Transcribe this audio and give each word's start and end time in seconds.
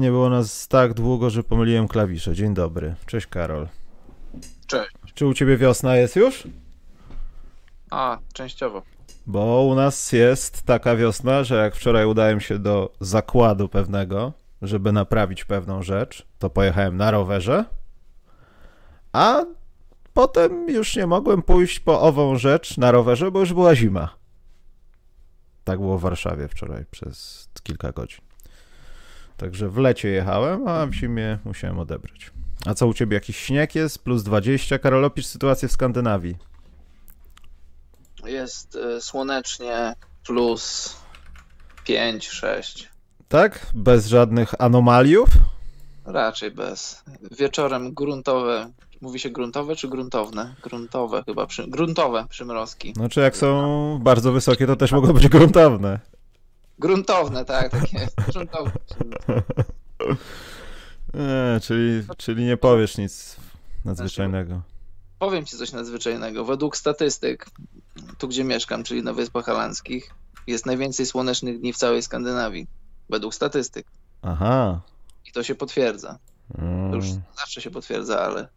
Nie 0.00 0.10
było 0.10 0.30
nas 0.30 0.68
tak 0.68 0.94
długo, 0.94 1.30
że 1.30 1.42
pomyliłem 1.42 1.88
klawisze. 1.88 2.34
Dzień 2.34 2.54
dobry. 2.54 2.94
Cześć 3.06 3.26
Karol. 3.26 3.68
Cześć. 4.66 4.90
Czy 5.14 5.26
u 5.26 5.34
ciebie 5.34 5.56
wiosna 5.56 5.96
jest 5.96 6.16
już? 6.16 6.48
A, 7.90 8.18
częściowo. 8.32 8.82
Bo 9.26 9.62
u 9.62 9.74
nas 9.74 10.12
jest 10.12 10.62
taka 10.62 10.96
wiosna, 10.96 11.44
że 11.44 11.54
jak 11.54 11.76
wczoraj 11.76 12.06
udałem 12.06 12.40
się 12.40 12.58
do 12.58 12.92
zakładu 13.00 13.68
pewnego, 13.68 14.32
żeby 14.62 14.92
naprawić 14.92 15.44
pewną 15.44 15.82
rzecz, 15.82 16.26
to 16.38 16.50
pojechałem 16.50 16.96
na 16.96 17.10
rowerze, 17.10 17.64
a 19.12 19.44
potem 20.14 20.68
już 20.68 20.96
nie 20.96 21.06
mogłem 21.06 21.42
pójść 21.42 21.80
po 21.80 22.00
ową 22.00 22.38
rzecz 22.38 22.78
na 22.78 22.90
rowerze, 22.90 23.30
bo 23.30 23.40
już 23.40 23.52
była 23.52 23.74
zima. 23.74 24.08
Tak 25.64 25.78
było 25.78 25.98
w 25.98 26.02
Warszawie 26.02 26.48
wczoraj 26.48 26.84
przez 26.90 27.48
kilka 27.62 27.92
godzin. 27.92 28.29
Także 29.40 29.68
w 29.68 29.76
lecie 29.76 30.08
jechałem, 30.08 30.68
a 30.68 30.86
w 30.86 30.92
zimie 30.92 31.38
musiałem 31.44 31.78
odebrać. 31.78 32.30
A 32.66 32.74
co 32.74 32.86
u 32.86 32.94
ciebie, 32.94 33.14
jakiś 33.14 33.36
śnieg 33.36 33.74
jest? 33.74 33.98
Plus 33.98 34.22
20? 34.22 34.78
Karol, 34.78 35.04
opisz 35.04 35.26
sytuację 35.26 35.68
w 35.68 35.72
Skandynawii. 35.72 36.36
Jest 38.24 38.76
y, 38.76 39.00
słonecznie 39.00 39.94
plus 40.26 40.96
5, 41.84 42.28
6. 42.28 42.88
Tak? 43.28 43.66
Bez 43.74 44.06
żadnych 44.06 44.60
anomaliów? 44.62 45.28
Raczej 46.04 46.50
bez. 46.50 47.04
Wieczorem 47.38 47.94
gruntowe. 47.94 48.70
Mówi 49.00 49.18
się 49.18 49.30
gruntowe 49.30 49.76
czy 49.76 49.88
gruntowne? 49.88 50.54
Gruntowe 50.62 51.22
chyba. 51.26 51.46
Przy, 51.46 51.66
gruntowe 51.68 52.26
przymrozki. 52.28 52.92
Znaczy, 52.96 53.20
jak 53.20 53.36
są 53.36 53.98
bardzo 54.02 54.32
wysokie, 54.32 54.66
to 54.66 54.76
też 54.76 54.92
mogą 54.92 55.12
być 55.12 55.28
gruntowne. 55.28 56.00
Gruntowne, 56.80 57.44
tak, 57.44 57.70
tak 57.70 57.92
jest. 57.92 58.16
Gruntowe. 58.32 58.70
E, 61.14 61.60
czyli, 61.62 62.02
czyli 62.16 62.44
nie 62.44 62.56
powiesz 62.56 62.98
nic 62.98 63.36
nadzwyczajnego. 63.84 64.62
Powiem 65.18 65.44
ci 65.44 65.56
coś 65.56 65.72
nadzwyczajnego. 65.72 66.44
Według 66.44 66.76
statystyk, 66.76 67.46
tu 68.18 68.28
gdzie 68.28 68.44
mieszkam, 68.44 68.82
czyli 68.84 69.02
na 69.02 69.12
Wyspach 69.12 69.44
Holandzkich, 69.44 70.14
jest 70.46 70.66
najwięcej 70.66 71.06
słonecznych 71.06 71.60
dni 71.60 71.72
w 71.72 71.76
całej 71.76 72.02
Skandynawii. 72.02 72.66
Według 73.10 73.34
statystyk. 73.34 73.86
Aha. 74.22 74.80
I 75.26 75.32
to 75.32 75.42
się 75.42 75.54
potwierdza. 75.54 76.18
To 76.90 76.96
już 76.96 77.06
Mm. 77.06 77.22
zawsze 77.38 77.60
się 77.60 77.70
potwierdza, 77.70 78.20
ale 78.20 78.48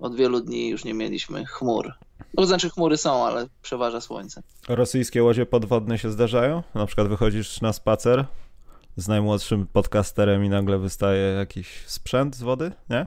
od 0.00 0.16
wielu 0.16 0.40
dni 0.40 0.68
już 0.68 0.84
nie 0.84 0.94
mieliśmy 0.94 1.44
chmur. 1.46 1.92
No, 2.18 2.42
to 2.42 2.46
znaczy 2.46 2.70
chmury 2.70 2.96
są, 2.96 3.26
ale 3.26 3.46
przeważa 3.62 4.00
słońce. 4.00 4.42
Rosyjskie 4.68 5.22
łodzie 5.22 5.46
podwodne 5.46 5.98
się 5.98 6.10
zdarzają? 6.10 6.62
Na 6.74 6.86
przykład 6.86 7.08
wychodzisz 7.08 7.60
na 7.60 7.72
spacer 7.72 8.24
z 8.96 9.08
najmłodszym 9.08 9.66
podcasterem 9.66 10.44
i 10.44 10.48
nagle 10.48 10.78
wystaje 10.78 11.22
jakiś 11.32 11.82
sprzęt 11.86 12.36
z 12.36 12.42
wody? 12.42 12.72
Nie? 12.90 13.06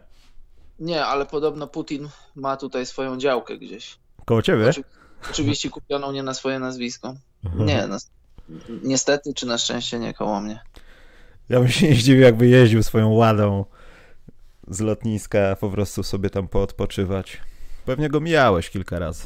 Nie, 0.80 1.06
ale 1.06 1.26
podobno 1.26 1.68
Putin 1.68 2.10
ma 2.36 2.58
tutaj 2.58 2.86
swoją 2.86 3.18
działkę 3.18 3.58
gdzieś. 3.58 3.98
Koło 4.26 4.42
ciebie? 4.42 4.70
Oczy- 4.70 4.84
Oczywiście 5.32 5.70
kupioną 5.70 6.12
nie 6.12 6.24
na 6.24 6.34
swoje 6.34 6.60
nazwisko. 6.60 7.16
Nie, 7.56 7.88
na, 7.88 7.98
niestety 8.84 9.34
czy 9.34 9.46
na 9.46 9.58
szczęście 9.58 10.00
nie 10.00 10.14
koło 10.14 10.42
mnie. 10.42 10.60
Ja 11.50 11.60
bym 11.60 11.70
się 11.70 11.90
nie 11.90 11.96
zdziwił, 11.96 12.22
jakby 12.22 12.48
jeździł 12.48 12.84
swoją 12.84 13.10
ładą 13.10 13.66
z 14.68 14.80
lotniska, 14.80 15.56
po 15.60 15.70
prostu 15.70 16.04
sobie 16.04 16.30
tam 16.30 16.48
poodpoczywać. 16.48 17.42
Pewnie 17.86 18.10
go 18.10 18.20
mijałeś 18.20 18.70
kilka 18.70 19.00
razy. 19.00 19.26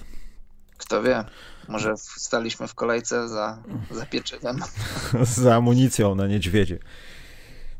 Kto 0.77 1.03
wie, 1.03 1.23
może 1.67 1.97
staliśmy 1.97 2.67
w 2.67 2.75
kolejce 2.75 3.29
za, 3.29 3.57
za 3.91 4.05
pieczywem. 4.05 4.59
z 5.35 5.45
amunicją 5.45 6.15
na 6.15 6.27
niedźwiedzie. 6.27 6.79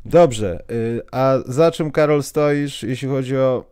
Dobrze, 0.04 0.64
y, 0.70 1.02
a 1.12 1.34
za 1.46 1.70
czym 1.70 1.90
Karol 1.90 2.22
stoisz, 2.22 2.82
jeśli 2.82 3.08
chodzi 3.08 3.36
o. 3.36 3.64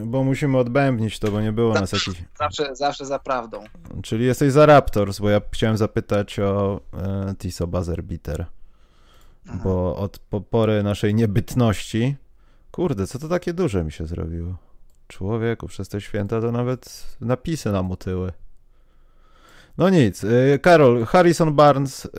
Bo 0.00 0.24
musimy 0.24 0.58
odbębnić 0.58 1.18
to, 1.18 1.30
bo 1.30 1.40
nie 1.40 1.52
było 1.52 1.74
nas 1.74 1.92
jakichś. 1.92 2.22
Zawsze, 2.38 2.76
zawsze 2.76 3.06
za 3.06 3.18
prawdą. 3.18 3.64
Czyli 4.02 4.24
jesteś 4.24 4.52
za 4.52 4.66
Raptors, 4.66 5.20
bo 5.20 5.30
ja 5.30 5.40
chciałem 5.52 5.76
zapytać 5.76 6.38
o 6.38 6.80
e, 6.92 7.34
Tiso 7.38 7.66
Buzzer 7.66 8.02
Beater. 8.02 8.46
Bo 9.64 9.96
od 9.96 10.18
po 10.18 10.40
pory 10.40 10.82
naszej 10.82 11.14
niebytności. 11.14 12.16
Kurde, 12.76 13.06
co 13.06 13.18
to 13.18 13.28
takie 13.28 13.52
duże 13.52 13.84
mi 13.84 13.92
się 13.92 14.06
zrobiło? 14.06 14.56
Człowieku, 15.08 15.66
przez 15.66 15.88
te 15.88 16.00
święta 16.00 16.40
to 16.40 16.52
nawet 16.52 17.06
napisy 17.20 17.72
nam 17.72 17.90
utyły. 17.90 18.32
No 19.78 19.90
nic, 19.90 20.24
y, 20.24 20.58
Karol, 20.62 21.04
Harrison 21.04 21.54
Barnes 21.54 22.04
y, 22.04 22.10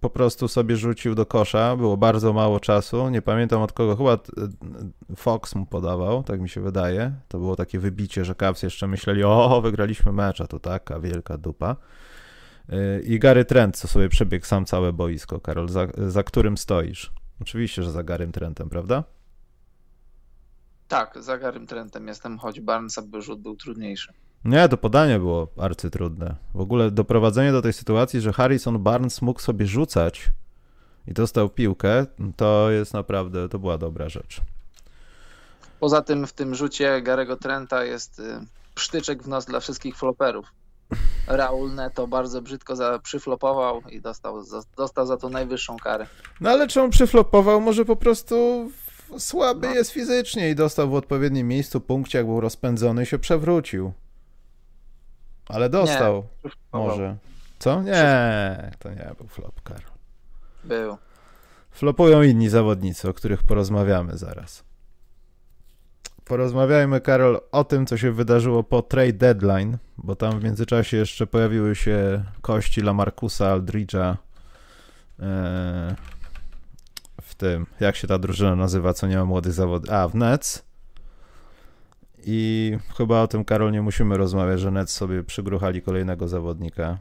po 0.00 0.10
prostu 0.10 0.48
sobie 0.48 0.76
rzucił 0.76 1.14
do 1.14 1.26
kosza, 1.26 1.76
było 1.76 1.96
bardzo 1.96 2.32
mało 2.32 2.60
czasu, 2.60 3.08
nie 3.08 3.22
pamiętam 3.22 3.62
od 3.62 3.72
kogo, 3.72 3.96
chyba 3.96 4.14
y, 4.14 5.16
Fox 5.16 5.54
mu 5.54 5.66
podawał, 5.66 6.22
tak 6.22 6.40
mi 6.40 6.48
się 6.48 6.60
wydaje. 6.60 7.12
To 7.28 7.38
było 7.38 7.56
takie 7.56 7.78
wybicie, 7.78 8.24
że 8.24 8.34
Cavs 8.34 8.62
jeszcze 8.62 8.86
myśleli, 8.86 9.24
o, 9.24 9.60
wygraliśmy 9.62 10.12
mecz, 10.12 10.40
a 10.40 10.46
to 10.46 10.60
taka 10.60 11.00
wielka 11.00 11.38
dupa. 11.38 11.76
I 13.04 13.18
Gary 13.18 13.44
Trent, 13.44 13.76
co 13.76 13.88
sobie 13.88 14.08
przebiegł 14.08 14.46
sam 14.46 14.64
całe 14.64 14.92
boisko, 14.92 15.40
Karol, 15.40 15.68
za, 15.68 15.86
za 16.08 16.22
którym 16.22 16.56
stoisz? 16.56 17.19
Oczywiście, 17.40 17.82
że 17.82 17.92
za 17.92 18.02
Garym 18.02 18.32
Trentem, 18.32 18.70
prawda? 18.70 19.04
Tak, 20.88 21.14
za 21.22 21.38
Garym 21.38 21.66
Trentem 21.66 22.08
jestem, 22.08 22.38
choć 22.38 22.60
Barnesa 22.60 23.02
by 23.02 23.22
rzut 23.22 23.40
był 23.40 23.56
trudniejszy. 23.56 24.12
Nie, 24.44 24.68
to 24.68 24.76
podanie 24.76 25.18
było 25.18 25.48
arcytrudne. 25.58 26.34
W 26.54 26.60
ogóle 26.60 26.90
doprowadzenie 26.90 27.52
do 27.52 27.62
tej 27.62 27.72
sytuacji, 27.72 28.20
że 28.20 28.32
Harrison 28.32 28.78
Barnes 28.78 29.22
mógł 29.22 29.40
sobie 29.40 29.66
rzucać 29.66 30.30
i 31.06 31.12
dostał 31.12 31.48
piłkę, 31.48 32.06
to 32.36 32.70
jest 32.70 32.94
naprawdę, 32.94 33.48
to 33.48 33.58
była 33.58 33.78
dobra 33.78 34.08
rzecz. 34.08 34.40
Poza 35.80 36.02
tym 36.02 36.26
w 36.26 36.32
tym 36.32 36.54
rzucie 36.54 37.02
Garego 37.02 37.36
Trenta 37.36 37.84
jest 37.84 38.18
y, 38.18 38.22
psztyczek 38.74 39.22
w 39.22 39.28
nos 39.28 39.46
dla 39.46 39.60
wszystkich 39.60 39.96
floperów. 39.96 40.46
Raul 41.26 41.74
Neto 41.74 42.06
bardzo 42.06 42.42
brzydko 42.42 42.76
za, 42.76 42.98
przyflopował 42.98 43.80
i 43.90 44.00
dostał, 44.00 44.42
za- 44.42 44.62
dostał 44.76 45.06
za 45.06 45.16
to 45.16 45.28
najwyższą 45.28 45.76
karę. 45.76 46.06
No 46.40 46.50
ale 46.50 46.68
czy 46.68 46.82
on 46.82 46.90
przyflopował? 46.90 47.60
Może 47.60 47.84
po 47.84 47.96
prostu 47.96 48.70
słaby 49.18 49.66
No. 49.68 49.74
jest 49.74 49.90
fizycznie 49.90 50.50
i 50.50 50.54
dostał 50.54 50.90
w 50.90 50.94
odpowiednim 50.94 51.48
miejscu 51.48 51.80
punkcie, 51.80 52.18
jak 52.18 52.26
był 52.26 52.40
rozpędzony 52.40 53.02
i 53.02 53.06
się 53.06 53.18
przewrócił. 53.18 53.92
Ale 55.48 55.68
dostał, 55.68 56.24
Przyflopował. 56.44 56.88
może. 56.88 57.16
Co? 57.58 57.82
Nie, 57.82 58.70
to 58.78 58.90
nie 58.90 59.10
był 59.18 59.28
flop, 59.28 59.62
Karol. 59.62 59.82
Był. 60.64 60.96
Flopują 61.70 62.22
inni 62.22 62.48
zawodnicy, 62.48 63.08
o 63.08 63.14
których 63.14 63.42
porozmawiamy 63.42 64.18
zaraz. 64.18 64.64
Porozmawiajmy, 66.30 67.00
Karol, 67.00 67.40
o 67.52 67.64
tym, 67.64 67.86
co 67.86 67.96
się 67.96 68.12
wydarzyło 68.12 68.62
po 68.62 68.82
trade 68.82 69.12
deadline, 69.12 69.78
bo 69.98 70.16
tam 70.16 70.40
w 70.40 70.44
międzyczasie 70.44 70.96
jeszcze 70.96 71.26
pojawiły 71.26 71.74
się 71.74 72.24
kości 72.40 72.80
Lamarcusa 72.80 73.56
Aldridge'a 73.56 74.16
e, 75.20 75.94
w 77.22 77.34
tym, 77.34 77.66
jak 77.80 77.96
się 77.96 78.08
ta 78.08 78.18
drużyna 78.18 78.56
nazywa, 78.56 78.94
co 78.94 79.06
nie 79.06 79.16
ma 79.16 79.24
młodych 79.24 79.52
zawodników, 79.52 79.94
a 79.94 80.08
w 80.08 80.14
Nets. 80.14 80.64
I 82.24 82.78
chyba 82.96 83.22
o 83.22 83.28
tym, 83.28 83.44
Karol, 83.44 83.72
nie 83.72 83.82
musimy 83.82 84.16
rozmawiać, 84.16 84.60
że 84.60 84.70
Nets 84.70 84.92
sobie 84.92 85.24
przygruchali 85.24 85.82
kolejnego 85.82 86.28
zawodnika. 86.28 86.98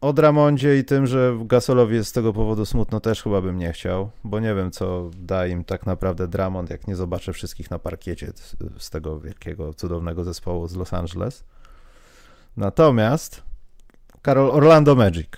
O 0.00 0.12
Dramondzie 0.12 0.78
i 0.78 0.84
tym, 0.84 1.06
że 1.06 1.38
Gasolowi 1.44 1.94
jest 1.94 2.10
z 2.10 2.12
tego 2.12 2.32
powodu 2.32 2.66
smutno, 2.66 3.00
też 3.00 3.22
chyba 3.22 3.40
bym 3.40 3.58
nie 3.58 3.72
chciał, 3.72 4.10
bo 4.24 4.40
nie 4.40 4.54
wiem, 4.54 4.70
co 4.70 5.10
da 5.18 5.46
im 5.46 5.64
tak 5.64 5.86
naprawdę 5.86 6.28
Dramond, 6.28 6.70
jak 6.70 6.86
nie 6.86 6.96
zobaczę 6.96 7.32
wszystkich 7.32 7.70
na 7.70 7.78
parkiecie 7.78 8.32
z, 8.34 8.56
z 8.78 8.90
tego 8.90 9.20
wielkiego, 9.20 9.74
cudownego 9.74 10.24
zespołu 10.24 10.68
z 10.68 10.76
Los 10.76 10.92
Angeles. 10.92 11.44
Natomiast 12.56 13.42
Karol 14.22 14.50
Orlando 14.50 14.94
Magic. 14.94 15.28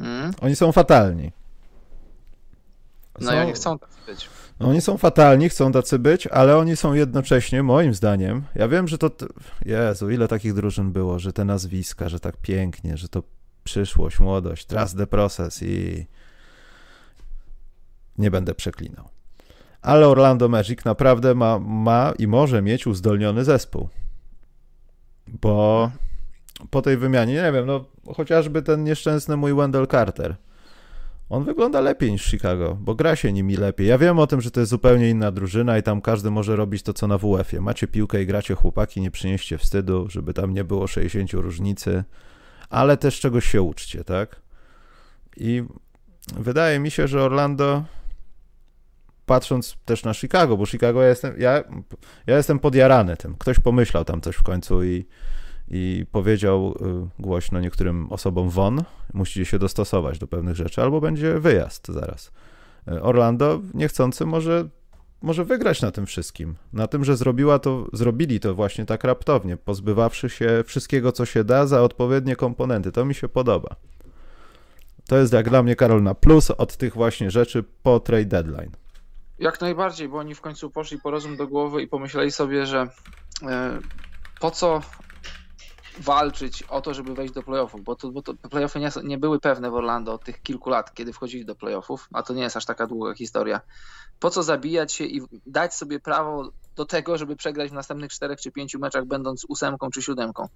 Mm? 0.00 0.32
Oni 0.40 0.56
są 0.56 0.72
fatalni. 0.72 1.32
No 3.20 3.30
Są- 3.30 3.36
i 3.36 3.38
oni 3.38 3.52
chcą 3.52 3.78
tak 3.78 3.90
być. 4.06 4.28
Oni 4.58 4.80
są 4.80 4.98
fatalni, 4.98 5.48
chcą 5.48 5.72
tacy 5.72 5.98
być, 5.98 6.26
ale 6.26 6.56
oni 6.56 6.76
są 6.76 6.94
jednocześnie, 6.94 7.62
moim 7.62 7.94
zdaniem, 7.94 8.42
ja 8.54 8.68
wiem, 8.68 8.88
że 8.88 8.98
to, 8.98 9.10
Jezu, 9.64 10.10
ile 10.10 10.28
takich 10.28 10.54
drużyn 10.54 10.92
było, 10.92 11.18
że 11.18 11.32
te 11.32 11.44
nazwiska, 11.44 12.08
że 12.08 12.20
tak 12.20 12.36
pięknie, 12.36 12.96
że 12.96 13.08
to 13.08 13.22
przyszłość, 13.64 14.20
młodość, 14.20 14.66
trust 14.66 14.96
the 14.96 15.06
process 15.06 15.62
i 15.62 16.06
nie 18.18 18.30
będę 18.30 18.54
przeklinał. 18.54 19.08
Ale 19.82 20.08
Orlando 20.08 20.48
Magic 20.48 20.84
naprawdę 20.84 21.34
ma, 21.34 21.58
ma 21.58 22.12
i 22.18 22.26
może 22.26 22.62
mieć 22.62 22.86
uzdolniony 22.86 23.44
zespół. 23.44 23.88
Bo 25.28 25.90
po 26.70 26.82
tej 26.82 26.96
wymianie, 26.96 27.34
nie 27.34 27.52
wiem, 27.52 27.66
no 27.66 27.84
chociażby 28.14 28.62
ten 28.62 28.84
nieszczęsny 28.84 29.36
mój 29.36 29.54
Wendell 29.54 29.86
Carter. 29.86 30.36
On 31.32 31.44
wygląda 31.44 31.80
lepiej 31.80 32.12
niż 32.12 32.24
Chicago, 32.24 32.76
bo 32.80 32.94
gra 32.94 33.16
się 33.16 33.32
nimi 33.32 33.56
lepiej. 33.56 33.86
Ja 33.86 33.98
wiem 33.98 34.18
o 34.18 34.26
tym, 34.26 34.40
że 34.40 34.50
to 34.50 34.60
jest 34.60 34.70
zupełnie 34.70 35.10
inna 35.10 35.30
drużyna 35.30 35.78
i 35.78 35.82
tam 35.82 36.00
każdy 36.00 36.30
może 36.30 36.56
robić 36.56 36.82
to, 36.82 36.92
co 36.92 37.06
na 37.06 37.18
WF-ie. 37.18 37.60
Macie 37.60 37.88
piłkę 37.88 38.22
i 38.22 38.26
gracie 38.26 38.54
chłopaki, 38.54 39.00
nie 39.00 39.10
przynieście 39.10 39.58
wstydu, 39.58 40.06
żeby 40.10 40.34
tam 40.34 40.54
nie 40.54 40.64
było 40.64 40.86
60 40.86 41.32
różnicy, 41.32 42.04
ale 42.70 42.96
też 42.96 43.20
czegoś 43.20 43.44
się 43.44 43.62
uczcie, 43.62 44.04
tak? 44.04 44.40
I 45.36 45.62
wydaje 46.36 46.78
mi 46.78 46.90
się, 46.90 47.08
że 47.08 47.22
Orlando 47.22 47.84
patrząc 49.26 49.76
też 49.84 50.04
na 50.04 50.14
Chicago, 50.14 50.56
bo 50.56 50.66
Chicago 50.66 51.02
ja 51.02 51.08
jestem, 51.08 51.34
ja, 51.38 51.64
ja 52.26 52.36
jestem 52.36 52.58
podjarany 52.58 53.16
tym. 53.16 53.34
Ktoś 53.38 53.58
pomyślał 53.58 54.04
tam 54.04 54.20
coś 54.20 54.36
w 54.36 54.42
końcu 54.42 54.84
i, 54.84 55.06
i 55.68 56.06
powiedział 56.12 56.74
y, 57.18 57.22
głośno 57.22 57.60
niektórym 57.60 58.12
osobom 58.12 58.48
won, 58.48 58.82
musicie 59.14 59.44
się 59.44 59.58
dostosować 59.58 60.18
do 60.18 60.26
pewnych 60.26 60.56
rzeczy, 60.56 60.82
albo 60.82 61.00
będzie 61.00 61.38
wyjazd 61.38 61.88
zaraz. 61.88 62.32
Y, 62.88 63.02
Orlando 63.02 63.60
niechcący 63.74 64.26
może, 64.26 64.68
może 65.22 65.44
wygrać 65.44 65.82
na 65.82 65.90
tym 65.90 66.06
wszystkim. 66.06 66.54
Na 66.72 66.86
tym, 66.86 67.04
że 67.04 67.16
zrobiła 67.16 67.58
to, 67.58 67.86
zrobili 67.92 68.40
to 68.40 68.54
właśnie 68.54 68.86
tak 68.86 69.04
raptownie, 69.04 69.56
pozbywawszy 69.56 70.30
się 70.30 70.64
wszystkiego, 70.66 71.12
co 71.12 71.26
się 71.26 71.44
da 71.44 71.66
za 71.66 71.82
odpowiednie 71.82 72.36
komponenty. 72.36 72.92
To 72.92 73.04
mi 73.04 73.14
się 73.14 73.28
podoba. 73.28 73.76
To 75.08 75.16
jest 75.16 75.32
jak 75.32 75.48
dla 75.48 75.62
mnie, 75.62 75.76
Karol, 75.76 76.02
na 76.02 76.14
plus 76.14 76.50
od 76.50 76.76
tych 76.76 76.94
właśnie 76.94 77.30
rzeczy 77.30 77.64
po 77.82 78.00
trade 78.00 78.24
deadline. 78.24 78.70
Jak 79.38 79.60
najbardziej, 79.60 80.08
bo 80.08 80.18
oni 80.18 80.34
w 80.34 80.40
końcu 80.40 80.70
poszli 80.70 80.98
po 80.98 81.10
rozum 81.10 81.36
do 81.36 81.46
głowy 81.46 81.82
i 81.82 81.88
pomyśleli 81.88 82.30
sobie, 82.30 82.66
że 82.66 82.88
e, 83.48 83.78
po 84.40 84.50
co 84.50 84.80
walczyć 85.98 86.62
o 86.62 86.80
to, 86.80 86.94
żeby 86.94 87.14
wejść 87.14 87.34
do 87.34 87.42
playoffów, 87.42 87.84
bo, 87.84 87.96
to, 87.96 88.10
bo 88.10 88.22
to 88.22 88.34
playoffy 88.34 88.80
nie, 88.80 88.90
nie, 89.04 89.18
były 89.18 89.40
pewne 89.40 89.70
w 89.70 89.74
Orlando 89.74 90.12
od 90.12 90.24
tych 90.24 90.42
kilku 90.42 90.70
lat, 90.70 90.94
kiedy 90.94 91.12
wchodzili 91.12 91.44
do 91.44 91.54
playoffów, 91.54 92.08
a 92.12 92.22
to 92.22 92.34
nie 92.34 92.42
jest 92.42 92.56
aż 92.56 92.64
taka 92.64 92.86
długa 92.86 93.14
historia. 93.14 93.60
Po 94.18 94.30
co 94.30 94.42
zabijać 94.42 94.92
się 94.92 95.04
i 95.04 95.22
dać 95.46 95.74
sobie 95.74 96.00
prawo 96.00 96.50
do 96.76 96.84
tego, 96.84 97.18
żeby 97.18 97.36
przegrać 97.36 97.70
w 97.70 97.74
następnych 97.74 98.12
czterech 98.12 98.40
czy 98.40 98.52
pięciu 98.52 98.78
meczach, 98.78 99.04
będąc 99.04 99.46
ósemką 99.48 99.90
czy 99.90 100.02
siódemką? 100.02 100.48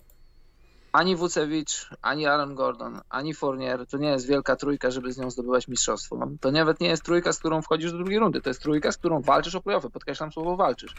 Ani 0.97 1.17
Wucewicz, 1.17 1.91
ani 2.03 2.27
Aaron 2.27 2.55
Gordon, 2.55 3.01
ani 3.09 3.35
Fournier 3.35 3.87
to 3.87 3.99
nie 3.99 4.09
jest 4.09 4.27
wielka 4.27 4.57
trójka, 4.57 4.91
żeby 4.91 5.13
z 5.13 5.19
nią 5.19 5.31
zdobywać 5.31 5.69
mistrzostwo. 5.69 6.29
To 6.41 6.51
nawet 6.51 6.81
nie 6.81 6.89
jest 6.89 7.03
trójka, 7.03 7.33
z 7.33 7.39
którą 7.39 7.63
wchodzisz 7.63 7.93
do 7.93 7.99
drugiej 7.99 8.19
rundy. 8.19 8.41
To 8.41 8.51
jest 8.51 8.63
trójka, 8.63 8.93
z 8.93 8.97
którą 8.97 9.21
walczysz 9.21 9.55
o 9.55 9.61
playoffy. 9.61 9.91
Podkreślam 9.91 10.33
słowo 10.33 10.57
walczysz. 10.57 10.95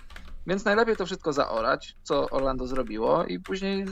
Więc 0.48 0.66
najlepiej 0.66 0.96
to 0.96 1.06
wszystko 1.06 1.34
zaorać, 1.34 1.96
co 2.04 2.30
Orlando 2.30 2.68
zrobiło 2.68 3.26
i 3.26 3.40
później 3.40 3.86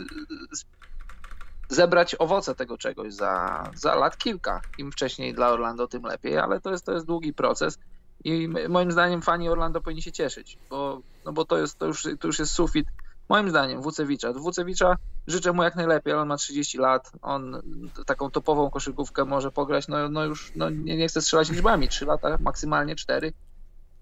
zebrać 1.70 2.16
owoce 2.20 2.56
tego 2.56 2.78
czegoś 2.78 3.14
za, 3.14 3.64
za 3.76 3.96
lat 3.96 4.18
kilka. 4.18 4.62
Im 4.78 4.92
wcześniej 4.92 5.34
dla 5.34 5.50
Orlando, 5.50 5.88
tym 5.88 6.04
lepiej, 6.04 6.38
ale 6.38 6.62
to 6.62 6.72
jest, 6.72 6.86
to 6.86 6.92
jest 6.92 7.06
długi 7.06 7.34
proces 7.34 7.80
i 8.24 8.50
moim 8.70 8.92
zdaniem 8.92 9.22
fani 9.22 9.50
Orlando 9.50 9.82
powinni 9.82 10.02
się 10.02 10.12
cieszyć, 10.12 10.58
bo, 10.70 11.02
no 11.26 11.34
bo 11.34 11.46
to, 11.46 11.58
jest, 11.58 11.80
to, 11.80 11.86
już, 11.86 12.04
to 12.20 12.28
już 12.28 12.40
jest 12.40 12.52
sufit 12.52 12.88
Moim 13.30 13.50
zdaniem 13.50 13.82
Wucewicza. 13.82 14.34
Wucewicza 14.34 14.96
życzę 15.28 15.54
mu 15.54 15.64
jak 15.64 15.76
najlepiej, 15.76 16.14
ale 16.14 16.22
on 16.22 16.28
ma 16.28 16.38
30 16.38 16.78
lat, 16.78 17.12
on 17.22 17.62
taką 18.06 18.32
topową 18.32 18.70
koszykówkę 18.70 19.26
może 19.26 19.52
pograć, 19.52 19.88
no, 19.88 20.10
no 20.10 20.26
już 20.26 20.52
no 20.56 20.70
nie, 20.70 20.98
nie 20.98 21.08
chcę 21.08 21.22
strzelać 21.22 21.50
liczbami, 21.50 21.88
3 21.88 22.06
lata, 22.06 22.38
maksymalnie 22.40 22.96
4, 22.96 23.34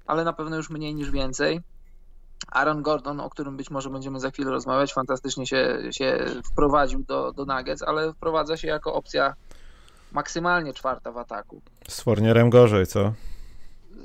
ale 0.08 0.24
na 0.24 0.34
pewno 0.34 0.56
już 0.56 0.70
mniej 0.70 0.96
niż 0.96 1.12
więcej. 1.12 1.62
Aaron 2.52 2.82
Gordon, 2.82 3.20
o 3.20 3.30
którym 3.30 3.58
być 3.58 3.70
może 3.70 3.90
będziemy 3.90 4.20
za 4.20 4.32
chwilę 4.32 4.52
rozmawiać, 4.52 4.94
fantastycznie 4.94 5.48
się, 5.48 5.80
się 5.92 6.26
wprowadził 6.52 7.04
do, 7.04 7.32
do 7.32 7.46
Nuggets, 7.46 7.82
ale 7.82 8.14
wprowadza 8.14 8.58
się 8.58 8.68
jako 8.68 8.94
opcja 8.94 9.34
maksymalnie 10.12 10.74
czwarta 10.74 11.12
w 11.12 11.18
ataku. 11.18 11.62
Z 11.88 12.02
Fornierem 12.02 12.50
gorzej, 12.50 12.88
co? 12.88 13.14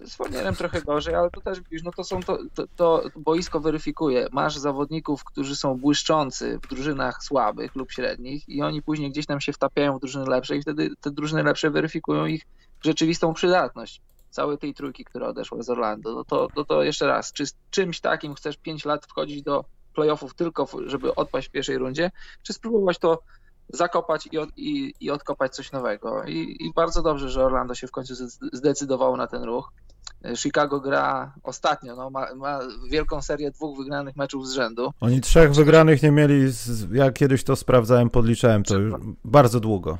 Z 0.08 0.58
trochę 0.58 0.82
gorzej, 0.82 1.14
ale 1.14 1.30
to 1.30 1.40
też 1.40 1.60
widzisz, 1.60 1.82
no 1.82 1.90
to 1.90 2.04
są 2.04 2.22
to, 2.22 2.38
to, 2.54 2.64
to, 2.76 3.02
boisko 3.16 3.60
weryfikuje. 3.60 4.28
Masz 4.32 4.56
zawodników, 4.56 5.24
którzy 5.24 5.56
są 5.56 5.74
błyszczący 5.74 6.58
w 6.62 6.68
drużynach 6.68 7.22
słabych 7.22 7.76
lub 7.76 7.92
średnich 7.92 8.48
i 8.48 8.62
oni 8.62 8.82
później 8.82 9.10
gdzieś 9.10 9.26
tam 9.26 9.40
się 9.40 9.52
wtapiają 9.52 9.98
w 9.98 10.00
drużyny 10.00 10.24
lepsze 10.24 10.56
i 10.56 10.62
wtedy 10.62 10.90
te 11.00 11.10
drużyny 11.10 11.42
lepsze 11.42 11.70
weryfikują 11.70 12.26
ich 12.26 12.42
rzeczywistą 12.84 13.34
przydatność 13.34 14.00
całej 14.30 14.58
tej 14.58 14.74
trójki, 14.74 15.04
która 15.04 15.26
odeszła 15.26 15.62
z 15.62 15.70
Orlando. 15.70 16.14
No 16.14 16.24
to, 16.24 16.48
to, 16.54 16.64
to 16.64 16.82
jeszcze 16.82 17.06
raz, 17.06 17.32
czy 17.32 17.46
z 17.46 17.54
czymś 17.70 18.00
takim 18.00 18.34
chcesz 18.34 18.56
5 18.56 18.84
lat 18.84 19.06
wchodzić 19.06 19.42
do 19.42 19.64
playoffów 19.94 20.34
tylko, 20.34 20.66
żeby 20.86 21.14
odpaść 21.14 21.48
w 21.48 21.50
pierwszej 21.50 21.78
rundzie, 21.78 22.10
czy 22.42 22.52
spróbować 22.52 22.98
to 22.98 23.22
zakopać 23.68 24.28
i, 24.32 24.38
od, 24.38 24.48
i, 24.56 24.94
i 25.00 25.10
odkopać 25.10 25.54
coś 25.54 25.72
nowego. 25.72 26.24
I, 26.24 26.56
I, 26.60 26.72
bardzo 26.72 27.02
dobrze, 27.02 27.30
że 27.30 27.44
Orlando 27.44 27.74
się 27.74 27.86
w 27.86 27.90
końcu 27.90 28.14
zdecydowało 28.52 29.16
na 29.16 29.26
ten 29.26 29.42
ruch. 29.42 29.72
Chicago 30.36 30.80
gra 30.80 31.32
ostatnio, 31.42 31.96
no, 31.96 32.10
ma, 32.10 32.34
ma, 32.34 32.58
wielką 32.90 33.22
serię 33.22 33.50
dwóch 33.50 33.78
wygranych 33.78 34.16
meczów 34.16 34.48
z 34.48 34.52
rzędu. 34.52 34.92
Oni 35.00 35.20
trzech 35.20 35.54
wygranych 35.54 36.02
nie 36.02 36.10
mieli, 36.10 36.48
z, 36.48 36.90
ja 36.92 37.12
kiedyś 37.12 37.44
to 37.44 37.56
sprawdzałem, 37.56 38.10
podliczałem 38.10 38.64
to 38.64 38.78
już 38.78 38.94
bardzo 39.24 39.60
długo. 39.60 39.98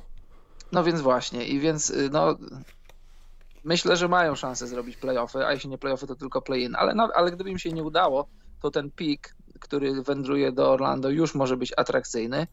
No 0.73 0.85
więc 0.85 1.01
właśnie, 1.01 1.47
i 1.47 1.61
więc 1.61 1.91
y, 1.91 2.11
no, 2.13 2.37
myślę, 3.65 3.97
że 3.97 4.09
mają 4.09 4.35
szansę 4.35 4.67
zrobić 4.67 4.97
playoffy, 4.97 5.47
a 5.47 5.53
jeśli 5.53 5.71
nie 5.71 5.79
playoffy, 5.79 6.07
to 6.07 6.15
tylko 6.15 6.43
play-in, 6.43 6.75
ale, 6.77 6.95
no, 6.95 7.09
ale 7.15 7.31
gdyby 7.31 7.51
im 7.51 7.59
się 7.59 7.73
nie 7.73 7.85
udało, 7.85 8.29
to 8.63 8.71
ten 8.71 8.91
pik, 8.91 9.35
który 9.61 10.03
wędruje 10.03 10.53
do 10.53 10.73
Orlando 10.73 11.11
już 11.11 11.35
może 11.35 11.57
być 11.57 11.73
atrakcyjny, 11.77 12.47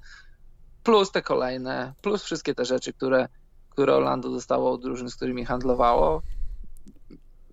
plus 0.83 1.11
te 1.11 1.21
kolejne, 1.21 1.93
plus 2.01 2.23
wszystkie 2.23 2.55
te 2.55 2.65
rzeczy, 2.65 2.93
które, 2.93 3.27
które 3.69 3.95
Orlando 3.95 4.29
dostało 4.29 4.71
od 4.71 4.81
drużyn, 4.81 5.09
z 5.09 5.15
którymi 5.15 5.45
handlowało, 5.45 6.21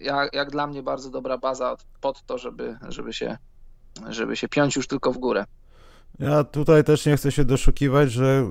jak, 0.02 0.34
jak 0.34 0.50
dla 0.50 0.66
mnie 0.66 0.82
bardzo 0.82 1.10
dobra 1.10 1.38
baza 1.38 1.76
pod 2.00 2.26
to, 2.26 2.38
żeby, 2.38 2.78
żeby, 2.88 3.12
się, 3.12 3.38
żeby 4.08 4.36
się 4.36 4.48
piąć 4.48 4.76
już 4.76 4.86
tylko 4.86 5.12
w 5.12 5.18
górę. 5.18 5.44
Ja 6.18 6.44
tutaj 6.44 6.84
też 6.84 7.06
nie 7.06 7.16
chcę 7.16 7.32
się 7.32 7.44
doszukiwać, 7.44 8.12
że 8.12 8.44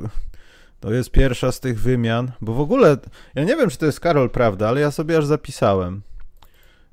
to 0.79 0.93
jest 0.93 1.11
pierwsza 1.11 1.51
z 1.51 1.59
tych 1.59 1.81
wymian, 1.81 2.31
bo 2.41 2.53
w 2.53 2.59
ogóle, 2.59 2.97
ja 3.35 3.43
nie 3.43 3.55
wiem, 3.55 3.69
czy 3.69 3.77
to 3.77 3.85
jest 3.85 3.99
Karol 3.99 4.29
prawda, 4.29 4.69
ale 4.69 4.81
ja 4.81 4.91
sobie 4.91 5.17
aż 5.17 5.25
zapisałem. 5.25 6.01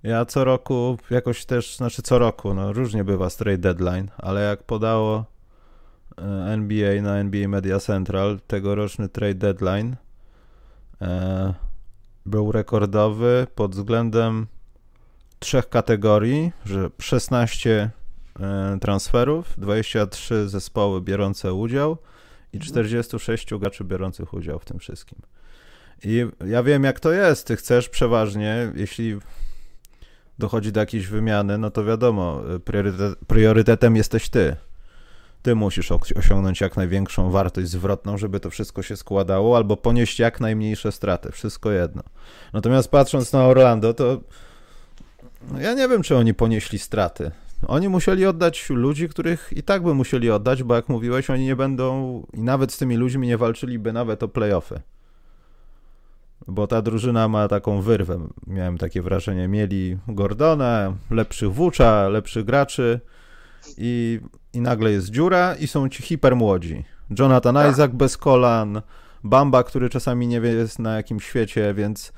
Ja 0.03 0.25
co 0.25 0.45
roku 0.45 0.99
jakoś 1.11 1.45
też, 1.45 1.77
znaczy 1.77 2.03
co 2.03 2.19
roku, 2.19 2.55
no 2.55 2.73
różnie 2.73 3.05
bywa 3.05 3.31
trade 3.31 3.59
deadline, 3.59 4.11
ale 4.17 4.43
jak 4.43 4.63
podało 4.63 5.25
e, 6.19 6.23
NBA 6.53 7.03
na 7.03 7.17
NBA 7.17 7.49
Media 7.49 7.81
Central 7.81 8.41
tegoroczny 8.47 9.09
trade 9.09 9.35
deadline, 9.35 9.97
e, 11.03 11.55
był 12.27 12.53
rekordowy 12.53 13.47
pod 13.55 13.75
względem 13.75 14.47
trzech 15.39 15.69
kategorii, 15.69 16.53
że 16.67 16.91
16 16.99 17.91
e, 18.41 18.79
transferów, 18.81 19.55
23 19.59 20.49
zespoły 20.49 21.01
biorące 21.01 21.55
udział 21.55 21.99
i 22.53 22.59
46 22.59 23.45
mhm. 23.45 23.61
graczy 23.61 23.85
biorących 23.85 24.35
udział 24.35 24.59
w 24.59 24.65
tym 24.65 24.79
wszystkim. 24.79 25.19
I 26.05 26.27
ja 26.47 26.63
wiem, 26.63 26.85
jak 26.85 27.01
to 27.01 27.13
jest. 27.13 27.47
Ty 27.47 27.57
chcesz 27.57 27.89
przeważnie, 27.89 28.73
jeśli 28.75 29.19
dochodzi 30.39 30.73
do 30.73 30.81
jakiejś 30.81 31.07
wymiany, 31.07 31.59
no 31.59 31.71
to 31.71 31.85
wiadomo, 31.85 32.43
priorytet, 32.65 33.19
priorytetem 33.27 33.97
jesteś 33.97 34.29
ty 34.29 34.57
ty 35.43 35.55
musisz 35.55 35.93
osiągnąć 36.17 36.61
jak 36.61 36.77
największą 36.77 37.31
wartość 37.31 37.69
zwrotną, 37.69 38.19
żeby 38.19 38.41
to 38.41 38.51
wszystko 38.51 38.83
się 38.83 38.97
składało, 38.97 39.57
albo 39.57 39.77
ponieść 39.77 40.19
jak 40.19 40.41
najmniejsze 40.41 40.93
straty, 40.93 41.33
wszystko 41.33 41.71
jedno. 41.71 42.03
Natomiast 42.53 42.91
patrząc 42.91 43.33
na 43.33 43.47
Orlando, 43.47 43.95
to 43.95 44.21
no 45.53 45.61
ja 45.61 45.75
nie 45.75 45.89
wiem, 45.89 46.03
czy 46.03 46.17
oni 46.17 46.35
ponieśli 46.35 46.79
straty. 46.79 47.31
Oni 47.67 47.89
musieli 47.89 48.27
oddać 48.27 48.71
ludzi, 48.71 49.09
których 49.09 49.53
i 49.57 49.63
tak 49.63 49.83
by 49.83 49.95
musieli 49.95 50.31
oddać, 50.31 50.63
bo 50.63 50.75
jak 50.75 50.89
mówiłeś, 50.89 51.31
oni 51.31 51.45
nie 51.45 51.57
będą 51.57 52.23
i 52.33 52.43
nawet 52.43 52.73
z 52.73 52.79
tymi 52.79 52.97
ludźmi 52.97 53.27
nie 53.27 53.39
walczyliby 53.39 53.93
nawet 53.93 54.23
o 54.23 54.29
playoffy. 54.29 54.81
Bo 56.47 56.67
ta 56.67 56.83
drużyna 56.83 57.29
ma 57.29 57.49
taką 57.49 57.83
wyrwę. 57.83 58.29
Miałem 58.47 58.79
takie 58.79 59.03
wrażenie. 59.03 59.49
Mieli 59.49 59.99
Gordona, 60.09 60.95
lepszych 61.11 61.53
włócza, 61.53 62.09
lepszych 62.09 62.45
graczy 62.45 63.01
i 63.79 64.21
i 64.53 64.61
nagle 64.61 64.93
jest 64.93 65.11
dziura 65.11 65.55
i 65.55 65.67
są 65.67 65.89
ci 65.89 66.03
hipermłodzi. 66.03 66.85
Jonathan 67.19 67.55
tak. 67.55 67.73
Isaac 67.73 67.93
bez 67.93 68.17
kolan, 68.17 68.83
Bamba, 69.25 69.63
który 69.63 69.89
czasami 69.89 70.27
nie 70.27 70.41
wie 70.41 70.51
jest 70.51 70.79
na 70.79 70.97
jakim 70.97 71.21
świecie, 71.21 71.75
więc 71.75 72.13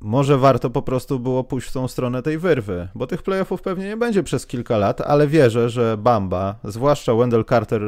może 0.00 0.38
warto 0.38 0.70
po 0.70 0.82
prostu 0.82 1.20
było 1.20 1.44
pójść 1.44 1.68
w 1.68 1.72
tą 1.72 1.88
stronę 1.88 2.22
tej 2.22 2.38
wyrwy, 2.38 2.88
bo 2.94 3.06
tych 3.06 3.22
playoffów 3.22 3.62
pewnie 3.62 3.86
nie 3.86 3.96
będzie 3.96 4.22
przez 4.22 4.46
kilka 4.46 4.78
lat, 4.78 5.00
ale 5.00 5.26
wierzę, 5.26 5.70
że 5.70 5.96
Bamba, 5.96 6.54
zwłaszcza 6.64 7.14
Wendell 7.14 7.44
Carter 7.44 7.82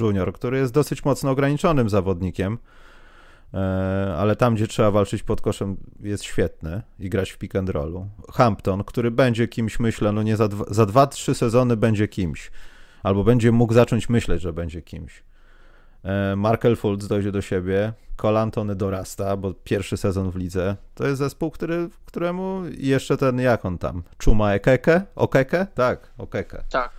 Jr., 0.00 0.32
który 0.32 0.58
jest 0.58 0.72
dosyć 0.72 1.04
mocno 1.04 1.30
ograniczonym 1.30 1.88
zawodnikiem, 1.88 2.58
E, 3.54 4.14
ale 4.18 4.36
tam, 4.36 4.54
gdzie 4.54 4.66
trzeba 4.66 4.90
walczyć 4.90 5.22
pod 5.22 5.40
koszem, 5.40 5.76
jest 6.00 6.24
świetny 6.24 6.82
i 6.98 7.10
grać 7.10 7.30
w 7.30 7.38
pick 7.38 7.56
and 7.56 7.70
rollu. 7.70 8.08
Hampton, 8.32 8.84
który 8.84 9.10
będzie 9.10 9.48
kimś, 9.48 9.80
myślę, 9.80 10.12
no 10.12 10.22
nie 10.22 10.36
za, 10.36 10.48
dwa, 10.48 10.64
za 10.68 10.86
dwa, 10.86 11.06
trzy 11.06 11.34
sezony 11.34 11.76
będzie 11.76 12.08
kimś, 12.08 12.50
albo 13.02 13.24
będzie 13.24 13.52
mógł 13.52 13.72
zacząć 13.72 14.08
myśleć, 14.08 14.42
że 14.42 14.52
będzie 14.52 14.82
kimś. 14.82 15.22
E, 16.04 16.36
Markel 16.36 16.76
Fultz 16.76 17.06
dojdzie 17.06 17.32
do 17.32 17.42
siebie, 17.42 17.92
Colantony 18.16 18.74
dorasta, 18.74 19.36
bo 19.36 19.54
pierwszy 19.54 19.96
sezon 19.96 20.30
w 20.30 20.36
lidze. 20.36 20.76
To 20.94 21.06
jest 21.06 21.18
zespół, 21.18 21.50
który, 21.50 21.88
któremu 22.06 22.62
jeszcze 22.78 23.16
ten, 23.16 23.40
jak 23.40 23.64
on 23.64 23.78
tam, 23.78 24.02
Czuma 24.18 24.52
Ekeke? 24.52 25.02
Okeke? 25.16 25.66
Tak, 25.74 26.10
Okeke. 26.18 26.64
Tak. 26.70 26.90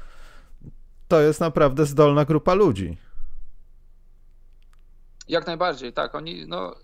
To 1.08 1.22
jest 1.22 1.39
naprawdę 1.39 1.86
zdolna 1.86 2.25
grupa 2.25 2.53
ludzi. 2.53 2.98
Jak 5.27 5.48
najbardziej, 5.48 5.93
tak. 5.93 6.15
Oni, 6.15 6.48
no, 6.48 6.75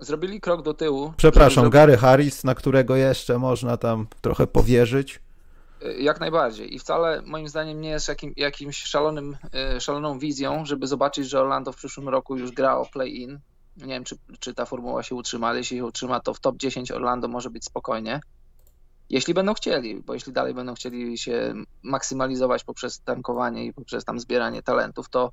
zrobili 0.00 0.40
krok 0.40 0.62
do 0.62 0.74
tyłu. 0.74 1.12
Przepraszam, 1.16 1.70
Gary 1.70 1.96
Harris, 1.96 2.44
na 2.44 2.54
którego 2.54 2.96
jeszcze 2.96 3.38
można 3.38 3.76
tam 3.76 4.06
trochę 4.20 4.46
powierzyć. 4.46 5.20
Jak 5.98 6.20
najbardziej. 6.20 6.74
I 6.74 6.78
wcale 6.78 7.22
moim 7.22 7.48
zdaniem 7.48 7.80
nie 7.80 7.88
jest 7.88 8.08
jakim, 8.08 8.32
jakimś 8.36 8.82
szalonym, 8.82 9.36
e, 9.54 9.80
szaloną 9.80 10.18
wizją, 10.18 10.64
żeby 10.64 10.86
zobaczyć, 10.86 11.28
że 11.28 11.40
Orlando 11.40 11.72
w 11.72 11.76
przyszłym 11.76 12.08
roku 12.08 12.36
już 12.36 12.50
gra 12.50 12.76
o 12.76 12.86
play-in. 12.86 13.38
Nie 13.76 13.86
wiem, 13.86 14.04
czy, 14.04 14.16
czy 14.40 14.54
ta 14.54 14.64
formuła 14.64 15.02
się 15.02 15.14
utrzyma, 15.14 15.48
ale 15.48 15.58
jeśli 15.58 15.76
się 15.76 15.84
utrzyma, 15.84 16.20
to 16.20 16.34
w 16.34 16.40
top 16.40 16.56
10 16.56 16.90
Orlando 16.90 17.28
może 17.28 17.50
być 17.50 17.64
spokojnie. 17.64 18.20
Jeśli 19.10 19.34
będą 19.34 19.54
chcieli, 19.54 20.02
bo 20.02 20.14
jeśli 20.14 20.32
dalej 20.32 20.54
będą 20.54 20.74
chcieli 20.74 21.18
się 21.18 21.54
maksymalizować 21.82 22.64
poprzez 22.64 23.00
tankowanie 23.00 23.64
i 23.64 23.72
poprzez 23.72 24.04
tam 24.04 24.20
zbieranie 24.20 24.62
talentów, 24.62 25.08
to, 25.08 25.32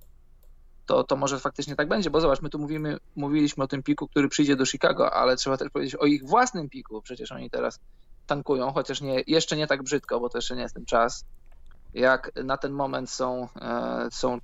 to, 0.85 1.03
to 1.03 1.15
może 1.15 1.39
faktycznie 1.39 1.75
tak 1.75 1.87
będzie, 1.87 2.09
bo 2.09 2.21
zobacz, 2.21 2.41
my 2.41 2.49
tu 2.49 2.59
mówimy, 2.59 2.97
mówiliśmy 3.15 3.63
o 3.63 3.67
tym 3.67 3.83
piku, 3.83 4.07
który 4.07 4.29
przyjdzie 4.29 4.55
do 4.55 4.65
Chicago, 4.65 5.13
ale 5.13 5.35
trzeba 5.35 5.57
też 5.57 5.69
powiedzieć 5.69 5.95
o 5.95 6.05
ich 6.05 6.25
własnym 6.25 6.69
piku, 6.69 7.01
przecież 7.01 7.31
oni 7.31 7.49
teraz 7.49 7.79
tankują, 8.27 8.73
chociaż 8.73 9.01
nie, 9.01 9.23
jeszcze 9.27 9.57
nie 9.57 9.67
tak 9.67 9.83
brzydko, 9.83 10.19
bo 10.19 10.29
to 10.29 10.37
jeszcze 10.37 10.55
nie 10.55 10.61
jest 10.61 10.75
ten 10.75 10.85
czas. 10.85 11.25
Jak 11.93 12.31
na 12.43 12.57
ten 12.57 12.71
moment 12.71 13.09
są, 13.09 13.47
e, 13.61 14.07
są 14.11 14.37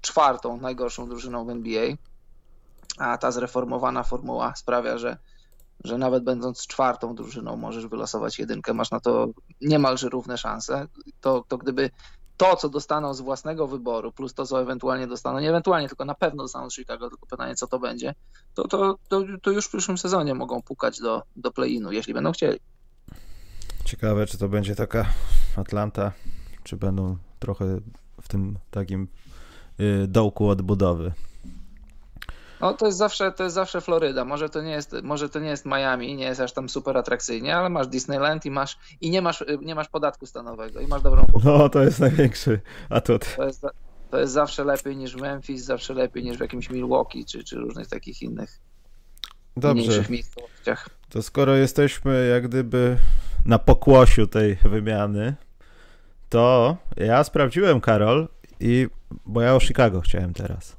czwartą 0.00 0.56
najgorszą 0.56 1.08
drużyną 1.08 1.44
w 1.44 1.50
NBA, 1.50 1.94
a 2.98 3.18
ta 3.18 3.30
zreformowana 3.30 4.02
formuła 4.02 4.54
sprawia, 4.56 4.98
że, 4.98 5.16
że 5.84 5.98
nawet 5.98 6.24
będąc 6.24 6.66
czwartą 6.66 7.14
drużyną 7.14 7.56
możesz 7.56 7.86
wylosować 7.86 8.38
jedynkę, 8.38 8.74
masz 8.74 8.90
na 8.90 9.00
to 9.00 9.28
niemalże 9.60 10.08
równe 10.08 10.38
szanse. 10.38 10.86
To, 11.20 11.44
to 11.48 11.58
gdyby 11.58 11.90
to, 12.40 12.56
co 12.56 12.68
dostaną 12.68 13.14
z 13.14 13.20
własnego 13.20 13.66
wyboru, 13.66 14.12
plus 14.12 14.34
to, 14.34 14.46
co 14.46 14.60
ewentualnie 14.60 15.06
dostaną, 15.06 15.38
nie 15.38 15.50
ewentualnie, 15.50 15.88
tylko 15.88 16.04
na 16.04 16.14
pewno 16.14 16.44
dostaną 16.44 16.70
z 16.70 16.74
Chicago, 16.74 17.10
tylko 17.10 17.26
pytanie, 17.26 17.54
co 17.54 17.66
to 17.66 17.78
będzie, 17.78 18.14
to, 18.54 18.68
to, 18.68 18.98
to, 19.08 19.22
to 19.42 19.50
już 19.50 19.66
w 19.66 19.68
przyszłym 19.68 19.98
sezonie 19.98 20.34
mogą 20.34 20.62
pukać 20.62 21.00
do, 21.00 21.22
do 21.36 21.52
play-inu, 21.52 21.92
jeśli 21.92 22.14
będą 22.14 22.32
chcieli. 22.32 22.60
Ciekawe, 23.84 24.26
czy 24.26 24.38
to 24.38 24.48
będzie 24.48 24.74
taka 24.74 25.06
Atlanta, 25.56 26.12
czy 26.64 26.76
będą 26.76 27.16
trochę 27.38 27.64
w 28.22 28.28
tym 28.28 28.58
takim 28.70 29.08
y, 29.80 30.06
dołku 30.08 30.48
odbudowy. 30.48 31.12
No 32.60 32.74
to 32.74 32.86
jest 32.86 32.98
zawsze, 32.98 33.32
to 33.32 33.44
jest 33.44 33.54
zawsze 33.54 33.80
Floryda. 33.80 34.24
Może 34.24 34.48
to 34.48 34.62
nie 34.62 34.70
jest, 34.70 34.96
może 35.02 35.28
to 35.28 35.40
nie 35.40 35.48
jest 35.48 35.66
Miami, 35.66 36.16
nie 36.16 36.24
jest 36.24 36.40
aż 36.40 36.52
tam 36.52 36.68
super 36.68 36.96
atrakcyjnie, 36.96 37.56
ale 37.56 37.68
masz 37.68 37.86
Disneyland 37.86 38.46
i 38.46 38.50
masz 38.50 38.78
i 39.00 39.10
nie 39.10 39.22
masz, 39.22 39.44
nie 39.62 39.74
masz 39.74 39.88
podatku 39.88 40.26
stanowego 40.26 40.80
i 40.80 40.86
masz 40.86 41.02
dobrą. 41.02 41.26
No 41.44 41.68
to 41.68 41.82
jest 41.82 42.00
największy 42.00 42.60
atut. 42.90 43.36
To 43.36 43.44
jest, 43.44 43.66
to 44.10 44.18
jest 44.18 44.32
zawsze 44.32 44.64
lepiej 44.64 44.96
niż 44.96 45.16
w 45.16 45.20
Memphis, 45.20 45.64
zawsze 45.64 45.94
lepiej 45.94 46.24
niż 46.24 46.36
w 46.36 46.40
jakimś 46.40 46.70
Milwaukee 46.70 47.24
czy, 47.24 47.44
czy 47.44 47.56
różnych 47.56 47.88
takich 47.88 48.22
innych 48.22 48.60
Dobrze. 49.56 49.74
mniejszych 49.74 50.10
miejscowościach. 50.10 50.88
To 51.08 51.22
skoro 51.22 51.56
jesteśmy 51.56 52.26
jak 52.26 52.48
gdyby 52.48 52.96
na 53.46 53.58
pokłosiu 53.58 54.26
tej 54.26 54.56
wymiany, 54.56 55.34
to 56.28 56.76
ja 56.96 57.24
sprawdziłem, 57.24 57.80
Karol, 57.80 58.28
i 58.60 58.88
bo 59.26 59.42
ja 59.42 59.54
o 59.54 59.60
Chicago 59.60 60.00
chciałem 60.00 60.34
teraz, 60.34 60.76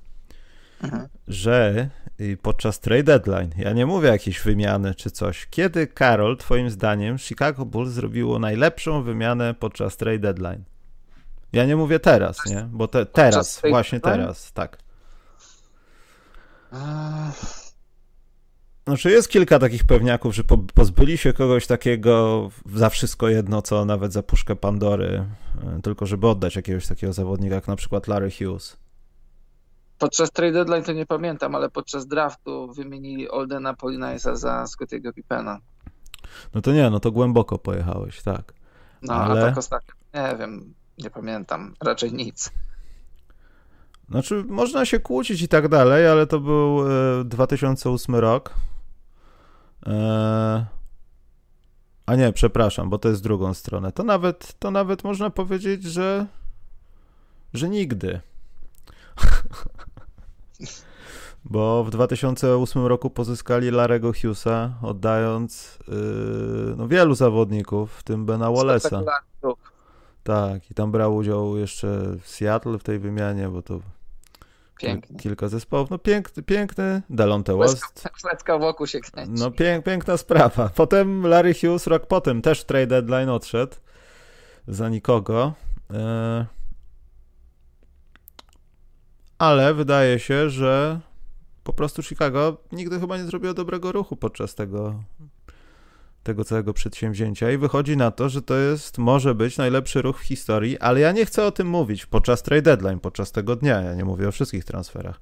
mhm. 0.84 1.08
że 1.28 1.90
podczas 2.42 2.80
trade 2.80 3.04
deadline, 3.04 3.50
ja 3.58 3.74
nie 3.74 3.86
mówię 3.86 4.10
jakiejś 4.10 4.40
wymiany 4.40 4.96
czy 4.96 5.12
coś, 5.12 5.48
kiedy, 5.50 5.88
Karol, 5.88 6.38
twoim 6.38 6.70
zdaniem 6.70 7.18
Chicago 7.18 7.66
Bulls 7.66 7.90
zrobiło 7.90 8.40
najlepszą 8.40 9.04
wymianę 9.04 9.54
podczas 9.54 9.98
trade 9.98 10.20
deadline? 10.20 10.64
Ja 11.54 11.66
nie 11.66 11.76
mówię 11.76 12.00
teraz, 12.00 12.46
nie? 12.46 12.68
Bo 12.72 12.88
te, 12.88 13.06
teraz, 13.06 13.62
właśnie 13.70 14.00
teraz, 14.00 14.54
tak. 14.54 14.78
Znaczy 18.88 19.12
jest 19.12 19.30
kilka 19.30 19.60
takich 19.60 19.84
pewniaków, 19.84 20.36
że 20.36 20.44
po, 20.44 20.58
pozbyli 20.58 21.18
się 21.18 21.34
kogoś 21.34 21.68
takiego 21.68 22.50
za 22.76 22.90
wszystko 22.90 23.30
jedno, 23.30 23.62
co 23.62 23.86
nawet 23.86 24.14
za 24.14 24.24
puszkę 24.24 24.56
Pandory, 24.56 25.26
e, 25.64 25.82
tylko 25.82 26.06
żeby 26.06 26.28
oddać 26.28 26.56
jakiegoś 26.56 26.88
takiego 26.88 27.14
zawodnika, 27.14 27.56
jak 27.56 27.68
na 27.68 27.76
przykład 27.76 28.08
Larry 28.08 28.32
Hughes. 28.32 28.78
Podczas 29.98 30.32
trade 30.32 30.52
deadline 30.52 30.84
to 30.84 30.94
nie 30.94 31.06
pamiętam, 31.06 31.56
ale 31.56 31.70
podczas 31.70 32.08
draftu 32.08 32.74
wymienili 32.74 33.30
Oldena 33.30 33.74
Polinaiса 33.74 34.36
za 34.36 34.68
Scottiego 34.68 35.14
Pippena. 35.14 35.60
No 36.54 36.62
to 36.62 36.72
nie, 36.72 36.90
no 36.90 37.00
to 37.00 37.12
głęboko 37.12 37.58
pojechałeś, 37.58 38.22
tak. 38.22 38.54
No, 39.02 39.14
ale... 39.14 39.42
a 39.42 39.46
tak 39.46 39.58
ostatnio, 39.58 39.94
nie 40.14 40.38
wiem, 40.38 40.74
nie 40.98 41.10
pamiętam, 41.10 41.74
raczej 41.82 42.14
nic. 42.14 42.52
Znaczy, 44.10 44.44
można 44.48 44.86
się 44.86 45.00
kłócić 45.00 45.42
i 45.42 45.48
tak 45.48 45.68
dalej, 45.68 46.08
ale 46.08 46.28
to 46.28 46.40
był 46.40 46.80
2008 47.26 48.16
e, 48.16 48.22
rok. 48.22 48.54
E, 49.88 50.66
a 52.06 52.16
nie, 52.16 52.34
przepraszam, 52.34 52.90
bo 52.90 52.98
to 52.98 53.10
jest 53.10 53.24
drugą 53.24 53.54
stronę. 53.54 53.92
To 53.92 54.04
nawet, 54.04 54.60
to 54.60 54.72
nawet 54.72 55.04
można 55.04 55.30
powiedzieć, 55.30 55.84
że, 55.84 56.26
że 57.54 57.70
nigdy. 57.70 58.20
bo 61.46 61.84
w 61.84 61.90
2008 61.90 62.86
roku 62.86 63.10
pozyskali 63.10 63.72
Larego 63.72 64.14
Hughesa, 64.14 64.74
oddając 64.82 65.80
yy, 65.88 66.76
no, 66.78 66.88
wielu 66.88 67.16
zawodników, 67.16 67.94
w 67.94 68.04
tym 68.04 68.26
Bena 68.26 68.48
Wallace'a. 68.48 69.04
Tak, 70.24 70.72
i 70.72 70.74
tam 70.74 70.92
brał 70.92 71.16
udział 71.16 71.58
jeszcze 71.58 72.18
Seattle 72.24 72.78
w 72.78 72.84
tej 72.84 73.00
wymianie, 73.00 73.50
bo 73.50 73.62
to 73.62 73.80
Piękny. 74.88 75.20
Kilka 75.20 75.48
zespołów. 75.48 75.90
No 75.90 75.98
piękny, 75.98 76.44
piękny. 76.44 77.02
Delonte 77.10 77.58
West. 77.58 78.10
Fletka 78.22 78.58
wokół 78.58 78.88
się 78.88 79.00
kręci. 79.00 79.34
No 79.44 79.52
pięk, 79.52 79.86
piękna 79.86 80.18
sprawa. 80.18 80.70
Potem 80.76 81.28
Larry 81.28 81.54
Hughes 81.54 81.88
rok 81.88 82.08
potem 82.08 82.42
też 82.42 82.64
trade 82.64 82.88
deadline 82.88 83.30
odszedł 83.30 83.76
za 84.68 84.90
nikogo. 84.90 85.54
E, 85.94 86.46
ale 89.38 89.74
wydaje 89.74 90.20
się, 90.20 90.50
że 90.50 91.00
po 91.64 91.74
prostu 91.74 92.04
Chicago 92.04 92.58
nigdy 92.72 93.00
chyba 93.00 93.18
nie 93.18 93.24
zrobiło 93.24 93.54
dobrego 93.54 93.92
ruchu 93.92 94.16
podczas 94.16 94.56
tego 94.56 95.04
tego 96.24 96.44
całego 96.44 96.74
przedsięwzięcia 96.74 97.52
i 97.52 97.58
wychodzi 97.58 97.98
na 97.98 98.12
to, 98.12 98.30
że 98.30 98.42
to 98.42 98.56
jest, 98.56 98.98
może 98.98 99.36
być 99.36 99.58
najlepszy 99.58 100.02
ruch 100.02 100.20
w 100.20 100.24
historii, 100.24 100.80
ale 100.80 101.00
ja 101.00 101.12
nie 101.12 101.26
chcę 101.26 101.46
o 101.46 101.52
tym 101.52 101.68
mówić 101.68 102.06
podczas 102.06 102.44
trade 102.44 102.62
deadline, 102.62 103.00
podczas 103.00 103.32
tego 103.32 103.56
dnia, 103.56 103.82
ja 103.82 103.96
nie 103.96 104.06
mówię 104.06 104.28
o 104.28 104.32
wszystkich 104.32 104.66
transferach, 104.66 105.22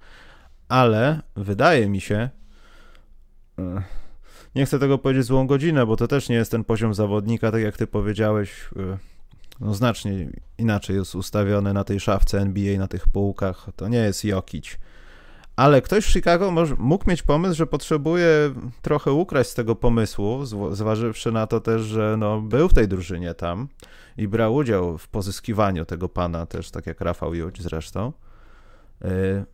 ale 0.68 1.22
wydaje 1.36 1.90
mi 1.90 2.02
się, 2.02 2.30
e, 3.60 3.84
nie 4.56 4.66
chcę 4.66 4.80
tego 4.80 4.98
powiedzieć 4.98 5.26
złą 5.26 5.48
godzinę, 5.48 5.86
bo 5.86 5.96
to 5.96 6.08
też 6.08 6.30
nie 6.30 6.36
jest 6.36 6.52
ten 6.52 6.64
poziom 6.64 6.94
zawodnika, 6.94 7.52
tak 7.52 7.62
jak 7.62 7.78
ty 7.78 7.88
powiedziałeś, 7.88 8.70
e, 8.76 8.98
no 9.60 9.74
znacznie 9.74 10.30
inaczej 10.58 10.96
jest 10.96 11.16
ustawiony 11.16 11.74
na 11.74 11.84
tej 11.84 12.00
szafce 12.00 12.40
NBA, 12.40 12.80
na 12.80 12.88
tych 12.88 13.08
półkach, 13.08 13.68
to 13.76 13.88
nie 13.88 13.98
jest 13.98 14.26
Jokić, 14.26 14.80
ale 15.60 15.82
ktoś 15.82 16.06
w 16.06 16.10
Chicago 16.10 16.54
mógł 16.78 17.10
mieć 17.10 17.24
pomysł, 17.24 17.56
że 17.56 17.68
potrzebuje 17.68 18.28
trochę 18.82 19.12
ukraść 19.12 19.50
z 19.50 19.54
tego 19.54 19.76
pomysłu, 19.76 20.46
zważywszy 20.72 21.32
na 21.32 21.48
to 21.48 21.60
też, 21.62 21.82
że 21.82 22.16
no, 22.18 22.42
był 22.42 22.70
w 22.70 22.74
tej 22.74 22.88
drużynie 22.88 23.34
tam 23.34 23.68
i 24.18 24.28
brał 24.28 24.56
udział 24.56 24.98
w 24.98 25.08
pozyskiwaniu 25.08 25.86
tego 25.86 26.10
pana, 26.10 26.46
też 26.46 26.72
tak 26.72 26.88
jak 26.88 27.02
Rafał 27.02 27.36
Judź 27.36 27.62
zresztą. 27.62 28.14
Y, 29.06 29.46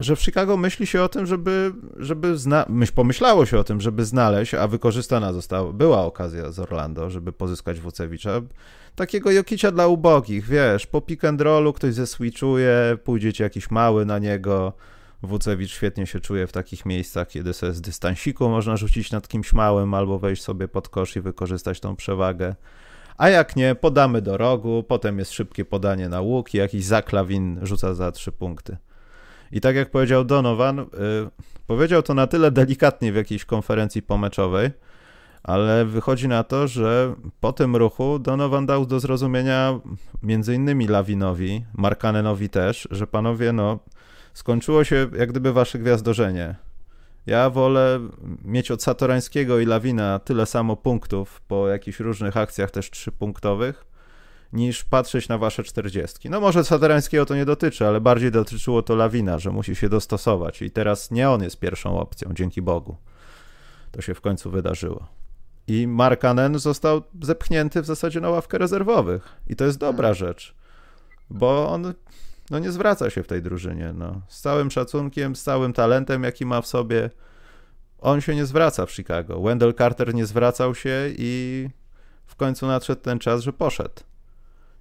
że 0.00 0.16
w 0.16 0.22
Chicago 0.22 0.56
myśli 0.56 0.86
się 0.86 1.02
o 1.02 1.08
tym, 1.08 1.26
żeby, 1.26 1.72
żeby 1.96 2.38
zna- 2.38 2.66
myśl, 2.68 2.92
pomyślało 2.94 3.46
się 3.46 3.58
o 3.58 3.64
tym, 3.64 3.80
żeby 3.80 4.04
znaleźć, 4.04 4.54
a 4.54 4.68
wykorzystana 4.68 5.32
została, 5.32 5.72
była 5.72 6.04
okazja 6.04 6.52
z 6.52 6.58
Orlando, 6.58 7.10
żeby 7.10 7.32
pozyskać 7.32 7.80
Wucewicza, 7.80 8.40
takiego 8.94 9.30
Jokicia 9.30 9.70
dla 9.70 9.86
ubogich, 9.86 10.46
wiesz, 10.46 10.86
po 10.86 11.00
pick 11.00 11.24
and 11.24 11.40
rollu 11.40 11.72
ktoś 11.72 11.94
zeswitchuje, 11.94 12.98
pójdziecie 13.04 13.44
jakiś 13.44 13.70
mały 13.70 14.06
na 14.06 14.18
niego, 14.18 14.72
Wucewicz 15.22 15.70
świetnie 15.70 16.06
się 16.06 16.20
czuje 16.20 16.46
w 16.46 16.52
takich 16.52 16.86
miejscach, 16.86 17.28
kiedy 17.28 17.52
sobie 17.54 17.72
z 17.72 17.80
dystansiku 17.80 18.48
można 18.48 18.76
rzucić 18.76 19.10
nad 19.10 19.28
kimś 19.28 19.52
małym 19.52 19.94
albo 19.94 20.18
wejść 20.18 20.42
sobie 20.42 20.68
pod 20.68 20.88
kosz 20.88 21.16
i 21.16 21.20
wykorzystać 21.20 21.80
tą 21.80 21.96
przewagę. 21.96 22.54
A 23.16 23.28
jak 23.28 23.56
nie, 23.56 23.74
podamy 23.74 24.22
do 24.22 24.36
rogu, 24.36 24.84
potem 24.88 25.18
jest 25.18 25.32
szybkie 25.32 25.64
podanie 25.64 26.08
na 26.08 26.20
łuk 26.20 26.54
i 26.54 26.56
jakiś 26.58 26.84
zaklawin 26.84 27.58
rzuca 27.62 27.94
za 27.94 28.12
trzy 28.12 28.32
punkty. 28.32 28.76
I 29.52 29.60
tak 29.60 29.76
jak 29.76 29.90
powiedział 29.90 30.24
Donovan, 30.24 30.76
yy, 30.76 30.86
powiedział 31.66 32.02
to 32.02 32.14
na 32.14 32.26
tyle 32.26 32.50
delikatnie 32.50 33.12
w 33.12 33.16
jakiejś 33.16 33.44
konferencji 33.44 34.02
pomeczowej, 34.02 34.70
ale 35.42 35.84
wychodzi 35.84 36.28
na 36.28 36.44
to, 36.44 36.68
że 36.68 37.14
po 37.40 37.52
tym 37.52 37.76
ruchu 37.76 38.18
Donovan 38.18 38.66
dał 38.66 38.86
do 38.86 39.00
zrozumienia 39.00 39.80
między 40.22 40.54
innymi 40.54 40.88
Lawinowi, 40.88 41.64
Markanenowi 41.74 42.48
też, 42.48 42.88
że 42.90 43.06
panowie, 43.06 43.52
no, 43.52 43.78
skończyło 44.34 44.84
się 44.84 45.08
jak 45.18 45.30
gdyby 45.30 45.52
wasze 45.52 45.78
gwiazdorzenie. 45.78 46.54
Ja 47.26 47.50
wolę 47.50 48.00
mieć 48.44 48.70
od 48.70 48.82
Satorańskiego 48.82 49.58
i 49.58 49.66
Lawina 49.66 50.18
tyle 50.18 50.46
samo 50.46 50.76
punktów 50.76 51.40
po 51.40 51.68
jakichś 51.68 52.00
różnych 52.00 52.36
akcjach 52.36 52.70
też 52.70 52.90
trzypunktowych, 52.90 53.84
niż 54.52 54.84
patrzeć 54.84 55.28
na 55.28 55.38
wasze 55.38 55.62
czterdziestki. 55.62 56.30
No 56.30 56.40
może 56.40 56.64
Saterańskiego 56.64 57.26
to 57.26 57.34
nie 57.34 57.44
dotyczy, 57.44 57.86
ale 57.86 58.00
bardziej 58.00 58.30
dotyczyło 58.30 58.82
to 58.82 58.96
Lawina, 58.96 59.38
że 59.38 59.50
musi 59.50 59.76
się 59.76 59.88
dostosować 59.88 60.62
i 60.62 60.70
teraz 60.70 61.10
nie 61.10 61.30
on 61.30 61.42
jest 61.42 61.58
pierwszą 61.58 61.98
opcją, 61.98 62.30
dzięki 62.34 62.62
Bogu. 62.62 62.96
To 63.90 64.02
się 64.02 64.14
w 64.14 64.20
końcu 64.20 64.50
wydarzyło. 64.50 65.21
I 65.66 65.86
Markanen 65.86 66.58
został 66.58 67.02
zepchnięty 67.22 67.82
w 67.82 67.86
zasadzie 67.86 68.20
na 68.20 68.30
ławkę 68.30 68.58
rezerwowych. 68.58 69.28
I 69.48 69.56
to 69.56 69.64
jest 69.64 69.78
dobra 69.78 70.08
hmm. 70.08 70.14
rzecz, 70.14 70.54
bo 71.30 71.68
on 71.68 71.94
no, 72.50 72.58
nie 72.58 72.72
zwraca 72.72 73.10
się 73.10 73.22
w 73.22 73.26
tej 73.26 73.42
drużynie. 73.42 73.92
No. 73.92 74.20
Z 74.28 74.40
całym 74.40 74.70
szacunkiem, 74.70 75.36
z 75.36 75.42
całym 75.42 75.72
talentem, 75.72 76.22
jaki 76.22 76.46
ma 76.46 76.60
w 76.60 76.66
sobie, 76.66 77.10
on 77.98 78.20
się 78.20 78.34
nie 78.34 78.46
zwraca 78.46 78.86
w 78.86 78.92
Chicago. 78.92 79.42
Wendell 79.42 79.74
Carter 79.74 80.14
nie 80.14 80.26
zwracał 80.26 80.74
się 80.74 81.10
i 81.18 81.68
w 82.26 82.36
końcu 82.36 82.66
nadszedł 82.66 83.02
ten 83.02 83.18
czas, 83.18 83.40
że 83.40 83.52
poszedł. 83.52 83.94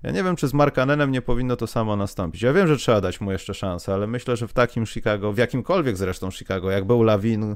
Ja 0.04 0.12
nie 0.12 0.24
wiem, 0.24 0.36
czy 0.36 0.48
z 0.48 0.54
Markanenem 0.54 1.12
nie 1.12 1.22
powinno 1.22 1.56
to 1.56 1.68
samo 1.68 1.96
nastąpić. 1.96 2.42
Ja 2.42 2.54
wiem, 2.54 2.68
że 2.68 2.78
trzeba 2.78 3.02
dać 3.02 3.22
mu 3.22 3.32
jeszcze 3.32 3.54
szansę, 3.54 3.94
ale 3.94 4.08
myślę, 4.08 4.38
że 4.38 4.48
w 4.48 4.54
takim 4.54 4.86
Chicago, 4.86 5.34
w 5.34 5.38
jakimkolwiek 5.38 5.98
zresztą 5.98 6.32
Chicago, 6.32 6.72
jak 6.72 6.86
był 6.86 7.04
Lawin, 7.04 7.56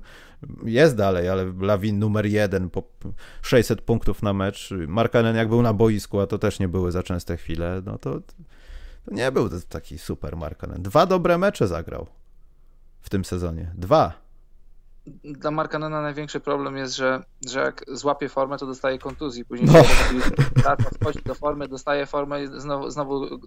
jest 0.64 0.96
dalej, 0.96 1.30
ale 1.30 1.54
Lawin 1.60 2.00
numer 2.00 2.26
jeden, 2.26 2.70
po 2.70 2.84
600 3.42 3.82
punktów 3.82 4.24
na 4.24 4.34
mecz, 4.34 4.70
Markanen 4.88 5.36
jak 5.36 5.50
był 5.50 5.62
na 5.62 5.74
boisku, 5.74 6.20
a 6.20 6.28
to 6.28 6.38
też 6.38 6.60
nie 6.60 6.68
były 6.68 6.92
za 6.92 7.04
częste 7.04 7.38
chwile, 7.38 7.82
no 7.86 7.98
to, 7.98 8.20
to 8.20 8.34
nie 9.12 9.32
był 9.32 9.50
taki 9.70 9.98
super 9.98 10.38
Markanen. 10.38 10.82
Dwa 10.82 11.06
dobre 11.06 11.38
mecze 11.38 11.68
zagrał 11.68 12.08
w 13.02 13.10
tym 13.10 13.26
sezonie. 13.26 13.72
Dwa 13.76 14.25
dla 15.24 15.52
Marka 15.52 15.80
Nena 15.80 16.02
największy 16.02 16.40
problem 16.40 16.78
jest, 16.78 16.96
że, 16.96 17.24
że 17.48 17.60
jak 17.60 17.86
złapie 17.88 18.30
formę, 18.30 18.58
to 18.58 18.66
dostaje 18.66 19.00
kontuzji. 19.00 19.46
Później 19.46 19.70
no. 19.74 19.84
wchodzi 21.02 21.20
do 21.26 21.36
formy, 21.36 21.68
dostaje 21.68 22.06
formę 22.06 22.44
i 22.44 22.48
znowu, 22.58 22.90
znowu 22.90 23.40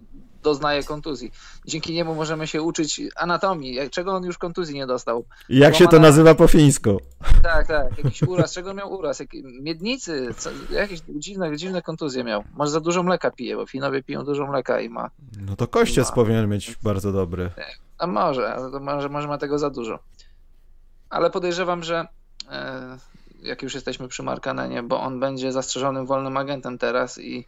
doznaje 0.43 0.83
kontuzji. 0.83 1.31
Dzięki 1.65 1.93
niemu 1.93 2.15
możemy 2.15 2.47
się 2.47 2.61
uczyć 2.61 3.01
anatomii, 3.15 3.77
czego 3.91 4.11
on 4.11 4.23
już 4.23 4.37
kontuzji 4.37 4.75
nie 4.75 4.87
dostał. 4.87 5.25
Jak 5.49 5.75
się 5.75 5.87
to 5.87 5.99
nazywa 5.99 6.35
po 6.35 6.47
fińsku? 6.47 7.01
Tak, 7.43 7.67
tak, 7.67 8.03
jakiś 8.03 8.21
uraz, 8.23 8.53
czego 8.53 8.73
miał 8.73 8.93
uraz? 8.93 9.19
Jak, 9.19 9.29
miednicy, 9.61 10.33
co, 10.37 10.49
jakieś 10.71 10.99
dziwne, 11.09 11.57
dziwne 11.57 11.81
kontuzje 11.81 12.23
miał. 12.23 12.43
Może 12.53 12.71
za 12.71 12.79
dużo 12.79 13.03
mleka 13.03 13.31
pije, 13.31 13.55
bo 13.55 13.65
Finowie 13.65 14.03
piją 14.03 14.23
dużo 14.23 14.47
mleka 14.47 14.79
i 14.79 14.89
ma... 14.89 15.09
No 15.41 15.55
to 15.55 15.67
kościec 15.67 16.09
ma. 16.09 16.15
powinien 16.15 16.49
mieć 16.49 16.75
bardzo 16.83 17.11
dobry. 17.11 17.49
A 17.97 18.07
może, 18.07 18.57
może, 18.81 19.09
może 19.09 19.27
ma 19.27 19.37
tego 19.37 19.59
za 19.59 19.69
dużo 19.69 19.99
ale 21.09 21.29
podejrzewam, 21.29 21.83
że 21.83 22.07
e, 22.51 22.97
jak 23.41 23.61
już 23.61 23.73
jesteśmy 23.73 24.07
przy 24.07 24.23
Markanenie, 24.23 24.83
bo 24.83 25.01
on 25.01 25.19
będzie 25.19 25.51
zastrzeżonym 25.51 26.05
wolnym 26.05 26.37
agentem 26.37 26.77
teraz 26.77 27.17
i 27.17 27.45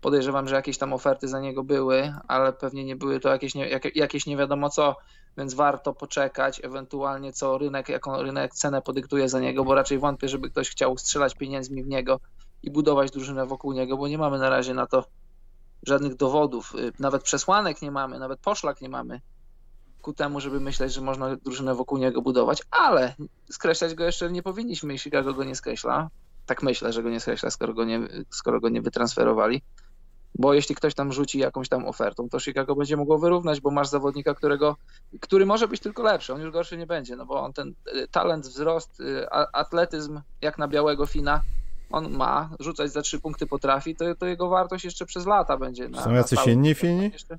podejrzewam, 0.00 0.48
że 0.48 0.54
jakieś 0.54 0.78
tam 0.78 0.92
oferty 0.92 1.28
za 1.28 1.40
niego 1.40 1.62
były, 1.62 2.14
ale 2.28 2.52
pewnie 2.52 2.84
nie 2.84 2.96
były 2.96 3.20
to 3.20 3.28
jakieś 3.28 3.54
nie, 3.54 3.80
jakieś 3.94 4.26
nie 4.26 4.36
wiadomo 4.36 4.70
co, 4.70 4.96
więc 5.36 5.54
warto 5.54 5.94
poczekać, 5.94 6.60
ewentualnie 6.64 7.32
co 7.32 7.58
rynek, 7.58 7.88
jaką 7.88 8.22
rynek 8.22 8.54
cenę 8.54 8.82
podyktuje 8.82 9.28
za 9.28 9.40
niego, 9.40 9.64
bo 9.64 9.74
raczej 9.74 9.98
wątpię, 9.98 10.28
żeby 10.28 10.50
ktoś 10.50 10.70
chciał 10.70 10.98
strzelać 10.98 11.34
pieniędzmi 11.34 11.82
w 11.82 11.86
niego 11.86 12.20
i 12.62 12.70
budować 12.70 13.10
drużynę 13.10 13.46
wokół 13.46 13.72
niego, 13.72 13.96
bo 13.96 14.08
nie 14.08 14.18
mamy 14.18 14.38
na 14.38 14.50
razie 14.50 14.74
na 14.74 14.86
to 14.86 15.04
żadnych 15.82 16.16
dowodów, 16.16 16.74
y, 16.74 16.92
nawet 16.98 17.22
przesłanek 17.22 17.82
nie 17.82 17.90
mamy, 17.90 18.18
nawet 18.18 18.40
poszlak 18.40 18.80
nie 18.80 18.88
mamy 18.88 19.20
ku 20.04 20.12
temu, 20.12 20.40
żeby 20.40 20.60
myśleć, 20.60 20.92
że 20.92 21.00
można 21.00 21.36
drużynę 21.36 21.74
wokół 21.74 21.98
niego 21.98 22.22
budować, 22.22 22.62
ale 22.70 23.14
skreślać 23.50 23.94
go 23.94 24.04
jeszcze 24.04 24.30
nie 24.30 24.42
powinniśmy, 24.42 24.92
jeśli 24.92 25.10
Chicago 25.10 25.34
go 25.34 25.44
nie 25.44 25.54
skreśla. 25.54 26.10
Tak 26.46 26.62
myślę, 26.62 26.92
że 26.92 27.02
go 27.02 27.10
nie 27.10 27.20
skreśla, 27.20 27.50
skoro 27.50 27.74
go 27.74 27.84
nie, 27.84 28.00
skoro 28.30 28.60
go 28.60 28.68
nie 28.68 28.82
wytransferowali. 28.82 29.62
Bo 30.38 30.54
jeśli 30.54 30.74
ktoś 30.74 30.94
tam 30.94 31.12
rzuci 31.12 31.38
jakąś 31.38 31.68
tam 31.68 31.86
ofertą, 31.86 32.28
to 32.28 32.40
Chicago 32.40 32.74
będzie 32.74 32.96
mogło 32.96 33.18
wyrównać, 33.18 33.60
bo 33.60 33.70
masz 33.70 33.88
zawodnika, 33.88 34.34
którego, 34.34 34.76
który 35.20 35.46
może 35.46 35.68
być 35.68 35.80
tylko 35.80 36.02
lepszy, 36.02 36.34
on 36.34 36.40
już 36.40 36.50
gorszy 36.50 36.76
nie 36.76 36.86
będzie, 36.86 37.16
no 37.16 37.26
bo 37.26 37.42
on 37.42 37.52
ten 37.52 37.68
y, 37.68 38.08
talent, 38.08 38.46
wzrost, 38.46 39.00
y, 39.00 39.30
atletyzm, 39.52 40.20
jak 40.42 40.58
na 40.58 40.68
białego 40.68 41.06
Fina, 41.06 41.40
on 41.90 42.10
ma, 42.10 42.50
rzucać 42.60 42.92
za 42.92 43.02
trzy 43.02 43.20
punkty 43.20 43.46
potrafi, 43.46 43.96
to, 43.96 44.14
to 44.14 44.26
jego 44.26 44.48
wartość 44.48 44.84
jeszcze 44.84 45.06
przez 45.06 45.26
lata 45.26 45.56
będzie. 45.56 45.88
Na, 45.88 46.02
Są 46.02 46.12
jacyś 46.12 46.46
inni 46.46 46.74
Fini? 46.74 47.10
Jeszcze... 47.12 47.38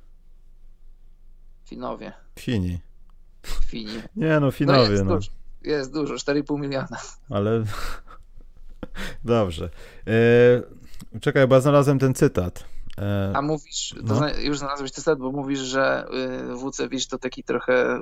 Finowie. 1.65 2.13
Fini. 2.39 2.79
Fini. 3.67 4.01
Nie 4.15 4.39
no, 4.39 4.51
Finowie. 4.51 4.79
No 4.79 4.91
jest, 4.91 5.03
no. 5.05 5.15
Dużo, 5.15 5.31
jest 5.63 5.93
dużo, 5.93 6.13
4,5 6.13 6.59
miliona. 6.59 6.97
Ale 7.29 7.63
dobrze. 9.23 9.69
E... 10.07 11.19
Czekaj, 11.21 11.47
bo 11.47 11.55
ja 11.55 11.61
znalazłem 11.61 11.99
ten 11.99 12.13
cytat. 12.13 12.65
E... 12.97 13.31
A 13.35 13.41
mówisz, 13.41 13.95
no. 14.03 14.29
już 14.39 14.59
znalazłeś 14.59 14.91
cytat, 14.91 15.19
bo 15.19 15.31
mówisz, 15.31 15.59
że 15.59 16.05
y, 16.51 16.55
Wucewicz 16.55 17.07
to 17.07 17.17
taki 17.17 17.43
trochę 17.43 17.97
y, 17.97 18.01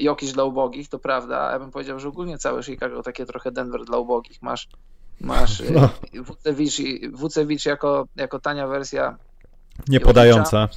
Jokiś 0.00 0.32
dla 0.32 0.44
ubogich, 0.44 0.88
to 0.88 0.98
prawda. 0.98 1.52
Ja 1.52 1.58
bym 1.58 1.70
powiedział, 1.70 2.00
że 2.00 2.08
ogólnie 2.08 2.38
całe 2.38 2.62
Chicago 2.62 3.02
takie 3.02 3.26
trochę 3.26 3.52
Denver 3.52 3.84
dla 3.84 3.98
ubogich. 3.98 4.42
Masz, 4.42 4.68
masz 5.20 5.60
y, 5.60 5.70
no. 5.70 5.88
Wucewicz, 6.22 6.80
Wucewicz 7.12 7.66
jako, 7.66 8.06
jako 8.16 8.40
tania 8.40 8.66
wersja 8.66 9.16
Niepodająca. 9.88 10.68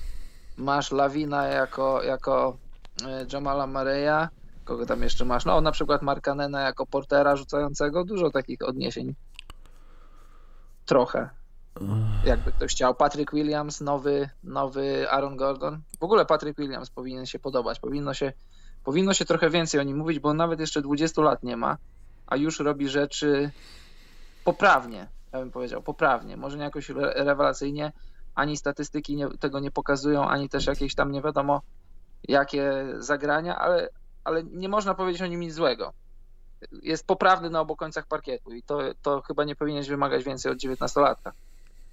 Masz 0.57 0.91
Lawina 0.91 1.47
jako, 1.47 2.03
jako 2.03 2.57
e, 3.05 3.25
Jamala 3.33 3.67
Mareya, 3.67 4.27
kogo 4.65 4.85
tam 4.85 5.03
jeszcze 5.03 5.25
masz? 5.25 5.45
No 5.45 5.61
na 5.61 5.71
przykład 5.71 6.01
Markanena 6.01 6.61
jako 6.61 6.85
portera 6.85 7.35
rzucającego, 7.35 8.03
dużo 8.03 8.29
takich 8.29 8.61
odniesień. 8.61 9.15
Trochę. 10.85 11.29
Jakby 12.25 12.51
ktoś 12.51 12.71
chciał. 12.71 12.95
Patrick 12.95 13.33
Williams, 13.33 13.81
nowy, 13.81 14.29
nowy 14.43 15.09
Aaron 15.09 15.37
Gordon. 15.37 15.81
W 15.99 16.03
ogóle 16.03 16.25
Patrick 16.25 16.59
Williams 16.59 16.89
powinien 16.89 17.25
się 17.25 17.39
podobać. 17.39 17.79
Powinno 17.79 18.13
się, 18.13 18.33
powinno 18.83 19.13
się 19.13 19.25
trochę 19.25 19.49
więcej 19.49 19.79
o 19.79 19.83
nim 19.83 19.97
mówić, 19.97 20.19
bo 20.19 20.29
on 20.29 20.37
nawet 20.37 20.59
jeszcze 20.59 20.81
20 20.81 21.21
lat 21.21 21.43
nie 21.43 21.57
ma, 21.57 21.77
a 22.27 22.35
już 22.35 22.59
robi 22.59 22.89
rzeczy 22.89 23.51
poprawnie, 24.43 25.07
ja 25.33 25.39
bym 25.39 25.51
powiedział, 25.51 25.81
poprawnie. 25.81 26.37
Może 26.37 26.57
nie 26.57 26.63
jakoś 26.63 26.89
rewelacyjnie, 26.89 27.91
ani 28.35 28.57
statystyki 28.57 29.15
nie, 29.15 29.29
tego 29.29 29.59
nie 29.59 29.71
pokazują, 29.71 30.27
ani 30.27 30.49
też 30.49 30.65
jakieś 30.67 30.95
tam 30.95 31.11
nie 31.11 31.21
wiadomo 31.21 31.61
jakie 32.27 32.85
zagrania, 32.97 33.59
ale, 33.59 33.89
ale 34.23 34.43
nie 34.43 34.69
można 34.69 34.93
powiedzieć 34.93 35.21
o 35.21 35.27
nim 35.27 35.39
nic 35.39 35.53
złego. 35.53 35.93
Jest 36.83 37.07
poprawny 37.07 37.49
na 37.49 37.61
obu 37.61 37.75
końcach 37.75 38.05
parkietu 38.05 38.53
i 38.53 38.63
to, 38.63 38.79
to 39.01 39.21
chyba 39.21 39.43
nie 39.43 39.55
powinieneś 39.55 39.87
wymagać 39.87 40.23
więcej 40.23 40.51
od 40.51 40.57
19-latka 40.57 41.31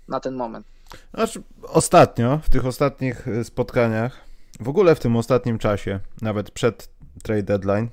na 0.09 0.21
ten 0.21 0.35
moment. 0.35 0.67
Znaczy, 1.15 1.43
ostatnio, 1.63 2.39
w 2.39 2.51
tych 2.51 2.67
ostatnich 2.67 3.29
y, 3.29 3.45
spotkaniach, 3.45 4.21
w 4.61 4.69
ogóle 4.69 4.95
w 4.95 5.01
tym 5.01 5.17
ostatnim 5.17 5.59
czasie, 5.59 6.01
nawet 6.23 6.51
przed 6.51 6.89
trade 7.23 7.43
deadline, 7.43 7.89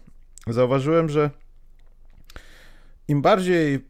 zauważyłem, 0.47 1.09
że 1.09 1.29
im 3.07 3.21
bardziej 3.21 3.87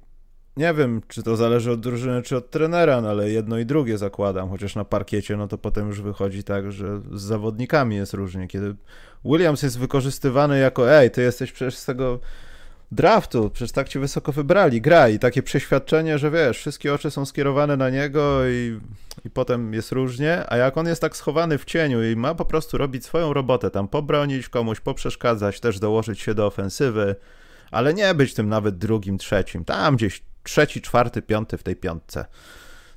nie 0.58 0.74
wiem, 0.74 1.02
czy 1.08 1.24
to 1.24 1.36
zależy 1.36 1.72
od 1.72 1.80
drużyny, 1.80 2.22
czy 2.22 2.38
od 2.38 2.50
trenera, 2.50 3.02
no 3.02 3.10
ale 3.10 3.30
jedno 3.30 3.58
i 3.58 3.66
drugie 3.66 3.98
zakładam, 3.98 4.50
chociaż 4.50 4.76
na 4.76 4.86
parkiecie, 4.86 5.38
no 5.38 5.48
to 5.48 5.58
potem 5.58 5.88
już 5.88 6.02
wychodzi 6.02 6.44
tak, 6.44 6.72
że 6.72 7.02
z 7.12 7.22
zawodnikami 7.22 7.96
jest 7.96 8.14
różnie. 8.14 8.48
Kiedy 8.48 8.76
Williams 9.26 9.64
jest 9.64 9.80
wykorzystywany 9.80 10.60
jako, 10.60 10.92
ej, 10.92 11.12
ty 11.12 11.22
jesteś 11.22 11.52
przecież 11.52 11.78
z 11.78 11.86
tego 11.86 12.20
draftu, 12.92 13.50
przecież 13.50 13.72
tak 13.72 13.90
cię 13.90 14.00
wysoko 14.00 14.32
wybrali, 14.32 14.82
gra 14.82 15.10
i 15.10 15.20
takie 15.20 15.44
przeświadczenie, 15.44 16.18
że 16.18 16.32
wiesz, 16.32 16.58
wszystkie 16.58 16.94
oczy 16.94 17.12
są 17.12 17.26
skierowane 17.26 17.78
na 17.78 17.90
niego 17.90 18.48
i, 18.48 18.80
i 19.26 19.30
potem 19.30 19.74
jest 19.74 19.92
różnie, 19.92 20.44
a 20.48 20.58
jak 20.58 20.78
on 20.78 20.88
jest 20.88 21.02
tak 21.02 21.18
schowany 21.18 21.58
w 21.58 21.66
cieniu 21.66 22.04
i 22.04 22.16
ma 22.16 22.36
po 22.36 22.46
prostu 22.46 22.78
robić 22.78 23.06
swoją 23.06 23.34
robotę, 23.34 23.72
tam 23.72 23.88
pobronić 23.88 24.50
komuś, 24.50 24.80
poprzeszkadzać, 24.80 25.60
też 25.60 25.80
dołożyć 25.80 26.20
się 26.20 26.34
do 26.34 26.46
ofensywy, 26.46 27.16
ale 27.72 27.94
nie 27.94 28.14
być 28.14 28.34
tym 28.34 28.50
nawet 28.50 28.78
drugim, 28.78 29.18
trzecim, 29.18 29.66
tam 29.66 29.96
gdzieś 29.96 30.24
trzeci, 30.48 30.82
czwarty, 30.82 31.22
piąty 31.22 31.58
w 31.58 31.64
tej 31.64 31.76
piątce. 31.76 32.26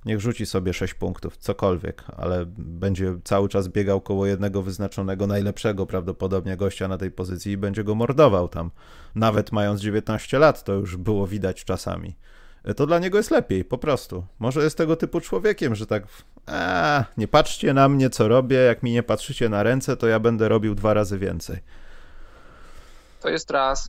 Niech 0.04 0.20
rzuci 0.20 0.46
sobie 0.46 0.72
6 0.72 0.94
punktów, 0.94 1.36
cokolwiek, 1.36 2.04
ale 2.16 2.44
będzie 2.58 3.14
cały 3.24 3.48
czas 3.48 3.68
biegał 3.68 4.00
koło 4.00 4.26
jednego 4.26 4.62
wyznaczonego, 4.62 5.26
najlepszego 5.26 5.86
prawdopodobnie 5.86 6.56
gościa 6.56 6.88
na 6.88 6.98
tej 6.98 7.10
pozycji 7.10 7.52
i 7.52 7.56
będzie 7.56 7.84
go 7.84 7.94
mordował 7.94 8.48
tam. 8.48 8.70
Nawet 9.14 9.52
mając 9.52 9.80
19 9.80 10.38
lat, 10.38 10.64
to 10.64 10.72
już 10.72 10.96
było 10.96 11.26
widać 11.26 11.64
czasami. 11.64 12.16
To 12.76 12.86
dla 12.86 12.98
niego 12.98 13.18
jest 13.18 13.30
lepiej, 13.30 13.64
po 13.64 13.78
prostu. 13.78 14.26
Może 14.38 14.62
jest 14.62 14.76
tego 14.76 14.96
typu 14.96 15.20
człowiekiem, 15.20 15.74
że 15.74 15.86
tak, 15.86 16.02
a, 16.46 17.04
nie 17.16 17.28
patrzcie 17.28 17.74
na 17.74 17.88
mnie, 17.88 18.10
co 18.10 18.28
robię, 18.28 18.56
jak 18.56 18.82
mi 18.82 18.92
nie 18.92 19.02
patrzycie 19.02 19.48
na 19.48 19.62
ręce, 19.62 19.96
to 19.96 20.06
ja 20.06 20.20
będę 20.20 20.48
robił 20.48 20.74
dwa 20.74 20.94
razy 20.94 21.18
więcej. 21.18 21.58
To 23.20 23.28
jest 23.28 23.50
raz. 23.50 23.88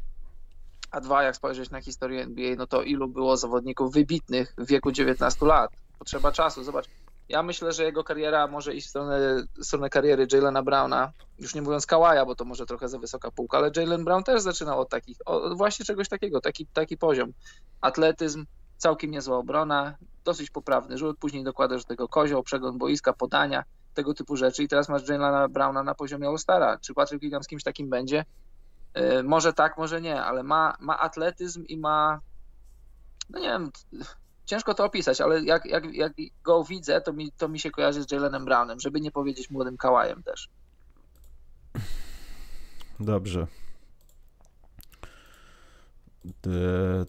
A 0.91 1.01
dwa, 1.01 1.23
jak 1.23 1.35
spojrzeć 1.35 1.69
na 1.69 1.81
historię 1.81 2.23
NBA, 2.23 2.55
no 2.55 2.67
to 2.67 2.83
ilu 2.83 3.07
było 3.07 3.37
zawodników 3.37 3.93
wybitnych 3.93 4.53
w 4.57 4.67
wieku 4.67 4.91
19 4.91 5.45
lat? 5.45 5.71
Potrzeba 5.99 6.31
czasu. 6.31 6.63
Zobacz, 6.63 6.85
ja 7.29 7.43
myślę, 7.43 7.71
że 7.73 7.83
jego 7.83 8.03
kariera 8.03 8.47
może 8.47 8.75
iść 8.75 8.87
w 8.87 8.89
stronę, 8.89 9.43
w 9.57 9.65
stronę 9.65 9.89
kariery 9.89 10.27
Jalena 10.33 10.63
Browna, 10.63 11.11
już 11.39 11.55
nie 11.55 11.61
mówiąc 11.61 11.85
Kałaja, 11.85 12.25
bo 12.25 12.35
to 12.35 12.45
może 12.45 12.65
trochę 12.65 12.89
za 12.89 12.99
wysoka 12.99 13.31
półka, 13.31 13.57
ale 13.57 13.71
Jalen 13.75 14.03
Brown 14.03 14.23
też 14.23 14.41
zaczynał 14.41 14.79
od 14.79 14.89
takich, 14.89 15.17
od 15.25 15.57
właśnie 15.57 15.85
czegoś 15.85 16.09
takiego, 16.09 16.41
taki, 16.41 16.67
taki 16.67 16.97
poziom. 16.97 17.33
Atletyzm, 17.81 18.45
całkiem 18.77 19.11
niezła 19.11 19.37
obrona, 19.37 19.97
dosyć 20.23 20.49
poprawny 20.49 20.97
rzut, 20.97 21.17
później 21.19 21.43
dokładasz 21.43 21.81
do 21.81 21.87
tego 21.87 22.07
kozioł, 22.07 22.43
przegląd 22.43 22.77
boiska, 22.77 23.13
podania, 23.13 23.63
tego 23.93 24.13
typu 24.13 24.35
rzeczy 24.35 24.63
i 24.63 24.67
teraz 24.67 24.89
masz 24.89 25.09
Jalena 25.09 25.47
Browna 25.47 25.83
na 25.83 25.95
poziomie 25.95 26.27
All-Stara. 26.27 26.77
Czy 26.77 26.93
Patrick 26.93 27.21
Williams 27.21 27.47
kimś 27.47 27.63
takim 27.63 27.89
będzie? 27.89 28.25
Yy, 28.95 29.23
może 29.23 29.53
tak, 29.53 29.77
może 29.77 30.01
nie, 30.01 30.21
ale 30.21 30.43
ma, 30.43 30.75
ma 30.79 30.99
atletyzm 30.99 31.65
i 31.65 31.77
ma, 31.77 32.19
no 33.29 33.39
nie 33.39 33.47
wiem, 33.47 33.71
ciężko 34.45 34.73
to 34.73 34.85
opisać, 34.85 35.21
ale 35.21 35.43
jak, 35.43 35.65
jak, 35.65 35.93
jak 35.93 36.13
go 36.43 36.63
widzę, 36.63 37.01
to 37.01 37.13
mi, 37.13 37.31
to 37.31 37.49
mi 37.49 37.59
się 37.59 37.71
kojarzy 37.71 38.03
z 38.03 38.11
Jalenem 38.11 38.45
Brownem, 38.45 38.79
żeby 38.79 39.01
nie 39.01 39.11
powiedzieć 39.11 39.49
młodym 39.49 39.77
kałajem 39.77 40.23
też. 40.23 40.49
Dobrze. 42.99 43.47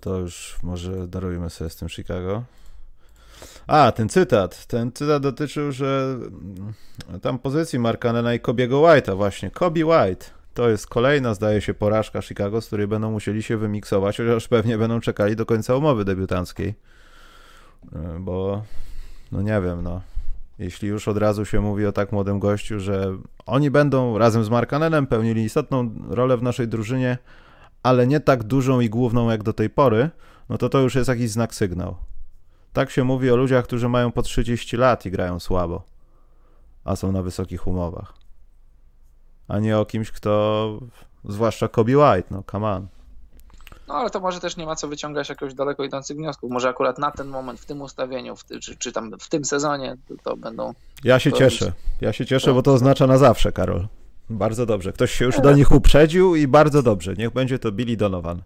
To 0.00 0.18
już 0.18 0.58
może 0.62 1.08
darujemy 1.08 1.50
sobie 1.50 1.70
z 1.70 1.76
tym 1.76 1.88
Chicago. 1.88 2.42
A, 3.66 3.92
ten 3.92 4.08
cytat. 4.08 4.66
Ten 4.66 4.92
cytat 4.92 5.22
dotyczył, 5.22 5.72
że 5.72 6.18
tam 7.22 7.38
pozycji 7.38 7.78
Markanena 7.78 8.34
i 8.34 8.40
Kobiego 8.40 8.76
White'a 8.76 9.16
właśnie. 9.16 9.50
Kobe 9.50 9.86
White. 9.86 10.41
To 10.54 10.68
jest 10.68 10.86
kolejna, 10.86 11.34
zdaje 11.34 11.60
się, 11.60 11.74
porażka 11.74 12.22
Chicago, 12.22 12.60
z 12.60 12.66
której 12.66 12.86
będą 12.86 13.10
musieli 13.10 13.42
się 13.42 13.56
wymiksować, 13.56 14.16
chociaż 14.16 14.48
pewnie 14.48 14.78
będą 14.78 15.00
czekali 15.00 15.36
do 15.36 15.46
końca 15.46 15.76
umowy 15.76 16.04
debiutanckiej. 16.04 16.74
E, 17.92 18.16
bo, 18.20 18.62
no 19.32 19.42
nie 19.42 19.60
wiem, 19.60 19.82
no. 19.82 20.00
Jeśli 20.58 20.88
już 20.88 21.08
od 21.08 21.16
razu 21.18 21.44
się 21.44 21.60
mówi 21.60 21.86
o 21.86 21.92
tak 21.92 22.12
młodym 22.12 22.38
gościu, 22.38 22.80
że 22.80 23.16
oni 23.46 23.70
będą 23.70 24.18
razem 24.18 24.44
z 24.44 24.50
Markanenem 24.50 25.06
pełnili 25.06 25.42
istotną 25.42 25.90
rolę 26.08 26.36
w 26.36 26.42
naszej 26.42 26.68
drużynie, 26.68 27.18
ale 27.82 28.06
nie 28.06 28.20
tak 28.20 28.42
dużą 28.42 28.80
i 28.80 28.88
główną 28.88 29.30
jak 29.30 29.42
do 29.42 29.52
tej 29.52 29.70
pory, 29.70 30.10
no 30.48 30.58
to 30.58 30.68
to 30.68 30.78
już 30.78 30.94
jest 30.94 31.08
jakiś 31.08 31.30
znak 31.30 31.54
sygnał. 31.54 31.96
Tak 32.72 32.90
się 32.90 33.04
mówi 33.04 33.30
o 33.30 33.36
ludziach, 33.36 33.64
którzy 33.64 33.88
mają 33.88 34.12
po 34.12 34.22
30 34.22 34.76
lat 34.76 35.06
i 35.06 35.10
grają 35.10 35.40
słabo, 35.40 35.82
a 36.84 36.96
są 36.96 37.12
na 37.12 37.22
wysokich 37.22 37.66
umowach. 37.66 38.21
A 39.48 39.58
nie 39.58 39.78
o 39.78 39.86
kimś, 39.86 40.10
kto, 40.10 40.78
zwłaszcza 41.24 41.68
Kobe 41.68 41.98
White, 41.98 42.28
no 42.30 42.42
come 42.50 42.70
on. 42.70 42.88
No 43.88 43.94
ale 43.94 44.10
to 44.10 44.20
może 44.20 44.40
też 44.40 44.56
nie 44.56 44.66
ma 44.66 44.76
co 44.76 44.88
wyciągać 44.88 45.28
jakoś 45.28 45.54
daleko 45.54 45.84
idących 45.84 46.16
wniosków. 46.16 46.50
Może 46.50 46.68
akurat 46.68 46.98
na 46.98 47.10
ten 47.10 47.28
moment, 47.28 47.60
w 47.60 47.66
tym 47.66 47.80
ustawieniu, 47.80 48.36
w 48.36 48.44
ty, 48.44 48.60
czy, 48.60 48.76
czy 48.76 48.92
tam 48.92 49.12
w 49.20 49.28
tym 49.28 49.44
sezonie 49.44 49.96
to, 50.08 50.14
to 50.24 50.36
będą. 50.36 50.72
Ja 51.04 51.18
się 51.18 51.32
cieszę. 51.32 51.72
Ja 52.00 52.12
się 52.12 52.26
cieszę, 52.26 52.54
bo 52.54 52.62
to 52.62 52.72
oznacza 52.72 53.06
na 53.06 53.18
zawsze, 53.18 53.52
Karol. 53.52 53.86
Bardzo 54.30 54.66
dobrze. 54.66 54.92
Ktoś 54.92 55.12
się 55.12 55.24
już 55.24 55.40
do 55.40 55.52
nich 55.52 55.72
uprzedził 55.72 56.36
i 56.36 56.48
bardzo 56.48 56.82
dobrze. 56.82 57.14
Niech 57.14 57.30
będzie 57.30 57.58
to 57.58 57.72
Billy 57.72 57.96
Donovan. 57.96 58.42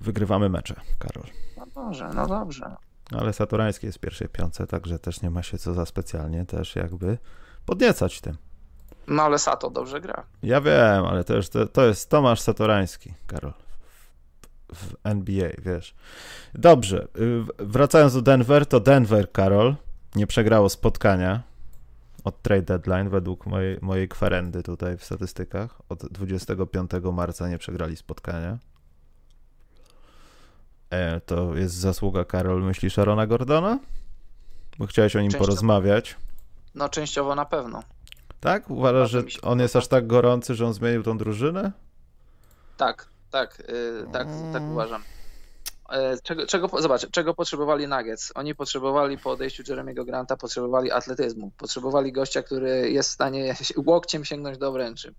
Wygrywamy 0.00 0.48
mecze, 0.48 0.74
Karol. 0.98 1.24
No 1.56 1.66
dobrze, 1.74 2.10
no 2.14 2.26
dobrze. 2.26 2.76
Ale 3.12 3.32
Saturański 3.32 3.86
jest 3.86 3.98
w 3.98 4.00
pierwszej 4.00 4.28
piące, 4.28 4.66
także 4.66 4.98
też 4.98 5.22
nie 5.22 5.30
ma 5.30 5.42
się 5.42 5.58
co 5.58 5.74
za 5.74 5.86
specjalnie 5.86 6.46
też 6.46 6.76
jakby 6.76 7.18
podniecać 7.66 8.20
tym. 8.20 8.36
No 9.10 9.22
ale 9.22 9.38
Sato 9.38 9.70
dobrze 9.70 10.00
gra. 10.00 10.24
Ja 10.42 10.60
wiem, 10.60 11.04
ale 11.04 11.24
to, 11.24 11.34
już, 11.34 11.48
to, 11.48 11.66
to 11.66 11.86
jest 11.86 12.10
Tomasz 12.10 12.40
Satorański, 12.40 13.12
Karol. 13.26 13.52
W 14.74 14.94
NBA, 15.04 15.48
wiesz. 15.58 15.94
Dobrze, 16.54 17.08
y, 17.18 17.44
wracając 17.58 18.14
do 18.14 18.22
Denver, 18.22 18.66
to 18.66 18.80
Denver, 18.80 19.32
Karol, 19.32 19.74
nie 20.14 20.26
przegrało 20.26 20.68
spotkania 20.68 21.42
od 22.24 22.42
trade 22.42 22.62
deadline 22.62 23.08
według 23.08 23.46
mojej, 23.46 23.78
mojej 23.82 24.08
kwerendy 24.08 24.62
tutaj 24.62 24.98
w 24.98 25.04
statystykach. 25.04 25.78
Od 25.88 26.06
25 26.06 26.90
marca 27.12 27.48
nie 27.48 27.58
przegrali 27.58 27.96
spotkania. 27.96 28.58
E, 30.90 31.20
to 31.20 31.54
jest 31.56 31.74
zasługa, 31.74 32.24
Karol, 32.24 32.62
myślisz, 32.62 32.98
Arona 32.98 33.26
Gordona? 33.26 33.78
Bo 34.78 34.86
chciałeś 34.86 35.16
o 35.16 35.20
nim 35.20 35.30
częściowo. 35.30 35.44
porozmawiać. 35.44 36.16
No, 36.74 36.88
częściowo 36.88 37.34
na 37.34 37.44
pewno. 37.44 37.82
Tak? 38.40 38.70
Uważasz, 38.70 39.10
że 39.10 39.22
on 39.42 39.60
jest 39.60 39.76
aż 39.76 39.88
tak 39.88 40.06
gorący, 40.06 40.54
że 40.54 40.66
on 40.66 40.72
zmienił 40.72 41.02
tą 41.02 41.18
drużynę? 41.18 41.72
Tak, 42.76 43.08
tak, 43.30 43.62
yy, 43.68 44.06
tak, 44.12 44.28
tak 44.52 44.62
uważam. 44.62 45.02
E, 45.90 46.16
czego, 46.22 46.46
czego, 46.46 46.68
zobacz, 46.82 47.10
czego 47.10 47.34
potrzebowali 47.34 47.88
Nuggets? 47.88 48.32
Oni 48.34 48.54
potrzebowali 48.54 49.18
po 49.18 49.30
odejściu 49.30 49.62
Jeremiego 49.68 50.04
Granta, 50.04 50.36
potrzebowali 50.36 50.90
atletyzmu. 50.90 51.50
Potrzebowali 51.58 52.12
gościa, 52.12 52.42
który 52.42 52.90
jest 52.90 53.08
w 53.08 53.12
stanie 53.12 53.54
łokciem 53.86 54.24
sięgnąć 54.24 54.58
do 54.58 54.68
obręczy. 54.68 55.14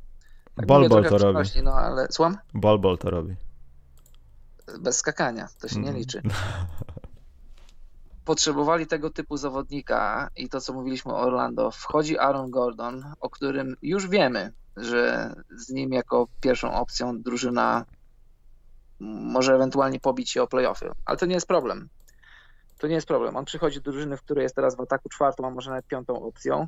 Tak 0.56 0.66
Bol 0.66 0.90
Bol 0.90 1.04
to 1.04 1.18
robi. 1.18 1.50
No, 1.64 1.74
ale 1.74 2.08
słucham? 2.12 2.38
Bol 2.54 2.80
Bol 2.80 2.98
to 2.98 3.10
robi. 3.10 3.36
Bez 4.80 4.98
skakania, 4.98 5.48
to 5.62 5.68
się 5.68 5.80
nie 5.80 5.90
mm. 5.90 6.00
liczy. 6.00 6.22
Potrzebowali 8.32 8.88
tego 8.88 9.10
typu 9.10 9.38
zawodnika 9.38 10.30
i 10.36 10.50
to, 10.50 10.62
co 10.62 10.74
mówiliśmy 10.74 11.14
o 11.14 11.20
Orlando. 11.20 11.72
Wchodzi 11.72 12.18
Aaron 12.18 12.52
Gordon, 12.52 13.14
o 13.20 13.30
którym 13.30 13.76
już 13.82 14.08
wiemy, 14.08 14.54
że 14.78 15.34
z 15.58 15.70
nim 15.70 15.92
jako 15.92 16.28
pierwszą 16.42 16.74
opcją 16.74 17.22
drużyna 17.22 17.86
może 19.00 19.56
ewentualnie 19.56 20.00
pobić 20.00 20.32
się 20.32 20.44
o 20.44 20.48
playoffy, 20.48 20.92
ale 21.06 21.18
to 21.18 21.26
nie 21.26 21.34
jest 21.34 21.48
problem. 21.48 21.90
To 22.78 22.88
nie 22.88 22.96
jest 22.96 23.08
problem. 23.08 23.36
On 23.36 23.46
przychodzi 23.46 23.82
do 23.82 23.92
drużyny, 23.92 24.18
w 24.18 24.22
której 24.22 24.44
jest 24.44 24.56
teraz 24.56 24.76
w 24.76 24.82
ataku 24.82 25.10
czwartą, 25.10 25.48
a 25.48 25.50
może 25.50 25.70
nawet 25.70 25.88
piątą 25.88 26.24
opcją 26.24 26.68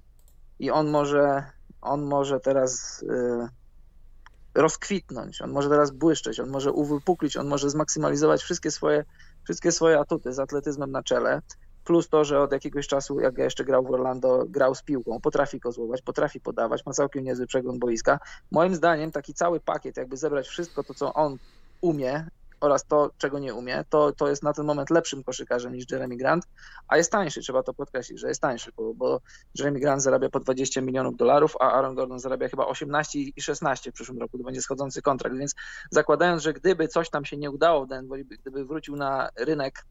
i 0.60 0.72
on 0.72 0.90
może, 0.90 1.44
on 1.82 2.02
może 2.02 2.40
teraz 2.40 3.02
y, 3.04 3.48
rozkwitnąć, 4.56 5.42
on 5.42 5.52
może 5.52 5.70
teraz 5.70 5.92
błyszczeć, 5.92 6.40
on 6.40 6.50
może 6.50 6.72
uwypuklić, 6.72 7.38
on 7.38 7.48
może 7.48 7.70
zmaksymalizować 7.70 8.42
wszystkie 8.44 8.72
swoje, 8.72 9.06
wszystkie 9.44 9.72
swoje 9.72 10.00
atuty 10.00 10.34
z 10.34 10.40
atletyzmem 10.40 10.92
na 10.92 11.04
czele, 11.04 11.42
plus 11.84 12.10
to, 12.10 12.26
że 12.26 12.40
od 12.40 12.52
jakiegoś 12.52 12.88
czasu, 12.88 13.20
jak 13.20 13.38
ja 13.38 13.44
jeszcze 13.44 13.66
grał 13.66 13.84
w 13.84 13.92
Orlando, 13.92 14.46
grał 14.48 14.76
z 14.76 14.84
piłką, 14.84 15.22
potrafi 15.22 15.60
kozłować, 15.60 16.02
potrafi 16.02 16.40
podawać, 16.40 16.86
ma 16.86 16.94
całkiem 16.94 17.24
niezły 17.24 17.48
przegląd 17.48 17.80
boiska. 17.80 18.20
Moim 18.52 18.76
zdaniem 18.76 19.12
taki 19.12 19.34
cały 19.34 19.60
pakiet, 19.60 19.98
jakby 19.98 20.18
zebrać 20.18 20.48
wszystko 20.48 20.84
to, 20.84 20.94
co 20.94 21.14
on 21.14 21.38
umie 21.82 22.28
oraz 22.64 22.86
to, 22.86 23.12
czego 23.18 23.40
nie 23.40 23.54
umie, 23.54 23.86
to, 23.90 24.12
to 24.12 24.30
jest 24.30 24.44
na 24.44 24.54
ten 24.54 24.66
moment 24.66 24.90
lepszym 24.90 25.24
koszykarzem 25.24 25.74
niż 25.74 25.92
Jeremy 25.92 26.18
Grant, 26.18 26.44
a 26.88 26.98
jest 26.98 27.12
tańszy, 27.12 27.42
trzeba 27.42 27.64
to 27.64 27.74
podkreślić, 27.74 28.20
że 28.20 28.28
jest 28.28 28.42
tańszy, 28.42 28.72
bo, 28.76 28.94
bo 28.94 29.20
Jeremy 29.60 29.80
Grant 29.80 30.02
zarabia 30.02 30.30
po 30.30 30.40
20 30.40 30.82
milionów 30.82 31.18
dolarów, 31.18 31.56
a 31.60 31.72
Aaron 31.72 31.96
Gordon 31.96 32.20
zarabia 32.20 32.50
chyba 32.50 32.66
18 32.66 33.20
i 33.20 33.42
16 33.42 33.92
w 33.92 33.94
przyszłym 33.94 34.20
roku, 34.20 34.38
to 34.38 34.44
będzie 34.44 34.62
schodzący 34.62 35.02
kontrakt, 35.02 35.38
więc 35.38 35.56
zakładając, 35.92 36.42
że 36.42 36.54
gdyby 36.54 36.88
coś 36.88 37.10
tam 37.10 37.26
się 37.26 37.38
nie 37.38 37.52
udało 37.52 37.86
w 37.86 37.90
Denver, 37.90 38.26
gdyby 38.26 38.66
wrócił 38.66 38.96
na 38.96 39.30
rynek 39.36 39.86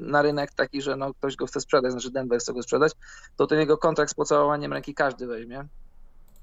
na 0.00 0.22
rynek 0.22 0.54
taki, 0.54 0.82
że 0.82 0.96
no, 0.96 1.14
ktoś 1.14 1.36
go 1.36 1.46
chce 1.46 1.60
sprzedać, 1.60 1.92
znaczy 1.92 2.10
Denver 2.10 2.40
chce 2.40 2.52
go 2.52 2.62
sprzedać, 2.62 2.92
to 3.36 3.46
ten 3.46 3.58
jego 3.58 3.78
kontrakt 3.78 4.10
z 4.10 4.14
pocałowaniem 4.14 4.72
ręki 4.72 4.94
każdy 4.94 5.26
weźmie 5.26 5.68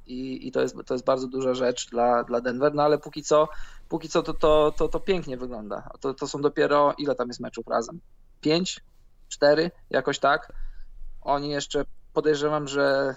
i, 0.07 0.47
i 0.47 0.51
to, 0.51 0.61
jest, 0.61 0.75
to 0.85 0.93
jest 0.93 1.05
bardzo 1.05 1.27
duża 1.27 1.53
rzecz 1.53 1.89
dla, 1.89 2.23
dla 2.23 2.41
Denver, 2.41 2.73
no 2.73 2.83
ale 2.83 2.97
póki 2.97 3.23
co, 3.23 3.47
póki 3.89 4.09
co 4.09 4.23
to, 4.23 4.33
to, 4.33 4.73
to, 4.77 4.87
to 4.87 4.99
pięknie 4.99 5.37
wygląda. 5.37 5.89
To, 5.99 6.13
to 6.13 6.27
są 6.27 6.41
dopiero, 6.41 6.93
ile 6.97 7.15
tam 7.15 7.27
jest 7.27 7.39
meczów 7.39 7.67
razem? 7.67 7.99
Pięć? 8.41 8.79
Cztery? 9.29 9.71
Jakoś 9.89 10.19
tak. 10.19 10.53
Oni 11.21 11.49
jeszcze 11.49 11.85
podejrzewam, 12.13 12.67
że 12.67 13.15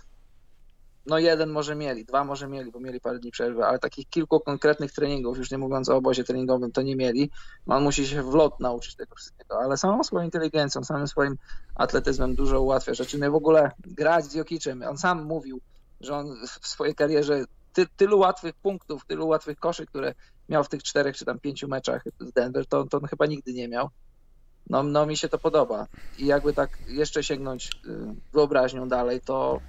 no 1.07 1.19
jeden 1.19 1.51
może 1.51 1.75
mieli, 1.75 2.05
dwa 2.05 2.25
może 2.25 2.49
mieli, 2.49 2.71
bo 2.71 2.81
mieli 2.81 3.01
parę 3.01 3.19
dni 3.19 3.31
przerwy, 3.31 3.65
ale 3.65 3.79
takich 3.79 4.09
kilku 4.09 4.41
konkretnych 4.41 4.93
treningów, 4.93 5.39
już 5.39 5.51
nie 5.51 5.59
mówiąc 5.59 5.89
o 5.89 5.97
obozie 5.97 6.25
treningowym, 6.25 6.73
to 6.73 6.83
nie 6.83 6.97
mieli. 6.97 7.31
On 7.67 7.83
musi 7.83 8.07
się 8.07 8.23
w 8.23 8.35
lot 8.35 8.61
nauczyć 8.61 8.97
tego 8.97 9.17
wszystkiego, 9.17 9.61
ale 9.61 9.77
samą 9.77 10.05
swoją 10.05 10.25
inteligencją, 10.25 10.85
samym 10.85 11.09
swoim 11.09 11.37
atletyzmem 11.75 12.35
dużo 12.35 12.61
ułatwia 12.61 12.95
rzeczy. 12.95 13.19
No 13.19 13.31
w 13.31 13.35
ogóle 13.35 13.71
grać 13.87 14.25
z 14.25 14.35
Jokiczem, 14.35 14.83
on 14.83 14.99
sam 14.99 15.25
mówił, 15.25 15.61
że 16.01 16.17
on 16.17 16.37
w 16.61 16.69
swojej 16.69 16.95
karierze 16.95 17.45
ty, 17.73 17.87
tylu 17.97 18.19
łatwych 18.19 18.55
punktów, 18.55 19.07
tylu 19.07 19.29
łatwych 19.29 19.59
koszy, 19.59 19.87
które 19.87 20.15
miał 20.49 20.65
w 20.65 20.69
tych 20.69 20.83
czterech 20.83 21.17
czy 21.17 21.25
tam 21.25 21.39
pięciu 21.39 21.69
meczach 21.69 22.05
z 22.21 22.33
Denver, 22.33 22.67
to, 22.67 22.85
to 22.85 22.99
on 22.99 23.05
chyba 23.05 23.27
nigdy 23.27 23.53
nie 23.53 23.69
miał. 23.69 23.91
No, 24.71 24.83
no 24.83 25.07
mi 25.07 25.17
się 25.17 25.29
to 25.29 25.39
podoba. 25.39 25.87
I 26.19 26.27
jakby 26.27 26.53
tak 26.53 26.79
jeszcze 26.89 27.23
sięgnąć 27.23 27.71
y, 27.87 27.99
wyobraźnią 28.33 28.89
dalej, 28.89 29.21
to 29.21 29.61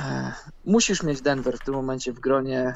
e, 0.00 0.32
musisz 0.64 1.02
mieć 1.02 1.20
Denver 1.20 1.58
w 1.58 1.64
tym 1.64 1.74
momencie 1.74 2.12
w 2.12 2.20
gronie, 2.20 2.74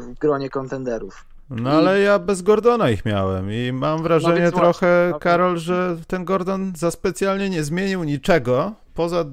w 0.00 0.18
gronie 0.18 0.50
kontenderów. 0.50 1.24
No 1.50 1.70
ale 1.70 2.00
ja 2.00 2.18
bez 2.18 2.42
Gordona 2.42 2.90
ich 2.90 3.04
miałem 3.04 3.52
i 3.52 3.72
mam 3.72 4.02
wrażenie 4.02 4.44
no, 4.44 4.52
trochę, 4.52 5.06
właśnie. 5.10 5.20
Karol, 5.20 5.58
że 5.58 5.96
ten 6.06 6.24
Gordon 6.24 6.72
za 6.76 6.90
specjalnie 6.90 7.50
nie 7.50 7.64
zmienił 7.64 8.04
niczego, 8.04 8.72
poza 9.00 9.24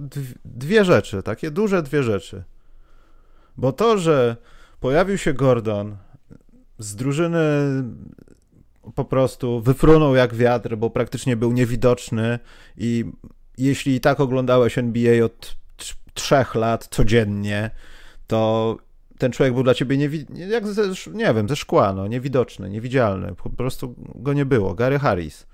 dwie 0.46 0.86
rzeczy, 0.86 1.24
takie 1.24 1.52
duże 1.52 1.84
dwie 1.84 2.04
rzeczy. 2.04 2.44
Bo 3.58 3.72
to, 3.72 3.98
że 3.98 4.36
pojawił 4.80 5.18
się 5.18 5.34
Gordon 5.34 5.98
z 6.80 6.96
drużyny 6.96 7.40
po 8.96 9.06
prostu 9.06 9.62
wyfrunął 9.62 10.16
jak 10.16 10.36
wiatr, 10.36 10.76
bo 10.76 10.90
praktycznie 10.90 11.38
był 11.38 11.52
niewidoczny 11.52 12.40
i 12.78 13.06
jeśli 13.58 13.96
i 13.96 14.00
tak 14.02 14.20
oglądałeś 14.20 14.78
NBA 14.78 15.26
od 15.26 15.56
trzech 16.14 16.56
lat 16.56 16.88
codziennie, 16.92 17.72
to 18.28 18.78
ten 19.18 19.32
człowiek 19.32 19.54
był 19.54 19.64
dla 19.64 19.74
ciebie 19.74 19.98
niewi- 19.98 20.38
jak 20.50 20.68
ze, 20.68 20.84
nie 21.14 21.34
wiem, 21.34 21.50
ze 21.50 21.56
szkła, 21.56 21.94
no, 21.94 22.08
niewidoczny, 22.08 22.70
niewidzialny, 22.70 23.36
po 23.44 23.50
prostu 23.50 23.96
go 24.16 24.34
nie 24.34 24.46
było. 24.46 24.74
Gary 24.74 25.00
Harris. 25.00 25.47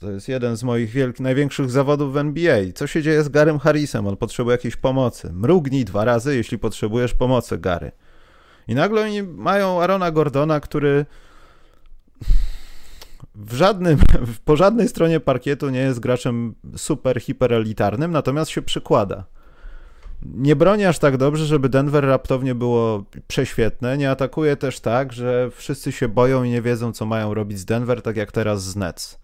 To 0.00 0.10
jest 0.10 0.28
jeden 0.28 0.56
z 0.56 0.62
moich 0.62 0.90
wielk- 0.92 1.20
największych 1.20 1.70
zawodów 1.70 2.12
w 2.12 2.16
NBA. 2.16 2.58
Co 2.74 2.86
się 2.86 3.02
dzieje 3.02 3.22
z 3.24 3.28
Garym 3.28 3.58
Harrisem? 3.58 4.06
On 4.06 4.16
potrzebuje 4.16 4.54
jakiejś 4.54 4.76
pomocy. 4.76 5.32
Mrugnij 5.32 5.84
dwa 5.84 6.04
razy, 6.04 6.36
jeśli 6.36 6.58
potrzebujesz 6.58 7.14
pomocy, 7.14 7.58
Gary. 7.58 7.92
I 8.68 8.74
nagle 8.74 9.02
oni 9.02 9.22
mają 9.22 9.82
Arona 9.82 10.10
Gordona, 10.10 10.60
który 10.60 11.06
w 13.34 13.54
żadnym, 13.54 13.98
po 14.44 14.56
żadnej 14.56 14.88
stronie 14.88 15.20
parkietu 15.20 15.70
nie 15.70 15.78
jest 15.80 16.00
graczem 16.00 16.54
super 16.76 17.20
hiperelitarnym, 17.20 18.12
natomiast 18.12 18.50
się 18.50 18.62
przykłada. 18.62 19.24
Nie 20.22 20.56
broni 20.56 20.84
aż 20.84 20.98
tak 20.98 21.16
dobrze, 21.16 21.46
żeby 21.46 21.68
Denver 21.68 22.04
raptownie 22.04 22.54
było 22.54 23.04
prześwietne. 23.28 23.98
Nie 23.98 24.10
atakuje 24.10 24.56
też 24.56 24.80
tak, 24.80 25.12
że 25.12 25.50
wszyscy 25.50 25.92
się 25.92 26.08
boją 26.08 26.42
i 26.44 26.50
nie 26.50 26.62
wiedzą, 26.62 26.92
co 26.92 27.06
mają 27.06 27.34
robić 27.34 27.58
z 27.58 27.64
Denver, 27.64 28.02
tak 28.02 28.16
jak 28.16 28.32
teraz 28.32 28.64
z 28.64 28.76
Nets. 28.76 29.20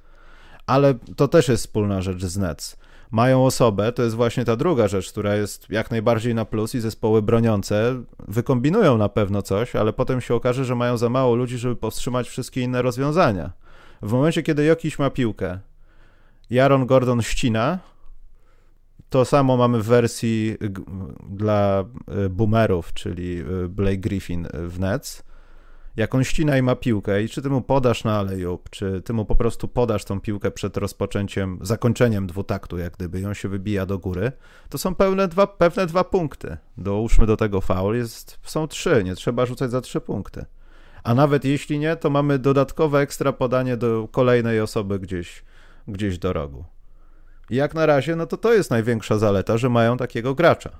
Ale 0.66 0.94
to 1.16 1.28
też 1.28 1.48
jest 1.48 1.62
wspólna 1.62 2.02
rzecz 2.02 2.24
z 2.24 2.38
Nets. 2.38 2.76
Mają 3.10 3.46
osobę, 3.46 3.92
to 3.92 4.02
jest 4.02 4.16
właśnie 4.16 4.44
ta 4.44 4.56
druga 4.56 4.88
rzecz, 4.88 5.10
która 5.12 5.34
jest 5.34 5.70
jak 5.70 5.90
najbardziej 5.90 6.34
na 6.34 6.44
plus 6.44 6.74
i 6.74 6.80
zespoły 6.80 7.22
broniące 7.22 8.02
wykombinują 8.28 8.98
na 8.98 9.08
pewno 9.08 9.42
coś, 9.42 9.76
ale 9.76 9.92
potem 9.92 10.20
się 10.20 10.34
okaże, 10.34 10.64
że 10.64 10.74
mają 10.74 10.96
za 10.96 11.08
mało 11.08 11.34
ludzi, 11.34 11.58
żeby 11.58 11.76
powstrzymać 11.76 12.28
wszystkie 12.28 12.60
inne 12.60 12.82
rozwiązania. 12.82 13.52
W 14.02 14.12
momencie, 14.12 14.42
kiedy 14.42 14.64
Jokiś 14.64 14.98
ma 14.98 15.10
piłkę, 15.10 15.58
Jaron 16.50 16.86
Gordon 16.86 17.22
ścina, 17.22 17.78
to 19.10 19.24
samo 19.24 19.56
mamy 19.56 19.82
w 19.82 19.86
wersji 19.86 20.56
dla 21.28 21.84
y, 22.24 22.28
boomerów, 22.28 22.92
czyli 22.92 23.38
y, 23.64 23.68
Blake 23.68 23.96
Griffin 23.96 24.48
w 24.52 24.80
Nets. 24.80 25.22
Jak 25.96 26.14
on 26.14 26.24
ścina 26.24 26.58
i 26.58 26.62
ma 26.62 26.76
piłkę 26.76 27.22
i 27.22 27.28
czy 27.28 27.42
ty 27.42 27.50
mu 27.50 27.62
podasz 27.62 28.04
na 28.04 28.18
alejub, 28.18 28.70
czy 28.70 29.02
ty 29.02 29.12
mu 29.12 29.24
po 29.24 29.36
prostu 29.36 29.68
podasz 29.68 30.04
tą 30.04 30.20
piłkę 30.20 30.50
przed 30.50 30.76
rozpoczęciem, 30.76 31.58
zakończeniem 31.62 32.26
dwutaktu, 32.26 32.78
jak 32.78 32.92
gdyby, 32.92 33.20
i 33.20 33.26
on 33.26 33.34
się 33.34 33.48
wybija 33.48 33.86
do 33.86 33.98
góry, 33.98 34.32
to 34.68 34.78
są 34.78 34.94
pewne 34.94 35.28
dwa, 35.28 35.46
pewne 35.46 35.86
dwa 35.86 36.04
punkty. 36.04 36.56
Dołóżmy 36.78 37.26
do 37.26 37.36
tego 37.36 37.60
faul, 37.60 37.96
jest, 37.96 38.38
są 38.42 38.68
trzy, 38.68 39.04
nie 39.04 39.14
trzeba 39.14 39.46
rzucać 39.46 39.70
za 39.70 39.80
trzy 39.80 40.00
punkty. 40.00 40.44
A 41.04 41.14
nawet 41.14 41.44
jeśli 41.44 41.78
nie, 41.78 41.96
to 41.96 42.10
mamy 42.10 42.38
dodatkowe 42.38 43.00
ekstra 43.00 43.32
podanie 43.32 43.76
do 43.76 44.08
kolejnej 44.12 44.60
osoby 44.60 44.98
gdzieś, 44.98 45.44
gdzieś 45.88 46.18
do 46.18 46.32
rogu. 46.32 46.64
I 47.50 47.56
jak 47.56 47.74
na 47.74 47.86
razie, 47.86 48.16
no 48.16 48.26
to 48.26 48.36
to 48.36 48.54
jest 48.54 48.70
największa 48.70 49.18
zaleta, 49.18 49.58
że 49.58 49.68
mają 49.68 49.96
takiego 49.96 50.34
gracza. 50.34 50.70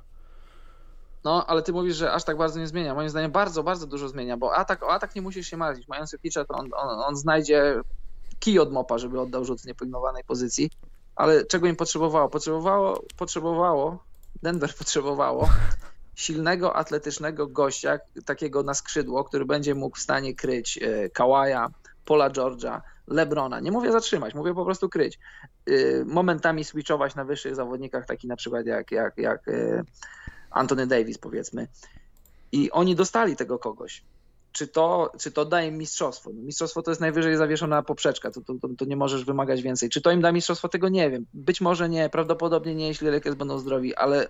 No, 1.27 1.47
ale 1.47 1.63
ty 1.63 1.73
mówisz, 1.73 1.97
że 1.97 2.13
aż 2.13 2.25
tak 2.25 2.37
bardzo 2.37 2.61
nie 2.61 2.67
zmienia. 2.67 2.95
Moim 2.95 3.09
zdaniem 3.09 3.31
bardzo, 3.31 3.63
bardzo 3.63 3.87
dużo 3.87 4.09
zmienia, 4.09 4.37
bo 4.37 4.55
atak, 4.55 4.83
o 4.83 4.91
atak 4.91 5.15
nie 5.15 5.23
musisz 5.23 5.47
się 5.47 5.57
martwić. 5.57 5.89
Mając 5.89 6.13
Jokicza, 6.13 6.45
to 6.45 6.55
on, 6.55 6.69
on, 6.75 7.01
on 7.01 7.17
znajdzie 7.17 7.81
kij 8.39 8.59
od 8.59 8.73
mopa, 8.73 8.99
żeby 8.99 9.21
oddał 9.21 9.45
rzut 9.45 9.61
z 9.61 9.67
niepilnowanej 9.67 10.25
pozycji. 10.25 10.71
Ale 11.17 11.45
czego 11.45 11.67
im 11.67 11.77
potrzebowało? 11.77 12.29
Potrzebowało, 12.29 13.05
potrzebowało 13.17 14.05
Denver 14.43 14.75
potrzebowało 14.75 15.49
silnego, 16.15 16.77
atletycznego 16.77 17.47
gościa, 17.47 17.99
takiego 18.25 18.63
na 18.63 18.75
skrzydło, 18.75 19.25
który 19.25 19.45
będzie 19.45 19.75
mógł 19.75 19.97
w 19.97 20.01
stanie 20.01 20.35
kryć 20.35 20.79
e, 20.79 21.09
Kawaja, 21.11 21.69
Paula 22.05 22.31
Georgia, 22.31 22.83
Lebrona. 23.07 23.61
Nie 23.61 23.73
mówię 23.73 23.93
zatrzymać, 23.93 24.35
mówię 24.35 24.55
po 24.55 24.65
prostu 24.65 24.89
kryć. 24.89 25.19
E, 25.67 26.05
momentami 26.05 26.65
switchować 26.65 27.15
na 27.15 27.25
wyższych 27.25 27.55
zawodnikach, 27.55 28.07
taki 28.07 28.29
na 28.29 28.37
przykład 28.37 28.67
jak, 28.67 28.91
jak, 28.91 29.19
jak 29.19 29.49
e, 29.49 29.85
Anthony 30.57 30.87
Davis, 30.87 31.19
powiedzmy. 31.19 31.69
I 32.53 32.71
oni 32.71 32.95
dostali 32.95 33.37
tego 33.37 33.59
kogoś. 33.59 34.03
Czy 34.53 34.69
to, 34.69 35.13
czy 35.21 35.33
to 35.33 35.45
da 35.45 35.63
im 35.63 35.79
mistrzostwo? 35.79 36.31
No, 36.35 36.43
mistrzostwo 36.43 36.83
to 36.83 36.91
jest 36.91 37.01
najwyżej 37.01 37.37
zawieszona 37.37 37.83
poprzeczka, 37.83 38.31
to, 38.31 38.41
to, 38.41 38.55
to, 38.79 38.85
nie 38.85 38.97
możesz 38.97 39.25
wymagać 39.25 39.63
więcej. 39.63 39.89
Czy 39.89 40.01
to 40.01 40.11
im 40.11 40.21
da 40.21 40.33
mistrzostwo? 40.33 40.69
Tego 40.69 40.89
nie 40.89 41.11
wiem. 41.11 41.27
Być 41.35 41.61
może 41.61 41.89
nie, 41.89 42.09
prawdopodobnie 42.09 42.75
nie, 42.75 42.89
jeśli 42.89 43.09
Lakers 43.09 43.37
będą 43.37 43.59
zdrowi, 43.59 43.95
ale 43.95 44.29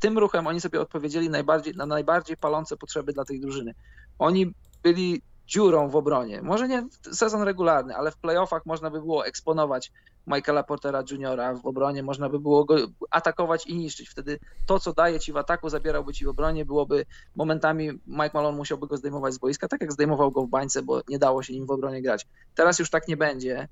tym 0.00 0.18
ruchem 0.18 0.46
oni 0.46 0.60
sobie 0.60 0.80
odpowiedzieli 0.80 1.30
najbardziej, 1.30 1.74
na 1.74 1.86
najbardziej 1.86 2.36
palące 2.36 2.76
potrzeby 2.76 3.12
dla 3.12 3.24
tej 3.24 3.40
drużyny. 3.40 3.74
Oni 4.18 4.54
byli 4.82 5.22
dziurą 5.46 5.88
w 5.88 5.96
obronie. 5.96 6.42
Może 6.42 6.68
nie 6.68 6.86
sezon 7.12 7.42
regularny, 7.42 7.96
ale 7.96 8.10
w 8.10 8.16
playoffach 8.16 8.66
można 8.66 8.90
by 8.90 9.00
było 9.00 9.26
eksponować 9.26 9.92
Michaela 10.26 10.62
Portera 10.62 11.04
Juniora 11.10 11.54
w 11.54 11.66
obronie, 11.66 12.02
można 12.02 12.28
by 12.28 12.38
było 12.38 12.64
go 12.64 12.76
atakować 13.10 13.66
i 13.66 13.76
niszczyć. 13.76 14.08
Wtedy 14.08 14.38
to, 14.66 14.80
co 14.80 14.92
daje 14.92 15.20
ci 15.20 15.32
w 15.32 15.36
ataku, 15.36 15.68
zabierałby 15.68 16.12
ci 16.12 16.24
w 16.24 16.28
obronie, 16.28 16.64
byłoby 16.64 17.06
momentami 17.36 17.90
Mike 18.06 18.30
Malone 18.34 18.56
musiałby 18.56 18.86
go 18.86 18.96
zdejmować 18.96 19.34
z 19.34 19.38
boiska, 19.38 19.68
tak 19.68 19.80
jak 19.80 19.92
zdejmował 19.92 20.30
go 20.30 20.42
w 20.42 20.48
bańce, 20.48 20.82
bo 20.82 21.00
nie 21.08 21.18
dało 21.18 21.42
się 21.42 21.52
nim 21.52 21.66
w 21.66 21.70
obronie 21.70 22.02
grać. 22.02 22.26
Teraz 22.54 22.78
już 22.78 22.90
tak 22.90 23.08
nie 23.08 23.16
będzie, 23.16 23.68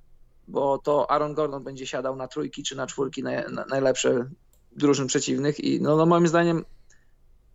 bo 0.49 0.79
to 0.79 1.11
Aaron 1.11 1.35
Gordon 1.35 1.65
będzie 1.65 1.87
siadał 1.87 2.17
na 2.17 2.29
trójki 2.29 2.63
czy 2.63 2.77
na 2.77 2.87
czwórki 2.87 3.23
najlepsze 3.71 4.31
drużyn 4.77 5.07
przeciwnych 5.07 5.61
i 5.61 5.81
no, 5.81 5.97
no 5.97 6.07
moim 6.07 6.29
zdaniem 6.29 6.65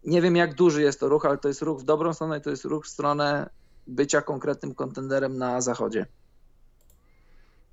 nie 0.03 0.21
wiem 0.21 0.35
jak 0.35 0.53
duży 0.53 0.81
jest 0.81 0.99
to 0.99 1.09
ruch, 1.09 1.25
ale 1.25 1.37
to 1.37 1.47
jest 1.47 1.61
ruch 1.61 1.81
w 1.81 1.83
dobrą 1.83 2.13
stronę 2.13 2.37
i 2.37 2.41
to 2.41 2.49
jest 2.49 2.65
ruch 2.65 2.85
w 2.85 2.89
stronę 2.89 3.49
bycia 3.87 4.21
konkretnym 4.21 4.75
kontenderem 4.75 5.37
na 5.37 5.61
zachodzie. 5.61 6.05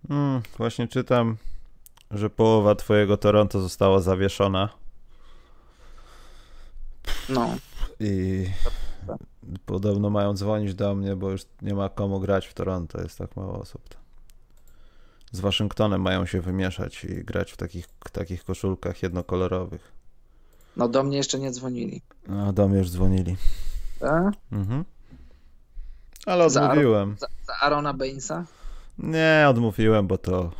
Hmm, 0.08 0.42
właśnie 0.58 0.88
czytam, 0.88 1.36
że 2.10 2.30
połowa 2.30 2.74
twojego 2.74 3.16
Toronto 3.16 3.60
została 3.60 4.00
zawieszona. 4.00 4.68
No. 7.28 7.56
I 8.00 8.46
podobno 9.66 10.10
mają 10.10 10.34
dzwonić 10.34 10.74
do 10.74 10.94
mnie, 10.94 11.16
bo 11.16 11.30
już 11.30 11.42
nie 11.62 11.74
ma 11.74 11.88
komu 11.88 12.20
grać 12.20 12.46
w 12.46 12.54
Toronto, 12.54 13.00
jest 13.00 13.18
tak 13.18 13.36
mało 13.36 13.58
osób. 13.58 13.82
Z 15.32 15.40
Waszyngtonem 15.40 16.00
mają 16.00 16.26
się 16.26 16.40
wymieszać 16.40 17.04
i 17.04 17.24
grać 17.24 17.52
w 17.52 17.56
takich, 17.56 17.86
takich 18.12 18.44
koszulkach 18.44 19.02
jednokolorowych. 19.02 19.92
No 20.76 20.88
do 20.88 21.02
mnie 21.02 21.16
jeszcze 21.16 21.38
nie 21.38 21.50
dzwonili. 21.50 22.02
No, 22.28 22.52
do 22.52 22.68
mnie 22.68 22.78
już 22.78 22.90
dzwonili. 22.90 23.36
Tak? 23.98 24.34
Mhm. 24.52 24.84
Ale 26.26 26.44
odmówiłem. 26.44 27.16
Za, 27.18 27.26
za 27.46 27.54
Arona 27.60 27.94
Bainsa? 27.94 28.44
Nie, 28.98 29.46
odmówiłem, 29.48 30.06
bo 30.06 30.18
to 30.18 30.50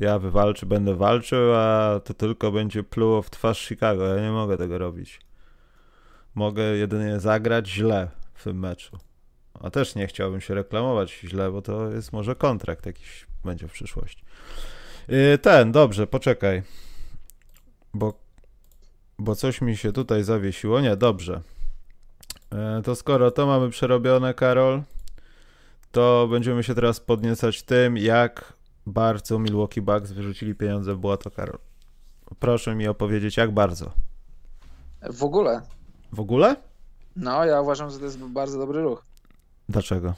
ja 0.00 0.18
wywalczę, 0.18 0.66
będę 0.66 0.94
walczył, 0.94 1.54
a 1.54 2.00
to 2.04 2.14
tylko 2.14 2.52
będzie 2.52 2.82
pluło 2.82 3.22
w 3.22 3.30
twarz 3.30 3.68
Chicago. 3.68 4.06
Ja 4.06 4.22
nie 4.22 4.30
mogę 4.30 4.56
tego 4.56 4.78
robić. 4.78 5.20
Mogę 6.34 6.62
jedynie 6.62 7.20
zagrać 7.20 7.68
źle 7.68 8.08
w 8.34 8.44
tym 8.44 8.58
meczu. 8.58 8.98
A 9.60 9.70
też 9.70 9.94
nie 9.94 10.06
chciałbym 10.06 10.40
się 10.40 10.54
reklamować 10.54 11.12
źle, 11.12 11.50
bo 11.50 11.62
to 11.62 11.90
jest 11.90 12.12
może 12.12 12.34
kontrakt 12.34 12.86
jakiś 12.86 13.26
będzie 13.44 13.68
w 13.68 13.72
przyszłości. 13.72 14.24
Y, 15.34 15.38
ten, 15.38 15.72
dobrze, 15.72 16.06
poczekaj. 16.06 16.62
Bo, 17.94 18.20
bo 19.18 19.34
coś 19.34 19.60
mi 19.60 19.76
się 19.76 19.92
tutaj 19.92 20.24
zawiesiło. 20.24 20.80
Nie, 20.80 20.96
dobrze. 20.96 21.40
Y, 22.78 22.82
to 22.82 22.94
skoro 22.94 23.30
to 23.30 23.46
mamy 23.46 23.70
przerobione, 23.70 24.34
Karol, 24.34 24.82
to 25.92 26.28
będziemy 26.30 26.62
się 26.62 26.74
teraz 26.74 27.00
podniecać 27.00 27.62
tym, 27.62 27.96
jak 27.96 28.52
bardzo 28.86 29.38
Milwaukee 29.38 29.80
Bucks 29.80 30.12
wyrzucili 30.12 30.54
pieniądze 30.54 30.94
w 30.94 30.98
błoto, 30.98 31.30
Karol. 31.30 31.58
Proszę 32.38 32.74
mi 32.74 32.88
opowiedzieć, 32.88 33.36
jak 33.36 33.50
bardzo. 33.54 33.92
W 35.10 35.24
ogóle. 35.24 35.62
W 36.12 36.20
ogóle? 36.20 36.56
No, 37.16 37.44
ja 37.44 37.60
uważam, 37.60 37.90
że 37.90 37.98
to 37.98 38.04
jest 38.04 38.18
bardzo 38.18 38.58
dobry 38.58 38.82
ruch. 38.82 39.04
Dlaczego? 39.68 40.14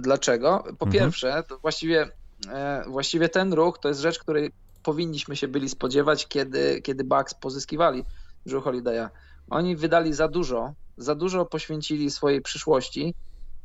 Dlaczego? 0.00 0.64
Po 0.78 0.86
mhm. 0.86 0.90
pierwsze, 0.92 1.42
to 1.48 1.58
właściwie, 1.58 2.08
e, 2.48 2.84
właściwie 2.88 3.28
ten 3.28 3.52
ruch 3.52 3.78
to 3.78 3.88
jest 3.88 4.00
rzecz, 4.00 4.18
której 4.18 4.50
powinniśmy 4.82 5.36
się 5.36 5.48
byli 5.48 5.68
spodziewać, 5.68 6.28
kiedy, 6.28 6.82
kiedy 6.82 7.04
Bucks 7.04 7.34
pozyskiwali 7.34 8.04
Drew 8.46 8.64
Holiday'a. 8.64 9.08
Oni 9.50 9.76
wydali 9.76 10.12
za 10.12 10.28
dużo, 10.28 10.74
za 10.96 11.14
dużo 11.14 11.46
poświęcili 11.46 12.10
swojej 12.10 12.42
przyszłości 12.42 13.14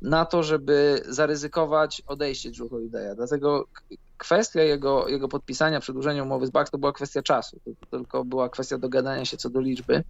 na 0.02 0.26
to, 0.26 0.44
żeby 0.44 1.02
zaryzykować 1.08 2.02
odejście 2.08 2.52
Drew 2.52 2.72
Holiday'a. 2.72 3.16
Dlatego 3.16 3.66
kwestia 4.18 4.62
jego, 4.62 5.08
jego 5.08 5.28
podpisania, 5.28 5.80
przedłużenia 5.80 6.24
umowy 6.24 6.48
z 6.48 6.50
Bucks 6.50 6.72
to 6.72 6.78
była 6.78 6.94
kwestia 6.94 7.22
czasu. 7.22 7.60
Tylko 7.92 8.26
była 8.26 8.50
kwestia 8.50 8.78
dogadania 8.78 9.26
się 9.26 9.38
co 9.38 9.50
do 9.50 9.60
liczby. 9.60 10.04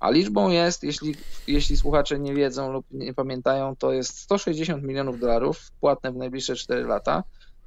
A 0.00 0.10
liczbą 0.10 0.50
jest, 0.50 0.84
jeśli, 0.84 1.14
jeśli 1.46 1.76
słuchacze 1.76 2.18
nie 2.18 2.34
wiedzą 2.34 2.72
lub 2.72 2.86
nie 2.90 3.14
pamiętają, 3.14 3.76
to 3.76 3.92
jest 3.92 4.18
160 4.18 4.84
milionów 4.84 5.20
dolarów 5.20 5.70
płatne 5.80 6.12
w 6.12 6.16
najbliższe 6.16 6.56
4 6.56 6.84
lata. 6.84 7.24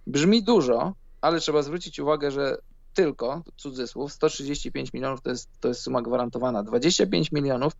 Brzmi 0.08 0.44
dużo, 0.44 0.94
ale 1.22 1.40
trzeba 1.40 1.62
zwrócić 1.62 2.00
uwagę, 2.00 2.32
że 2.32 2.58
tylko, 2.94 3.44
cudzysłów, 3.58 4.14
135 4.14 4.94
milionów 4.94 5.22
to 5.22 5.30
jest, 5.30 5.50
to 5.60 5.68
jest 5.68 5.82
suma 5.82 6.02
gwarantowana. 6.02 6.64
25 6.64 7.32
milionów 7.32 7.74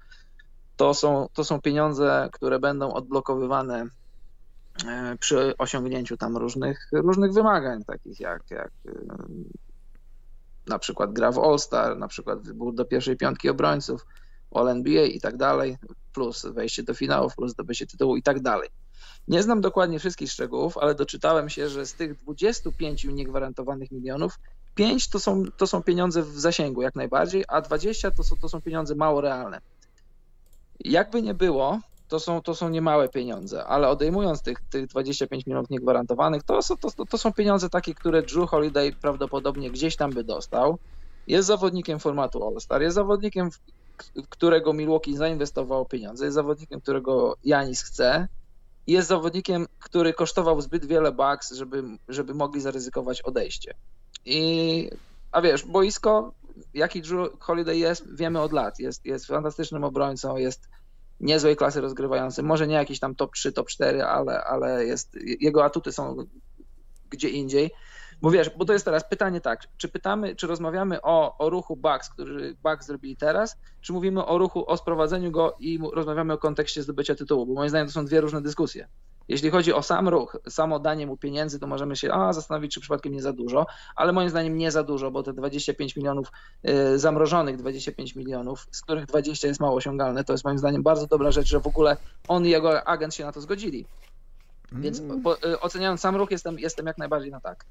to 0.82 0.94
są, 0.94 1.28
to 1.34 1.44
są 1.44 1.62
pieniądze, 1.62 2.30
które 2.34 2.60
będą 2.60 2.94
odblokowywane 2.94 3.86
e, 4.88 5.18
przy 5.20 5.58
osiągnięciu 5.58 6.18
tam 6.18 6.38
różnych, 6.38 6.90
różnych 6.92 7.34
wymagań, 7.34 7.84
takich 7.84 8.20
jak, 8.20 8.52
jak 8.52 8.72
e, 8.88 8.92
na 10.68 10.80
przykład 10.80 11.14
gra 11.14 11.32
w 11.32 11.40
All-Star, 11.40 11.98
na 11.98 12.08
przykład 12.08 12.42
wybór 12.42 12.76
do 12.76 12.86
pierwszej 12.86 13.18
piątki 13.18 13.50
obrońców, 13.50 14.06
All-NBA 14.52 15.06
i 15.06 15.20
tak 15.20 15.38
dalej, 15.38 15.78
plus 16.14 16.46
wejście 16.46 16.84
do 16.84 16.94
finałów, 16.94 17.36
plus 17.36 17.52
zdobycie 17.52 17.88
tytułu 17.88 18.18
i 18.18 18.24
tak 18.24 18.42
dalej. 18.42 18.70
Nie 19.28 19.44
znam 19.44 19.62
dokładnie 19.62 20.00
wszystkich 20.00 20.32
szczegółów, 20.32 20.78
ale 20.78 20.96
doczytałem 20.96 21.50
się, 21.50 21.70
że 21.70 21.86
z 21.86 21.94
tych 21.94 22.16
25 22.16 23.06
niegwarantowanych 23.06 23.92
milionów 23.92 24.40
5 24.76 25.10
to 25.10 25.20
są, 25.20 25.44
to 25.58 25.68
są 25.68 25.84
pieniądze 25.84 26.24
w 26.24 26.40
zasięgu 26.40 26.82
jak 26.82 26.96
najbardziej, 26.96 27.44
a 27.48 27.62
20 27.62 28.12
to 28.12 28.24
są, 28.24 28.36
to 28.36 28.50
są 28.50 28.62
pieniądze 28.62 28.96
mało 28.96 29.22
realne. 29.22 29.62
Jakby 30.86 31.22
nie 31.22 31.34
było, 31.34 31.80
to 32.08 32.20
są, 32.20 32.42
to 32.42 32.56
są 32.56 32.70
niemałe 32.70 33.10
pieniądze, 33.10 33.66
ale 33.66 33.90
odejmując 33.90 34.42
tych, 34.42 34.58
tych 34.70 34.88
25 34.88 35.46
milionów 35.46 35.70
niegwarantowanych, 35.70 36.44
to, 36.44 36.62
są, 36.62 36.78
to, 36.78 37.06
to 37.06 37.18
są 37.18 37.34
pieniądze 37.34 37.70
takie, 37.70 37.94
które 37.94 38.22
Drew 38.22 38.50
Holiday 38.50 38.92
prawdopodobnie 39.02 39.72
gdzieś 39.72 39.96
tam 39.96 40.12
by 40.12 40.24
dostał. 40.24 40.78
Jest 41.28 41.48
zawodnikiem 41.48 42.00
formatu 42.00 42.48
All-Star, 42.48 42.82
jest 42.82 42.96
zawodnikiem, 42.96 43.50
którego 44.30 44.74
Milwaukee 44.74 45.16
zainwestowało 45.16 45.86
pieniądze, 45.86 46.26
jest 46.26 46.36
zawodnikiem, 46.36 46.82
którego 46.82 47.36
Janis 47.44 47.84
chce, 47.84 48.28
jest 48.88 49.08
zawodnikiem, 49.08 49.66
który 49.80 50.14
kosztował 50.14 50.62
zbyt 50.62 50.86
wiele 50.86 51.12
bucks, 51.12 51.52
żeby, 51.54 51.84
żeby 52.08 52.34
mogli 52.34 52.62
zaryzykować 52.62 53.22
odejście. 53.22 53.74
I, 54.26 54.90
a 55.32 55.42
wiesz, 55.42 55.66
boisko, 55.66 56.34
jaki 56.74 57.02
Drew 57.02 57.30
Holiday 57.40 57.78
jest, 57.78 58.16
wiemy 58.16 58.42
od 58.42 58.52
lat. 58.52 58.80
Jest, 58.80 59.06
jest 59.06 59.26
fantastycznym 59.26 59.84
obrońcą, 59.84 60.38
jest 60.38 60.70
niezłej 61.20 61.56
klasy 61.56 61.82
rozgrywający. 61.82 62.44
Może 62.44 62.68
nie 62.68 62.76
jakiś 62.76 63.00
tam 63.00 63.16
top 63.16 63.34
3, 63.34 63.52
top 63.52 63.68
4, 63.68 64.04
ale, 64.04 64.44
ale 64.44 64.86
jest, 64.86 65.18
jego 65.40 65.66
atuty 65.66 65.92
są 65.92 66.16
gdzie 67.10 67.30
indziej. 67.30 67.72
Bo 68.22 68.32
wiesz, 68.32 68.50
bo 68.50 68.66
to 68.66 68.74
jest 68.74 68.86
teraz 68.86 69.10
pytanie 69.10 69.42
tak, 69.42 69.68
czy 69.78 69.90
pytamy, 69.90 70.36
czy 70.36 70.48
rozmawiamy 70.48 71.02
o, 71.02 71.38
o 71.38 71.50
ruchu 71.50 71.76
Bucks, 71.76 72.10
który 72.10 72.56
Bucks 72.64 72.88
zrobili 72.88 73.18
teraz, 73.18 73.58
czy 73.82 73.94
mówimy 73.94 74.26
o 74.26 74.38
ruchu, 74.38 74.70
o 74.72 74.78
sprowadzeniu 74.78 75.32
go 75.32 75.56
i 75.60 75.80
rozmawiamy 75.94 76.34
o 76.34 76.38
kontekście 76.38 76.84
zdobycia 76.84 77.16
tytułu, 77.16 77.46
bo 77.46 77.54
moim 77.54 77.70
zdaniem 77.70 77.88
to 77.88 77.94
są 77.94 78.06
dwie 78.06 78.22
różne 78.22 78.42
dyskusje. 78.42 78.88
Jeśli 79.28 79.50
chodzi 79.50 79.74
o 79.74 79.84
sam 79.84 80.08
ruch, 80.10 80.38
samo 80.50 80.80
danie 80.80 81.08
mu 81.08 81.18
pieniędzy, 81.18 81.60
to 81.60 81.68
możemy 81.68 81.96
się 81.96 82.14
a, 82.14 82.34
zastanowić, 82.34 82.74
czy 82.74 82.82
przypadkiem 82.82 83.14
nie 83.14 83.22
za 83.22 83.34
dużo, 83.34 83.66
ale 83.96 84.14
moim 84.14 84.30
zdaniem 84.30 84.58
nie 84.58 84.72
za 84.72 84.84
dużo, 84.84 85.12
bo 85.12 85.24
te 85.24 85.34
25 85.34 85.96
milionów 85.96 86.32
y, 86.70 87.00
zamrożonych, 87.00 87.58
25 87.58 88.16
milionów, 88.16 88.68
z 88.72 88.82
których 88.82 89.06
20 89.06 89.48
jest 89.48 89.60
mało 89.60 89.76
osiągalne, 89.76 90.24
to 90.24 90.34
jest 90.34 90.46
moim 90.46 90.58
zdaniem 90.58 90.84
bardzo 90.84 91.08
dobra 91.08 91.32
rzecz, 91.32 91.48
że 91.48 91.60
w 91.60 91.68
ogóle 91.68 91.98
on 92.28 92.46
i 92.46 92.50
jego 92.50 92.88
agent 92.88 93.16
się 93.16 93.26
na 93.26 93.32
to 93.32 93.42
zgodzili. 93.42 93.86
Więc 94.72 95.00
mm. 95.00 95.22
po, 95.22 95.38
y, 95.38 95.60
oceniając 95.60 96.02
sam 96.02 96.16
ruch, 96.16 96.32
jestem, 96.32 96.60
jestem 96.60 96.86
jak 96.86 96.98
najbardziej 96.98 97.32
na 97.32 97.40
tak. 97.40 97.66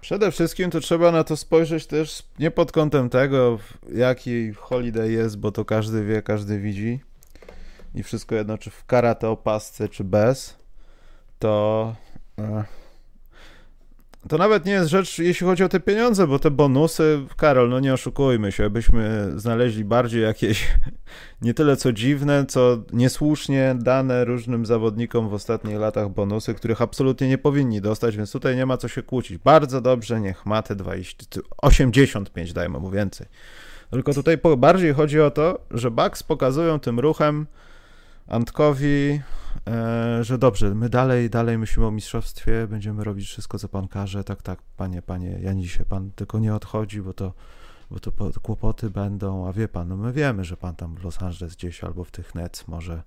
Przede 0.00 0.30
wszystkim 0.30 0.70
to 0.70 0.80
trzeba 0.80 1.12
na 1.12 1.24
to 1.24 1.36
spojrzeć 1.36 1.86
też 1.86 2.22
nie 2.38 2.50
pod 2.50 2.72
kątem 2.72 3.10
tego, 3.10 3.58
jaki 3.92 4.52
holiday 4.52 5.12
jest, 5.12 5.38
bo 5.38 5.52
to 5.52 5.64
każdy 5.64 6.04
wie, 6.04 6.22
każdy 6.22 6.58
widzi 6.58 7.00
i 7.96 8.02
wszystko 8.02 8.34
jedno, 8.34 8.58
czy 8.58 8.70
w 8.70 8.84
karate 8.84 9.28
opasce, 9.28 9.88
czy 9.88 10.04
bez, 10.04 10.56
to 11.38 11.94
e, 12.38 12.64
to 14.28 14.38
nawet 14.38 14.64
nie 14.64 14.72
jest 14.72 14.90
rzecz, 14.90 15.18
jeśli 15.18 15.46
chodzi 15.46 15.64
o 15.64 15.68
te 15.68 15.80
pieniądze, 15.80 16.26
bo 16.26 16.38
te 16.38 16.50
bonusy, 16.50 17.20
Karol, 17.36 17.68
no 17.68 17.80
nie 17.80 17.94
oszukujmy 17.94 18.52
się, 18.52 18.70
byśmy 18.70 19.32
znaleźli 19.36 19.84
bardziej 19.84 20.22
jakieś 20.22 20.68
nie 21.42 21.54
tyle 21.54 21.76
co 21.76 21.92
dziwne, 21.92 22.46
co 22.48 22.78
niesłusznie 22.92 23.76
dane 23.78 24.24
różnym 24.24 24.66
zawodnikom 24.66 25.28
w 25.28 25.34
ostatnich 25.34 25.78
latach 25.78 26.08
bonusy, 26.08 26.54
których 26.54 26.82
absolutnie 26.82 27.28
nie 27.28 27.38
powinni 27.38 27.80
dostać, 27.80 28.16
więc 28.16 28.32
tutaj 28.32 28.56
nie 28.56 28.66
ma 28.66 28.76
co 28.76 28.88
się 28.88 29.02
kłócić. 29.02 29.38
Bardzo 29.38 29.80
dobrze, 29.80 30.20
niech 30.20 30.46
ma 30.46 30.62
te 30.62 30.76
20, 30.76 31.40
85 31.62 32.52
dajmy 32.52 32.78
mu 32.78 32.90
więcej. 32.90 33.26
Tylko 33.90 34.14
tutaj 34.14 34.38
bardziej 34.58 34.94
chodzi 34.94 35.20
o 35.20 35.30
to, 35.30 35.58
że 35.70 35.90
Bucks 35.90 36.22
pokazują 36.22 36.80
tym 36.80 37.00
ruchem 37.00 37.46
Antkowi, 38.28 39.20
e, 39.68 40.24
że 40.24 40.38
dobrze, 40.38 40.74
my 40.74 40.88
dalej, 40.88 41.30
dalej 41.30 41.58
myślimy 41.58 41.86
o 41.86 41.90
mistrzostwie, 41.90 42.66
będziemy 42.66 43.04
robić 43.04 43.28
wszystko, 43.28 43.58
co 43.58 43.68
pan 43.68 43.88
każe. 43.88 44.24
Tak, 44.24 44.42
tak, 44.42 44.62
panie, 44.76 45.02
panie 45.02 45.38
Janisie, 45.42 45.84
pan 45.84 46.10
tylko 46.10 46.38
nie 46.38 46.54
odchodzi, 46.54 47.02
bo 47.02 47.12
to, 47.12 47.32
bo 47.90 48.00
to 48.00 48.40
kłopoty 48.42 48.90
będą, 48.90 49.48
a 49.48 49.52
wie 49.52 49.68
pan, 49.68 49.88
no 49.88 49.96
my 49.96 50.12
wiemy, 50.12 50.44
że 50.44 50.56
pan 50.56 50.76
tam 50.76 50.94
w 50.94 51.04
Los 51.04 51.22
Angeles 51.22 51.56
gdzieś 51.56 51.84
albo 51.84 52.04
w 52.04 52.10
tych 52.10 52.34
Nets 52.34 52.68
może 52.68 53.02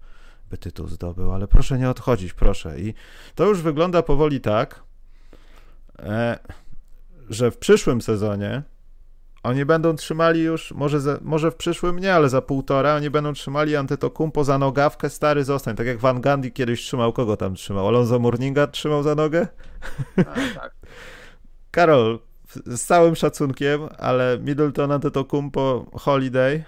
by 0.49 0.57
tytuł 0.57 0.87
zdobył, 0.87 1.33
ale 1.33 1.47
proszę 1.47 1.77
nie 1.77 1.89
odchodzić, 1.89 2.33
proszę. 2.33 2.79
I 2.79 2.93
to 3.35 3.45
już 3.45 3.61
wygląda 3.61 4.03
powoli 4.03 4.41
tak, 4.41 4.83
e, 5.99 6.39
że 7.29 7.51
w 7.51 7.57
przyszłym 7.57 8.01
sezonie 8.01 8.63
oni 9.43 9.65
będą 9.65 9.95
trzymali 9.95 10.41
już, 10.41 10.71
może, 10.71 10.99
za, 10.99 11.17
może 11.21 11.51
w 11.51 11.55
przyszłym 11.55 11.99
nie, 11.99 12.13
ale 12.13 12.29
za 12.29 12.41
półtora, 12.41 12.95
oni 12.95 13.09
będą 13.09 13.33
trzymali 13.33 13.75
Antetokumpo 13.75 14.43
za 14.43 14.57
nogawkę, 14.57 15.09
stary 15.09 15.43
zostań, 15.43 15.75
tak 15.75 15.87
jak 15.87 15.97
Van 15.97 16.21
Gundy 16.21 16.51
kiedyś 16.51 16.81
trzymał, 16.81 17.13
kogo 17.13 17.37
tam 17.37 17.55
trzymał? 17.55 17.87
Alonso 17.87 18.19
Morninga 18.19 18.67
trzymał 18.67 19.03
za 19.03 19.15
nogę? 19.15 19.47
A, 20.17 20.23
tak. 20.59 20.75
Karol, 21.71 22.19
z 22.65 22.81
całym 22.81 23.15
szacunkiem, 23.15 23.81
ale 23.97 24.37
Middleton, 24.41 24.91
Antetokumpo, 24.91 25.85
Holiday 25.93 26.63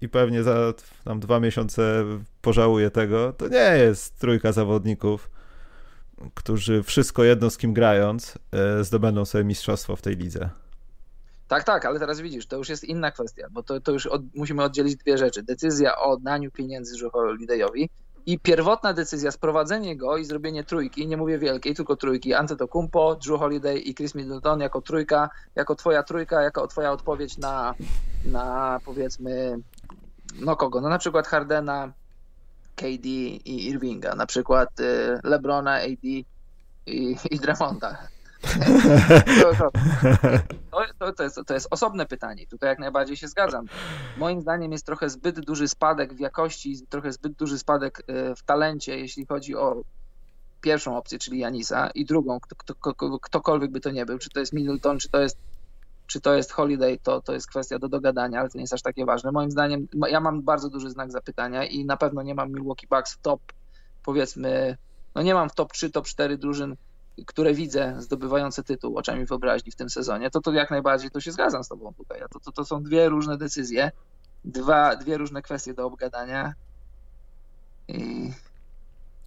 i 0.00 0.08
pewnie 0.08 0.42
za 0.42 0.72
tam 1.04 1.20
dwa 1.20 1.40
miesiące 1.40 2.04
pożałuje 2.42 2.90
tego, 2.90 3.32
to 3.32 3.48
nie 3.48 3.76
jest 3.78 4.18
trójka 4.18 4.52
zawodników, 4.52 5.30
którzy 6.34 6.82
wszystko 6.82 7.24
jedno 7.24 7.50
z 7.50 7.56
kim 7.56 7.74
grając 7.74 8.38
e, 8.52 8.84
zdobędą 8.84 9.24
sobie 9.24 9.44
mistrzostwo 9.44 9.96
w 9.96 10.02
tej 10.02 10.16
lidze. 10.16 10.50
Tak, 11.50 11.64
tak, 11.64 11.84
ale 11.84 11.98
teraz 11.98 12.20
widzisz, 12.20 12.46
to 12.46 12.56
już 12.56 12.68
jest 12.68 12.84
inna 12.84 13.10
kwestia, 13.10 13.46
bo 13.50 13.62
to, 13.62 13.80
to 13.80 13.92
już 13.92 14.06
od, 14.06 14.22
musimy 14.34 14.62
oddzielić 14.62 14.96
dwie 14.96 15.18
rzeczy. 15.18 15.42
Decyzja 15.42 15.98
o 15.98 16.16
daniu 16.16 16.50
pieniędzy 16.50 16.98
Drew 16.98 17.12
Holiday'owi 17.12 17.88
i 18.26 18.38
pierwotna 18.38 18.92
decyzja, 18.92 19.30
sprowadzenie 19.30 19.96
go 19.96 20.16
i 20.16 20.24
zrobienie 20.24 20.64
trójki, 20.64 21.06
nie 21.06 21.16
mówię 21.16 21.38
wielkiej, 21.38 21.74
tylko 21.74 21.96
trójki, 21.96 22.34
Antetokumpo, 22.34 23.16
Drew 23.16 23.38
Holiday 23.38 23.78
i 23.78 23.94
Chris 23.94 24.14
Middleton 24.14 24.60
jako 24.60 24.80
trójka, 24.80 25.30
jako 25.54 25.74
twoja 25.74 26.02
trójka, 26.02 26.42
jako 26.42 26.66
twoja 26.66 26.92
odpowiedź 26.92 27.38
na, 27.38 27.74
na 28.24 28.78
powiedzmy, 28.84 29.58
no 30.40 30.56
kogo? 30.56 30.80
No 30.80 30.88
na 30.88 30.98
przykład 30.98 31.26
Hardena, 31.26 31.92
KD 32.76 33.06
i 33.06 33.68
Irvinga, 33.68 34.14
na 34.14 34.26
przykład 34.26 34.80
y, 34.80 35.18
Lebrona, 35.24 35.74
AD 35.74 36.04
i, 36.04 36.24
i 37.30 37.38
Draymonda. 37.38 37.98
To, 40.70 40.84
to, 40.98 41.12
to, 41.12 41.22
jest, 41.22 41.40
to 41.46 41.54
jest 41.54 41.68
osobne 41.70 42.06
pytanie. 42.06 42.46
Tutaj 42.46 42.68
jak 42.68 42.78
najbardziej 42.78 43.16
się 43.16 43.28
zgadzam. 43.28 43.66
Moim 44.16 44.40
zdaniem 44.40 44.72
jest 44.72 44.86
trochę 44.86 45.10
zbyt 45.10 45.40
duży 45.40 45.68
spadek 45.68 46.14
w 46.14 46.20
jakości, 46.20 46.86
trochę 46.88 47.12
zbyt 47.12 47.32
duży 47.32 47.58
spadek 47.58 48.02
e, 48.06 48.34
w 48.34 48.42
talencie, 48.42 48.98
jeśli 48.98 49.26
chodzi 49.26 49.56
o 49.56 49.82
pierwszą 50.60 50.96
opcję, 50.96 51.18
czyli 51.18 51.38
Janisa, 51.38 51.90
i 51.90 52.04
drugą, 52.04 52.40
kto, 52.40 52.74
kto, 52.74 53.18
ktokolwiek 53.18 53.70
by 53.70 53.80
to 53.80 53.90
nie 53.90 54.06
był, 54.06 54.18
czy 54.18 54.30
to 54.30 54.40
jest 54.40 54.52
Middleton, 54.52 54.98
czy 54.98 55.08
to 55.08 55.20
jest, 55.20 55.36
czy 56.06 56.20
to 56.20 56.34
jest 56.34 56.52
Holiday, 56.52 56.98
to, 57.02 57.20
to 57.20 57.32
jest 57.32 57.46
kwestia 57.46 57.78
do 57.78 57.88
dogadania, 57.88 58.40
ale 58.40 58.48
to 58.48 58.58
nie 58.58 58.62
jest 58.62 58.74
aż 58.74 58.82
takie 58.82 59.04
ważne. 59.04 59.32
Moim 59.32 59.50
zdaniem, 59.50 59.88
ja 60.10 60.20
mam 60.20 60.42
bardzo 60.42 60.70
duży 60.70 60.90
znak 60.90 61.12
zapytania 61.12 61.64
i 61.64 61.84
na 61.84 61.96
pewno 61.96 62.22
nie 62.22 62.34
mam 62.34 62.52
Milwaukee 62.52 62.86
Bucks 62.86 63.14
w 63.14 63.18
top, 63.18 63.40
powiedzmy, 64.04 64.76
no 65.14 65.22
nie 65.22 65.34
mam 65.34 65.48
w 65.48 65.54
top 65.54 65.72
3, 65.72 65.90
top 65.90 66.06
4 66.06 66.38
drużyn 66.38 66.76
które 67.26 67.54
widzę 67.54 67.96
zdobywające 67.98 68.62
tytuł 68.62 68.98
oczami 68.98 69.26
wyobraźni 69.26 69.72
w 69.72 69.76
tym 69.76 69.90
sezonie, 69.90 70.30
to 70.30 70.40
to 70.40 70.52
jak 70.52 70.70
najbardziej 70.70 71.10
to 71.10 71.20
się 71.20 71.32
zgadzam 71.32 71.64
z 71.64 71.68
tobą 71.68 71.94
tutaj. 71.94 72.20
To, 72.30 72.40
to, 72.40 72.52
to 72.52 72.64
są 72.64 72.82
dwie 72.82 73.08
różne 73.08 73.38
decyzje, 73.38 73.90
dwa, 74.44 74.96
dwie 74.96 75.18
różne 75.18 75.42
kwestie 75.42 75.74
do 75.74 75.86
obgadania 75.86 76.54
i 77.88 78.30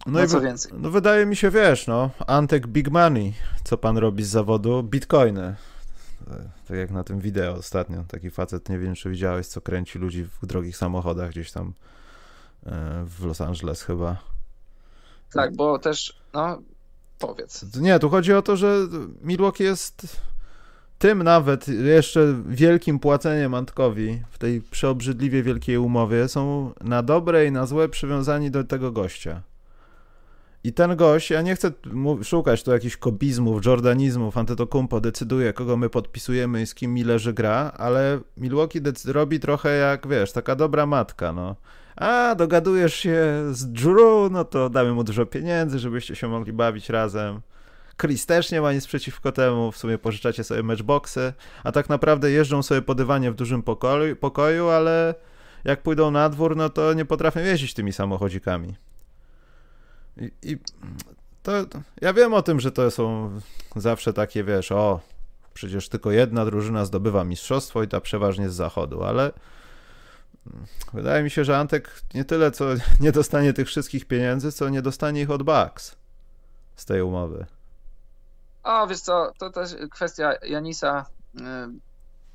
no, 0.06 0.12
no 0.12 0.24
i 0.24 0.28
co 0.28 0.40
więcej. 0.40 0.72
No 0.74 0.90
wydaje 0.90 1.26
mi 1.26 1.36
się, 1.36 1.50
wiesz, 1.50 1.86
no, 1.86 2.10
Antek 2.26 2.66
Big 2.66 2.90
Money, 2.90 3.32
co 3.64 3.78
pan 3.78 3.98
robi 3.98 4.24
z 4.24 4.28
zawodu? 4.28 4.82
Bitcoiny. 4.82 5.56
Tak 6.68 6.76
jak 6.76 6.90
na 6.90 7.04
tym 7.04 7.20
wideo 7.20 7.54
ostatnio, 7.54 8.04
taki 8.08 8.30
facet, 8.30 8.68
nie 8.68 8.78
wiem 8.78 8.94
czy 8.94 9.10
widziałeś, 9.10 9.46
co 9.46 9.60
kręci 9.60 9.98
ludzi 9.98 10.24
w 10.24 10.46
drogich 10.46 10.76
samochodach 10.76 11.30
gdzieś 11.30 11.52
tam 11.52 11.72
e, 12.66 13.04
w 13.04 13.24
Los 13.24 13.40
Angeles 13.40 13.82
chyba. 13.82 14.16
Tak, 15.32 15.56
bo 15.56 15.78
też, 15.78 16.20
no, 16.32 16.58
Nie, 17.80 17.98
tu 17.98 18.08
chodzi 18.08 18.32
o 18.32 18.42
to, 18.42 18.56
że 18.56 18.78
Milwaukee 19.22 19.64
jest 19.64 20.06
tym 20.98 21.22
nawet 21.22 21.68
jeszcze 21.68 22.42
wielkim 22.46 22.98
płaceniem 22.98 23.54
Antkowi 23.54 24.22
w 24.30 24.38
tej 24.38 24.60
przeobrzydliwie 24.60 25.42
wielkiej 25.42 25.78
umowie. 25.78 26.28
Są 26.28 26.72
na 26.80 27.02
dobre 27.02 27.46
i 27.46 27.52
na 27.52 27.66
złe 27.66 27.88
przywiązani 27.88 28.50
do 28.50 28.64
tego 28.64 28.92
gościa. 28.92 29.42
I 30.64 30.72
ten 30.72 30.96
gość, 30.96 31.30
ja 31.30 31.42
nie 31.42 31.54
chcę 31.54 31.72
szukać 32.22 32.62
tu 32.62 32.70
jakichś 32.70 32.96
kobizmów, 32.96 33.66
jordanizmów, 33.66 34.38
Antetokumpo 34.38 35.00
decyduje, 35.00 35.52
kogo 35.52 35.76
my 35.76 35.90
podpisujemy 35.90 36.62
i 36.62 36.66
z 36.66 36.74
kim 36.74 36.94
mi 36.94 37.04
leży 37.04 37.32
gra, 37.32 37.72
ale 37.76 38.20
Milwaukee 38.36 38.80
robi 39.04 39.40
trochę 39.40 39.76
jak, 39.76 40.08
wiesz, 40.08 40.32
taka 40.32 40.56
dobra 40.56 40.86
matka, 40.86 41.32
no 41.32 41.56
a 41.96 42.34
dogadujesz 42.34 42.94
się 42.94 43.44
z 43.50 43.72
Drew, 43.72 44.30
no 44.30 44.44
to 44.44 44.70
damy 44.70 44.92
mu 44.92 45.04
dużo 45.04 45.26
pieniędzy, 45.26 45.78
żebyście 45.78 46.16
się 46.16 46.28
mogli 46.28 46.52
bawić 46.52 46.88
razem. 46.88 47.40
Chris 48.02 48.26
też 48.26 48.52
nie 48.52 48.60
ma 48.60 48.72
nic 48.72 48.86
przeciwko 48.86 49.32
temu, 49.32 49.72
w 49.72 49.76
sumie 49.76 49.98
pożyczacie 49.98 50.44
sobie 50.44 50.62
matchboxy, 50.62 51.32
a 51.64 51.72
tak 51.72 51.88
naprawdę 51.88 52.30
jeżdżą 52.30 52.62
sobie 52.62 52.82
po 52.82 52.94
dywanie 52.94 53.30
w 53.30 53.34
dużym 53.34 53.62
pokoju, 53.62 54.16
pokoju 54.16 54.68
ale 54.68 55.14
jak 55.64 55.82
pójdą 55.82 56.10
na 56.10 56.28
dwór, 56.28 56.56
no 56.56 56.68
to 56.68 56.92
nie 56.92 57.04
potrafią 57.04 57.40
jeździć 57.40 57.74
tymi 57.74 57.92
samochodzikami. 57.92 58.74
I, 60.16 60.30
i 60.42 60.58
to, 61.42 61.52
ja 62.00 62.12
wiem 62.12 62.34
o 62.34 62.42
tym, 62.42 62.60
że 62.60 62.72
to 62.72 62.90
są 62.90 63.30
zawsze 63.76 64.12
takie, 64.12 64.44
wiesz, 64.44 64.72
o, 64.72 65.00
przecież 65.54 65.88
tylko 65.88 66.10
jedna 66.10 66.44
drużyna 66.44 66.84
zdobywa 66.84 67.24
mistrzostwo 67.24 67.82
i 67.82 67.88
ta 67.88 68.00
przeważnie 68.00 68.50
z 68.50 68.54
zachodu, 68.54 69.02
ale 69.02 69.32
wydaje 70.92 71.22
mi 71.22 71.30
się, 71.30 71.44
że 71.44 71.58
Antek 71.58 72.02
nie 72.14 72.24
tyle, 72.24 72.50
co 72.50 72.64
nie 73.00 73.12
dostanie 73.12 73.52
tych 73.52 73.66
wszystkich 73.66 74.04
pieniędzy, 74.04 74.52
co 74.52 74.68
nie 74.68 74.82
dostanie 74.82 75.20
ich 75.20 75.30
od 75.30 75.42
Bucks 75.42 75.96
z 76.76 76.84
tej 76.84 77.02
umowy. 77.02 77.46
O, 78.62 78.86
wiesz 78.86 79.00
co, 79.00 79.32
to 79.38 79.50
też 79.50 79.70
kwestia 79.90 80.32
Janisa 80.42 81.06
y, 81.34 81.40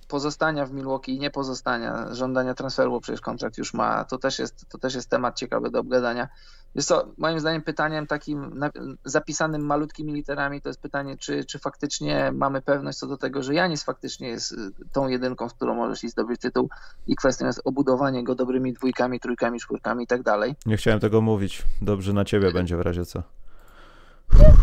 pozostania 0.10 0.66
w 0.66 0.74
Milwaukee 0.74 1.16
i 1.16 1.20
nie 1.20 1.30
pozostania, 1.30 2.14
żądania 2.14 2.54
transferu, 2.54 2.92
bo 2.92 3.02
przecież 3.02 3.22
kontrakt 3.22 3.58
już 3.58 3.74
ma, 3.74 4.06
to 4.06 4.18
też 4.18 4.40
jest, 4.40 4.70
to 4.70 4.78
też 4.78 4.96
jest 4.96 5.10
temat 5.10 5.38
ciekawy 5.38 5.70
do 5.70 5.80
obgadania. 5.80 6.28
Jest 6.76 6.90
to 6.90 7.08
moim 7.18 7.40
zdaniem 7.40 7.62
pytaniem 7.62 8.08
takim 8.08 8.62
zapisanym 9.06 9.66
malutkimi 9.66 10.14
literami, 10.14 10.62
to 10.62 10.70
jest 10.70 10.82
pytanie, 10.82 11.18
czy, 11.18 11.46
czy 11.46 11.60
faktycznie 11.60 12.32
mamy 12.32 12.62
pewność 12.62 12.98
co 12.98 13.08
do 13.08 13.18
tego, 13.18 13.44
że 13.44 13.54
Janis 13.54 13.84
faktycznie 13.84 14.28
jest 14.28 14.52
y, 14.52 14.56
tą 14.92 15.08
jedynką, 15.08 15.50
z 15.50 15.54
którą 15.54 15.76
możesz 15.76 16.04
iść 16.04 16.14
zdobyć 16.14 16.42
tytuł 16.42 16.70
i 17.08 17.16
kwestią 17.16 17.46
jest 17.46 17.62
obudowanie 17.66 18.24
go 18.24 18.36
dobrymi 18.36 18.74
dwójkami, 18.74 19.20
trójkami, 19.20 19.60
czwórkami 19.60 20.04
i 20.04 20.08
tak 20.08 20.24
dalej. 20.24 20.56
Nie 20.66 20.78
chciałem 20.78 21.00
tego 21.00 21.22
mówić, 21.22 21.64
dobrze 21.82 22.14
na 22.14 22.26
ciebie 22.26 22.52
będzie 22.52 22.78
w 22.78 22.82
razie 22.82 23.06
co. 23.06 23.24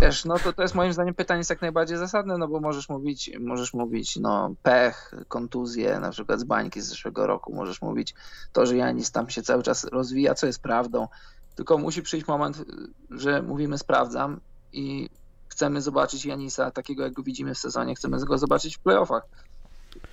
Wiesz, 0.01 0.25
no 0.25 0.39
to, 0.39 0.53
to 0.53 0.62
jest 0.62 0.75
moim 0.75 0.93
zdaniem 0.93 1.14
pytanie 1.14 1.39
jest 1.39 1.51
jak 1.51 1.62
najbardziej 1.62 1.99
zasadne, 1.99 2.39
no 2.39 2.49
bo 2.49 2.61
możesz 2.61 2.89
mówić, 2.89 3.31
możesz 3.41 3.75
mówić, 3.75 4.17
no 4.17 4.55
pech, 4.62 5.14
kontuzje, 5.29 6.01
na 6.01 6.11
przykład 6.11 6.41
z 6.41 6.45
bańki 6.45 6.81
z 6.81 6.87
zeszłego 6.87 7.27
roku, 7.27 7.55
możesz 7.55 7.83
mówić 7.83 8.14
to, 8.53 8.67
że 8.67 8.77
Janis 8.77 9.11
tam 9.11 9.31
się 9.31 9.43
cały 9.43 9.62
czas 9.62 9.85
rozwija, 9.85 10.35
co 10.35 10.47
jest 10.47 10.62
prawdą, 10.62 11.09
tylko 11.57 11.79
musi 11.79 12.03
przyjść 12.03 12.27
moment, 12.27 12.64
że 13.11 13.43
mówimy 13.43 13.79
sprawdzam 13.79 14.41
i 14.73 15.11
chcemy 15.49 15.83
zobaczyć 15.83 16.25
Janisa 16.25 16.71
takiego, 16.71 17.03
jak 17.03 17.12
go 17.12 17.23
widzimy 17.23 17.55
w 17.55 17.59
sezonie, 17.59 17.95
chcemy 17.95 18.25
go 18.25 18.39
zobaczyć 18.39 18.77
w 18.77 18.81
playoffach. 18.81 19.23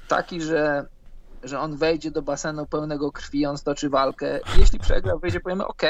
Taki, 0.07 0.41
że, 0.41 0.85
że 1.43 1.59
on 1.59 1.77
wejdzie 1.77 2.11
do 2.11 2.21
basenu 2.21 2.65
pełnego 2.65 3.11
krwi, 3.11 3.45
on 3.45 3.57
stoczy 3.57 3.89
walkę. 3.89 4.39
Jeśli 4.57 4.79
przegra, 4.79 5.17
wyjdzie, 5.17 5.39
powiemy 5.39 5.67
ok, 5.67 5.81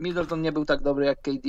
Middleton 0.00 0.42
nie 0.42 0.52
był 0.52 0.64
tak 0.64 0.82
dobry 0.82 1.06
jak 1.06 1.22
KD, 1.22 1.48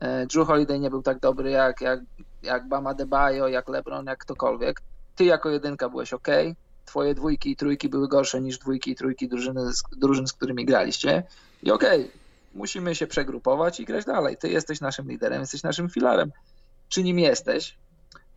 Drew 0.00 0.46
Holiday 0.46 0.80
nie 0.80 0.90
był 0.90 1.02
tak 1.02 1.20
dobry 1.20 1.50
jak, 1.50 1.80
jak, 1.80 2.00
jak 2.42 2.68
Bama 2.68 2.94
Debajo, 2.94 3.48
jak 3.48 3.68
LeBron, 3.68 4.06
jak 4.06 4.18
ktokolwiek. 4.18 4.80
Ty 5.16 5.24
jako 5.24 5.50
jedynka 5.50 5.88
byłeś 5.88 6.12
ok, 6.12 6.28
twoje 6.84 7.14
dwójki 7.14 7.50
i 7.50 7.56
trójki 7.56 7.88
były 7.88 8.08
gorsze 8.08 8.40
niż 8.40 8.58
dwójki 8.58 8.90
i 8.90 8.94
trójki 8.94 9.28
drużyny, 9.28 9.60
drużyn, 9.96 10.26
z 10.26 10.32
którymi 10.32 10.64
graliście. 10.64 11.22
I 11.62 11.70
okej, 11.70 12.00
okay, 12.00 12.12
musimy 12.54 12.94
się 12.94 13.06
przegrupować 13.06 13.80
i 13.80 13.84
grać 13.84 14.04
dalej. 14.04 14.36
Ty 14.36 14.48
jesteś 14.48 14.80
naszym 14.80 15.08
liderem, 15.08 15.40
jesteś 15.40 15.62
naszym 15.62 15.90
filarem. 15.90 16.32
Czy 16.88 17.02
nim 17.02 17.18
jesteś? 17.18 17.78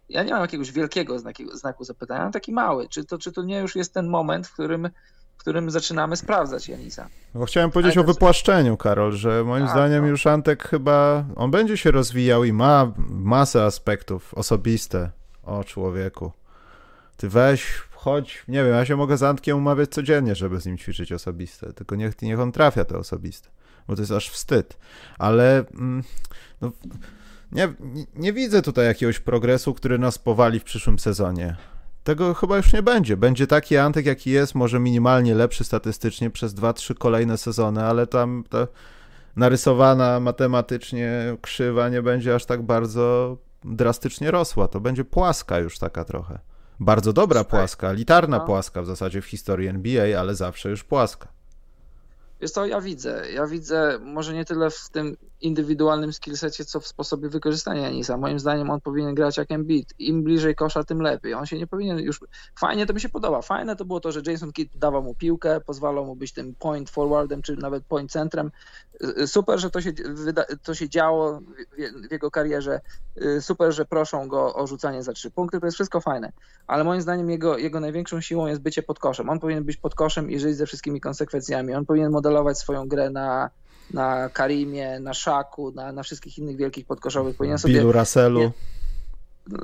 Ja 0.09 0.23
nie 0.23 0.31
mam 0.31 0.41
jakiegoś 0.41 0.71
wielkiego 0.71 1.19
znaku, 1.19 1.43
znaku 1.57 1.83
zapytania, 1.83 2.23
mam 2.23 2.31
taki 2.31 2.51
mały. 2.51 2.89
Czy 2.89 3.05
to, 3.05 3.17
czy 3.17 3.31
to 3.31 3.43
nie 3.43 3.59
już 3.59 3.75
jest 3.75 3.93
ten 3.93 4.07
moment, 4.07 4.47
w 4.47 4.53
którym, 4.53 4.89
w 5.37 5.39
którym 5.39 5.71
zaczynamy 5.71 6.17
sprawdzać 6.17 6.69
Janisa? 6.69 7.07
No, 7.35 7.45
chciałem 7.45 7.71
powiedzieć 7.71 7.97
Ale 7.97 8.05
o 8.05 8.13
wypłaszczeniu, 8.13 8.77
Karol, 8.77 9.11
że 9.11 9.43
moim 9.43 9.63
A, 9.63 9.67
tak, 9.67 9.75
zdaniem 9.75 10.03
no. 10.03 10.09
już 10.09 10.27
Antek 10.27 10.67
chyba, 10.67 11.25
on 11.35 11.51
będzie 11.51 11.77
się 11.77 11.91
rozwijał 11.91 12.43
i 12.43 12.53
ma 12.53 12.91
masę 13.09 13.63
aspektów 13.63 14.33
osobiste 14.33 15.09
o 15.43 15.63
człowieku. 15.63 16.31
Ty 17.17 17.29
weź, 17.29 17.81
chodź, 17.91 18.43
nie 18.47 18.63
wiem, 18.63 18.73
ja 18.73 18.85
się 18.85 18.95
mogę 18.95 19.17
z 19.17 19.23
Antkiem 19.23 19.57
umawiać 19.57 19.89
codziennie, 19.89 20.35
żeby 20.35 20.61
z 20.61 20.65
nim 20.65 20.77
ćwiczyć 20.77 21.11
osobiste, 21.11 21.73
tylko 21.73 21.95
niech, 21.95 22.21
niech 22.21 22.39
on 22.39 22.51
trafia 22.51 22.85
te 22.85 22.97
osobiste 22.97 23.49
bo 23.87 23.95
to 23.95 24.01
jest 24.01 24.11
aż 24.11 24.29
wstyd. 24.29 24.77
Ale 25.17 25.65
mm, 25.73 26.03
no, 26.61 26.71
nie, 27.51 27.73
nie 28.15 28.33
widzę 28.33 28.61
tutaj 28.61 28.85
jakiegoś 28.85 29.19
progresu, 29.19 29.73
który 29.73 29.99
nas 29.99 30.17
powali 30.17 30.59
w 30.59 30.63
przyszłym 30.63 30.99
sezonie. 30.99 31.55
Tego 32.07 32.33
chyba 32.33 32.57
już 32.57 32.73
nie 32.73 32.83
będzie. 32.83 33.17
Będzie 33.17 33.47
taki 33.47 33.77
Antek, 33.77 34.05
jaki 34.05 34.31
jest, 34.31 34.55
może 34.55 34.79
minimalnie 34.79 35.35
lepszy 35.35 35.63
statystycznie 35.63 36.29
przez 36.29 36.53
2-3 36.53 36.93
kolejne 36.93 37.37
sezony, 37.37 37.83
ale 37.83 38.07
tam 38.07 38.43
ta 38.49 38.67
narysowana 39.35 40.19
matematycznie 40.19 41.37
krzywa 41.41 41.89
nie 41.89 42.01
będzie 42.01 42.35
aż 42.35 42.45
tak 42.45 42.61
bardzo 42.61 43.37
drastycznie 43.63 44.31
rosła. 44.31 44.67
To 44.67 44.79
będzie 44.79 45.05
płaska 45.05 45.59
już 45.59 45.79
taka 45.79 46.05
trochę. 46.05 46.39
Bardzo 46.79 47.13
dobra 47.13 47.43
płaska, 47.43 47.91
litarna 47.91 48.37
no. 48.37 48.45
płaska 48.45 48.81
w 48.81 48.85
zasadzie 48.85 49.21
w 49.21 49.25
historii 49.25 49.67
NBA, 49.67 50.19
ale 50.19 50.35
zawsze 50.35 50.69
już 50.69 50.83
płaska. 50.83 51.27
Jest 52.41 52.55
to, 52.55 52.65
ja 52.65 52.81
widzę. 52.81 53.23
Ja 53.33 53.47
widzę 53.47 53.99
może 54.01 54.33
nie 54.33 54.45
tyle 54.45 54.69
w 54.69 54.89
tym 54.89 55.17
indywidualnym 55.41 56.13
skillsecie, 56.13 56.65
co 56.65 56.79
w 56.79 56.87
sposobie 56.87 57.29
wykorzystania 57.29 57.81
Janisa. 57.81 58.17
Moim 58.17 58.39
zdaniem 58.39 58.69
on 58.69 58.81
powinien 58.81 59.15
grać 59.15 59.37
jak 59.37 59.51
Embiid. 59.51 59.93
Im 59.99 60.23
bliżej 60.23 60.55
kosza, 60.55 60.83
tym 60.83 61.01
lepiej. 61.01 61.33
On 61.33 61.45
się 61.45 61.57
nie 61.57 61.67
powinien 61.67 61.99
już... 61.99 62.19
Fajnie 62.59 62.85
to 62.85 62.93
mi 62.93 63.01
się 63.01 63.09
podoba. 63.09 63.41
Fajne 63.41 63.75
to 63.75 63.85
było 63.85 63.99
to, 63.99 64.11
że 64.11 64.21
Jason 64.25 64.51
Kidd 64.51 64.77
dawał 64.77 65.03
mu 65.03 65.15
piłkę, 65.15 65.61
pozwalał 65.61 66.05
mu 66.05 66.15
być 66.15 66.33
tym 66.33 66.55
point 66.55 66.89
forwardem, 66.89 67.41
czy 67.41 67.55
nawet 67.55 67.83
point 67.85 68.11
centrem. 68.11 68.51
Super, 69.25 69.59
że 69.59 69.69
to 69.69 69.81
się, 69.81 69.91
to 70.63 70.73
się 70.73 70.89
działo 70.89 71.41
w 72.09 72.11
jego 72.11 72.31
karierze. 72.31 72.81
Super, 73.39 73.73
że 73.73 73.85
proszą 73.85 74.27
go 74.27 74.55
o 74.55 74.67
rzucanie 74.67 75.03
za 75.03 75.13
trzy 75.13 75.31
punkty. 75.31 75.59
To 75.59 75.67
jest 75.67 75.75
wszystko 75.75 76.01
fajne. 76.01 76.31
Ale 76.67 76.83
moim 76.83 77.01
zdaniem 77.01 77.29
jego, 77.29 77.57
jego 77.57 77.79
największą 77.79 78.21
siłą 78.21 78.47
jest 78.47 78.61
bycie 78.61 78.83
pod 78.83 78.99
koszem. 78.99 79.29
On 79.29 79.39
powinien 79.39 79.63
być 79.63 79.77
pod 79.77 79.95
koszem 79.95 80.31
i 80.31 80.39
żyć 80.39 80.57
ze 80.57 80.65
wszystkimi 80.65 81.01
konsekwencjami. 81.01 81.73
On 81.73 81.85
powinien 81.85 82.11
modelować 82.11 82.57
swoją 82.57 82.87
grę 82.87 83.09
na 83.09 83.49
na 83.93 84.29
Karimie, 84.29 84.99
na 84.99 85.13
Szaku, 85.13 85.71
na, 85.71 85.91
na 85.91 86.03
wszystkich 86.03 86.37
innych 86.37 86.57
wielkich 86.57 86.85
podkoszowych. 86.85 87.37
Powinien 87.37 87.57
sobie... 87.57 87.73
Billu 87.73 87.91
Russellu. 87.91 88.51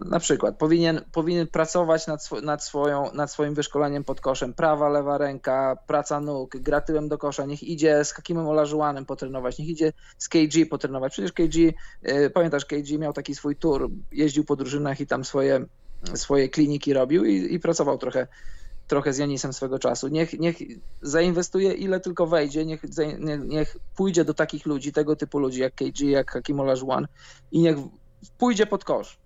Na 0.06 0.20
przykład 0.20 0.58
powinien, 0.58 1.02
powinien 1.12 1.48
pracować 1.48 2.08
nad, 2.08 2.22
sw 2.22 2.42
nad, 2.42 2.64
swoją, 2.64 3.14
nad 3.14 3.32
swoim 3.32 3.54
wyszkoleniem 3.54 4.04
pod 4.04 4.22
koszem. 4.22 4.54
Prawa, 4.54 4.90
lewa 4.90 5.18
ręka, 5.18 5.78
praca 5.88 6.20
nóg, 6.20 6.58
gra 6.58 6.82
tyłem 6.82 7.10
do 7.10 7.18
kosza. 7.18 7.46
Niech 7.46 7.64
idzie 7.64 8.06
z 8.06 8.12
Hakimem 8.12 8.48
Olażułanem 8.48 9.06
potrenować, 9.06 9.58
niech 9.58 9.68
idzie 9.68 9.94
z 10.18 10.30
KG 10.30 10.66
potrenować. 10.70 11.14
Przecież 11.14 11.32
KG, 11.32 11.56
yy, 11.56 12.30
pamiętasz, 12.30 12.66
KG 12.66 13.00
miał 13.00 13.14
taki 13.14 13.36
swój 13.36 13.56
tour, 13.56 13.90
jeździł 14.12 14.44
po 14.46 14.56
drużynach 14.56 15.00
i 15.00 15.08
tam 15.08 15.26
swoje, 15.26 15.66
swoje 16.14 16.50
kliniki 16.50 16.94
robił 16.94 17.26
i, 17.26 17.54
i 17.54 17.60
pracował 17.60 17.98
trochę 17.98 18.28
trochę 18.88 19.14
z 19.14 19.18
Janisem 19.18 19.54
swego 19.54 19.80
czasu. 19.80 20.08
Niech, 20.08 20.40
niech 20.40 20.56
zainwestuje 21.02 21.74
ile 21.74 22.00
tylko 22.00 22.28
wejdzie, 22.28 22.66
niech, 22.66 22.82
niech 23.40 23.78
pójdzie 23.96 24.26
do 24.26 24.34
takich 24.34 24.66
ludzi, 24.66 24.92
tego 24.92 25.16
typu 25.16 25.40
ludzi 25.40 25.62
jak 25.62 25.76
KG, 25.76 26.02
jak 26.02 26.32
Hakim 26.32 26.60
Olajuwon 26.60 27.08
i 27.52 27.60
niech 27.60 27.78
pójdzie 28.38 28.66
pod 28.66 28.84
kosz. 28.84 29.18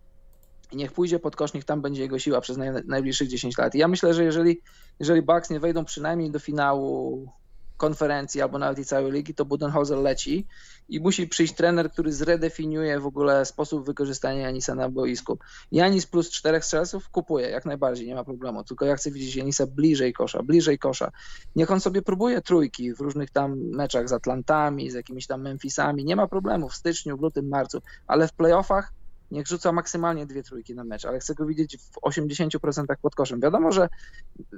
Niech 0.74 0.91
pójdzie 0.91 1.20
pod 1.20 1.36
kosz, 1.36 1.53
niech 1.53 1.66
tam 1.66 1.82
będzie 1.82 2.01
jego 2.01 2.20
siła 2.20 2.41
przez 2.41 2.58
naj, 2.58 2.70
najbliższych 2.86 3.28
10 3.28 3.58
lat. 3.58 3.76
I 3.76 3.78
ja 3.78 3.88
myślę, 3.88 4.14
że 4.14 4.24
jeżeli, 4.24 4.62
jeżeli 4.99 5.22
Bucks 5.22 5.49
nie 5.49 5.60
wejdą 5.60 5.86
przynajmniej 5.86 6.32
do 6.32 6.39
finału 6.39 7.28
konferencji 7.78 8.41
albo 8.41 8.57
nawet 8.57 8.80
i 8.80 8.86
całej 8.86 9.11
ligi, 9.11 9.34
to 9.34 9.45
Budenholzer 9.45 9.97
leci 9.97 10.47
i 10.89 10.99
musi 10.99 11.28
przyjść 11.28 11.53
trener, 11.53 11.91
który 11.91 12.13
zredefiniuje 12.13 12.99
w 12.99 13.05
ogóle 13.05 13.45
sposób 13.45 13.86
wykorzystania 13.86 14.41
Janisa 14.41 14.75
na 14.75 14.89
boisku. 14.89 15.39
Janis 15.71 16.05
plus 16.05 16.32
czterech 16.32 16.65
strzelców 16.65 17.09
kupuje, 17.09 17.49
jak 17.49 17.65
najbardziej, 17.65 18.07
nie 18.07 18.15
ma 18.15 18.23
problemu, 18.23 18.63
tylko 18.63 18.86
ja 18.86 18.95
chcę 18.95 19.11
widzieć 19.11 19.36
Janisa 19.36 19.67
bliżej 19.67 20.13
kosza, 20.13 20.43
bliżej 20.43 20.80
kosza. 20.80 21.11
Niech 21.55 21.71
on 21.71 21.80
sobie 21.80 22.01
próbuje 22.01 22.41
trójki 22.41 22.93
w 22.93 22.99
różnych 22.99 23.30
tam 23.30 23.59
meczach 23.59 24.09
z 24.09 24.13
Atlantami, 24.13 24.91
z 24.91 24.93
jakimiś 24.93 25.28
tam 25.28 25.41
Memphisami, 25.41 26.05
nie 26.05 26.15
ma 26.15 26.28
problemu 26.28 26.69
w 26.69 26.75
styczniu, 26.75 27.17
w 27.17 27.21
lutym, 27.21 27.47
marcu, 27.47 27.82
ale 28.07 28.28
w 28.28 28.34
playoffach 28.34 28.96
niech 29.32 29.47
rzuca 29.47 29.71
maksymalnie 29.71 30.25
dwie 30.25 30.43
trójki 30.43 30.75
na 30.75 30.84
mecz, 30.84 31.05
ale 31.05 31.19
chcę 31.19 31.36
go 31.36 31.45
widzieć 31.45 31.78
w 31.78 31.91
80% 32.01 32.86
pod 33.01 33.15
koszem. 33.15 33.39
Wiadomo, 33.39 33.71
że 33.71 33.89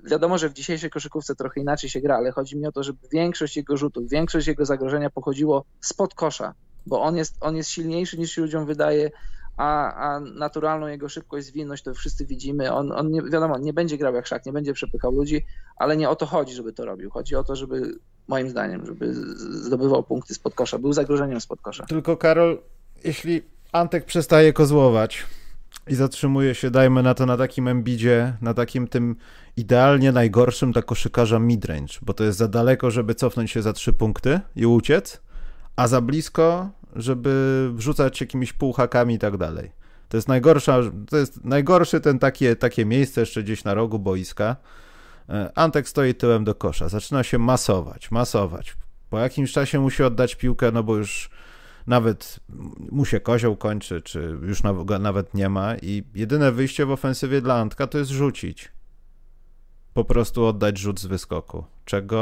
wiadomo, 0.05 0.37
że 0.37 0.49
w 0.49 0.53
dzisiejszej 0.53 0.89
koszykówce 0.89 1.35
trochę 1.35 1.61
inaczej 1.61 1.89
się 1.89 2.01
gra, 2.01 2.15
ale 2.15 2.31
chodzi 2.31 2.57
mi 2.57 2.67
o 2.67 2.71
to, 2.71 2.83
żeby 2.83 2.99
większość 3.11 3.57
jego 3.57 3.77
rzutów, 3.77 4.09
większość 4.09 4.47
jego 4.47 4.65
zagrożenia 4.65 5.09
pochodziło 5.09 5.65
spod 5.81 6.13
kosza, 6.13 6.53
bo 6.85 7.01
on 7.01 7.17
jest, 7.17 7.35
on 7.41 7.55
jest 7.55 7.69
silniejszy 7.69 8.17
niż 8.17 8.31
się 8.31 8.41
ludziom 8.41 8.65
wydaje, 8.65 9.11
a, 9.57 9.93
a 9.93 10.19
naturalną 10.19 10.87
jego 10.87 11.09
szybkość, 11.09 11.47
zwinność 11.47 11.83
to 11.83 11.93
wszyscy 11.93 12.25
widzimy. 12.25 12.73
On, 12.73 12.91
on 12.91 13.11
nie, 13.11 13.21
wiadomo, 13.21 13.57
nie 13.57 13.73
będzie 13.73 13.97
grał 13.97 14.15
jak 14.15 14.27
szak, 14.27 14.45
nie 14.45 14.53
będzie 14.53 14.73
przepychał 14.73 15.11
ludzi, 15.11 15.45
ale 15.77 15.97
nie 15.97 16.09
o 16.09 16.15
to 16.15 16.25
chodzi, 16.25 16.53
żeby 16.53 16.73
to 16.73 16.85
robił. 16.85 17.09
Chodzi 17.09 17.35
o 17.35 17.43
to, 17.43 17.55
żeby, 17.55 17.99
moim 18.27 18.49
zdaniem, 18.49 18.85
żeby 18.85 19.13
zdobywał 19.65 20.03
punkty 20.03 20.33
spod 20.33 20.55
kosza, 20.55 20.77
był 20.77 20.93
zagrożeniem 20.93 21.41
spod 21.41 21.61
kosza. 21.61 21.85
Tylko 21.85 22.17
Karol, 22.17 22.61
jeśli 23.03 23.41
Antek 23.71 24.05
przestaje 24.05 24.53
kozłować 24.53 25.25
i 25.87 25.95
zatrzymuje 25.95 26.55
się, 26.55 26.71
dajmy 26.71 27.03
na 27.03 27.13
to, 27.13 27.25
na 27.25 27.37
takim 27.37 27.67
embidzie, 27.67 28.33
na 28.41 28.53
takim 28.53 28.87
tym 28.87 29.15
idealnie 29.57 30.11
najgorszym 30.11 30.71
dla 30.71 30.81
koszykarza 30.81 31.39
midrange, 31.39 31.93
bo 32.01 32.13
to 32.13 32.23
jest 32.23 32.37
za 32.37 32.47
daleko, 32.47 32.91
żeby 32.91 33.15
cofnąć 33.15 33.51
się 33.51 33.61
za 33.61 33.73
trzy 33.73 33.93
punkty 33.93 34.39
i 34.55 34.65
uciec, 34.65 35.21
a 35.75 35.87
za 35.87 36.01
blisko, 36.01 36.69
żeby 36.95 37.69
wrzucać 37.73 38.21
jakimiś 38.21 38.53
półhakami 38.53 39.13
i 39.13 39.19
tak 39.19 39.37
dalej. 39.37 39.71
To 40.09 40.17
jest 40.17 40.27
najgorsza, 40.27 40.79
to 41.09 41.17
jest 41.17 41.45
najgorszy 41.45 42.01
ten 42.01 42.19
takie, 42.19 42.55
takie 42.55 42.85
miejsce 42.85 43.21
jeszcze 43.21 43.43
gdzieś 43.43 43.63
na 43.63 43.73
rogu 43.73 43.99
boiska. 43.99 44.55
E, 45.29 45.51
Antek 45.55 45.89
stoi 45.89 46.15
tyłem 46.15 46.43
do 46.43 46.55
kosza, 46.55 46.89
zaczyna 46.89 47.23
się 47.23 47.37
masować, 47.37 48.11
masować. 48.11 48.77
Po 49.09 49.19
jakimś 49.19 49.51
czasie 49.51 49.79
musi 49.79 50.03
oddać 50.03 50.35
piłkę, 50.35 50.71
no 50.71 50.83
bo 50.83 50.95
już 50.95 51.29
nawet 51.87 52.39
mu 52.91 53.05
się 53.05 53.19
kozioł 53.19 53.55
kończy, 53.55 54.01
czy 54.01 54.37
już 54.41 54.61
nawet 54.99 55.33
nie 55.33 55.49
ma 55.49 55.75
i 55.75 56.03
jedyne 56.15 56.51
wyjście 56.51 56.85
w 56.85 56.91
ofensywie 56.91 57.41
dla 57.41 57.55
Antka 57.55 57.87
to 57.87 57.97
jest 57.97 58.11
rzucić. 58.11 58.71
Po 59.93 60.05
prostu 60.05 60.45
oddać 60.45 60.77
rzut 60.77 60.99
z 60.99 61.05
wyskoku, 61.05 61.63
czego 61.85 62.19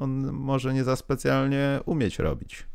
on 0.00 0.32
może 0.32 0.74
nie 0.74 0.84
za 0.84 0.96
specjalnie 0.96 1.80
umieć 1.86 2.18
robić. 2.18 2.66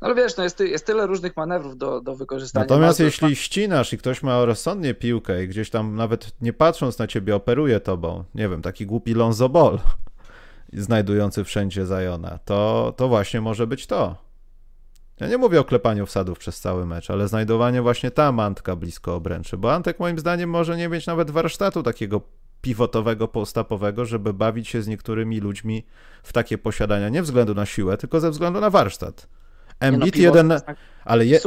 No 0.00 0.06
ale 0.06 0.14
wiesz, 0.14 0.36
no 0.36 0.44
jest, 0.44 0.60
jest 0.60 0.86
tyle 0.86 1.06
różnych 1.06 1.36
manewrów 1.36 1.78
do, 1.78 2.00
do 2.00 2.16
wykorzystania. 2.16 2.64
Natomiast 2.64 3.00
jeśli 3.00 3.36
ścinasz 3.36 3.92
i 3.92 3.98
ktoś 3.98 4.22
ma 4.22 4.44
rozsądnie 4.44 4.94
piłkę 4.94 5.44
i 5.44 5.48
gdzieś 5.48 5.70
tam 5.70 5.96
nawet 5.96 6.32
nie 6.40 6.52
patrząc 6.52 6.98
na 6.98 7.06
ciebie 7.06 7.36
operuje 7.36 7.80
tobą, 7.80 8.24
nie 8.34 8.48
wiem, 8.48 8.62
taki 8.62 8.86
głupi 8.86 9.14
Lonzo 9.14 9.48
Ball 9.48 9.78
znajdujący 10.72 11.44
wszędzie 11.44 11.86
Zajona, 11.86 12.38
to, 12.44 12.94
to 12.96 13.08
właśnie 13.08 13.40
może 13.40 13.66
być 13.66 13.86
to. 13.86 14.26
Ja 15.20 15.28
nie 15.28 15.38
mówię 15.38 15.60
o 15.60 15.64
klepaniu 15.64 16.06
wsadów 16.06 16.38
przez 16.38 16.60
cały 16.60 16.86
mecz, 16.86 17.10
ale 17.10 17.28
znajdowanie 17.28 17.82
właśnie 17.82 18.10
tam 18.10 18.40
Antka 18.40 18.76
blisko 18.76 19.14
obręczy, 19.14 19.56
bo 19.56 19.74
Antek 19.74 20.00
moim 20.00 20.18
zdaniem 20.18 20.50
może 20.50 20.76
nie 20.76 20.88
mieć 20.88 21.06
nawet 21.06 21.30
warsztatu 21.30 21.82
takiego 21.82 22.20
pivotowego, 22.62 23.28
postapowego, 23.28 24.04
żeby 24.04 24.32
bawić 24.34 24.68
się 24.68 24.82
z 24.82 24.88
niektórymi 24.88 25.40
ludźmi 25.40 25.86
w 26.22 26.32
takie 26.32 26.58
posiadania, 26.58 27.08
nie 27.08 27.22
względu 27.22 27.54
na 27.54 27.66
siłę, 27.66 27.96
tylko 27.96 28.20
ze 28.20 28.30
względu 28.30 28.60
na 28.60 28.70
warsztat. 28.70 29.28
Embiid 29.80 30.16
no, 30.16 30.22
jeden, 30.22 30.48
tak 30.48 30.76
ale, 31.04 31.26
je, 31.26 31.40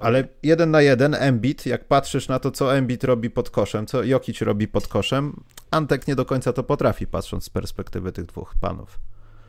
ale 0.00 0.28
jeden 0.42 0.70
na 0.70 0.80
jeden 0.80 1.14
Embiid, 1.14 1.66
jak 1.66 1.84
patrzysz 1.84 2.28
na 2.28 2.38
to, 2.38 2.50
co 2.50 2.76
Embiid 2.76 3.04
robi 3.04 3.30
pod 3.30 3.50
koszem, 3.50 3.86
co 3.86 4.02
Jokic 4.02 4.40
robi 4.40 4.68
pod 4.68 4.86
koszem, 4.86 5.40
Antek 5.70 6.08
nie 6.08 6.16
do 6.16 6.24
końca 6.24 6.52
to 6.52 6.62
potrafi, 6.62 7.06
patrząc 7.06 7.44
z 7.44 7.50
perspektywy 7.50 8.12
tych 8.12 8.26
dwóch 8.26 8.54
panów. 8.60 9.00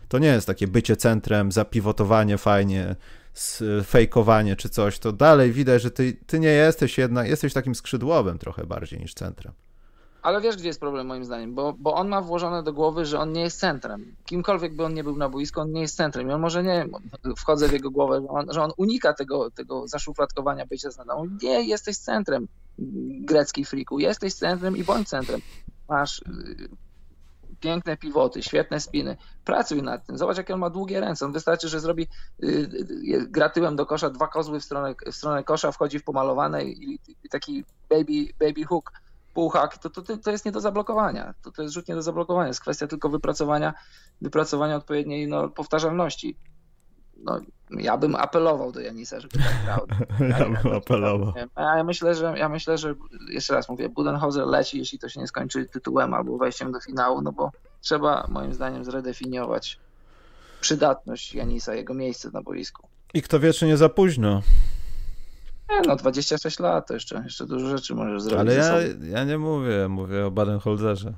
To 0.07 0.19
nie 0.19 0.27
jest 0.27 0.47
takie 0.47 0.67
bycie 0.67 0.95
centrem, 0.95 1.51
zapiwotowanie 1.51 2.37
fajnie, 2.37 2.95
fejkowanie 3.85 4.55
czy 4.55 4.69
coś, 4.69 4.99
to 4.99 5.11
dalej 5.11 5.51
widać, 5.51 5.81
że 5.81 5.91
ty, 5.91 6.17
ty 6.27 6.39
nie 6.39 6.49
jesteś 6.49 6.97
jednak, 6.97 7.27
jesteś 7.27 7.53
takim 7.53 7.75
skrzydłowym 7.75 8.37
trochę 8.37 8.65
bardziej 8.65 8.99
niż 8.99 9.13
centrem. 9.13 9.53
Ale 10.27 10.41
wiesz, 10.41 10.57
gdzie 10.57 10.67
jest 10.67 10.79
problem 10.79 11.07
moim 11.07 11.25
zdaniem, 11.25 11.55
bo, 11.55 11.73
bo 11.79 11.93
on 11.93 12.07
ma 12.07 12.21
włożone 12.21 12.63
do 12.63 12.73
głowy, 12.73 13.05
że 13.05 13.19
on 13.19 13.31
nie 13.31 13.41
jest 13.41 13.59
centrem. 13.59 14.15
Kimkolwiek 14.25 14.75
by 14.75 14.85
on 14.85 14.93
nie 14.93 15.03
był 15.03 15.17
na 15.17 15.29
boisku, 15.29 15.61
on 15.61 15.71
nie 15.71 15.81
jest 15.81 15.95
centrem. 15.95 16.29
I 16.29 16.31
on 16.31 16.41
może 16.41 16.63
nie, 16.63 16.85
wchodzę 17.37 17.67
w 17.67 17.71
jego 17.71 17.91
głowę, 17.91 18.21
że 18.21 18.27
on, 18.27 18.45
że 18.53 18.63
on 18.63 18.71
unika 18.77 19.13
tego, 19.13 19.51
tego 19.51 19.87
zaszufladkowania 19.87 20.65
bycia 20.65 20.89
centrem. 20.89 21.37
Nie 21.41 21.63
jesteś 21.63 21.97
centrem, 21.97 22.47
grecki 23.19 23.65
friku, 23.65 23.99
jesteś 23.99 24.33
centrem 24.33 24.77
i 24.77 24.83
bądź 24.83 25.09
centrem. 25.09 25.41
Masz 25.89 26.19
y, 26.19 26.69
piękne 27.59 27.97
pivoty, 27.97 28.43
świetne 28.43 28.79
spiny. 28.79 29.17
Pracuj 29.45 29.81
nad 29.83 30.05
tym. 30.05 30.17
Zobacz, 30.17 30.37
jakie 30.37 30.53
on 30.53 30.59
ma 30.59 30.69
długie 30.69 30.99
ręce. 30.99 31.25
On 31.25 31.31
wystarczy, 31.31 31.69
że 31.69 31.79
zrobi 31.79 32.07
y, 32.43 32.47
y, 32.47 33.27
gra 33.29 33.49
tyłem 33.49 33.75
do 33.75 33.85
kosza, 33.85 34.09
dwa 34.09 34.27
kozły 34.27 34.59
w 34.59 34.63
stronę, 34.63 34.95
w 35.11 35.15
stronę 35.15 35.43
kosza, 35.43 35.71
wchodzi 35.71 35.99
w 35.99 36.03
pomalowane 36.03 36.65
i, 36.65 36.99
i 37.23 37.29
taki 37.29 37.63
baby, 37.89 38.33
baby 38.39 38.63
hook 38.63 38.91
półhak, 39.37 39.77
to, 39.77 39.89
to, 39.89 40.17
to 40.17 40.31
jest 40.31 40.45
nie 40.45 40.51
do 40.51 40.59
zablokowania. 40.59 41.33
To, 41.41 41.51
to 41.51 41.61
jest 41.61 41.73
rzut 41.73 41.87
nie 41.87 41.95
do 41.95 42.01
zablokowania. 42.01 42.47
Jest 42.47 42.61
kwestia 42.61 42.87
tylko 42.87 43.09
wypracowania, 43.09 43.73
wypracowania 44.21 44.75
odpowiedniej 44.75 45.27
no, 45.27 45.49
powtarzalności. 45.49 46.37
No, 47.17 47.39
ja 47.71 47.97
bym 47.97 48.15
apelował 48.15 48.71
do 48.71 48.79
Janisa, 48.79 49.19
żeby 49.19 49.37
tak 49.37 49.63
grał. 49.65 49.87
ja 50.39 50.49
bym 50.49 50.73
apelował. 50.73 51.33
Ja 51.57 51.83
myślę, 51.83 52.15
że 52.15 52.33
ja 52.37 52.49
myślę, 52.49 52.77
że 52.77 52.95
jeszcze 53.29 53.53
raz 53.53 53.69
mówię, 53.69 53.89
Budenholzer 53.89 54.47
leci, 54.47 54.77
jeśli 54.77 54.99
to 54.99 55.09
się 55.09 55.19
nie 55.19 55.27
skończy 55.27 55.65
tytułem 55.65 56.13
albo 56.13 56.37
wejściem 56.37 56.71
do 56.71 56.79
finału, 56.79 57.21
no 57.21 57.31
bo 57.31 57.51
trzeba 57.81 58.27
moim 58.29 58.53
zdaniem 58.53 58.85
zredefiniować 58.85 59.79
przydatność 60.61 61.33
Janisa, 61.33 61.75
jego 61.75 61.93
miejsce 61.93 62.31
na 62.31 62.41
boisku. 62.41 62.87
I 63.13 63.21
kto 63.21 63.39
wie, 63.39 63.53
czy 63.53 63.65
nie 63.65 63.77
za 63.77 63.89
późno. 63.89 64.41
Nie, 65.69 65.81
no 65.87 65.95
26 65.95 66.59
lat 66.59 66.87
to 66.87 66.93
jeszcze, 66.93 67.21
jeszcze 67.23 67.45
dużo 67.45 67.67
rzeczy 67.67 67.95
możesz 67.95 68.21
zrobić. 68.21 68.39
Ale 68.39 68.53
ja, 68.53 68.73
ja 69.09 69.23
nie 69.23 69.37
mówię, 69.37 69.87
mówię 69.87 70.25
o 70.25 70.31
Badenholzerze. 70.31 71.13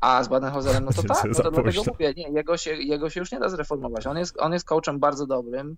A 0.00 0.24
z 0.24 0.28
Badenholzerem, 0.28 0.84
no 0.84 0.92
to 0.92 1.02
tak, 1.14 1.24
no 1.24 1.34
to 1.34 1.50
dlatego 1.50 1.82
mówię, 1.86 2.14
nie, 2.16 2.28
jego 2.28 2.56
się, 2.56 2.70
jego 2.70 3.10
się 3.10 3.20
już 3.20 3.32
nie 3.32 3.40
da 3.40 3.48
zreformować. 3.48 4.06
On 4.06 4.16
jest, 4.16 4.40
on 4.40 4.52
jest 4.52 4.64
coachem 4.64 4.98
bardzo 4.98 5.26
dobrym. 5.26 5.76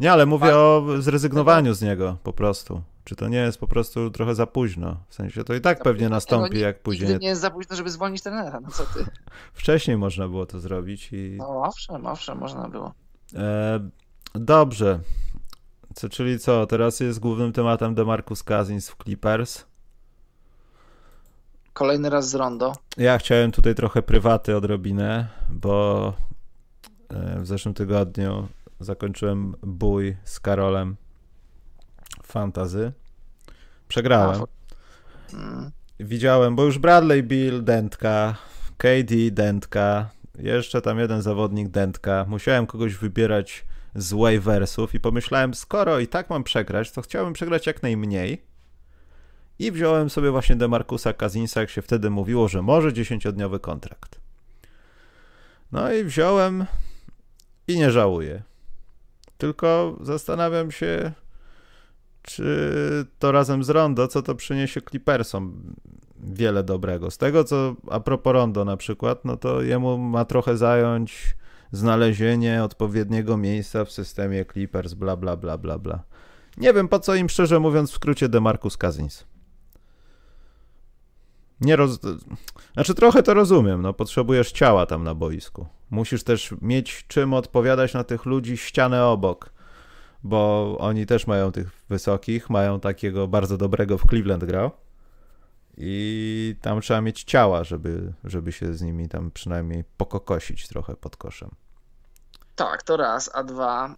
Nie, 0.00 0.12
ale 0.12 0.26
mówię 0.26 0.56
o 0.56 0.84
zrezygnowaniu 0.98 1.74
z 1.74 1.82
niego 1.82 2.16
po 2.22 2.32
prostu. 2.32 2.82
Czy 3.04 3.16
to 3.16 3.28
nie 3.28 3.38
jest 3.38 3.58
po 3.58 3.68
prostu 3.68 4.10
trochę 4.10 4.34
za 4.34 4.46
późno? 4.46 4.96
W 5.08 5.14
sensie 5.14 5.44
to 5.44 5.54
i 5.54 5.60
tak 5.60 5.82
pewnie 5.82 6.08
nastąpi, 6.08 6.60
jak 6.60 6.82
później. 6.82 7.18
nie 7.18 7.28
jest 7.28 7.40
za 7.40 7.50
późno, 7.50 7.76
żeby 7.76 7.90
zwolnić 7.90 8.22
trenera, 8.22 8.60
no 8.60 8.70
co 8.70 8.84
ty. 8.84 9.04
Wcześniej 9.54 9.96
można 9.96 10.28
było 10.28 10.46
to 10.46 10.60
zrobić 10.60 11.12
i. 11.12 11.36
No 11.38 11.62
owszem, 11.62 12.06
owszem, 12.06 12.38
można 12.38 12.68
było. 12.68 12.92
E, 13.34 13.80
dobrze. 14.34 15.00
Co, 15.94 16.08
czyli 16.08 16.38
co, 16.38 16.66
teraz 16.66 17.00
jest 17.00 17.18
głównym 17.18 17.52
tematem 17.52 17.94
DeMarcus 17.94 18.42
Cousins 18.42 18.90
w 18.90 18.96
Clippers. 19.04 19.64
Kolejny 21.72 22.10
raz 22.10 22.28
z 22.28 22.34
Rondo. 22.34 22.72
Ja 22.96 23.18
chciałem 23.18 23.52
tutaj 23.52 23.74
trochę 23.74 24.02
prywaty 24.02 24.56
odrobinę, 24.56 25.28
bo 25.48 26.12
e, 27.08 27.40
w 27.40 27.46
zeszłym 27.46 27.74
tygodniu 27.74 28.48
zakończyłem 28.80 29.54
bój 29.62 30.16
z 30.24 30.40
Karolem 30.40 30.96
fantazy. 32.22 32.92
Przegrałem. 33.88 34.42
Hmm. 35.30 35.70
Widziałem, 36.00 36.56
bo 36.56 36.64
już 36.64 36.78
Bradley 36.78 37.22
Bill, 37.22 37.64
dentka, 37.64 38.36
KD, 38.76 39.30
dentka, 39.30 40.10
jeszcze 40.38 40.82
tam 40.82 40.98
jeden 40.98 41.22
zawodnik, 41.22 41.68
dentka. 41.68 42.24
Musiałem 42.28 42.66
kogoś 42.66 42.94
wybierać 42.94 43.64
z 43.94 44.12
waiversów 44.12 44.94
i 44.94 45.00
pomyślałem, 45.00 45.54
skoro 45.54 45.98
i 45.98 46.06
tak 46.06 46.30
mam 46.30 46.44
przegrać, 46.44 46.92
to 46.92 47.02
chciałbym 47.02 47.32
przegrać 47.32 47.66
jak 47.66 47.82
najmniej. 47.82 48.44
I 49.58 49.72
wziąłem 49.72 50.10
sobie 50.10 50.30
właśnie 50.30 50.56
Demarcusa 50.56 51.12
Kazinsa, 51.12 51.60
jak 51.60 51.70
się 51.70 51.82
wtedy 51.82 52.10
mówiło, 52.10 52.48
że 52.48 52.62
może 52.62 52.88
10-dniowy 52.88 53.60
kontrakt. 53.60 54.20
No 55.72 55.92
i 55.92 56.04
wziąłem 56.04 56.66
i 57.68 57.78
nie 57.78 57.90
żałuję. 57.90 58.42
Tylko 59.38 59.98
zastanawiam 60.00 60.70
się, 60.70 61.12
czy 62.22 63.06
to 63.18 63.32
razem 63.32 63.64
z 63.64 63.70
Rondo, 63.70 64.08
co 64.08 64.22
to 64.22 64.34
przyniesie 64.34 64.80
Clippersom 64.80 65.74
wiele 66.16 66.64
dobrego. 66.64 67.10
Z 67.10 67.18
tego, 67.18 67.44
co 67.44 67.74
a 67.90 68.00
propos 68.00 68.32
Rondo 68.32 68.64
na 68.64 68.76
przykład, 68.76 69.24
no 69.24 69.36
to 69.36 69.62
jemu 69.62 69.98
ma 69.98 70.24
trochę 70.24 70.56
zająć 70.56 71.36
znalezienie 71.76 72.64
odpowiedniego 72.64 73.36
miejsca 73.36 73.84
w 73.84 73.92
systemie 73.92 74.44
Clippers, 74.44 74.94
bla, 74.94 75.16
bla, 75.16 75.36
bla, 75.36 75.58
bla, 75.58 75.78
bla. 75.78 76.02
Nie 76.56 76.72
wiem, 76.72 76.88
po 76.88 76.98
co 76.98 77.14
im 77.14 77.28
szczerze 77.28 77.60
mówiąc 77.60 77.90
w 77.90 77.94
skrócie 77.94 78.28
DeMarcus 78.28 78.76
Cousins. 78.76 79.24
Nie 81.60 81.76
roz... 81.76 81.98
Znaczy 82.74 82.94
trochę 82.94 83.22
to 83.22 83.34
rozumiem, 83.34 83.82
no 83.82 83.92
potrzebujesz 83.92 84.52
ciała 84.52 84.86
tam 84.86 85.04
na 85.04 85.14
boisku. 85.14 85.66
Musisz 85.90 86.24
też 86.24 86.54
mieć 86.62 87.04
czym 87.08 87.34
odpowiadać 87.34 87.94
na 87.94 88.04
tych 88.04 88.24
ludzi 88.24 88.56
ścianę 88.56 89.06
obok, 89.06 89.52
bo 90.22 90.76
oni 90.80 91.06
też 91.06 91.26
mają 91.26 91.52
tych 91.52 91.70
wysokich, 91.88 92.50
mają 92.50 92.80
takiego 92.80 93.28
bardzo 93.28 93.58
dobrego 93.58 93.98
w 93.98 94.06
Cleveland 94.06 94.44
grał 94.44 94.70
i 95.76 96.56
tam 96.60 96.80
trzeba 96.80 97.00
mieć 97.00 97.24
ciała, 97.24 97.64
żeby, 97.64 98.12
żeby 98.24 98.52
się 98.52 98.74
z 98.74 98.82
nimi 98.82 99.08
tam 99.08 99.30
przynajmniej 99.30 99.84
pokokosić 99.96 100.68
trochę 100.68 100.96
pod 100.96 101.16
koszem. 101.16 101.50
Tak, 102.56 102.82
to 102.82 102.96
raz, 102.96 103.30
a 103.34 103.42
dwa 103.42 103.94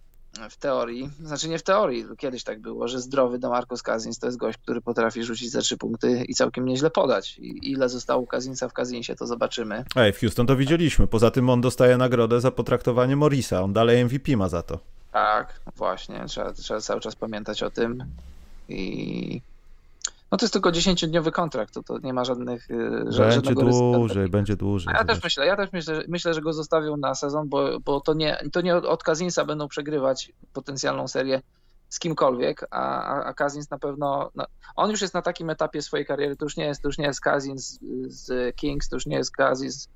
w 0.49 0.57
teorii, 0.57 1.09
znaczy 1.23 1.49
nie 1.49 1.59
w 1.59 1.63
teorii, 1.63 2.05
kiedyś 2.17 2.43
tak 2.43 2.59
było, 2.59 2.87
że 2.87 2.99
zdrowy 2.99 3.39
Demarcus 3.39 3.83
Cousins 3.83 4.19
to 4.19 4.25
jest 4.27 4.37
gość, 4.37 4.57
który 4.57 4.81
potrafi 4.81 5.23
rzucić 5.23 5.51
za 5.51 5.61
trzy 5.61 5.77
punkty 5.77 6.23
i 6.27 6.33
całkiem 6.33 6.65
nieźle 6.65 6.89
podać. 6.89 7.37
I 7.37 7.71
ile 7.71 7.89
zostało 7.89 8.27
Cousinsa 8.27 8.69
w 8.69 8.73
Cousinsie, 8.73 9.15
to 9.15 9.27
zobaczymy. 9.27 9.83
Ej, 9.95 10.13
w 10.13 10.19
Houston 10.19 10.47
to 10.47 10.55
widzieliśmy. 10.55 11.07
Poza 11.07 11.31
tym 11.31 11.49
on 11.49 11.61
dostaje 11.61 11.97
nagrodę 11.97 12.41
za 12.41 12.51
potraktowanie 12.51 13.15
Morisa. 13.15 13.61
On 13.61 13.73
dalej 13.73 14.05
MVP 14.05 14.37
ma 14.37 14.49
za 14.49 14.61
to. 14.61 14.79
Tak, 15.11 15.59
właśnie. 15.75 16.25
Trzeba, 16.27 16.53
trzeba 16.53 16.81
cały 16.81 17.01
czas 17.01 17.15
pamiętać 17.15 17.63
o 17.63 17.69
tym. 17.69 18.05
I 18.69 19.41
no 20.31 20.37
to 20.37 20.45
jest 20.45 20.53
tylko 20.53 20.69
10-dniowy 20.69 21.31
kontrakt, 21.31 21.73
to, 21.73 21.83
to 21.83 21.99
nie 21.99 22.13
ma 22.13 22.25
żadnych. 22.25 22.71
Y, 22.71 23.11
będzie 23.55 23.55
dłużej, 23.97 24.29
będzie 24.29 24.55
dłużej. 24.55 24.93
Ja 24.97 25.05
też 25.05 25.23
myślę, 25.23 25.45
ja 25.45 25.55
też 25.55 25.71
myślę, 25.71 26.03
myślę, 26.07 26.33
że 26.33 26.41
go 26.41 26.53
zostawią 26.53 26.97
na 26.97 27.15
sezon, 27.15 27.49
bo, 27.49 27.79
bo 27.79 28.01
to, 28.01 28.13
nie, 28.13 28.37
to 28.51 28.61
nie 28.61 28.75
od 28.75 29.03
Kazinsa 29.03 29.45
będą 29.45 29.67
przegrywać 29.67 30.31
potencjalną 30.53 31.07
serię 31.07 31.41
z 31.89 31.99
kimkolwiek, 31.99 32.67
a, 32.71 33.23
a 33.23 33.33
Kazins 33.33 33.69
na 33.69 33.77
pewno. 33.77 34.31
No, 34.35 34.45
on 34.75 34.91
już 34.91 35.01
jest 35.01 35.13
na 35.13 35.21
takim 35.21 35.49
etapie 35.49 35.81
swojej 35.81 36.05
kariery, 36.05 36.35
to 36.35 36.45
już 36.45 36.57
nie 36.57 36.65
jest, 36.65 36.81
to 36.81 36.87
już 36.87 36.97
nie 36.97 37.05
jest 37.05 37.21
Kazins 37.21 37.79
z 38.07 38.55
Kings, 38.55 38.89
to 38.89 38.95
już 38.95 39.05
nie 39.05 39.17
jest 39.17 39.31
Kazins 39.31 39.89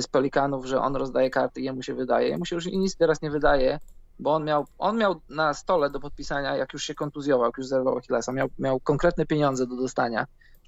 z 0.00 0.06
Pelikanów, 0.06 0.66
że 0.66 0.80
on 0.80 0.96
rozdaje 0.96 1.30
karty 1.30 1.60
i 1.60 1.64
jemu 1.64 1.82
się 1.82 1.94
wydaje. 1.94 2.28
Jemu 2.28 2.44
się 2.44 2.56
już 2.56 2.66
nic 2.66 2.96
teraz 2.96 3.22
nie 3.22 3.30
wydaje 3.30 3.80
bo 4.18 4.34
on 4.34 4.44
miał, 4.44 4.66
on 4.78 4.98
miał 4.98 5.20
na 5.28 5.54
stole 5.54 5.90
do 5.90 6.00
podpisania, 6.00 6.56
jak 6.56 6.72
już 6.72 6.84
się 6.84 6.94
kontuzjował, 6.94 7.46
jak 7.46 7.58
już 7.58 7.66
zerwał 7.66 7.98
Achillesa, 7.98 8.32
miał, 8.32 8.48
miał 8.58 8.80
konkretne 8.80 9.26
pieniądze 9.26 9.66
do 9.66 9.76
dostania 9.76 10.26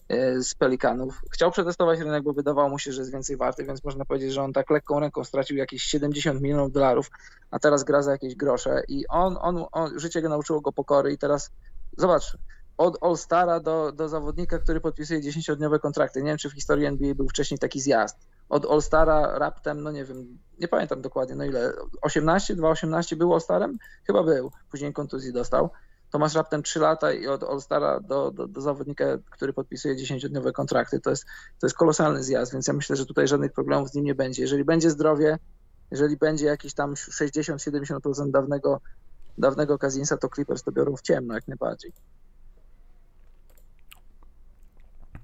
e, 0.09 0.42
z 0.42 0.55
Pelikanów. 0.55 1.22
Chciał 1.30 1.51
przetestować 1.51 1.99
rynek, 1.99 2.22
bo 2.22 2.32
wydawało 2.32 2.68
mu 2.68 2.78
się, 2.78 2.92
że 2.92 3.01
jest 3.01 3.12
więcej 3.12 3.36
warty, 3.36 3.64
więc 3.64 3.84
można 3.84 4.05
powiedzieć, 4.05 4.32
że 4.32 4.42
on 4.42 4.53
tak 4.53 4.70
lekką 4.70 5.01
ręką 5.01 5.24
stracił 5.24 5.57
jakieś 5.57 5.82
70 5.82 6.40
milionów 6.40 6.72
dolarów, 6.72 7.11
a 7.51 7.59
teraz 7.59 7.84
gra 7.84 8.03
za 8.03 8.12
jakieś 8.12 8.34
grosze 8.34 8.82
i 8.88 9.07
on, 9.09 9.36
on, 9.40 9.64
on 9.72 10.01
życie 10.01 10.22
go 10.22 10.28
nauczyło 10.28 10.61
go 10.61 10.72
pokory 10.72 11.12
i 11.12 11.18
teraz 11.18 11.51
zobacz, 11.96 12.36
od 12.78 12.99
All-Stara 13.01 13.61
do, 13.61 13.92
do 13.92 14.09
zawodnika, 14.09 14.59
który 14.59 14.80
podpisuje 14.80 15.20
10-dniowe 15.20 15.80
kontrakty. 15.80 16.22
Nie 16.22 16.28
wiem, 16.28 16.38
czy 16.38 16.51
w 16.51 16.53
historii 16.53 16.86
NBA 16.86 17.14
był 17.14 17.28
wcześniej 17.28 17.59
taki 17.59 17.80
zjazd. 17.80 18.16
Od 18.49 18.66
All-Stara 18.66 19.38
raptem, 19.38 19.82
no 19.82 19.92
nie 19.92 20.05
wiem, 20.05 20.38
nie 20.61 20.68
pamiętam 20.68 21.03
dokładnie, 21.03 21.36
no 21.36 21.44
ile, 21.44 21.72
18, 22.03 22.57
2-18 22.57 23.16
był 23.16 23.34
All-Starem? 23.34 23.76
Chyba 24.07 24.22
był, 24.22 24.51
później 24.70 24.92
kontuzji 24.92 25.32
dostał. 25.32 25.70
To 26.11 26.18
masz 26.18 26.34
raptem 26.34 26.62
3 26.62 26.80
lata 26.80 27.12
i 27.12 27.26
od 27.26 27.42
All-Stara 27.42 28.01
do, 28.01 28.30
do, 28.30 28.49
do, 28.49 28.61
zawodnika, 28.61 29.05
który 29.30 29.53
podpisuje 29.53 29.96
10-dniowe 29.96 30.53
kontrakty. 30.53 31.01
To 31.01 31.11
jest, 31.11 31.24
to 31.61 31.66
jest 31.66 31.76
kolosalny 31.76 32.22
zjazd, 32.22 32.53
więc 32.53 32.66
ja 32.66 32.74
myślę, 32.74 32.96
że 32.96 33.07
tutaj 33.07 33.28
żadnych 33.28 33.53
problemów 33.53 33.90
z 33.90 33.94
nim 33.94 34.05
nie 34.05 34.14
będzie. 34.14 34.42
Jeżeli 34.42 34.64
będzie 34.64 34.90
zdrowie, 34.90 35.38
jeżeli 35.90 36.16
będzie 36.16 36.46
jakiś 36.46 36.74
tam 36.74 36.94
60-70% 36.94 38.30
dawnego, 38.30 38.80
dawnego 39.38 39.78
Kazinsa, 39.78 40.16
to 40.16 40.28
Clippers 40.28 40.62
to 40.62 40.72
biorą 40.72 40.96
w 40.96 41.03
ciemno 41.03 41.34
jak 41.34 41.49
najbardziej. 41.49 41.92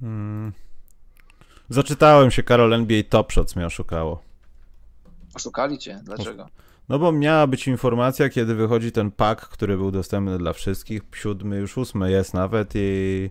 Hmm. 0.01 0.53
Zaczytałem 1.69 2.31
się, 2.31 2.43
Karol, 2.43 2.75
NBA 2.75 3.03
Top 3.09 3.33
Shots 3.33 3.57
mnie 3.57 3.67
oszukało. 3.67 4.23
Oszukali 5.35 5.79
cię? 5.79 6.01
Dlaczego? 6.05 6.49
No 6.89 6.99
bo 6.99 7.13
miała 7.13 7.47
być 7.47 7.69
informacja, 7.69 8.29
kiedy 8.29 8.55
wychodzi 8.55 8.93
ten 8.93 9.11
pak, 9.11 9.49
który 9.49 9.77
był 9.77 9.91
dostępny 9.91 10.39
dla 10.39 10.53
wszystkich. 10.53 11.03
Siódmy, 11.15 11.57
już 11.57 11.79
ósmy 11.79 12.11
jest 12.11 12.35
nawet 12.35 12.73
i 12.75 13.31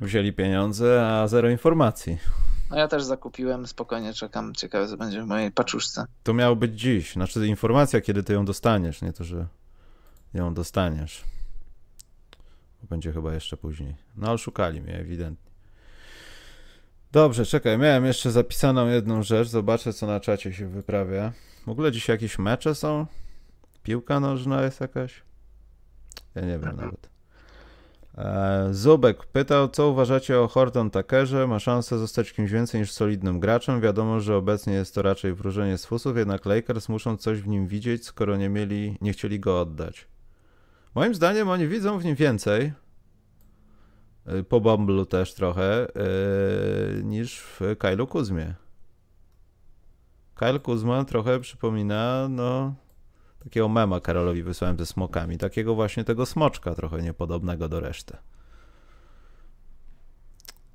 wzięli 0.00 0.32
pieniądze, 0.32 1.08
a 1.08 1.28
zero 1.28 1.50
informacji. 1.50 2.18
No 2.70 2.76
ja 2.76 2.88
też 2.88 3.04
zakupiłem, 3.04 3.66
spokojnie 3.66 4.14
czekam, 4.14 4.54
ciekawe 4.54 4.88
co 4.88 4.96
będzie 4.96 5.22
w 5.22 5.26
mojej 5.26 5.52
paczuszce. 5.52 6.04
To 6.22 6.34
miało 6.34 6.56
być 6.56 6.80
dziś, 6.80 7.12
znaczy 7.12 7.46
informacja, 7.46 8.00
kiedy 8.00 8.22
ty 8.22 8.32
ją 8.32 8.44
dostaniesz, 8.44 9.02
nie 9.02 9.12
to, 9.12 9.24
że 9.24 9.46
ją 10.34 10.54
dostaniesz. 10.54 11.24
Będzie 12.90 13.12
chyba 13.12 13.34
jeszcze 13.34 13.56
później. 13.56 13.96
No 14.16 14.28
ale 14.28 14.38
szukali 14.38 14.80
mnie 14.80 14.94
ewidentnie. 14.94 15.52
Dobrze, 17.16 17.46
czekaj, 17.46 17.78
miałem 17.78 18.06
jeszcze 18.06 18.30
zapisaną 18.30 18.88
jedną 18.88 19.22
rzecz, 19.22 19.48
zobaczę 19.48 19.92
co 19.92 20.06
na 20.06 20.20
czacie 20.20 20.52
się 20.52 20.68
wyprawia. 20.68 21.32
W 21.66 21.68
ogóle 21.68 21.92
dzisiaj 21.92 22.14
jakieś 22.14 22.38
mecze 22.38 22.74
są? 22.74 23.06
Piłka 23.82 24.20
nożna 24.20 24.62
jest 24.62 24.80
jakaś? 24.80 25.22
Ja 26.34 26.42
nie 26.42 26.58
wiem 26.58 26.76
nawet. 26.76 27.10
E, 28.18 28.68
Zubek 28.70 29.26
pytał, 29.26 29.68
co 29.68 29.88
uważacie 29.88 30.40
o 30.40 30.48
Horton 30.48 30.90
Tuckerze? 30.90 31.46
Ma 31.46 31.58
szansę 31.58 31.98
zostać 31.98 32.32
kimś 32.32 32.50
więcej 32.50 32.80
niż 32.80 32.92
solidnym 32.92 33.40
graczem. 33.40 33.80
Wiadomo, 33.80 34.20
że 34.20 34.36
obecnie 34.36 34.72
jest 34.72 34.94
to 34.94 35.02
raczej 35.02 35.34
wróżenie 35.34 35.78
z 35.78 35.86
fusów, 35.86 36.16
jednak 36.16 36.46
Lakers 36.46 36.88
muszą 36.88 37.16
coś 37.16 37.40
w 37.40 37.48
nim 37.48 37.66
widzieć, 37.66 38.04
skoro 38.04 38.36
nie 38.36 38.48
mieli, 38.48 38.98
nie 39.00 39.12
chcieli 39.12 39.40
go 39.40 39.60
oddać. 39.60 40.06
Moim 40.94 41.14
zdaniem 41.14 41.48
oni 41.48 41.68
widzą 41.68 41.98
w 41.98 42.04
nim 42.04 42.14
więcej, 42.14 42.72
po 44.48 44.60
Bumblu 44.60 45.06
też 45.06 45.34
trochę, 45.34 45.86
yy, 46.96 47.04
niż 47.04 47.40
w 47.40 47.60
Kylu 47.78 48.06
Kuzmie. 48.06 48.54
Kyle 50.34 50.58
Kuzma 50.58 51.04
trochę 51.04 51.40
przypomina, 51.40 52.28
no, 52.30 52.74
takiego 53.44 53.68
mema 53.68 54.00
Karolowi 54.00 54.42
wysłałem 54.42 54.78
ze 54.78 54.86
smokami, 54.86 55.38
takiego 55.38 55.74
właśnie 55.74 56.04
tego 56.04 56.26
smoczka 56.26 56.74
trochę 56.74 57.02
niepodobnego 57.02 57.68
do 57.68 57.80
reszty. 57.80 58.16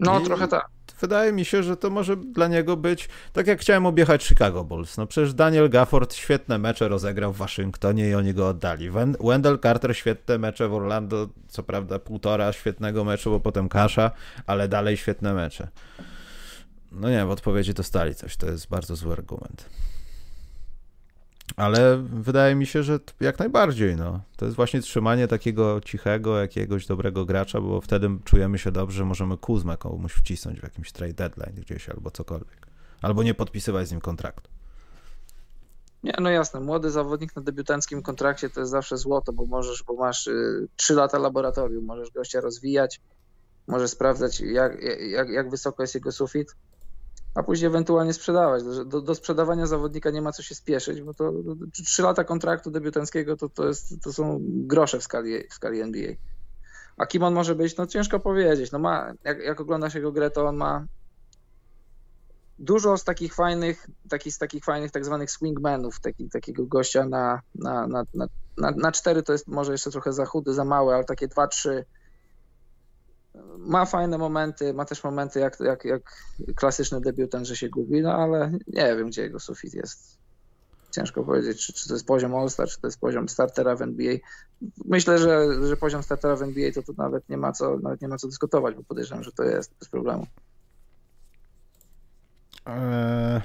No, 0.01 0.19
I... 0.19 0.23
trochę 0.23 0.47
tak 0.47 0.69
wydaje 1.01 1.31
mi 1.33 1.45
się, 1.45 1.63
że 1.63 1.77
to 1.77 1.89
może 1.89 2.17
dla 2.17 2.47
niego 2.47 2.77
być 2.77 3.09
tak 3.33 3.47
jak 3.47 3.61
chciałem 3.61 3.85
objechać 3.85 4.23
Chicago 4.23 4.63
Bulls. 4.63 4.97
No 4.97 5.07
przecież 5.07 5.33
Daniel 5.33 5.69
Gafford 5.69 6.13
świetne 6.13 6.57
mecze 6.57 6.87
rozegrał 6.87 7.33
w 7.33 7.37
Waszyngtonie 7.37 8.09
i 8.09 8.15
oni 8.15 8.33
go 8.33 8.47
oddali. 8.47 8.89
Wendell 9.19 9.59
Carter 9.59 9.97
świetne 9.97 10.37
mecze 10.37 10.67
w 10.67 10.73
Orlando, 10.73 11.27
co 11.47 11.63
prawda 11.63 11.99
półtora 11.99 12.53
świetnego 12.53 13.03
meczu, 13.03 13.31
bo 13.31 13.39
potem 13.39 13.69
kasza, 13.69 14.11
ale 14.47 14.67
dalej 14.67 14.97
świetne 14.97 15.33
mecze. 15.33 15.67
No 16.91 17.09
nie, 17.09 17.25
w 17.25 17.29
odpowiedzi 17.29 17.73
dostali 17.73 18.15
coś, 18.15 18.37
to 18.37 18.49
jest 18.49 18.69
bardzo 18.69 18.95
zły 18.95 19.13
argument. 19.13 19.69
Ale 21.55 21.97
wydaje 21.97 22.55
mi 22.55 22.65
się, 22.65 22.83
że 22.83 22.99
jak 23.19 23.39
najbardziej, 23.39 23.95
no. 23.95 24.21
To 24.37 24.45
jest 24.45 24.55
właśnie 24.55 24.81
trzymanie 24.81 25.27
takiego 25.27 25.81
cichego, 25.81 26.39
jakiegoś 26.39 26.87
dobrego 26.87 27.25
gracza, 27.25 27.61
bo 27.61 27.81
wtedy 27.81 28.09
czujemy 28.23 28.59
się 28.59 28.71
dobrze, 28.71 29.05
możemy 29.05 29.37
Kuzmę 29.37 29.77
komuś 29.77 30.13
wcisnąć 30.13 30.59
w 30.59 30.63
jakimś 30.63 30.91
trade 30.91 31.13
deadline 31.13 31.55
gdzieś 31.55 31.89
albo 31.89 32.11
cokolwiek. 32.11 32.67
Albo 33.01 33.23
nie 33.23 33.33
podpisywać 33.33 33.87
z 33.87 33.91
nim 33.91 34.01
kontraktu. 34.01 34.49
Nie, 36.03 36.13
no 36.19 36.29
jasne, 36.29 36.59
młody 36.59 36.91
zawodnik 36.91 37.35
na 37.35 37.41
debiutanckim 37.41 38.01
kontrakcie 38.01 38.49
to 38.49 38.59
jest 38.59 38.71
zawsze 38.71 38.97
złoto, 38.97 39.33
bo 39.33 39.45
możesz, 39.45 39.83
bo 39.83 39.93
masz 39.93 40.27
y, 40.27 40.67
3 40.75 40.93
lata 40.93 41.17
laboratorium, 41.17 41.85
możesz 41.85 42.11
gościa 42.11 42.41
rozwijać, 42.41 43.01
możesz 43.67 43.91
sprawdzać 43.91 44.39
jak, 44.39 44.83
jak, 45.09 45.29
jak 45.29 45.49
wysoko 45.49 45.83
jest 45.83 45.95
jego 45.95 46.11
sufit, 46.11 46.55
a 47.35 47.43
później 47.43 47.67
ewentualnie 47.67 48.13
sprzedawać. 48.13 48.63
Do, 48.85 49.01
do, 49.01 49.15
sprzedawania 49.15 49.67
zawodnika 49.67 50.09
nie 50.09 50.21
ma 50.21 50.31
co 50.31 50.43
się 50.43 50.55
spieszyć, 50.55 51.01
bo 51.01 51.13
to 51.13 51.33
trzy 51.85 52.01
lata 52.01 52.23
kontraktu 52.23 52.71
debiutanckiego 52.71 53.37
to, 53.37 53.49
to, 53.49 53.67
jest, 53.67 54.01
to 54.03 54.13
są 54.13 54.39
grosze 54.41 54.99
w 54.99 55.03
skali, 55.03 55.47
w 55.49 55.53
skali 55.53 55.81
NBA. 55.81 56.13
A 56.97 57.05
kim 57.05 57.23
on 57.23 57.33
może 57.33 57.55
być? 57.55 57.77
No 57.77 57.87
ciężko 57.87 58.19
powiedzieć. 58.19 58.71
No 58.71 58.79
ma, 58.79 59.13
jak, 59.23 59.39
jak 59.39 59.61
oglądasz 59.61 59.95
jego 59.95 60.11
grę, 60.11 60.31
to 60.31 60.45
on 60.45 60.57
ma 60.57 60.85
dużo 62.59 62.97
z 62.97 63.03
takich 63.03 63.35
fajnych, 63.35 63.87
taki, 64.09 64.31
z 64.31 64.37
takich 64.37 64.63
fajnych 64.63 64.91
tak 64.91 65.05
zwanych 65.05 65.31
swingmanów, 65.31 65.99
taki, 65.99 66.29
takiego 66.29 66.65
gościa 66.65 67.05
na, 67.05 67.41
na, 67.55 67.87
na, 67.87 68.03
na, 68.13 68.25
na, 68.57 68.71
na 68.71 68.91
cztery 68.91 69.23
to 69.23 69.31
jest 69.31 69.47
może 69.47 69.71
jeszcze 69.71 69.91
trochę 69.91 70.13
za 70.13 70.25
chudy, 70.25 70.53
za 70.53 70.65
małe, 70.65 70.95
ale 70.95 71.03
takie 71.03 71.27
dwa, 71.27 71.47
trzy 71.47 71.85
ma 73.57 73.85
fajne 73.85 74.17
momenty, 74.17 74.73
ma 74.73 74.85
też 74.85 75.03
momenty 75.03 75.39
jak, 75.39 75.59
jak, 75.59 75.85
jak 75.85 76.01
klasyczny 76.55 77.01
debiutant, 77.01 77.47
że 77.47 77.55
się 77.55 77.69
gubi, 77.69 78.01
no 78.01 78.13
ale 78.13 78.51
nie 78.67 78.95
wiem, 78.95 79.07
gdzie 79.07 79.21
jego 79.21 79.39
sufit 79.39 79.73
jest. 79.73 80.21
Ciężko 80.91 81.23
powiedzieć, 81.23 81.65
czy, 81.65 81.73
czy 81.73 81.87
to 81.87 81.93
jest 81.93 82.05
poziom 82.05 82.35
All-Star, 82.35 82.67
czy 82.67 82.81
to 82.81 82.87
jest 82.87 82.99
poziom 82.99 83.29
startera 83.29 83.75
w 83.75 83.81
NBA. 83.81 84.15
Myślę, 84.85 85.17
że, 85.17 85.47
że 85.67 85.77
poziom 85.77 86.03
startera 86.03 86.35
w 86.35 86.41
NBA 86.41 86.71
to, 86.71 86.83
to 86.83 86.93
nawet 86.97 87.29
nie 87.29 87.37
ma 87.37 87.51
co 87.51 87.77
nawet 87.77 88.01
nie 88.01 88.07
ma 88.07 88.17
co 88.17 88.27
dyskutować, 88.27 88.75
bo 88.75 88.83
podejrzewam, 88.83 89.23
że 89.23 89.31
to 89.31 89.43
jest 89.43 89.73
bez 89.79 89.89
problemu. 89.89 90.27
Eee... 92.65 93.41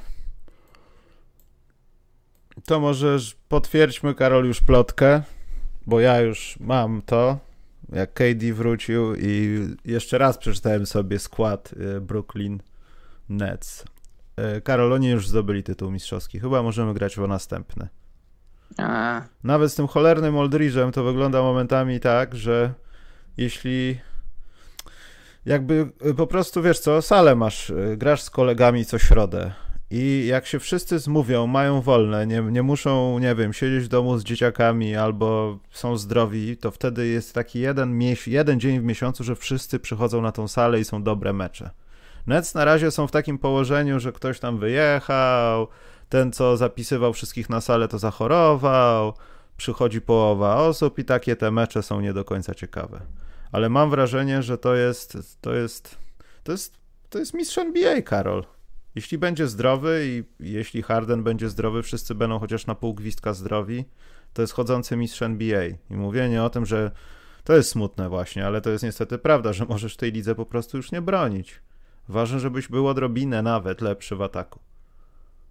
To 2.65 2.81
może 2.81 3.19
potwierdźmy, 3.49 4.15
Karol, 4.15 4.47
już 4.47 4.61
plotkę, 4.61 5.23
bo 5.87 6.01
ja 6.01 6.21
już 6.21 6.57
mam 6.61 7.03
to 7.03 7.39
jak 7.93 8.13
KD 8.13 8.53
wrócił 8.53 9.15
i 9.15 9.61
jeszcze 9.85 10.19
raz 10.19 10.39
przeczytałem 10.39 10.87
sobie 10.87 11.19
skład 11.19 11.73
y, 11.97 12.01
Brooklyn 12.01 12.61
Nets. 13.29 13.85
Y, 14.57 14.61
Karol, 14.61 14.93
oni 14.93 15.09
już 15.09 15.29
zdobyli 15.29 15.63
tytuł 15.63 15.91
mistrzowski. 15.91 16.41
Chyba 16.41 16.63
możemy 16.63 16.95
grać 16.95 17.19
o 17.19 17.27
następne. 17.27 17.89
A. 18.79 19.23
Nawet 19.45 19.73
z 19.73 19.75
tym 19.75 19.87
cholernym 19.87 20.35
Aldridge'em 20.35 20.93
to 20.93 21.05
wygląda 21.05 21.43
momentami 21.43 22.01
tak, 22.01 22.35
że 22.35 22.75
jeśli 23.37 24.01
jakby 25.47 25.89
y, 26.07 26.15
po 26.15 26.27
prostu, 26.27 26.63
wiesz 26.63 26.79
co, 26.79 27.03
salę 27.03 27.35
masz, 27.35 27.73
grasz 27.97 28.23
z 28.23 28.31
kolegami 28.31 28.85
co 28.85 28.99
środę 28.99 29.53
i 29.91 30.27
jak 30.27 30.47
się 30.47 30.59
wszyscy 30.59 30.99
zmówią, 30.99 31.47
mają 31.47 31.81
wolne, 31.81 32.27
nie, 32.27 32.43
nie 32.43 32.63
muszą, 32.63 33.19
nie 33.19 33.35
wiem, 33.35 33.53
siedzieć 33.53 33.85
w 33.85 33.89
domu 33.89 34.19
z 34.19 34.25
dzieciakami 34.25 34.97
albo 34.97 35.59
są 35.71 35.97
zdrowi, 35.97 36.57
to 36.57 36.71
wtedy 36.71 37.07
jest 37.07 37.35
taki 37.35 37.61
jeden, 37.61 38.01
jeden 38.27 38.61
dzień 38.61 38.81
w 38.81 38.85
miesiącu, 38.85 39.25
że 39.25 39.37
wszyscy 39.37 39.79
przychodzą 39.79 40.23
na 40.23 40.33
tą 40.33 40.49
salę 40.49 40.81
i 40.81 40.85
są 40.85 41.03
dobre 41.03 41.33
mecze. 41.33 41.71
Nets 42.27 42.55
na 42.55 42.65
razie 42.65 42.91
są 42.91 43.07
w 43.07 43.11
takim 43.11 43.39
położeniu, 43.39 44.01
że 44.01 44.13
ktoś 44.13 44.41
tam 44.41 44.59
wyjechał, 44.59 45.69
ten 46.09 46.33
co 46.33 46.57
zapisywał 46.57 47.13
wszystkich 47.13 47.51
na 47.51 47.61
salę 47.61 47.89
to 47.89 47.99
zachorował, 47.99 49.15
przychodzi 49.57 50.01
połowa 50.01 50.57
osób 50.57 50.99
i 50.99 51.05
takie 51.05 51.37
te 51.37 51.51
mecze 51.51 51.83
są 51.83 52.01
nie 52.01 52.13
do 52.13 52.25
końca 52.25 52.55
ciekawe. 52.55 53.01
Ale 53.53 53.69
mam 53.69 53.91
wrażenie, 53.91 54.43
że 54.43 54.59
to 54.59 54.75
jest, 54.75 55.19
to 55.41 55.55
jest, 55.55 55.99
to 56.45 56.53
jest, 56.53 56.77
to 57.11 57.19
jest 57.19 57.35
mistrz 57.35 57.59
NBA, 57.59 58.03
Karol. 58.03 58.56
Jeśli 58.97 59.19
będzie 59.19 59.49
zdrowy 59.49 60.05
i 60.07 60.25
jeśli 60.41 60.83
Harden 60.83 61.23
będzie 61.23 61.49
zdrowy, 61.49 61.83
wszyscy 61.83 62.15
będą 62.15 62.39
chociaż 62.39 62.67
na 62.67 62.75
pół 62.75 62.95
gwizdka 62.95 63.35
zdrowi, 63.35 63.85
to 64.33 64.43
jest 64.43 64.53
chodzący 64.53 64.97
mistrz 64.97 65.23
NBA. 65.23 65.65
I 65.91 65.97
mówienie 65.97 66.43
o 66.43 66.51
tym, 66.51 66.67
że 66.67 66.91
to 67.45 67.57
jest 67.57 67.71
smutne 67.71 68.09
właśnie, 68.09 68.47
ale 68.47 68.61
to 68.61 68.71
jest 68.71 68.85
niestety 68.85 69.19
prawda, 69.19 69.53
że 69.53 69.65
możesz 69.65 69.97
tej 69.97 70.13
lidze 70.13 70.35
po 70.35 70.47
prostu 70.47 70.77
już 70.77 70.93
nie 70.93 71.03
bronić. 71.03 71.61
Ważne, 72.09 72.41
żebyś 72.41 72.69
był 72.69 72.89
odrobinę 72.89 73.43
nawet 73.43 73.81
lepszy 73.81 74.17
w 74.17 74.23
ataku. 74.23 74.61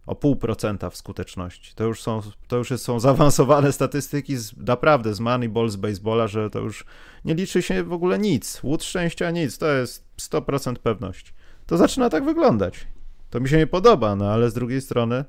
o 0.05 0.15
pół 0.15 0.35
procenta 0.35 0.89
w 0.89 0.95
skuteczności. 0.97 1.75
To 1.75 1.83
już 1.83 2.01
są, 2.01 2.21
to 2.47 2.57
już 2.57 2.69
są 2.69 2.99
zaawansowane 2.99 3.71
statystyki 3.71 4.37
z, 4.37 4.57
naprawdę 4.57 5.13
z 5.13 5.19
Moneyball, 5.19 5.69
z 5.69 5.75
baseballa, 5.75 6.27
że 6.27 6.49
to 6.49 6.59
już 6.59 6.85
nie 7.25 7.35
liczy 7.35 7.61
się 7.61 7.83
w 7.83 7.93
ogóle 7.93 8.19
nic. 8.19 8.63
Łód 8.63 8.83
szczęścia 8.83 9.31
nic, 9.31 9.57
to 9.57 9.67
jest 9.67 10.05
100% 10.17 10.75
pewności. 10.75 11.31
To 11.65 11.77
zaczyna 11.77 12.09
tak 12.09 12.25
wyglądać. 12.25 12.87
To 13.29 13.39
mi 13.39 13.49
się 13.49 13.57
nie 13.57 13.67
podoba, 13.67 14.15
no 14.15 14.31
ale 14.31 14.49
z 14.49 14.53
drugiej 14.53 14.81
strony 14.81 15.25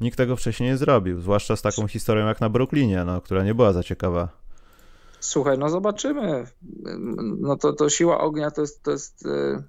nikt 0.00 0.16
tego 0.16 0.36
wcześniej 0.36 0.70
nie 0.70 0.76
zrobił, 0.76 1.20
zwłaszcza 1.20 1.56
z 1.56 1.62
taką 1.62 1.88
historią 1.88 2.26
jak 2.26 2.40
na 2.40 2.48
Brooklynie, 2.48 3.04
no, 3.04 3.20
która 3.20 3.44
nie 3.44 3.54
była 3.54 3.72
za 3.72 3.82
ciekawa. 3.82 4.28
Słuchaj, 5.20 5.58
no 5.58 5.68
zobaczymy. 5.68 6.46
No 7.40 7.56
to, 7.56 7.72
to 7.72 7.90
siła 7.90 8.20
ognia 8.20 8.50
to 8.50 8.60
jest, 8.60 8.82
to 8.82 8.90
jest 8.90 9.26
y, 9.26 9.62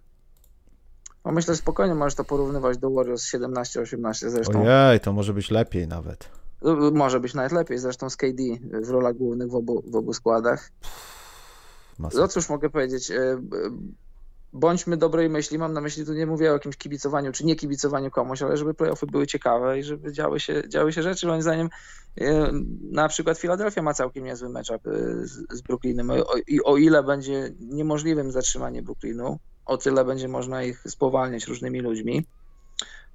no 1.25 1.31
myślę, 1.31 1.55
spokojnie 1.55 1.95
możesz 1.95 2.15
to 2.15 2.23
porównywać 2.23 2.77
do 2.77 2.89
Warriors 2.89 3.33
17-18 3.33 4.29
zresztą. 4.29 4.63
Ojej, 4.67 4.99
to 4.99 5.13
może 5.13 5.33
być 5.33 5.51
lepiej 5.51 5.87
nawet. 5.87 6.29
No, 6.61 6.91
może 6.91 7.19
być 7.19 7.33
nawet 7.33 7.51
lepiej, 7.51 7.77
zresztą 7.77 8.09
z 8.09 8.17
KD 8.17 8.43
w 8.83 8.89
rolach 8.89 9.15
głównych 9.15 9.49
w 9.49 9.55
obu, 9.55 9.83
w 9.87 9.95
obu 9.95 10.13
składach. 10.13 10.71
No 11.99 12.27
cóż 12.27 12.49
mogę 12.49 12.69
powiedzieć, 12.69 13.11
y, 13.11 13.37
bądźmy 14.53 14.97
dobrej 14.97 15.29
myśli, 15.29 15.57
mam 15.57 15.73
na 15.73 15.81
myśli, 15.81 16.05
tu 16.05 16.13
nie 16.13 16.25
mówię 16.25 16.49
o 16.49 16.53
jakimś 16.53 16.77
kibicowaniu, 16.77 17.31
czy 17.31 17.45
nie 17.45 17.55
kibicowaniu 17.55 18.11
komuś, 18.11 18.41
ale 18.41 18.57
żeby 18.57 18.73
playoffy 18.73 19.05
były 19.05 19.27
ciekawe 19.27 19.79
i 19.79 19.83
żeby 19.83 20.13
działy 20.13 20.39
się, 20.39 20.63
działy 20.69 20.93
się 20.93 21.03
rzeczy, 21.03 21.27
moim 21.27 21.41
zdaniem 21.41 21.69
e, 22.21 22.51
na 22.91 23.07
przykład 23.07 23.37
Philadelphia 23.37 23.81
ma 23.81 23.93
całkiem 23.93 24.23
niezły 24.23 24.49
matchup 24.49 24.87
e, 24.87 24.91
z, 25.25 25.57
z 25.57 25.61
Brooklynem 25.61 26.11
i 26.47 26.63
o 26.63 26.77
ile 26.77 27.03
będzie 27.03 27.51
niemożliwym 27.59 28.31
zatrzymanie 28.31 28.81
Brooklynu, 28.81 29.39
o 29.65 29.77
tyle 29.77 30.05
będzie 30.05 30.27
można 30.27 30.63
ich 30.63 30.83
spowalniać 30.87 31.47
różnymi 31.47 31.79
ludźmi 31.79 32.25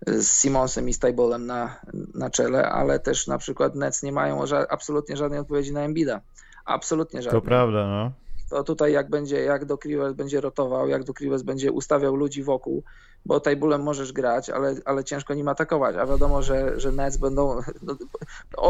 z 0.07 0.41
Simonsem 0.41 0.89
i 0.89 0.93
Stabolem 0.93 1.47
na, 1.47 1.81
na 2.15 2.31
czele, 2.31 2.69
ale 2.69 2.99
też 2.99 3.27
na 3.27 3.39
przykład 3.39 3.75
Nets 3.75 4.03
nie 4.03 4.13
mają 4.13 4.47
ża 4.47 4.67
absolutnie 4.69 5.17
żadnej 5.17 5.41
odpowiedzi 5.41 5.73
na 5.73 5.81
Embida. 5.81 6.21
Absolutnie 6.65 7.23
żadnej. 7.23 7.43
To 7.43 7.47
prawda, 7.47 7.87
no 7.87 8.24
to 8.51 8.65
tutaj 8.65 8.93
jak 8.93 9.11
będzie, 9.11 9.41
jak 9.41 9.65
do 9.65 9.79
Kriwes 9.79 10.13
będzie 10.13 10.41
rotował, 10.41 10.89
jak 10.89 11.05
do 11.05 11.15
Kriwes 11.15 11.43
będzie 11.43 11.73
ustawiał 11.73 12.17
ludzi 12.17 12.43
wokół, 12.43 12.83
bo 13.27 13.41
Tajbulem 13.41 13.83
możesz 13.83 14.13
grać, 14.13 14.51
ale, 14.51 14.75
ale 14.85 15.05
ciężko 15.05 15.35
nim 15.35 15.49
atakować, 15.49 15.97
a 15.97 16.07
wiadomo, 16.07 16.43
że, 16.43 16.81
że 16.81 16.93
Nets 16.93 17.17
będą, 17.17 17.61
no, 17.83 17.97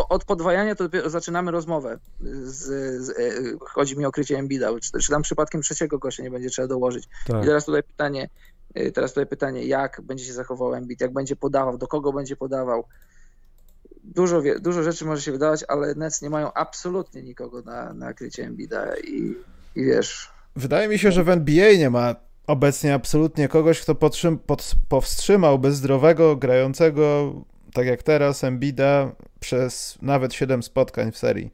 od 0.09 0.25
podwajania 0.25 0.75
to 0.75 0.85
zaczynamy 1.07 1.51
rozmowę, 1.51 1.99
z, 2.21 2.63
z, 3.03 3.11
e, 3.11 3.33
chodzi 3.61 3.99
mi 3.99 4.07
o 4.07 4.13
krycie 4.13 4.39
Embida, 4.39 4.71
czy, 4.81 4.99
czy 4.99 5.13
tam 5.13 5.23
przypadkiem 5.23 5.63
trzeciego 5.63 5.99
gościa 5.99 6.23
nie 6.23 6.31
będzie 6.31 6.51
trzeba 6.51 6.69
dołożyć. 6.69 7.09
Tak. 7.27 7.43
I 7.43 7.47
teraz 7.47 7.65
tutaj 7.65 7.83
pytanie, 7.83 8.29
e, 8.75 8.91
teraz 8.91 9.13
tutaj 9.13 9.27
pytanie, 9.27 9.67
jak 9.67 10.01
będzie 10.01 10.25
się 10.25 10.33
zachował 10.33 10.75
Embid, 10.75 11.01
jak 11.01 11.13
będzie 11.13 11.37
podawał, 11.37 11.79
do 11.79 11.87
kogo 11.87 12.13
będzie 12.13 12.37
podawał, 12.37 12.85
dużo, 14.05 14.43
dużo 14.61 14.83
rzeczy 14.83 15.05
może 15.05 15.23
się 15.23 15.33
wydawać, 15.33 15.65
ale 15.69 15.95
Nets 15.95 16.23
nie 16.23 16.31
mają 16.31 16.53
absolutnie 16.53 17.23
nikogo 17.23 17.63
na, 17.63 17.93
na 17.93 18.15
krycie 18.15 18.45
Embida 18.45 18.97
i 18.97 19.37
i 19.77 19.85
wiesz. 19.85 20.29
Wydaje 20.57 20.89
mi 20.89 20.99
się, 20.99 21.13
że 21.13 21.25
w 21.25 21.29
NBA 21.29 21.73
nie 21.79 21.91
ma 21.91 22.15
obecnie 22.47 22.95
absolutnie 22.95 23.49
kogoś, 23.49 23.81
kto 23.81 23.95
podtrzym, 23.95 24.39
pod, 24.39 24.75
powstrzymałby 24.89 25.73
zdrowego, 25.73 26.37
grającego, 26.37 27.35
tak 27.73 27.87
jak 27.87 28.03
teraz, 28.03 28.45
Embida 28.45 29.13
przez 29.41 29.99
nawet 30.03 30.35
7 30.35 30.63
spotkań 30.63 31.13
w 31.13 31.19
serii. 31.19 31.51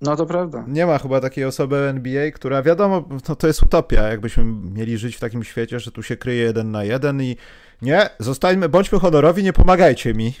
No 0.00 0.16
to 0.16 0.26
prawda. 0.26 0.64
Nie 0.68 0.86
ma 0.86 0.98
chyba 0.98 1.20
takiej 1.20 1.44
osoby 1.44 1.80
w 1.80 1.88
NBA, 1.88 2.30
która 2.30 2.62
wiadomo, 2.62 3.08
no 3.28 3.36
to 3.36 3.46
jest 3.46 3.62
utopia, 3.62 4.08
jakbyśmy 4.08 4.44
mieli 4.44 4.98
żyć 4.98 5.16
w 5.16 5.20
takim 5.20 5.44
świecie, 5.44 5.80
że 5.80 5.90
tu 5.90 6.02
się 6.02 6.16
kryje 6.16 6.42
jeden 6.42 6.70
na 6.70 6.84
jeden 6.84 7.22
i 7.22 7.36
nie, 7.82 8.10
zostańmy, 8.18 8.68
bądźmy 8.68 8.98
honorowi, 8.98 9.42
nie 9.42 9.52
pomagajcie 9.52 10.14
mi. 10.14 10.34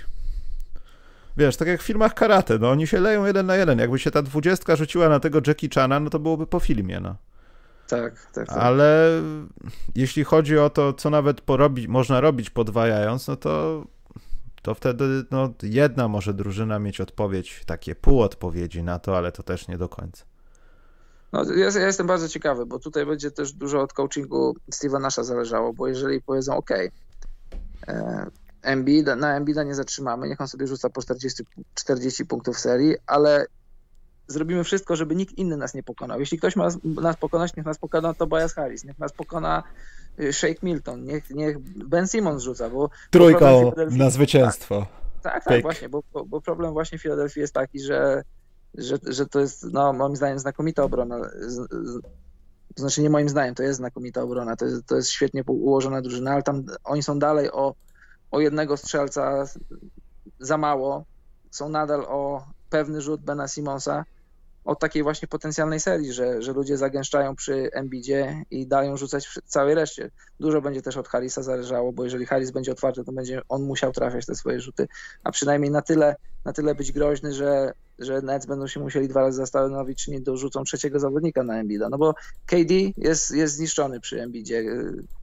Wiesz, 1.38 1.56
tak 1.56 1.68
jak 1.68 1.82
w 1.82 1.84
filmach 1.84 2.14
karate, 2.14 2.58
no 2.58 2.70
oni 2.70 2.86
się 2.86 3.00
leją 3.00 3.24
jeden 3.24 3.46
na 3.46 3.56
jeden. 3.56 3.78
Jakby 3.78 3.98
się 3.98 4.10
ta 4.10 4.22
dwudziestka 4.22 4.76
rzuciła 4.76 5.08
na 5.08 5.20
tego 5.20 5.40
Jackie 5.46 5.68
Chana, 5.74 6.00
no 6.00 6.10
to 6.10 6.18
byłoby 6.18 6.46
po 6.46 6.60
filmie, 6.60 7.00
no. 7.00 7.16
Tak, 7.88 8.26
tak, 8.32 8.48
tak. 8.48 8.58
Ale 8.58 9.10
jeśli 9.94 10.24
chodzi 10.24 10.58
o 10.58 10.70
to, 10.70 10.92
co 10.92 11.10
nawet 11.10 11.40
porobi, 11.40 11.88
można 11.88 12.20
robić 12.20 12.50
podwajając, 12.50 13.28
no 13.28 13.36
to, 13.36 13.84
to 14.62 14.74
wtedy 14.74 15.04
no, 15.30 15.54
jedna 15.62 16.08
może 16.08 16.34
drużyna 16.34 16.78
mieć 16.78 17.00
odpowiedź, 17.00 17.62
takie 17.66 17.94
pół 17.94 18.22
odpowiedzi 18.22 18.82
na 18.82 18.98
to, 18.98 19.16
ale 19.16 19.32
to 19.32 19.42
też 19.42 19.68
nie 19.68 19.78
do 19.78 19.88
końca. 19.88 20.24
No, 21.32 21.44
ja, 21.52 21.80
ja 21.80 21.86
jestem 21.86 22.06
bardzo 22.06 22.28
ciekawy, 22.28 22.66
bo 22.66 22.78
tutaj 22.78 23.06
będzie 23.06 23.30
też 23.30 23.52
dużo 23.52 23.80
od 23.80 23.92
coachingu 23.92 24.54
Steve'a 24.72 25.00
Nasha 25.00 25.24
zależało, 25.24 25.72
bo 25.72 25.88
jeżeli 25.88 26.22
powiedzą 26.22 26.56
OK, 26.56 26.70
Embiid, 28.68 29.06
na 29.16 29.36
Embida 29.36 29.62
nie 29.62 29.74
zatrzymamy, 29.74 30.28
niech 30.28 30.40
on 30.40 30.48
sobie 30.48 30.66
rzuca 30.66 30.90
po 30.90 31.02
40, 31.02 31.44
40 31.74 32.26
punktów 32.26 32.58
serii, 32.58 32.96
ale 33.06 33.46
zrobimy 34.28 34.64
wszystko, 34.64 34.96
żeby 34.96 35.16
nikt 35.16 35.38
inny 35.38 35.56
nas 35.56 35.74
nie 35.74 35.82
pokonał. 35.82 36.20
Jeśli 36.20 36.38
ktoś 36.38 36.56
ma 36.56 36.68
nas 36.84 37.16
pokonać, 37.16 37.56
niech 37.56 37.66
nas 37.66 37.78
pokona 37.78 38.14
Tobias 38.14 38.54
Harris, 38.54 38.84
niech 38.84 38.98
nas 38.98 39.12
pokona 39.12 39.62
y, 40.20 40.32
Shake 40.32 40.58
Milton, 40.62 41.04
niech, 41.04 41.30
niech 41.30 41.58
Ben 41.88 42.08
Simmons 42.08 42.42
rzuca, 42.42 42.70
bo... 42.70 42.90
Trójką 43.10 43.72
na 43.90 44.10
zwycięstwo. 44.10 44.86
Tak, 45.22 45.32
tak, 45.32 45.44
tak 45.44 45.62
właśnie, 45.62 45.88
bo, 45.88 46.02
bo, 46.12 46.24
bo, 46.24 46.40
problem 46.40 46.72
właśnie 46.72 46.98
w 46.98 47.02
Filadelfii 47.02 47.40
jest 47.40 47.54
taki, 47.54 47.80
że, 47.80 48.22
że, 48.74 48.98
że 49.06 49.26
to 49.26 49.40
jest, 49.40 49.64
no 49.72 49.92
moim 49.92 50.16
zdaniem, 50.16 50.38
znakomita 50.38 50.82
obrona. 50.82 51.18
Z, 51.40 51.54
z, 51.70 52.00
to 52.74 52.82
znaczy 52.82 53.02
nie 53.02 53.10
moim 53.10 53.28
zdaniem, 53.28 53.54
to 53.54 53.62
jest 53.62 53.76
znakomita 53.76 54.22
obrona, 54.22 54.56
to 54.56 54.64
jest, 54.64 54.86
to 54.86 54.96
jest 54.96 55.10
świetnie 55.10 55.42
ułożona 55.46 56.02
drużyna, 56.02 56.32
ale 56.32 56.42
tam 56.42 56.64
oni 56.84 57.02
są 57.02 57.18
dalej 57.18 57.52
o 57.52 57.74
o 58.30 58.40
jednego 58.40 58.76
strzelca 58.76 59.44
za 60.38 60.58
mało. 60.58 61.04
Są 61.50 61.68
nadal 61.68 62.00
o 62.08 62.46
pewny 62.70 63.00
rzut 63.00 63.20
Bena 63.20 63.48
Simonsa 63.48 64.04
od 64.68 64.78
takiej 64.78 65.02
właśnie 65.02 65.28
potencjalnej 65.28 65.80
serii, 65.80 66.12
że, 66.12 66.42
że 66.42 66.52
ludzie 66.52 66.76
zagęszczają 66.76 67.36
przy 67.36 67.70
Embidzie 67.72 68.44
i 68.50 68.66
dają 68.66 68.96
rzucać 68.96 69.28
całej 69.44 69.74
reszcie. 69.74 70.10
Dużo 70.40 70.60
będzie 70.60 70.82
też 70.82 70.96
od 70.96 71.08
Harrisa 71.08 71.42
zależało, 71.42 71.92
bo 71.92 72.04
jeżeli 72.04 72.26
Harris 72.26 72.50
będzie 72.50 72.72
otwarty, 72.72 73.04
to 73.04 73.12
będzie 73.12 73.42
on 73.48 73.62
musiał 73.62 73.92
trafiać 73.92 74.26
te 74.26 74.34
swoje 74.34 74.60
rzuty, 74.60 74.88
a 75.24 75.30
przynajmniej 75.32 75.70
na 75.70 75.82
tyle, 75.82 76.16
na 76.44 76.52
tyle 76.52 76.74
być 76.74 76.92
groźny, 76.92 77.32
że, 77.32 77.72
że 77.98 78.22
Nets 78.22 78.46
będą 78.46 78.66
się 78.66 78.80
musieli 78.80 79.08
dwa 79.08 79.20
razy 79.20 79.36
zastanowić, 79.36 80.04
czy 80.04 80.10
nie 80.10 80.20
dorzucą 80.20 80.64
trzeciego 80.64 81.00
zawodnika 81.00 81.42
na 81.42 81.60
Embida, 81.60 81.88
no 81.88 81.98
bo 81.98 82.14
KD 82.46 82.74
jest, 82.96 83.30
jest 83.30 83.54
zniszczony 83.54 84.00
przy 84.00 84.22
Embidzie. 84.22 84.64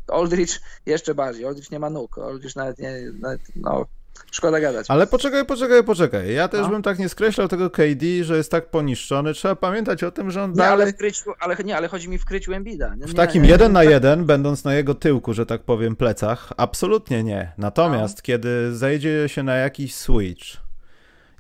Aldridge 0.08 0.62
jeszcze 0.86 1.16
bardziej, 1.16 1.46
Aldridge 1.46 1.72
nie 1.72 1.80
ma 1.80 1.90
nóg, 1.90 2.18
Aldridge 2.18 2.56
nawet 2.56 2.80
nie, 2.80 3.12
nawet, 3.20 3.42
no 3.56 3.86
Szkoda 4.32 4.60
gadać. 4.60 4.86
Ale 4.90 5.08
poczekaj, 5.08 5.46
poczekaj, 5.46 5.84
poczekaj. 5.84 6.34
Ja 6.34 6.48
też 6.48 6.62
no. 6.62 6.70
bym 6.70 6.82
tak 6.82 7.00
nie 7.00 7.10
skreślał 7.10 7.48
tego 7.48 7.70
KD, 7.70 8.06
że 8.22 8.38
jest 8.38 8.52
tak 8.52 8.70
poniszczony. 8.70 9.34
Trzeba 9.34 9.56
pamiętać 9.56 10.04
o 10.04 10.12
tym, 10.12 10.32
że 10.32 10.44
on 10.44 10.50
nie, 10.50 10.56
dalej... 10.56 10.84
Ale, 10.84 10.94
w 10.94 10.98
kryciu, 10.98 11.34
ale 11.40 11.56
nie, 11.66 11.78
ale 11.78 11.88
chodzi 11.88 12.10
mi 12.10 12.18
w 12.18 12.26
kryciu 12.26 12.54
Embida. 12.54 12.96
Nie, 12.96 13.08
w 13.08 13.14
takim 13.14 13.44
nie, 13.44 13.50
jeden 13.50 13.72
na 13.72 13.84
jeden, 13.84 14.26
będąc 14.26 14.64
na 14.64 14.74
jego 14.74 14.96
tyłku, 14.96 15.34
że 15.34 15.46
tak 15.46 15.64
powiem, 15.64 15.96
plecach, 15.96 16.54
absolutnie 16.58 17.24
nie. 17.24 17.52
Natomiast 17.58 18.18
no. 18.18 18.22
kiedy 18.22 18.76
zejdzie 18.76 19.30
się 19.30 19.44
na 19.44 19.56
jakiś 19.56 19.96
switch, 19.96 20.65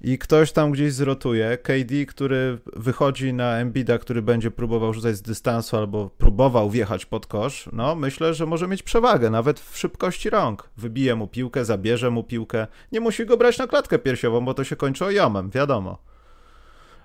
i 0.05 0.17
ktoś 0.17 0.51
tam 0.51 0.71
gdzieś 0.71 0.93
zrotuje. 0.93 1.57
KD, 1.57 2.05
który 2.07 2.57
wychodzi 2.75 3.33
na 3.33 3.57
Embida, 3.57 3.97
który 3.97 4.21
będzie 4.21 4.51
próbował 4.51 4.93
rzucać 4.93 5.15
z 5.15 5.21
dystansu 5.21 5.77
albo 5.77 6.09
próbował 6.09 6.69
wjechać 6.69 7.05
pod 7.05 7.27
kosz, 7.27 7.69
no 7.73 7.95
myślę, 7.95 8.33
że 8.33 8.45
może 8.45 8.67
mieć 8.67 8.83
przewagę 8.83 9.29
nawet 9.29 9.59
w 9.59 9.77
szybkości 9.77 10.29
rąk. 10.29 10.69
Wybije 10.77 11.15
mu 11.15 11.27
piłkę, 11.27 11.65
zabierze 11.65 12.11
mu 12.11 12.23
piłkę. 12.23 12.67
Nie 12.91 12.99
musi 12.99 13.25
go 13.25 13.37
brać 13.37 13.57
na 13.57 13.67
klatkę 13.67 13.99
piersiową, 13.99 14.45
bo 14.45 14.53
to 14.53 14.63
się 14.63 14.75
kończy 14.75 15.05
ojomem, 15.05 15.49
wiadomo. 15.49 15.97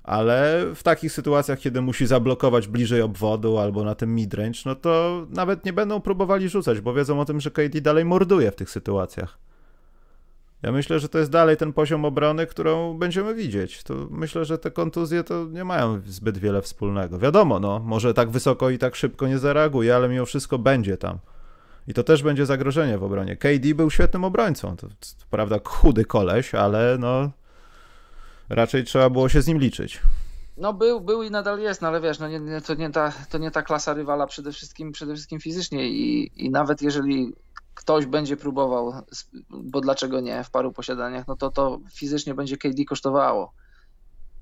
Ale 0.02 0.66
w 0.74 0.82
takich 0.82 1.12
sytuacjach, 1.12 1.58
kiedy 1.58 1.80
musi 1.80 2.06
zablokować 2.06 2.68
bliżej 2.68 3.02
obwodu 3.02 3.58
albo 3.58 3.84
na 3.84 3.94
tym 3.94 4.14
midrange, 4.14 4.60
no 4.66 4.74
to 4.74 5.26
nawet 5.30 5.64
nie 5.64 5.72
będą 5.72 6.00
próbowali 6.00 6.48
rzucać, 6.48 6.80
bo 6.80 6.94
wiedzą 6.94 7.20
o 7.20 7.24
tym, 7.24 7.40
że 7.40 7.50
KD 7.50 7.80
dalej 7.80 8.04
morduje 8.04 8.50
w 8.50 8.56
tych 8.56 8.70
sytuacjach. 8.70 9.49
Ja 10.62 10.72
myślę, 10.72 10.98
że 10.98 11.08
to 11.08 11.18
jest 11.18 11.30
dalej 11.30 11.56
ten 11.56 11.72
poziom 11.72 12.04
obrony, 12.04 12.46
którą 12.46 12.98
będziemy 12.98 13.34
widzieć. 13.34 13.82
To 13.82 13.94
myślę, 14.10 14.44
że 14.44 14.58
te 14.58 14.70
kontuzje 14.70 15.24
to 15.24 15.44
nie 15.44 15.64
mają 15.64 16.00
zbyt 16.06 16.38
wiele 16.38 16.62
wspólnego. 16.62 17.18
Wiadomo, 17.18 17.60
no, 17.60 17.78
może 17.78 18.14
tak 18.14 18.30
wysoko 18.30 18.70
i 18.70 18.78
tak 18.78 18.96
szybko 18.96 19.28
nie 19.28 19.38
zareaguje, 19.38 19.96
ale 19.96 20.08
mimo 20.08 20.26
wszystko 20.26 20.58
będzie 20.58 20.96
tam. 20.96 21.18
I 21.88 21.94
to 21.94 22.04
też 22.04 22.22
będzie 22.22 22.46
zagrożenie 22.46 22.98
w 22.98 23.04
obronie. 23.04 23.36
KD 23.36 23.74
był 23.74 23.90
świetnym 23.90 24.24
obrońcą. 24.24 24.76
To, 24.76 24.86
to, 24.88 24.94
prawda 25.30 25.56
chudy 25.64 26.04
koleś, 26.04 26.54
ale 26.54 26.96
no 26.98 27.30
raczej 28.48 28.84
trzeba 28.84 29.10
było 29.10 29.28
się 29.28 29.42
z 29.42 29.46
nim 29.46 29.58
liczyć. 29.58 30.00
No 30.56 30.72
był, 30.72 31.00
był 31.00 31.22
i 31.22 31.30
nadal 31.30 31.60
jest, 31.60 31.82
no 31.82 31.88
ale 31.88 32.00
wiesz, 32.00 32.18
no 32.18 32.28
nie, 32.28 32.40
nie, 32.40 32.60
to, 32.60 32.74
nie 32.74 32.90
ta, 32.90 33.12
to 33.30 33.38
nie 33.38 33.50
ta 33.50 33.62
klasa 33.62 33.94
rywala 33.94 34.26
przede 34.26 34.52
wszystkim, 34.52 34.92
przede 34.92 35.14
wszystkim 35.14 35.40
fizycznie 35.40 35.88
i, 35.88 36.30
i 36.46 36.50
nawet 36.50 36.82
jeżeli 36.82 37.32
ktoś 37.74 38.06
będzie 38.06 38.36
próbował, 38.36 38.92
bo 39.50 39.80
dlaczego 39.80 40.20
nie, 40.20 40.44
w 40.44 40.50
paru 40.50 40.72
posiadaniach, 40.72 41.26
no 41.26 41.36
to 41.36 41.50
to 41.50 41.80
fizycznie 41.92 42.34
będzie 42.34 42.56
KD 42.56 42.84
kosztowało. 42.84 43.52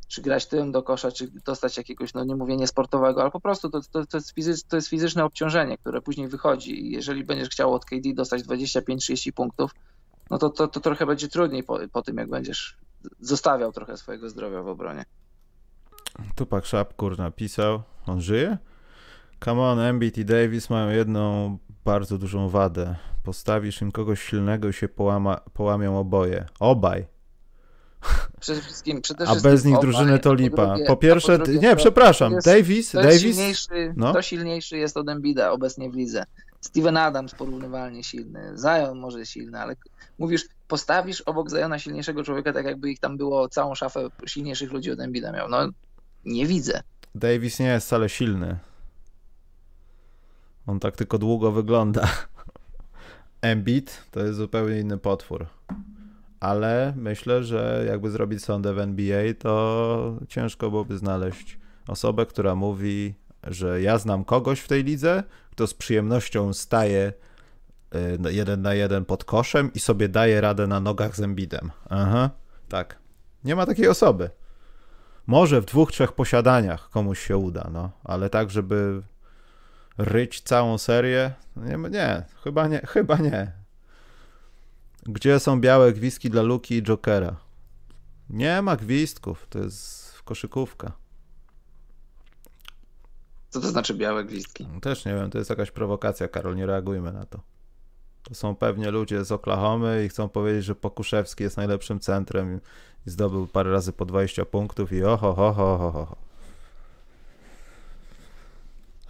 Czy 0.09 0.23
grać 0.23 0.47
tym 0.47 0.73
do 0.73 0.83
kosza, 0.83 1.13
czy 1.13 1.31
dostać 1.45 1.77
jakiegoś, 1.77 2.15
no 2.15 2.25
nie 2.25 2.37
mówię 2.37 2.57
niesportowego, 2.57 3.21
ale 3.21 3.31
po 3.31 3.41
prostu 3.41 3.71
to, 3.71 3.81
to, 3.81 4.07
to, 4.07 4.19
jest, 4.37 4.69
to 4.69 4.77
jest 4.77 4.89
fizyczne 4.89 5.25
obciążenie, 5.25 5.79
które 5.79 6.03
później 6.03 6.29
wychodzi. 6.29 6.87
I 6.87 6.91
jeżeli 6.91 7.25
będziesz 7.25 7.49
chciał 7.49 7.75
od 7.75 7.85
KD 7.85 8.15
dostać 8.15 8.43
25-30 8.43 9.33
punktów, 9.33 9.71
no 10.31 10.39
to, 10.39 10.51
to, 10.51 10.69
to 10.69 10.81
trochę 10.81 11.07
będzie 11.07 11.29
trudniej 11.29 11.63
po, 11.63 11.79
po 11.93 12.03
tym, 12.03 12.17
jak 12.17 12.31
będziesz 12.31 12.77
zostawiał 13.21 13.73
trochę 13.73 13.97
swojego 13.97 14.31
zdrowia 14.31 14.63
w 14.63 14.69
obronie. 14.69 15.05
Tupak 16.35 16.67
Szapkur 16.67 17.19
napisał, 17.19 17.83
on 18.07 18.21
żyje? 18.21 18.59
Come 19.45 19.63
on, 19.63 19.81
Embiid 19.81 20.19
i 20.19 20.25
Davis 20.25 20.71
mają 20.71 20.91
jedną 20.91 21.59
bardzo 21.85 22.19
dużą 22.19 22.49
wadę. 22.49 22.97
Postawisz 23.23 23.83
im 23.83 23.93
kogoś 23.93 24.23
silnego 24.23 24.69
i 24.69 24.73
się 24.73 24.89
połama, 24.89 25.41
połamią 25.53 25.99
oboje. 25.99 26.47
Obaj. 26.61 27.07
Przede 28.41 28.61
wszystkim, 28.61 29.03
przede 29.03 29.29
a 29.29 29.37
bez 29.37 29.65
nich 29.65 29.79
drużyny 29.79 30.19
to 30.19 30.35
lipa. 30.35 30.57
Po, 30.57 30.67
drugie, 30.67 30.87
po 30.87 30.97
pierwsze, 30.97 31.39
po 31.39 31.45
drugie, 31.45 31.61
nie, 31.61 31.77
przepraszam, 31.77 32.33
jest, 32.33 32.47
Davis, 32.47 32.91
to 32.91 33.03
Davis. 33.03 33.21
Silniejszy, 33.21 33.95
no? 33.97 34.13
To 34.13 34.23
silniejszy 34.23 34.79
jest 34.79 34.97
od 34.97 35.09
Embida 35.09 35.53
obecnie 35.53 35.91
w 35.91 35.95
lidze. 35.95 36.25
Steven 36.61 36.97
Adams 36.97 37.35
porównywalnie 37.35 38.05
silny, 38.05 38.55
Zion 38.57 38.99
może 38.99 39.27
silny, 39.27 39.61
ale 39.61 39.77
mówisz, 40.19 40.45
postawisz 40.69 41.21
obok 41.21 41.51
Zajona 41.51 41.79
silniejszego 41.79 42.25
człowieka, 42.25 42.53
tak 42.53 42.67
jakby 42.67 42.91
ich 42.91 43.01
tam 43.01 43.17
było 43.17 43.49
całą 43.49 43.75
szafę 43.75 44.09
silniejszych 44.27 44.73
ludzi 44.73 44.91
od 44.91 45.01
Embida 45.01 45.33
miał. 45.33 45.49
No, 45.49 45.69
nie 46.25 46.47
widzę. 46.47 46.81
Davis 47.15 47.61
nie 47.61 47.67
jest 47.67 47.87
wcale 47.87 48.09
silny. 48.09 48.59
On 50.69 50.81
tak 50.81 50.97
tylko 50.97 51.19
długo 51.19 51.53
wygląda. 51.53 52.09
Embiid 53.41 54.05
to 54.11 54.21
jest 54.21 54.39
zupełnie 54.39 54.81
inny 54.81 54.99
potwór. 54.99 55.47
Ale 56.41 56.93
myślę, 56.97 57.45
że 57.45 57.85
jakby 57.89 58.11
zrobić 58.11 58.45
sondę 58.45 58.75
w 58.75 58.79
NBA, 58.79 59.35
to 59.39 60.17
ciężko 60.29 60.71
byłoby 60.71 60.99
znaleźć 60.99 61.59
osobę, 61.89 62.27
która 62.27 62.55
mówi, 62.55 63.15
że 63.47 63.83
ja 63.83 63.99
znam 63.99 64.25
kogoś 64.25 64.61
w 64.61 64.69
tej 64.69 64.85
lidze, 64.85 65.23
kto 65.51 65.67
z 65.67 65.75
przyjemnością 65.75 66.53
staje 66.53 67.13
y, 68.27 68.33
jeden 68.33 68.63
na 68.63 68.75
jeden 68.75 69.05
pod 69.05 69.25
koszem 69.25 69.73
i 69.73 69.81
sobie 69.81 70.09
daje 70.09 70.41
radę 70.41 70.67
na 70.67 70.81
nogach 70.81 71.17
z 71.17 71.21
Embidem. 71.21 71.71
Aha, 71.91 72.31
tak. 72.69 72.99
Nie 73.45 73.57
ma 73.57 73.67
takiej 73.67 73.89
osoby. 73.89 74.31
Może 75.27 75.61
w 75.61 75.65
dwóch, 75.65 75.93
trzech 75.93 76.13
posiadaniach 76.13 76.91
komuś 76.91 77.27
się 77.27 77.37
uda, 77.37 77.71
no, 77.73 77.91
ale 78.05 78.31
tak, 78.31 78.51
żeby 78.51 79.03
ryć 79.99 80.41
całą 80.41 80.79
serię? 80.79 81.33
Nie, 81.57 81.77
nie, 81.91 82.25
chyba 82.45 82.67
nie, 82.67 82.81
chyba 82.95 83.17
nie. 83.17 83.53
Gdzie 85.03 85.41
są 85.41 85.61
białe 85.61 85.93
gwizdki 85.93 86.31
dla 86.31 86.43
Luki 86.43 86.75
i 86.75 86.83
Jokera? 86.83 87.37
Nie 88.31 88.63
ma 88.63 88.77
gwizdków, 88.77 89.47
to 89.51 89.59
jest 89.59 90.23
koszykówka. 90.23 90.93
Co 93.51 93.61
to 93.61 93.69
znaczy 93.69 93.95
białe 93.95 94.25
gwizdki? 94.25 94.67
Też 94.83 95.05
nie 95.05 95.15
wiem, 95.15 95.31
to 95.31 95.39
jest 95.39 95.51
jakaś 95.51 95.71
prowokacja, 95.71 96.29
Karol, 96.29 96.57
nie 96.57 96.67
reagujmy 96.67 97.13
na 97.13 97.27
to. 97.27 97.41
To 98.23 98.35
są 98.35 98.57
pewnie 98.57 98.91
ludzie 98.91 99.25
z 99.25 99.33
Oklahomy 99.33 100.05
i 100.05 100.09
chcą 100.09 100.29
powiedzieć, 100.29 100.65
że 100.65 100.75
Pokuszewski 100.75 101.45
jest 101.45 101.57
najlepszym 101.57 102.01
centrem 102.01 102.61
i 103.07 103.11
zdobył 103.11 103.47
parę 103.47 103.71
razy 103.71 103.93
po 103.93 104.05
20 104.05 104.45
punktów 104.45 104.93
i 104.93 105.05
oho, 105.05 105.35
ho, 105.35 105.53
ho, 105.53 105.79
ho, 105.79 105.93
ho. 105.93 106.28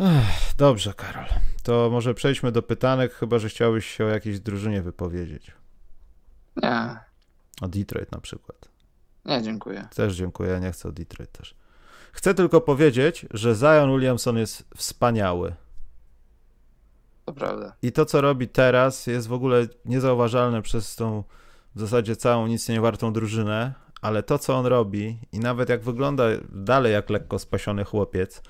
Ech, 0.00 0.54
dobrze, 0.56 0.94
Karol. 0.94 1.26
To 1.62 1.90
może 1.90 2.14
przejdźmy 2.14 2.52
do 2.52 2.62
pytanek, 2.62 3.12
chyba 3.12 3.38
że 3.38 3.48
chciałbyś 3.48 3.86
się 3.86 4.04
o 4.04 4.08
jakiejś 4.08 4.40
drużynie 4.40 4.82
wypowiedzieć. 4.82 5.52
Nie. 6.56 6.96
O 7.60 7.68
Detroit 7.68 8.12
na 8.12 8.20
przykład. 8.20 8.68
Nie, 9.24 9.42
dziękuję. 9.42 9.88
Też 9.94 10.14
dziękuję, 10.14 10.60
nie 10.60 10.72
chcę 10.72 10.88
o 10.88 10.92
Detroit 10.92 11.32
też. 11.32 11.54
Chcę 12.12 12.34
tylko 12.34 12.60
powiedzieć, 12.60 13.26
że 13.30 13.54
Zion 13.54 13.90
Williamson 13.90 14.36
jest 14.36 14.64
wspaniały. 14.76 15.54
To 17.24 17.32
prawda. 17.32 17.76
I 17.82 17.92
to, 17.92 18.06
co 18.06 18.20
robi 18.20 18.48
teraz, 18.48 19.06
jest 19.06 19.28
w 19.28 19.32
ogóle 19.32 19.66
niezauważalne 19.84 20.62
przez 20.62 20.96
tą 20.96 21.24
w 21.74 21.80
zasadzie 21.80 22.16
całą 22.16 22.46
nic 22.46 22.68
nie 22.68 22.80
wartą 22.80 23.12
drużynę, 23.12 23.74
ale 24.00 24.22
to, 24.22 24.38
co 24.38 24.58
on 24.58 24.66
robi 24.66 25.18
i 25.32 25.38
nawet 25.38 25.68
jak 25.68 25.82
wygląda 25.82 26.24
dalej 26.52 26.92
jak 26.92 27.10
lekko 27.10 27.38
spasiony 27.38 27.84
chłopiec, 27.84 28.42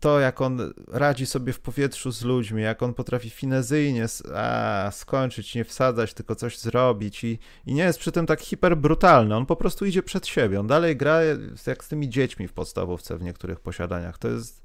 to, 0.00 0.20
jak 0.20 0.40
on 0.40 0.72
radzi 0.88 1.26
sobie 1.26 1.52
w 1.52 1.60
powietrzu 1.60 2.12
z 2.12 2.22
ludźmi, 2.22 2.62
jak 2.62 2.82
on 2.82 2.94
potrafi 2.94 3.30
finezyjnie 3.30 4.06
a, 4.34 4.90
skończyć, 4.92 5.54
nie 5.54 5.64
wsadzać, 5.64 6.14
tylko 6.14 6.34
coś 6.34 6.58
zrobić 6.58 7.24
i, 7.24 7.38
i 7.66 7.74
nie 7.74 7.82
jest 7.82 7.98
przy 7.98 8.12
tym 8.12 8.26
tak 8.26 8.40
hiperbrutalny. 8.40 9.36
On 9.36 9.46
po 9.46 9.56
prostu 9.56 9.86
idzie 9.86 10.02
przed 10.02 10.26
siebie. 10.26 10.60
On 10.60 10.66
dalej 10.66 10.96
gra 10.96 11.20
jak 11.66 11.84
z 11.84 11.88
tymi 11.88 12.08
dziećmi 12.08 12.48
w 12.48 12.52
podstawówce 12.52 13.18
w 13.18 13.22
niektórych 13.22 13.60
posiadaniach. 13.60 14.18
To 14.18 14.28
jest. 14.28 14.62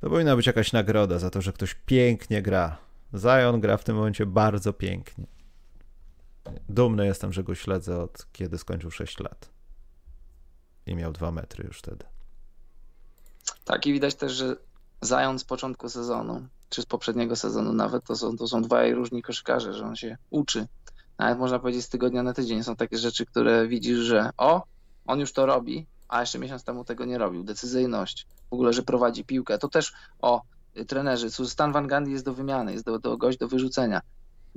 To 0.00 0.10
powinna 0.10 0.36
być 0.36 0.46
jakaś 0.46 0.72
nagroda 0.72 1.18
za 1.18 1.30
to, 1.30 1.42
że 1.42 1.52
ktoś 1.52 1.74
pięknie 1.74 2.42
gra. 2.42 2.78
Zion 3.14 3.60
gra 3.60 3.76
w 3.76 3.84
tym 3.84 3.96
momencie 3.96 4.26
bardzo 4.26 4.72
pięknie. 4.72 5.26
Dumny 6.68 7.06
jestem, 7.06 7.32
że 7.32 7.44
go 7.44 7.54
śledzę 7.54 8.02
od 8.02 8.26
kiedy 8.32 8.58
skończył 8.58 8.90
6 8.90 9.20
lat. 9.20 9.50
I 10.86 10.94
miał 10.94 11.12
2 11.12 11.30
metry 11.30 11.64
już 11.66 11.78
wtedy. 11.78 12.04
Tak, 13.64 13.86
i 13.86 13.92
widać 13.92 14.14
też, 14.14 14.32
że 14.32 14.56
zając 15.00 15.40
z 15.40 15.44
początku 15.44 15.88
sezonu, 15.88 16.46
czy 16.68 16.82
z 16.82 16.86
poprzedniego 16.86 17.36
sezonu 17.36 17.72
nawet, 17.72 18.04
to 18.04 18.16
są, 18.16 18.36
to 18.36 18.48
są 18.48 18.62
dwaj 18.62 18.94
różni 18.94 19.22
koszykarze, 19.22 19.74
że 19.74 19.84
on 19.84 19.96
się 19.96 20.16
uczy. 20.30 20.66
Nawet 21.18 21.38
można 21.38 21.58
powiedzieć 21.58 21.84
z 21.84 21.88
tygodnia 21.88 22.22
na 22.22 22.34
tydzień. 22.34 22.62
Są 22.62 22.76
takie 22.76 22.98
rzeczy, 22.98 23.26
które 23.26 23.68
widzisz, 23.68 23.98
że 23.98 24.30
o, 24.36 24.62
on 25.06 25.20
już 25.20 25.32
to 25.32 25.46
robi, 25.46 25.86
a 26.08 26.20
jeszcze 26.20 26.38
miesiąc 26.38 26.64
temu 26.64 26.84
tego 26.84 27.04
nie 27.04 27.18
robił. 27.18 27.44
Decyzyjność, 27.44 28.26
w 28.50 28.52
ogóle, 28.52 28.72
że 28.72 28.82
prowadzi 28.82 29.24
piłkę. 29.24 29.58
To 29.58 29.68
też, 29.68 29.92
o, 30.22 30.42
trenerzy, 30.88 31.30
Stan 31.30 31.72
Van 31.72 31.88
Gundy 31.88 32.10
jest 32.10 32.24
do 32.24 32.34
wymiany, 32.34 32.72
jest 32.72 32.84
do, 32.84 32.98
do 32.98 33.16
gość 33.16 33.38
do 33.38 33.48
wyrzucenia. 33.48 34.00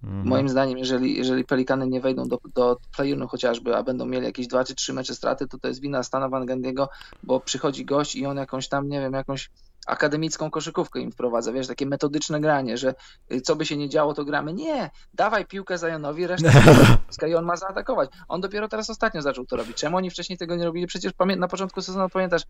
Mhm. 0.03 0.27
Moim 0.27 0.49
zdaniem, 0.49 0.77
jeżeli, 0.77 1.17
jeżeli 1.17 1.45
Pelikany 1.45 1.87
nie 1.87 2.01
wejdą 2.01 2.27
do, 2.27 2.39
do 2.55 2.77
play 2.95 3.17
chociażby, 3.29 3.75
a 3.75 3.83
będą 3.83 4.05
mieli 4.05 4.25
jakieś 4.25 4.47
dwa 4.47 4.63
czy 4.63 4.75
trzy 4.75 4.93
mecze 4.93 5.15
straty, 5.15 5.47
to 5.47 5.57
to 5.57 5.67
jest 5.67 5.81
wina 5.81 6.03
Stana 6.03 6.29
Van 6.29 6.45
Gandiego, 6.45 6.89
bo 7.23 7.39
przychodzi 7.39 7.85
gość 7.85 8.15
i 8.15 8.25
on 8.25 8.37
jakąś 8.37 8.67
tam, 8.67 8.89
nie 8.89 8.99
wiem, 9.01 9.13
jakąś 9.13 9.49
akademicką 9.87 10.51
koszykówkę 10.51 10.99
im 10.99 11.11
wprowadza, 11.11 11.51
wiesz, 11.51 11.67
takie 11.67 11.85
metodyczne 11.85 12.39
granie, 12.39 12.77
że 12.77 12.95
y, 13.31 13.41
co 13.41 13.55
by 13.55 13.65
się 13.65 13.77
nie 13.77 13.89
działo, 13.89 14.13
to 14.13 14.25
gramy. 14.25 14.53
Nie, 14.53 14.89
dawaj 15.13 15.45
piłkę 15.45 15.77
Zajonowi, 15.77 16.27
resztę 16.27 16.51
i 17.29 17.35
on 17.35 17.45
ma 17.45 17.57
zaatakować. 17.57 18.09
On 18.27 18.41
dopiero 18.41 18.67
teraz 18.67 18.89
ostatnio 18.89 19.21
zaczął 19.21 19.45
to 19.45 19.55
robić. 19.55 19.77
Czemu 19.77 19.97
oni 19.97 20.09
wcześniej 20.09 20.37
tego 20.37 20.55
nie 20.55 20.65
robili? 20.65 20.87
Przecież 20.87 21.13
na 21.37 21.47
początku 21.47 21.81
sezonu 21.81 22.09
pamiętasz, 22.09 22.43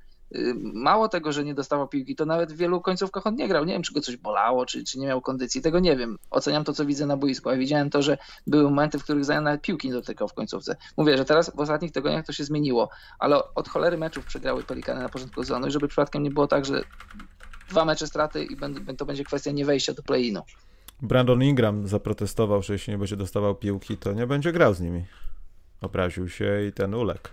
mało 0.74 1.10
tego, 1.10 1.32
że 1.32 1.44
nie 1.44 1.54
dostawał 1.54 1.88
piłki, 1.88 2.16
to 2.16 2.26
nawet 2.26 2.54
w 2.54 2.58
wielu 2.58 2.82
końcówkach 2.82 3.28
on 3.28 3.36
nie 3.36 3.48
grał. 3.48 3.66
Nie 3.66 3.74
wiem, 3.74 3.84
czy 3.84 3.94
go 3.94 4.02
coś 4.02 4.18
bolało, 4.18 4.66
czy, 4.66 4.84
czy 4.84 5.00
nie 5.00 5.08
miał 5.08 5.22
kondycji, 5.22 5.62
tego 5.62 5.80
nie 5.80 5.98
wiem. 5.98 6.18
Oceniam 6.32 6.64
to, 6.64 6.74
co 6.74 6.86
widzę 6.86 7.06
na 7.06 7.18
boisku, 7.18 7.50
a 7.50 7.56
widziałem 7.56 7.90
to, 7.90 8.02
że 8.02 8.18
były 8.48 8.64
momenty, 8.64 9.00
w 9.00 9.04
których 9.04 9.26
Zajon 9.26 9.44
nawet 9.44 9.62
piłki 9.62 9.88
nie 9.88 9.94
dotykał 9.94 10.28
w 10.28 10.34
końcówce. 10.34 10.76
Mówię, 10.98 11.18
że 11.18 11.26
teraz 11.26 11.56
w 11.56 11.60
ostatnich 11.60 11.92
tygodniach 11.92 12.26
to 12.26 12.34
się 12.34 12.44
zmieniło, 12.44 12.90
ale 13.20 13.54
od 13.56 13.70
cholery 13.70 13.98
meczów 13.98 14.26
przegrały 14.26 14.64
Pelikany 14.64 15.02
na 15.02 15.10
początku 15.10 15.44
sezonu 15.44 15.68
i 15.68 15.72
żeby 15.72 15.88
przypadkiem 15.88 16.24
nie 16.24 16.32
było 16.32 16.48
tak, 16.48 16.66
że 16.66 16.84
dwa 17.70 17.86
mecze 17.86 18.08
straty 18.08 18.44
i 18.44 18.58
to 18.98 19.06
będzie 19.06 19.24
kwestia 19.24 19.52
nie 19.52 19.66
wejścia 19.66 19.94
do 19.94 20.04
play-inu. 20.04 20.42
Brandon 21.02 21.44
Ingram 21.44 21.88
zaprotestował, 21.88 22.62
że 22.62 22.74
jeśli 22.74 22.92
nie 22.92 22.98
będzie 22.98 23.18
dostawał 23.18 23.56
piłki, 23.56 23.98
to 23.98 24.14
nie 24.14 24.28
będzie 24.28 24.52
grał 24.52 24.74
z 24.74 24.82
nimi. 24.82 25.06
Opraził 25.82 26.30
się 26.30 26.66
i 26.68 26.74
ten 26.74 26.94
uległ. 26.94 27.30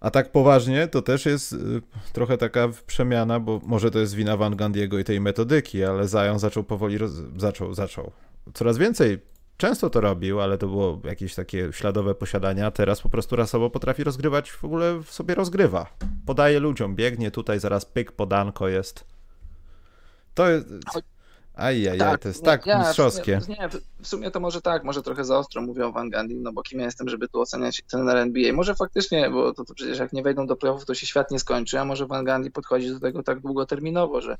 A 0.00 0.10
tak 0.10 0.32
poważnie, 0.32 0.88
to 0.88 1.02
też 1.02 1.26
jest 1.26 1.52
y, 1.52 1.56
trochę 2.12 2.38
taka 2.38 2.68
przemiana, 2.86 3.40
bo 3.40 3.60
może 3.64 3.90
to 3.90 3.98
jest 3.98 4.14
wina 4.14 4.36
Van 4.36 4.56
Gandiego 4.56 4.98
i 4.98 5.04
tej 5.04 5.20
metodyki, 5.20 5.84
ale 5.84 6.08
Zion 6.08 6.38
zaczął 6.38 6.64
powoli, 6.64 6.98
roz... 6.98 7.12
zaczął, 7.36 7.74
zaczął. 7.74 8.12
Coraz 8.54 8.78
więcej, 8.78 9.18
często 9.56 9.90
to 9.90 10.00
robił, 10.00 10.40
ale 10.40 10.58
to 10.58 10.66
było 10.66 11.00
jakieś 11.04 11.34
takie 11.34 11.68
śladowe 11.72 12.14
posiadania, 12.14 12.70
teraz 12.70 13.00
po 13.00 13.08
prostu 13.08 13.36
rasowo 13.36 13.70
potrafi 13.70 14.04
rozgrywać, 14.04 14.50
w 14.50 14.64
ogóle 14.64 15.02
sobie 15.06 15.34
rozgrywa. 15.34 15.86
Podaje 16.26 16.60
ludziom, 16.60 16.94
biegnie 16.94 17.30
tutaj, 17.30 17.60
zaraz 17.60 17.84
pyk, 17.84 18.12
podanko 18.12 18.68
jest. 18.68 19.04
To 20.34 20.48
jest... 20.48 20.66
Ajajaj, 21.60 21.98
tak, 21.98 22.22
to 22.22 22.28
jest 22.28 22.44
tak 22.44 22.66
ja, 22.66 22.78
mistrzowskie. 22.78 23.40
Nie, 23.48 23.68
w 24.00 24.08
sumie 24.08 24.30
to 24.30 24.40
może 24.40 24.62
tak, 24.62 24.84
może 24.84 25.02
trochę 25.02 25.24
za 25.24 25.38
ostro 25.38 25.62
mówię 25.62 25.86
o 25.86 25.92
Van 25.92 26.10
Gundy, 26.10 26.34
no 26.34 26.52
bo 26.52 26.62
kim 26.62 26.78
ja 26.78 26.84
jestem, 26.84 27.08
żeby 27.08 27.28
tu 27.28 27.40
oceniać 27.40 27.82
trener 27.90 28.16
NBA. 28.16 28.52
Może 28.52 28.74
faktycznie, 28.74 29.30
bo 29.30 29.54
to, 29.54 29.64
to 29.64 29.74
przecież 29.74 29.98
jak 29.98 30.12
nie 30.12 30.22
wejdą 30.22 30.46
do 30.46 30.56
playoffów, 30.56 30.86
to 30.86 30.94
się 30.94 31.06
świat 31.06 31.30
nie 31.30 31.38
skończy, 31.38 31.80
a 31.80 31.84
może 31.84 32.06
Van 32.06 32.24
Gundy 32.24 32.50
podchodzi 32.50 32.90
do 32.90 33.00
tego 33.00 33.22
tak 33.22 33.40
długoterminowo, 33.40 34.20
że 34.20 34.36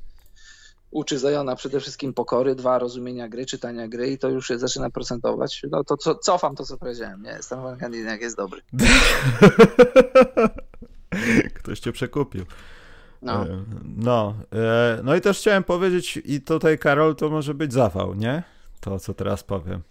uczy 0.91 1.19
Zajona 1.19 1.55
przede 1.55 1.79
wszystkim 1.79 2.13
pokory, 2.13 2.55
dwa 2.55 2.79
rozumienia 2.79 3.29
gry, 3.29 3.45
czytania 3.45 3.87
gry 3.87 4.11
i 4.11 4.17
to 4.17 4.29
już 4.29 4.47
się 4.47 4.59
zaczyna 4.59 4.89
procentować. 4.89 5.61
No 5.71 5.83
to 5.83 5.97
co, 5.97 6.15
cofam 6.15 6.55
to, 6.55 6.65
co 6.65 6.77
powiedziałem. 6.77 7.23
Nie, 7.23 7.31
jestem 7.31 7.61
Van 7.61 7.77
Gundy, 7.77 7.97
jak 7.97 8.21
jest 8.21 8.37
dobry. 8.37 8.61
Ktoś 11.55 11.79
cię 11.79 11.91
przekupił. 11.91 12.45
No. 13.21 13.43
E, 13.43 13.63
no, 13.97 14.35
e, 14.53 14.99
no 15.03 15.15
i 15.15 15.21
też 15.21 15.37
chciałem 15.37 15.63
powiedzieć, 15.63 16.19
i 16.25 16.41
tutaj 16.41 16.79
Karol, 16.79 17.15
to 17.15 17.29
może 17.29 17.53
być 17.53 17.73
zawał, 17.73 18.15
nie? 18.15 18.43
To, 18.79 18.99
co 18.99 19.13
teraz 19.13 19.43
powiem. 19.43 19.81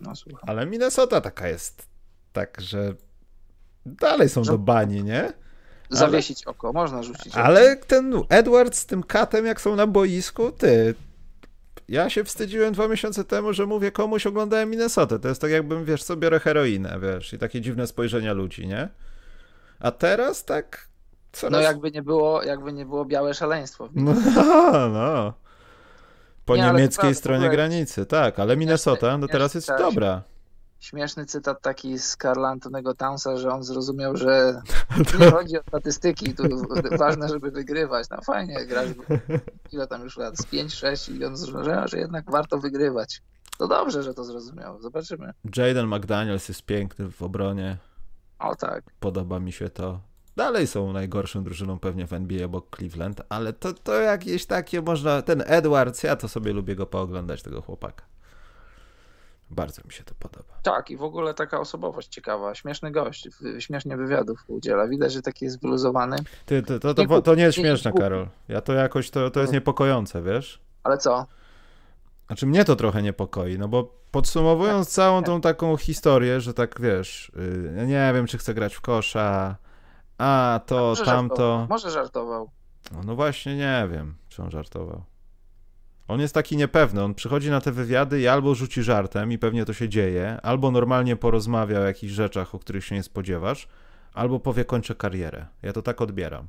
No, 0.00 0.16
słucham. 0.16 0.40
Ale 0.46 0.66
Minnesota 0.66 1.20
taka 1.20 1.48
jest, 1.48 1.88
tak, 2.32 2.60
że 2.60 2.94
dalej 3.86 4.28
są 4.28 4.42
do 4.42 4.58
bani, 4.58 5.04
nie? 5.04 5.32
Zawiesić 5.90 6.46
ale, 6.46 6.50
oko, 6.50 6.72
można 6.72 7.02
rzucić. 7.02 7.36
Ale 7.36 7.76
ten 7.76 8.14
Edward 8.28 8.74
z 8.74 8.86
tym 8.86 9.02
katem, 9.02 9.46
jak 9.46 9.60
są 9.60 9.76
na 9.76 9.86
boisku, 9.86 10.52
ty, 10.52 10.94
ja 11.88 12.10
się 12.10 12.24
wstydziłem 12.24 12.74
dwa 12.74 12.88
miesiące 12.88 13.24
temu, 13.24 13.52
że 13.52 13.66
mówię 13.66 13.92
komuś 13.92 14.26
oglądałem 14.26 14.70
Minnesota. 14.70 15.18
To 15.18 15.28
jest 15.28 15.40
tak 15.40 15.50
jakbym, 15.50 15.84
wiesz, 15.84 16.04
co 16.04 16.16
biorę 16.16 16.40
heroinę, 16.40 16.98
wiesz, 17.02 17.32
i 17.32 17.38
takie 17.38 17.60
dziwne 17.60 17.86
spojrzenia 17.86 18.32
ludzi, 18.32 18.66
nie? 18.66 18.88
A 19.80 19.90
teraz 19.90 20.44
tak 20.44 20.88
coraz... 21.36 21.52
No 21.52 21.60
jakby 21.60 21.90
nie 21.90 22.02
było, 22.02 22.42
jakby 22.42 22.72
nie 22.72 22.86
było 22.86 23.04
białe 23.04 23.34
szaleństwo. 23.34 23.88
No, 23.94 24.12
no. 24.88 25.32
Po 26.44 26.56
Nie, 26.56 26.62
niemieckiej 26.62 27.14
stronie 27.14 27.38
ogóle- 27.46 27.56
granicy, 27.56 28.06
tak, 28.06 28.38
ale 28.38 28.56
Minnesota, 28.56 29.18
no 29.18 29.28
teraz 29.28 29.54
jest 29.54 29.66
tak. 29.66 29.78
dobra. 29.78 30.22
Śmieszny 30.80 31.26
cytat 31.26 31.60
taki 31.62 31.98
z 31.98 32.16
Karla 32.16 32.48
Antonego 32.48 32.94
Townsa, 32.94 33.36
że 33.36 33.50
on 33.50 33.62
zrozumiał, 33.62 34.16
że 34.16 34.60
nie 35.20 35.30
chodzi 35.30 35.58
o 35.58 35.62
statystyki, 35.68 36.34
tu 36.34 36.42
ważne, 36.98 37.28
żeby 37.28 37.50
wygrywać. 37.50 38.06
No 38.10 38.16
fajnie, 38.26 38.66
grasz 38.66 38.88
ile 39.72 39.86
tam 39.86 40.02
już 40.02 40.16
lat, 40.16 40.36
z 40.38 40.46
5-6 40.46 41.14
i 41.16 41.24
on 41.24 41.36
zrozumiał, 41.36 41.88
że 41.88 41.98
jednak 41.98 42.30
warto 42.30 42.58
wygrywać. 42.58 43.22
To 43.58 43.68
dobrze, 43.68 44.02
że 44.02 44.14
to 44.14 44.24
zrozumiał. 44.24 44.80
Zobaczymy. 44.80 45.32
Jaden 45.56 45.86
McDaniels 45.86 46.48
jest 46.48 46.62
piękny 46.62 47.10
w 47.10 47.22
obronie, 47.22 47.76
O 48.38 48.56
tak. 48.56 48.84
podoba 49.00 49.40
mi 49.40 49.52
się 49.52 49.68
to. 49.70 50.00
Dalej 50.36 50.66
są 50.66 50.92
najgorszą 50.92 51.44
drużyną 51.44 51.78
pewnie 51.78 52.06
w 52.06 52.12
NBA 52.12 52.46
obok 52.46 52.76
Cleveland, 52.76 53.22
ale 53.28 53.52
to, 53.52 53.72
to 53.72 53.94
jakieś 53.94 54.46
takie 54.46 54.82
można, 54.82 55.22
ten 55.22 55.42
Edwards, 55.46 56.02
ja 56.02 56.16
to 56.16 56.28
sobie 56.28 56.52
lubię 56.52 56.76
go 56.76 56.86
pooglądać, 56.86 57.42
tego 57.42 57.62
chłopaka. 57.62 58.04
Bardzo 59.50 59.82
mi 59.86 59.92
się 59.92 60.04
to 60.04 60.14
podoba. 60.18 60.54
Tak, 60.62 60.90
i 60.90 60.96
w 60.96 61.02
ogóle 61.02 61.34
taka 61.34 61.60
osobowość 61.60 62.08
ciekawa, 62.08 62.54
śmieszny 62.54 62.90
gość, 62.90 63.28
śmiesznie 63.58 63.96
wywiadów 63.96 64.44
udziela. 64.48 64.88
Widać, 64.88 65.12
że 65.12 65.22
taki 65.22 65.44
jest 65.44 65.62
wyluzowany. 65.62 66.16
Ty, 66.46 66.62
to, 66.62 66.78
to, 66.78 67.02
Nie 67.02 67.08
to, 67.08 67.22
to 67.22 67.34
nie 67.34 67.42
jest 67.42 67.58
śmieszne, 67.58 67.92
Karol. 67.92 68.28
Ja 68.48 68.60
to 68.60 68.72
jakoś, 68.72 69.10
to, 69.10 69.30
to 69.30 69.40
jest 69.40 69.52
niepokojące, 69.52 70.22
wiesz? 70.22 70.60
Ale 70.82 70.98
co? 70.98 71.26
Znaczy 72.26 72.46
mnie 72.46 72.64
to 72.64 72.76
trochę 72.76 73.02
niepokoi, 73.02 73.58
no 73.58 73.68
bo 73.68 73.94
podsumowując 74.10 74.88
całą 74.88 75.22
tą 75.22 75.40
taką 75.40 75.76
historię, 75.76 76.40
że 76.40 76.54
tak 76.54 76.80
wiesz, 76.80 77.32
ja 77.76 77.84
nie 77.84 78.12
wiem, 78.14 78.26
czy 78.26 78.38
chcę 78.38 78.54
grać 78.54 78.74
w 78.74 78.80
kosza, 78.80 79.56
a 80.18 80.60
to, 80.66 80.76
Może 80.76 81.04
tamto. 81.04 81.36
żartował. 81.36 81.66
Może 81.68 81.90
żartował. 81.90 82.50
No, 82.92 83.00
no 83.04 83.14
właśnie 83.14 83.56
nie 83.56 83.88
wiem, 83.92 84.14
czy 84.28 84.42
on 84.42 84.50
żartował. 84.50 85.02
On 86.08 86.20
jest 86.20 86.34
taki 86.34 86.56
niepewny, 86.56 87.02
on 87.02 87.14
przychodzi 87.14 87.50
na 87.50 87.60
te 87.60 87.72
wywiady 87.72 88.20
i 88.20 88.28
albo 88.28 88.54
rzuci 88.54 88.82
żartem 88.82 89.32
i 89.32 89.38
pewnie 89.38 89.64
to 89.64 89.72
się 89.72 89.88
dzieje, 89.88 90.40
albo 90.42 90.70
normalnie 90.70 91.16
porozmawia 91.16 91.78
o 91.80 91.82
jakichś 91.82 92.12
rzeczach, 92.12 92.54
o 92.54 92.58
których 92.58 92.84
się 92.84 92.94
nie 92.94 93.02
spodziewasz, 93.02 93.68
albo 94.14 94.40
powie 94.40 94.64
kończę 94.64 94.94
karierę. 94.94 95.46
Ja 95.62 95.72
to 95.72 95.82
tak 95.82 96.00
odbieram. 96.00 96.48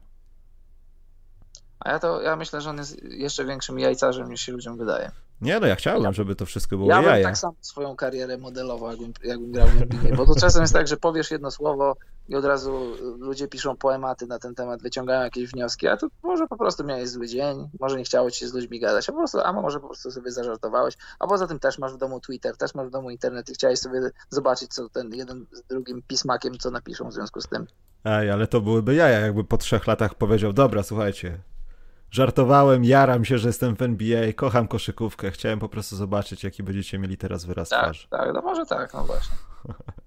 A 1.79 1.89
ja 1.91 1.99
to 1.99 2.21
ja 2.21 2.35
myślę, 2.35 2.61
że 2.61 2.69
on 2.69 2.77
jest 2.77 3.03
jeszcze 3.03 3.45
większym 3.45 3.79
jajcarzem 3.79 4.29
niż 4.29 4.41
się 4.41 4.51
ludziom 4.51 4.77
wydaje. 4.77 5.11
Nie 5.41 5.59
no, 5.59 5.67
ja 5.67 5.75
chciałbym, 5.75 6.03
Ja- 6.03 6.11
żeby 6.11 6.35
to 6.35 6.45
wszystko 6.45 6.77
było 6.77 6.89
Ja 6.89 7.01
bym 7.01 7.05
jaja. 7.09 7.23
tak 7.23 7.37
samo 7.37 7.55
swoją 7.61 7.95
karierę 7.95 8.37
modelował, 8.37 8.89
jakbym, 8.89 9.13
jakbym 9.23 9.51
grał 9.51 9.67
w 9.67 9.81
NBA, 9.81 10.15
bo 10.15 10.25
to 10.25 10.35
czasem 10.39 10.61
jest 10.61 10.73
tak, 10.73 10.87
że 10.87 10.97
powiesz 10.97 11.31
jedno 11.31 11.51
słowo 11.51 11.95
i 12.29 12.35
od 12.35 12.45
razu 12.45 12.95
ludzie 13.19 13.47
piszą 13.47 13.75
poematy 13.75 14.27
na 14.27 14.39
ten 14.39 14.55
temat, 14.55 14.81
wyciągają 14.81 15.21
jakieś 15.23 15.49
wnioski, 15.51 15.87
a 15.87 15.97
to 15.97 16.07
może 16.23 16.47
po 16.47 16.57
prostu 16.57 16.83
miałeś 16.83 17.09
zły 17.09 17.27
dzień, 17.27 17.69
może 17.79 17.97
nie 17.97 18.03
chciało 18.03 18.31
ci 18.31 18.39
się 18.39 18.47
z 18.47 18.53
ludźmi 18.53 18.79
gadać, 18.79 19.09
a, 19.09 19.11
po 19.11 19.17
prostu, 19.17 19.39
a 19.39 19.53
może 19.53 19.79
po 19.79 19.87
prostu 19.87 20.11
sobie 20.11 20.31
zażartowałeś, 20.31 20.95
a 21.19 21.27
poza 21.27 21.47
tym 21.47 21.59
też 21.59 21.79
masz 21.79 21.93
w 21.93 21.97
domu 21.97 22.19
Twitter, 22.19 22.57
też 22.57 22.75
masz 22.75 22.87
w 22.87 22.91
domu 22.91 23.09
internet 23.09 23.49
i 23.49 23.53
chciałeś 23.53 23.79
sobie 23.79 23.99
zobaczyć, 24.29 24.73
co 24.73 24.89
ten 24.89 25.13
jeden 25.13 25.45
z 25.51 25.63
drugim 25.63 26.01
pismakiem, 26.07 26.57
co 26.57 26.71
napiszą 26.71 27.09
w 27.09 27.13
związku 27.13 27.41
z 27.41 27.47
tym. 27.47 27.67
Ej, 28.05 28.31
ale 28.31 28.47
to 28.47 28.61
byłyby 28.61 28.95
jaja, 28.95 29.19
jakby 29.19 29.43
po 29.43 29.57
trzech 29.57 29.87
latach 29.87 30.15
powiedział, 30.15 30.53
dobra, 30.53 30.83
słuchajcie, 30.83 31.37
żartowałem, 32.11 32.83
jaram 32.85 33.25
się, 33.25 33.37
że 33.37 33.49
jestem 33.49 33.75
w 33.75 33.81
NBA, 33.81 34.33
kocham 34.35 34.67
koszykówkę, 34.67 35.31
chciałem 35.31 35.59
po 35.59 35.69
prostu 35.69 35.95
zobaczyć, 35.95 36.43
jaki 36.43 36.63
będziecie 36.63 36.99
mieli 36.99 37.17
teraz 37.17 37.45
wyraz 37.45 37.69
Tak, 37.69 37.83
twarzy. 37.83 38.07
tak, 38.09 38.33
no 38.33 38.41
może 38.41 38.65
tak, 38.65 38.93
no 38.93 39.03
właśnie. 39.03 39.35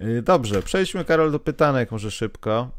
Y, 0.00 0.22
Dobrze, 0.22 0.62
przejdźmy, 0.62 1.04
Karol, 1.04 1.32
do 1.32 1.38
pytanek 1.38 1.90
może 1.92 2.10
szybko. 2.10 2.70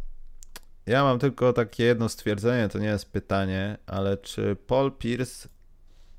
Ja 0.86 1.04
mam 1.04 1.20
tylko 1.20 1.54
takie 1.54 1.84
jedno 1.84 2.10
stwierdzenie, 2.10 2.70
to 2.70 2.80
nie 2.80 2.88
jest 2.88 3.12
pytanie, 3.12 3.78
ale 3.88 4.18
czy 4.18 4.56
Paul 4.68 4.92
Pierce 4.92 5.50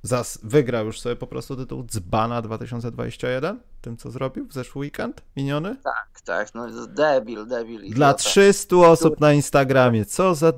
zas- 0.05 0.39
wygrał 0.43 0.87
już 0.87 1.01
sobie 1.01 1.17
po 1.17 1.27
prostu 1.27 1.57
tytuł 1.57 1.85
Dzbana 1.85 2.43
2021? 2.43 3.61
Tym, 3.81 3.97
co 3.97 4.11
zrobił 4.11 4.47
w 4.47 4.53
zeszły 4.53 4.81
weekend 4.81 5.23
miniony? 5.37 5.77
Tak, 5.85 6.21
tak, 6.25 6.55
no 6.55 6.87
debil, 6.87 7.47
debil. 7.47 7.81
Dla 7.81 7.87
idiota. 7.87 8.15
300 8.15 8.77
osób 8.77 9.21
na 9.21 9.33
Instagramie. 9.33 10.05
Co 10.05 10.35
za... 10.35 10.53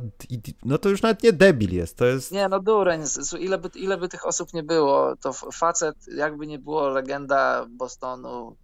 No 0.64 0.78
to 0.78 0.88
już 0.88 1.02
nawet 1.02 1.22
nie 1.22 1.32
debil 1.32 1.74
jest, 1.74 1.96
to 1.96 2.04
jest... 2.04 2.32
Nie, 2.32 2.48
no 2.48 2.60
dureń. 2.60 3.02
Ile 3.38 3.58
by, 3.58 3.68
ile 3.74 3.96
by 3.96 4.08
tych 4.08 4.26
osób 4.26 4.52
nie 4.54 4.62
było, 4.62 5.16
to 5.16 5.32
facet, 5.32 5.96
jakby 6.16 6.46
nie 6.46 6.58
było 6.58 6.88
legenda 6.88 7.66
Bostonu, 7.70 8.56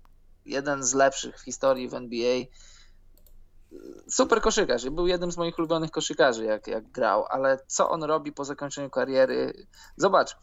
jeden 0.46 0.82
z 0.82 0.94
lepszych 0.94 1.38
w 1.38 1.44
historii 1.44 1.88
w 1.88 1.94
NBA. 1.94 2.42
Super 4.08 4.40
koszykarz. 4.40 4.90
Był 4.90 5.06
jednym 5.06 5.32
z 5.32 5.36
moich 5.36 5.58
ulubionych 5.58 5.90
koszykarzy, 5.90 6.44
jak, 6.44 6.66
jak 6.66 6.90
grał, 6.90 7.24
ale 7.30 7.58
co 7.66 7.90
on 7.90 8.02
robi 8.02 8.32
po 8.32 8.44
zakończeniu 8.44 8.90
kariery? 8.90 9.66
Zobacz, 9.96 10.36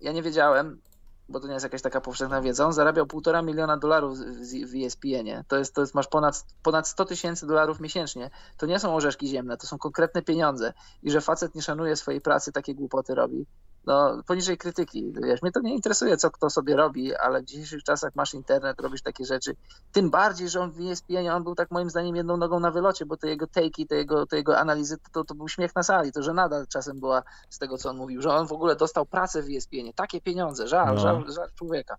ja 0.00 0.12
nie 0.12 0.22
wiedziałem, 0.22 0.80
bo 1.28 1.40
to 1.40 1.46
nie 1.46 1.52
jest 1.52 1.64
jakaś 1.64 1.82
taka 1.82 2.00
powszechna 2.00 2.40
wiedza. 2.40 2.66
On 2.66 2.72
zarabiał 2.72 3.06
półtora 3.06 3.42
miliona 3.42 3.76
dolarów 3.76 4.18
w, 4.18 4.84
ESPN-ie. 4.86 5.44
To 5.48 5.56
jest, 5.56 5.74
to 5.74 5.80
jest, 5.80 5.94
masz 5.94 6.08
ponad, 6.08 6.46
ponad 6.62 6.88
100 6.88 7.04
tysięcy 7.04 7.46
dolarów 7.46 7.80
miesięcznie. 7.80 8.30
To 8.56 8.66
nie 8.66 8.78
są 8.78 8.94
orzeszki 8.96 9.28
ziemne, 9.28 9.56
to 9.56 9.66
są 9.66 9.78
konkretne 9.78 10.22
pieniądze 10.22 10.72
i 11.02 11.10
że 11.10 11.20
facet 11.20 11.54
nie 11.54 11.62
szanuje 11.62 11.96
swojej 11.96 12.20
pracy, 12.20 12.52
takie 12.52 12.74
głupoty 12.74 13.14
robi. 13.14 13.46
No, 13.86 14.22
poniżej 14.26 14.58
krytyki. 14.58 15.12
Wiesz, 15.22 15.42
mnie 15.42 15.52
to 15.52 15.60
nie 15.60 15.74
interesuje, 15.74 16.16
co 16.16 16.30
kto 16.30 16.50
sobie 16.50 16.76
robi, 16.76 17.14
ale 17.14 17.42
w 17.42 17.44
dzisiejszych 17.44 17.84
czasach 17.84 18.14
masz 18.14 18.34
internet, 18.34 18.80
robisz 18.80 19.02
takie 19.02 19.24
rzeczy. 19.24 19.56
Tym 19.92 20.10
bardziej, 20.10 20.48
że 20.48 20.60
on 20.60 20.70
w 20.70 20.80
ESPN, 20.80 21.28
on 21.32 21.44
był 21.44 21.54
tak 21.54 21.70
moim 21.70 21.90
zdaniem 21.90 22.16
jedną 22.16 22.36
nogą 22.36 22.60
na 22.60 22.70
wylocie, 22.70 23.06
bo 23.06 23.16
te 23.16 23.28
jego 23.28 23.46
take'i, 23.46 23.86
te 23.86 23.96
jego, 23.96 24.26
te 24.26 24.36
jego 24.36 24.58
analizy, 24.58 24.96
to, 25.12 25.24
to 25.24 25.34
był 25.34 25.48
śmiech 25.48 25.74
na 25.74 25.82
sali. 25.82 26.12
To, 26.12 26.22
że 26.22 26.32
nadal 26.32 26.66
czasem 26.66 27.00
była 27.00 27.22
z 27.50 27.58
tego, 27.58 27.78
co 27.78 27.90
on 27.90 27.96
mówił, 27.96 28.22
że 28.22 28.30
on 28.30 28.46
w 28.46 28.52
ogóle 28.52 28.76
dostał 28.76 29.06
pracę 29.06 29.42
w 29.42 29.46
ESPN. 29.56 29.92
Takie 29.94 30.20
pieniądze, 30.20 30.68
żal, 30.68 30.94
No. 30.94 31.00
żal, 31.00 31.32
żal 31.32 31.48
człowieka. 31.54 31.96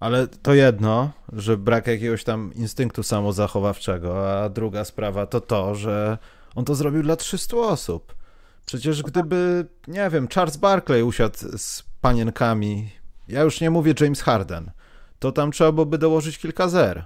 Ale 0.00 0.28
to 0.28 0.54
jedno, 0.54 1.10
że 1.32 1.56
brak 1.56 1.86
jakiegoś 1.86 2.24
tam 2.24 2.54
instynktu 2.54 3.02
samozachowawczego, 3.02 4.32
a 4.42 4.48
druga 4.48 4.84
sprawa 4.84 5.26
to 5.26 5.40
to, 5.40 5.74
że 5.74 6.18
on 6.54 6.64
to 6.64 6.74
zrobił 6.74 7.02
dla 7.02 7.16
300 7.16 7.56
osób. 7.56 8.19
Przecież 8.66 9.02
gdyby, 9.02 9.66
nie 9.88 10.10
wiem, 10.10 10.28
Charles 10.28 10.56
Barkley 10.56 11.02
usiadł 11.02 11.38
z 11.58 11.84
panienkami, 12.00 12.90
ja 13.28 13.42
już 13.42 13.60
nie 13.60 13.70
mówię 13.70 13.94
James 14.00 14.22
Harden, 14.22 14.70
to 15.18 15.32
tam 15.32 15.52
trzeba 15.52 15.72
byłoby 15.72 15.98
dołożyć 15.98 16.38
kilka 16.38 16.68
zer. 16.68 17.04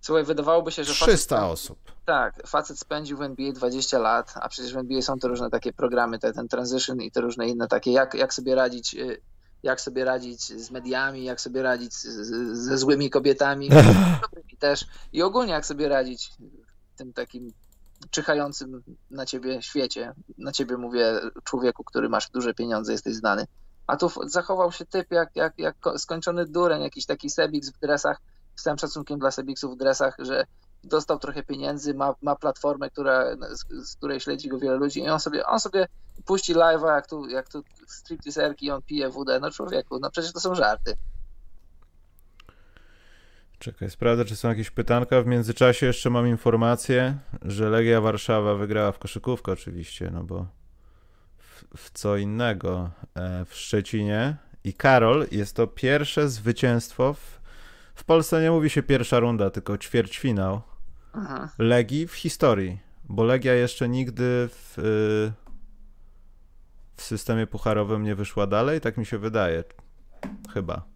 Słuchaj, 0.00 0.24
wydawałoby 0.24 0.72
się, 0.72 0.84
że 0.84 0.92
300 0.92 1.36
facet, 1.36 1.52
osób. 1.52 1.78
Tak, 2.04 2.46
facet 2.46 2.78
spędził 2.78 3.18
w 3.18 3.22
NBA 3.22 3.52
20 3.52 3.98
lat, 3.98 4.34
a 4.40 4.48
przecież 4.48 4.74
w 4.74 4.76
NBA 4.76 5.02
są 5.02 5.18
te 5.18 5.28
różne 5.28 5.50
takie 5.50 5.72
programy, 5.72 6.18
te, 6.18 6.32
ten 6.32 6.48
transition 6.48 7.00
i 7.00 7.10
te 7.10 7.20
różne 7.20 7.48
inne 7.48 7.68
takie, 7.68 7.92
jak, 7.92 8.14
jak 8.14 8.34
sobie 8.34 8.54
radzić 8.54 8.94
y, 8.94 9.20
jak 9.62 9.80
sobie 9.80 10.04
radzić 10.04 10.42
z 10.42 10.70
mediami, 10.70 11.24
jak 11.24 11.40
sobie 11.40 11.62
radzić 11.62 11.94
z, 11.94 12.08
ze 12.56 12.78
złymi 12.78 13.10
kobietami, 13.10 13.68
też 14.58 14.86
i 15.12 15.22
ogólnie 15.22 15.52
jak 15.52 15.66
sobie 15.66 15.88
radzić 15.88 16.30
tym 16.96 17.12
takim 17.12 17.52
czyhającym 18.14 18.82
na 19.10 19.26
ciebie 19.26 19.62
świecie. 19.62 20.14
Na 20.38 20.52
ciebie 20.52 20.76
mówię, 20.76 21.20
człowieku, 21.44 21.84
który 21.84 22.08
masz 22.08 22.30
duże 22.30 22.54
pieniądze, 22.54 22.92
jesteś 22.92 23.14
znany. 23.14 23.46
A 23.86 23.96
tu 23.96 24.10
zachował 24.26 24.72
się 24.72 24.86
typ 24.86 25.10
jak, 25.10 25.36
jak, 25.36 25.58
jak 25.58 25.76
skończony 25.96 26.46
dureń, 26.46 26.82
jakiś 26.82 27.06
taki 27.06 27.30
Sebix 27.30 27.70
w 27.70 27.78
dresach, 27.78 28.20
z 28.56 28.62
całym 28.62 28.78
szacunkiem 28.78 29.18
dla 29.18 29.30
Sebixów 29.30 29.74
w 29.74 29.76
dresach, 29.76 30.16
że 30.18 30.44
dostał 30.84 31.18
trochę 31.18 31.42
pieniędzy, 31.42 31.94
ma, 31.94 32.14
ma 32.22 32.36
platformę, 32.36 32.90
która, 32.90 33.24
z, 33.50 33.88
z 33.88 33.96
której 33.96 34.20
śledzi 34.20 34.48
go 34.48 34.58
wiele 34.58 34.76
ludzi 34.76 35.00
i 35.00 35.08
on 35.08 35.20
sobie, 35.20 35.46
on 35.46 35.60
sobie 35.60 35.86
puści 36.24 36.54
live'a, 36.54 36.94
jak 36.94 37.06
tu, 37.06 37.28
jak 37.28 37.48
tu 37.48 37.62
stripteaserki, 37.86 38.70
on 38.70 38.82
pije 38.82 39.08
wódę. 39.10 39.40
No 39.40 39.50
człowieku, 39.50 39.98
no 39.98 40.10
przecież 40.10 40.32
to 40.32 40.40
są 40.40 40.54
żarty. 40.54 40.94
Czekaj, 43.64 43.90
sprawdzę, 43.90 44.24
czy 44.24 44.36
są 44.36 44.48
jakieś 44.48 44.70
pytanka. 44.70 45.22
W 45.22 45.26
międzyczasie 45.26 45.86
jeszcze 45.86 46.10
mam 46.10 46.28
informację, 46.28 47.18
że 47.42 47.70
Legia 47.70 48.00
Warszawa 48.00 48.54
wygrała 48.54 48.92
w 48.92 48.98
koszykówkę 48.98 49.52
oczywiście, 49.52 50.10
no 50.12 50.24
bo 50.24 50.46
w, 51.38 51.64
w 51.76 51.90
co 51.90 52.16
innego 52.16 52.90
e, 53.14 53.44
w 53.44 53.54
Szczecinie. 53.54 54.36
I 54.64 54.74
Karol, 54.74 55.26
jest 55.30 55.56
to 55.56 55.66
pierwsze 55.66 56.28
zwycięstwo 56.28 57.14
w, 57.14 57.40
w 57.94 58.04
Polsce 58.04 58.42
nie 58.42 58.50
mówi 58.50 58.70
się 58.70 58.82
pierwsza 58.82 59.18
runda, 59.18 59.50
tylko 59.50 59.78
ćwierćfinał 59.78 60.62
Mhm. 61.14 61.48
Legii 61.58 62.06
w 62.06 62.14
historii, 62.14 62.78
bo 63.04 63.24
Legia 63.24 63.54
jeszcze 63.54 63.88
nigdy 63.88 64.48
w, 64.48 64.78
y, 64.78 65.32
w 66.96 67.02
systemie 67.02 67.46
pucharowym 67.46 68.02
nie 68.02 68.14
wyszła 68.14 68.46
dalej, 68.46 68.80
tak 68.80 68.96
mi 68.96 69.06
się 69.06 69.18
wydaje. 69.18 69.64
Chyba. 70.54 70.93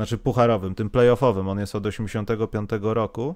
Znaczy 0.00 0.18
pucharowym, 0.18 0.74
tym 0.74 0.90
playoffowym. 0.90 1.48
On 1.48 1.58
jest 1.58 1.74
od 1.74 1.86
85 1.86 2.70
roku. 2.82 3.34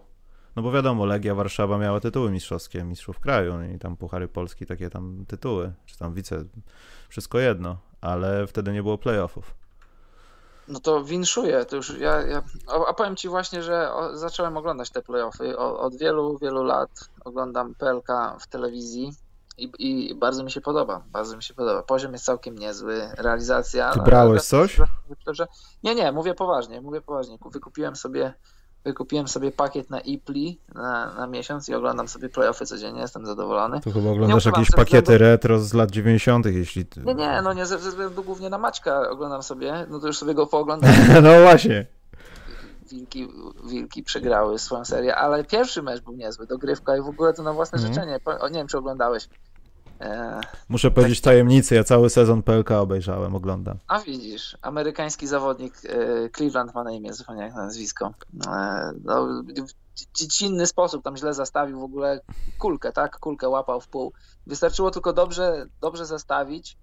No 0.56 0.62
bo 0.62 0.72
wiadomo, 0.72 1.06
Legia 1.06 1.34
Warszawa 1.34 1.78
miała 1.78 2.00
tytuły 2.00 2.30
mistrzowskie, 2.30 2.84
mistrzów 2.84 3.20
kraju 3.20 3.62
i 3.74 3.78
tam 3.78 3.96
Puchary 3.96 4.28
Polski, 4.28 4.66
takie 4.66 4.90
tam 4.90 5.24
tytuły, 5.28 5.72
czy 5.86 5.98
tam 5.98 6.14
wice, 6.14 6.44
wszystko 7.08 7.38
jedno, 7.38 7.76
ale 8.00 8.46
wtedy 8.46 8.72
nie 8.72 8.82
było 8.82 8.98
playoffów. 8.98 9.54
No 10.68 10.80
to 10.80 11.04
winszuję, 11.04 11.64
to 11.64 11.76
już 11.76 11.98
ja, 11.98 12.22
ja 12.22 12.42
a 12.88 12.94
powiem 12.94 13.16
Ci 13.16 13.28
właśnie, 13.28 13.62
że 13.62 13.90
zacząłem 14.12 14.56
oglądać 14.56 14.90
te 14.90 15.02
playoffy, 15.02 15.58
od 15.58 15.96
wielu, 15.96 16.38
wielu 16.38 16.62
lat 16.62 16.90
oglądam 17.24 17.74
PLK 17.74 18.08
w 18.40 18.46
telewizji 18.46 19.12
i, 19.58 19.70
i 19.78 20.14
bardzo 20.14 20.44
mi 20.44 20.50
się 20.50 20.60
podoba, 20.60 21.04
bardzo 21.12 21.36
mi 21.36 21.42
się 21.42 21.54
podoba. 21.54 21.82
Poziom 21.82 22.12
jest 22.12 22.24
całkiem 22.24 22.58
niezły, 22.58 23.08
realizacja... 23.18 23.90
Ty 23.90 24.00
brałeś 24.00 24.42
coś? 24.42 24.80
Nie, 25.82 25.94
nie, 25.94 26.12
mówię 26.12 26.34
poważnie, 26.34 26.80
mówię 26.80 27.00
poważnie. 27.00 27.38
Wykupiłem 27.52 27.96
sobie 27.96 28.34
Wykupiłem 28.84 29.28
sobie 29.28 29.52
pakiet 29.52 29.90
na 29.90 30.00
Ipli 30.00 30.60
na, 30.74 31.14
na 31.14 31.26
miesiąc 31.26 31.68
i 31.68 31.74
oglądam 31.74 32.08
sobie 32.08 32.28
playoffy 32.28 32.66
codziennie, 32.66 33.00
jestem 33.00 33.26
zadowolony. 33.26 33.80
To 33.80 33.90
chyba 33.90 34.10
oglądasz 34.10 34.44
jakieś 34.44 34.70
pakiety 34.70 35.02
względu... 35.02 35.24
retro 35.24 35.60
z 35.60 35.74
lat 35.74 35.90
90., 35.90 36.46
jeśli. 36.46 36.86
Nie, 37.04 37.14
nie, 37.14 37.42
no 37.42 37.52
nie 37.52 37.66
ze 37.66 37.78
względu 37.78 38.24
głównie 38.24 38.50
na 38.50 38.58
Maćka 38.58 39.10
oglądam 39.10 39.42
sobie, 39.42 39.86
no 39.90 40.00
to 40.00 40.06
już 40.06 40.18
sobie 40.18 40.34
go 40.34 40.46
pooglądam. 40.56 40.90
no 41.22 41.40
właśnie. 41.42 41.86
Wilki, 42.90 43.28
wilki 43.64 44.02
przegrały 44.02 44.58
swoją 44.58 44.84
serię, 44.84 45.16
ale 45.16 45.44
pierwszy 45.44 45.82
mecz 45.82 46.00
był 46.00 46.16
niezły, 46.16 46.46
dogrywka 46.46 46.96
i 46.96 47.00
w 47.00 47.08
ogóle 47.08 47.32
to 47.32 47.42
na 47.42 47.52
własne 47.52 47.78
mm. 47.78 47.88
życzenie. 47.92 48.20
O, 48.40 48.48
nie 48.48 48.54
wiem, 48.54 48.66
czy 48.66 48.78
oglądałeś. 48.78 49.28
E, 50.00 50.40
Muszę 50.68 50.90
powiedzieć 50.90 51.20
tak, 51.20 51.24
tajemnicę, 51.24 51.74
ja 51.74 51.84
cały 51.84 52.10
sezon 52.10 52.42
PLK 52.42 52.70
obejrzałem, 52.70 53.34
oglądam. 53.34 53.78
A 53.88 54.00
widzisz, 54.00 54.56
amerykański 54.62 55.26
zawodnik 55.26 55.74
e, 55.84 56.30
Cleveland 56.30 56.74
ma 56.74 56.84
na 56.84 56.92
imię, 56.92 57.12
zupełnie 57.12 57.42
jak 57.42 57.54
nazwisko. 57.54 58.14
E, 58.46 58.92
no, 59.04 59.26
w 59.96 60.18
dziecinny 60.18 60.66
sposób 60.66 61.04
tam 61.04 61.16
źle 61.16 61.34
zastawił 61.34 61.80
w 61.80 61.84
ogóle 61.84 62.20
kulkę, 62.58 62.92
tak? 62.92 63.18
Kulkę 63.18 63.48
łapał 63.48 63.80
w 63.80 63.88
pół. 63.88 64.12
Wystarczyło 64.46 64.90
tylko 64.90 65.12
dobrze, 65.12 65.66
dobrze 65.80 66.06
zastawić, 66.06 66.76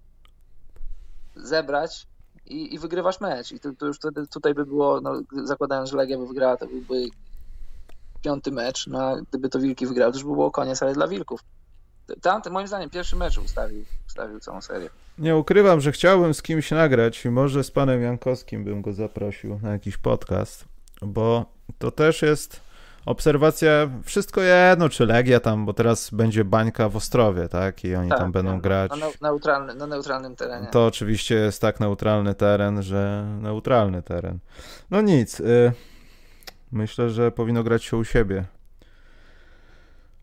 zebrać 1.36 2.06
i, 2.46 2.74
i 2.74 2.78
wygrywasz 2.78 3.20
mecz. 3.20 3.52
I 3.52 3.60
to, 3.60 3.72
to 3.78 3.86
już 3.86 3.96
wtedy 3.96 4.26
tutaj 4.26 4.54
by 4.54 4.66
było, 4.66 5.00
no, 5.00 5.22
zakładając, 5.44 5.90
że 5.90 5.96
Legia 5.96 6.18
by 6.18 6.26
wygrała, 6.26 6.56
to 6.56 6.66
byłby 6.66 7.06
piąty 8.22 8.52
mecz. 8.52 8.86
No, 8.86 9.02
a 9.02 9.16
gdyby 9.20 9.48
to 9.48 9.58
Wilki 9.58 9.86
wygrały, 9.86 10.12
to 10.12 10.18
już 10.18 10.24
by 10.24 10.32
było 10.32 10.50
koniec, 10.50 10.82
ale 10.82 10.92
dla 10.92 11.08
Wilków. 11.08 11.40
Tamty, 12.22 12.50
moim 12.50 12.66
zdaniem, 12.66 12.90
pierwszy 12.90 13.16
mecz 13.16 13.38
ustawił, 13.38 13.84
ustawił 14.06 14.40
całą 14.40 14.60
serię. 14.60 14.90
Nie 15.18 15.36
ukrywam, 15.36 15.80
że 15.80 15.92
chciałbym 15.92 16.34
z 16.34 16.42
kimś 16.42 16.70
nagrać 16.70 17.24
i 17.24 17.30
może 17.30 17.64
z 17.64 17.70
panem 17.70 18.02
Jankowskim 18.02 18.64
bym 18.64 18.82
go 18.82 18.92
zaprosił 18.92 19.58
na 19.62 19.72
jakiś 19.72 19.96
podcast, 19.96 20.64
bo 21.02 21.46
to 21.78 21.90
też 21.90 22.22
jest 22.22 22.60
obserwacja, 23.06 23.70
wszystko 24.04 24.40
jedno, 24.40 24.88
czy 24.88 25.06
Legia 25.06 25.40
tam, 25.40 25.66
bo 25.66 25.72
teraz 25.72 26.10
będzie 26.10 26.44
bańka 26.44 26.88
w 26.88 26.96
Ostrowie, 26.96 27.48
tak? 27.48 27.84
I 27.84 27.94
oni 27.94 28.10
tak, 28.10 28.18
tam 28.18 28.32
będą 28.32 28.60
grać. 28.60 28.90
Na, 28.90 29.28
neutralny, 29.28 29.74
na 29.74 29.86
neutralnym 29.86 30.36
terenie. 30.36 30.66
To 30.66 30.86
oczywiście 30.86 31.34
jest 31.34 31.60
tak 31.60 31.80
neutralny 31.80 32.34
teren, 32.34 32.82
że 32.82 33.26
neutralny 33.40 34.02
teren. 34.02 34.38
No 34.90 35.00
nic. 35.00 35.40
Y 35.40 35.72
myślę, 36.72 37.10
że 37.10 37.32
powinno 37.32 37.62
grać 37.62 37.84
się 37.84 37.96
u 37.96 38.04
siebie. 38.04 38.44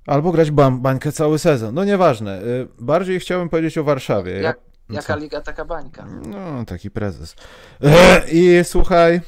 Albo 0.07 0.32
grać 0.32 0.51
bańkę 0.71 1.11
cały 1.11 1.39
sezon. 1.39 1.75
No 1.75 1.84
nieważne. 1.84 2.41
Y, 2.41 2.67
bardziej 2.80 3.19
chciałbym 3.19 3.49
powiedzieć 3.49 3.77
o 3.77 3.84
Warszawie. 3.84 4.32
Jak, 4.41 4.59
jaka 4.89 5.15
liga, 5.15 5.41
taka 5.41 5.65
bańka. 5.65 6.05
No, 6.05 6.65
taki 6.65 6.91
prezes. 6.91 7.36
I 8.32 8.61
słuchaj. 8.63 9.21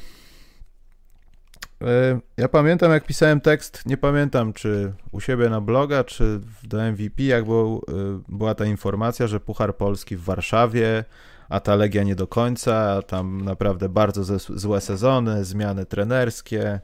Y, 1.82 2.20
ja 2.36 2.48
pamiętam, 2.48 2.92
jak 2.92 3.04
pisałem 3.04 3.40
tekst, 3.40 3.82
nie 3.86 3.96
pamiętam, 3.96 4.52
czy 4.52 4.92
u 5.12 5.20
siebie 5.20 5.48
na 5.48 5.60
bloga, 5.60 6.04
czy 6.04 6.40
do 6.64 6.82
MVP, 6.92 7.22
jak 7.22 7.44
był, 7.44 7.82
y, 7.88 7.92
była 8.28 8.54
ta 8.54 8.64
informacja, 8.64 9.26
że 9.26 9.40
Puchar 9.40 9.76
Polski 9.76 10.16
w 10.16 10.24
Warszawie, 10.24 11.04
a 11.48 11.60
ta 11.60 11.74
Legia 11.74 12.02
nie 12.02 12.14
do 12.14 12.26
końca, 12.26 13.02
tam 13.02 13.44
naprawdę 13.44 13.88
bardzo 13.88 14.38
złe 14.38 14.80
sezony, 14.80 15.44
zmiany 15.44 15.86
trenerskie 15.86 16.80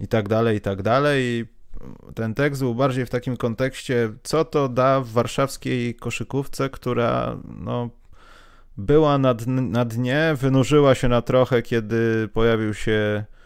i 0.00 0.08
tak 0.08 0.28
dalej, 0.28 0.56
i 0.56 0.60
tak 0.60 0.82
dalej. 0.82 1.24
I 1.24 1.46
ten 2.14 2.34
tekst 2.34 2.62
był 2.62 2.74
bardziej 2.74 3.06
w 3.06 3.10
takim 3.10 3.36
kontekście, 3.36 4.12
co 4.22 4.44
to 4.44 4.68
da 4.68 5.00
w 5.00 5.08
warszawskiej 5.08 5.94
koszykówce, 5.94 6.70
która 6.70 7.36
no, 7.58 7.90
była 8.76 9.18
na, 9.18 9.34
na 9.46 9.84
dnie, 9.84 10.34
wynurzyła 10.36 10.94
się 10.94 11.08
na 11.08 11.22
trochę, 11.22 11.62
kiedy 11.62 12.28
pojawił 12.28 12.74
się 12.74 12.92
e, 12.92 13.41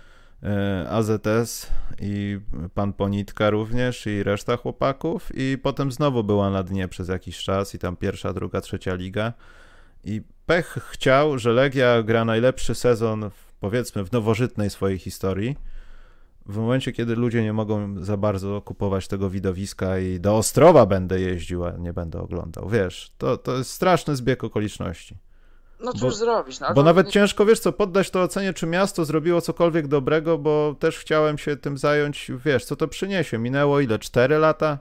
AZS 0.88 1.72
i 2.00 2.40
pan 2.74 2.92
Ponitka 2.92 3.50
również 3.50 4.06
i 4.06 4.22
reszta 4.22 4.56
chłopaków. 4.56 5.30
I 5.34 5.58
potem 5.62 5.92
znowu 5.92 6.24
była 6.24 6.50
na 6.50 6.62
dnie 6.62 6.88
przez 6.88 7.08
jakiś 7.08 7.38
czas 7.38 7.74
i 7.74 7.78
tam 7.78 7.96
pierwsza, 7.96 8.32
druga, 8.32 8.60
trzecia 8.60 8.94
liga. 8.94 9.32
I 10.04 10.22
pech 10.46 10.78
chciał, 10.90 11.38
że 11.38 11.52
Legia 11.52 12.02
gra 12.02 12.24
najlepszy 12.24 12.74
sezon 12.74 13.30
powiedzmy 13.60 14.04
w 14.04 14.12
nowożytnej 14.12 14.70
swojej 14.70 14.98
historii. 14.98 15.56
W 16.46 16.56
momencie, 16.56 16.92
kiedy 16.92 17.16
ludzie 17.16 17.42
nie 17.42 17.52
mogą 17.52 18.04
za 18.04 18.16
bardzo 18.16 18.62
kupować 18.62 19.08
tego 19.08 19.30
widowiska 19.30 19.98
i 19.98 20.20
do 20.20 20.36
Ostrowa 20.36 20.86
będę 20.86 21.20
jeździł, 21.20 21.64
a 21.64 21.70
nie 21.70 21.92
będę 21.92 22.20
oglądał, 22.20 22.68
wiesz, 22.68 23.12
to, 23.18 23.36
to 23.36 23.56
jest 23.56 23.70
straszny 23.70 24.16
zbieg 24.16 24.44
okoliczności. 24.44 25.18
No 25.80 25.92
cóż 25.92 26.00
bo, 26.00 26.10
zrobić? 26.10 26.60
No, 26.60 26.74
bo 26.74 26.82
nawet 26.82 27.06
nie... 27.06 27.12
ciężko, 27.12 27.46
wiesz 27.46 27.60
co, 27.60 27.72
poddać 27.72 28.10
to 28.10 28.22
ocenie, 28.22 28.52
czy 28.52 28.66
miasto 28.66 29.04
zrobiło 29.04 29.40
cokolwiek 29.40 29.88
dobrego, 29.88 30.38
bo 30.38 30.76
też 30.78 30.98
chciałem 30.98 31.38
się 31.38 31.56
tym 31.56 31.78
zająć, 31.78 32.30
wiesz, 32.44 32.64
co 32.64 32.76
to 32.76 32.88
przyniesie. 32.88 33.38
Minęło 33.38 33.80
ile? 33.80 33.98
Cztery 33.98 34.38
lata? 34.38 34.78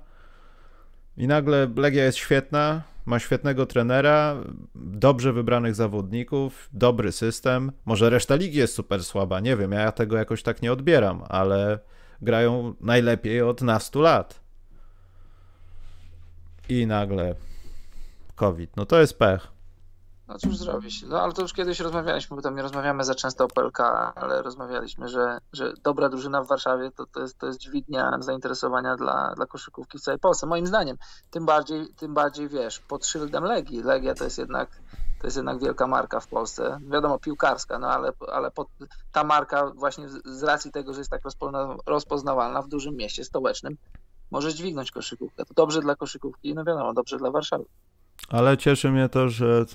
I 1.17 1.27
nagle 1.27 1.69
Legia 1.75 2.03
jest 2.03 2.17
świetna, 2.17 2.81
ma 3.05 3.19
świetnego 3.19 3.65
trenera, 3.65 4.35
dobrze 4.75 5.33
wybranych 5.33 5.75
zawodników, 5.75 6.69
dobry 6.73 7.11
system. 7.11 7.71
Może 7.85 8.09
reszta 8.09 8.35
ligi 8.35 8.57
jest 8.57 8.73
super 8.73 9.03
słaba, 9.03 9.39
nie 9.39 9.57
wiem, 9.57 9.71
ja 9.71 9.91
tego 9.91 10.17
jakoś 10.17 10.43
tak 10.43 10.61
nie 10.61 10.71
odbieram, 10.71 11.23
ale 11.29 11.79
grają 12.21 12.73
najlepiej 12.81 13.41
od 13.41 13.61
nastu 13.61 14.01
lat. 14.01 14.39
I 16.69 16.87
nagle 16.87 17.35
COVID. 18.35 18.75
No 18.77 18.85
to 18.85 18.99
jest 18.99 19.19
pech. 19.19 19.54
No 20.27 20.37
cóż 20.37 20.57
zrobić. 20.57 21.03
No 21.03 21.21
ale 21.21 21.33
to 21.33 21.41
już 21.41 21.53
kiedyś 21.53 21.79
rozmawialiśmy, 21.79 22.35
bo 22.35 22.41
tam 22.41 22.55
nie 22.55 22.61
rozmawiamy 22.61 23.03
za 23.03 23.15
często 23.15 23.45
o 23.45 23.47
PLK, 23.47 23.79
ale 24.15 24.41
rozmawialiśmy, 24.41 25.09
że, 25.09 25.37
że 25.53 25.73
dobra 25.83 26.09
drużyna 26.09 26.43
w 26.43 26.47
Warszawie 26.47 26.91
to, 26.91 27.05
to, 27.05 27.21
jest, 27.21 27.37
to 27.37 27.47
jest 27.47 27.59
dźwignia 27.59 28.17
zainteresowania 28.19 28.95
dla, 28.95 29.33
dla 29.35 29.45
koszykówki 29.45 29.97
w 29.97 30.01
całej 30.01 30.19
Polsce. 30.19 30.47
Moim 30.47 30.67
zdaniem. 30.67 30.97
Tym 31.29 31.45
bardziej, 31.45 31.87
tym 31.87 32.13
bardziej 32.13 32.49
wiesz, 32.49 32.79
pod 32.79 33.05
szyldem 33.05 33.43
Legii. 33.43 33.83
Legia 33.83 34.15
to 34.15 34.23
jest 34.23 34.37
jednak 34.37 34.69
to 35.19 35.27
jest 35.27 35.37
jednak 35.37 35.59
wielka 35.59 35.87
marka 35.87 36.19
w 36.19 36.27
Polsce. 36.27 36.79
Wiadomo, 36.91 37.19
piłkarska, 37.19 37.79
no 37.79 37.87
ale, 37.87 38.11
ale 38.31 38.51
pod, 38.51 38.67
ta 39.11 39.23
marka 39.23 39.71
właśnie 39.75 40.09
z 40.25 40.43
racji 40.43 40.71
tego, 40.71 40.93
że 40.93 40.99
jest 40.99 41.11
tak 41.11 41.21
rozpoznawalna 41.85 42.61
w 42.61 42.67
dużym 42.67 42.95
mieście 42.95 43.23
stołecznym, 43.23 43.77
może 44.31 44.53
dźwignąć 44.53 44.91
koszykówkę. 44.91 45.45
To 45.45 45.53
dobrze 45.53 45.81
dla 45.81 45.95
koszykówki, 45.95 46.55
no 46.55 46.63
wiadomo, 46.63 46.93
dobrze 46.93 47.17
dla 47.17 47.31
Warszawy. 47.31 47.65
Ale 48.29 48.57
cieszy 48.57 48.91
mnie 48.91 49.09
to, 49.09 49.29
że 49.29 49.65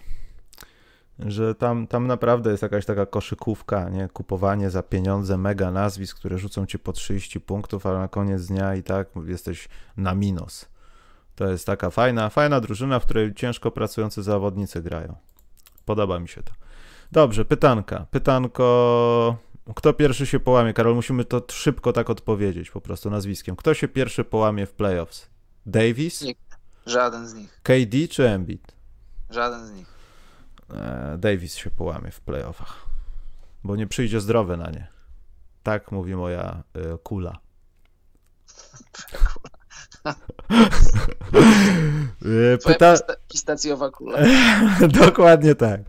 że 1.26 1.55
tam, 1.55 1.86
tam 1.86 2.06
naprawdę 2.06 2.51
jest 2.51 2.62
jakaś 2.62 2.86
taka 2.86 3.06
koszykówka, 3.06 3.88
nie? 3.88 4.09
Kupowanie 4.09 4.70
za 4.70 4.82
pieniądze 4.82 5.38
mega 5.38 5.70
nazwisk, 5.70 6.16
które 6.16 6.38
rzucą 6.38 6.66
ci 6.66 6.78
po 6.78 6.92
30 6.92 7.40
punktów, 7.40 7.86
ale 7.86 7.98
na 7.98 8.09
koniec 8.09 8.47
dnia 8.47 8.74
i 8.74 8.82
tak 8.82 9.09
jesteś 9.26 9.68
na 9.97 10.14
minus. 10.14 10.68
To 11.34 11.47
jest 11.47 11.66
taka 11.66 11.90
fajna, 11.90 12.28
fajna 12.28 12.60
drużyna, 12.60 13.01
w 13.01 13.05
której 13.05 13.34
ciężko 13.34 13.70
pracujący 13.70 14.22
zawodnicy 14.22 14.82
grają. 14.82 15.16
Podoba 15.84 16.18
mi 16.18 16.28
się 16.28 16.42
to. 16.42 16.52
Dobrze, 17.12 17.44
pytanka. 17.44 18.06
Pytanko. 18.10 19.36
Kto 19.74 19.92
pierwszy 19.92 20.26
się 20.26 20.40
połamie? 20.40 20.72
Karol, 20.72 20.94
musimy 20.94 21.24
to 21.24 21.42
szybko 21.51 21.92
tak 21.92 22.10
odpowiedzieć, 22.10 22.70
po 22.70 22.80
prostu 22.80 23.10
nazwiskiem. 23.10 23.56
Kto 23.56 23.74
się 23.74 23.88
pierwszy 23.88 24.24
połamie 24.24 24.66
w 24.66 24.72
playoffs? 24.72 25.30
Davis? 25.66 26.22
Nikt. 26.22 26.59
Żaden 26.86 27.28
z 27.28 27.34
nich. 27.34 27.60
KD 27.62 28.09
czy 28.10 28.28
Embiid? 28.28 28.72
Żaden 29.30 29.66
z 29.66 29.72
nich. 29.72 29.90
E, 30.74 31.18
Davis 31.18 31.55
się 31.55 31.70
połamie 31.70 32.10
w 32.10 32.20
playoffach, 32.20 32.86
bo 33.64 33.76
nie 33.76 33.86
przyjdzie 33.86 34.20
zdrowy 34.20 34.56
na 34.56 34.70
nie. 34.70 34.86
Tak 35.62 35.92
mówi 35.92 36.16
moja 36.16 36.62
y, 36.76 36.98
kula. 36.98 37.38
E, 42.55 42.59
pyta... 42.59 42.94
Pistacjowa 43.28 43.90
kula. 43.90 44.18
Dokładnie 45.05 45.55
tak. 45.55 45.80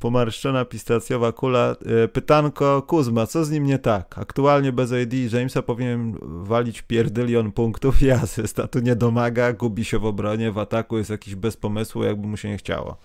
Pomarszczona 0.00 0.64
pistacjowa 0.64 1.32
kula. 1.32 1.76
Pytanko 2.12 2.82
Kuzma, 2.82 3.26
co 3.26 3.44
z 3.44 3.50
nim 3.50 3.64
nie 3.64 3.78
tak? 3.78 4.18
Aktualnie 4.18 4.72
bez 4.72 4.92
AD 4.92 5.14
Jamesa 5.32 5.62
powinien 5.62 6.18
walić 6.22 6.82
pierdylion 6.82 7.52
punktów 7.52 8.02
i 8.02 8.10
asyst, 8.10 8.60
a 8.60 8.68
tu 8.68 8.78
nie 8.78 8.96
domaga, 8.96 9.52
gubi 9.52 9.84
się 9.84 9.98
w 9.98 10.04
obronie, 10.04 10.52
w 10.52 10.58
ataku 10.58 10.98
jest 10.98 11.10
jakiś 11.10 11.34
bez 11.34 11.56
pomysłu, 11.56 12.04
jakby 12.04 12.26
mu 12.26 12.36
się 12.36 12.48
nie 12.48 12.58
chciało. 12.58 12.96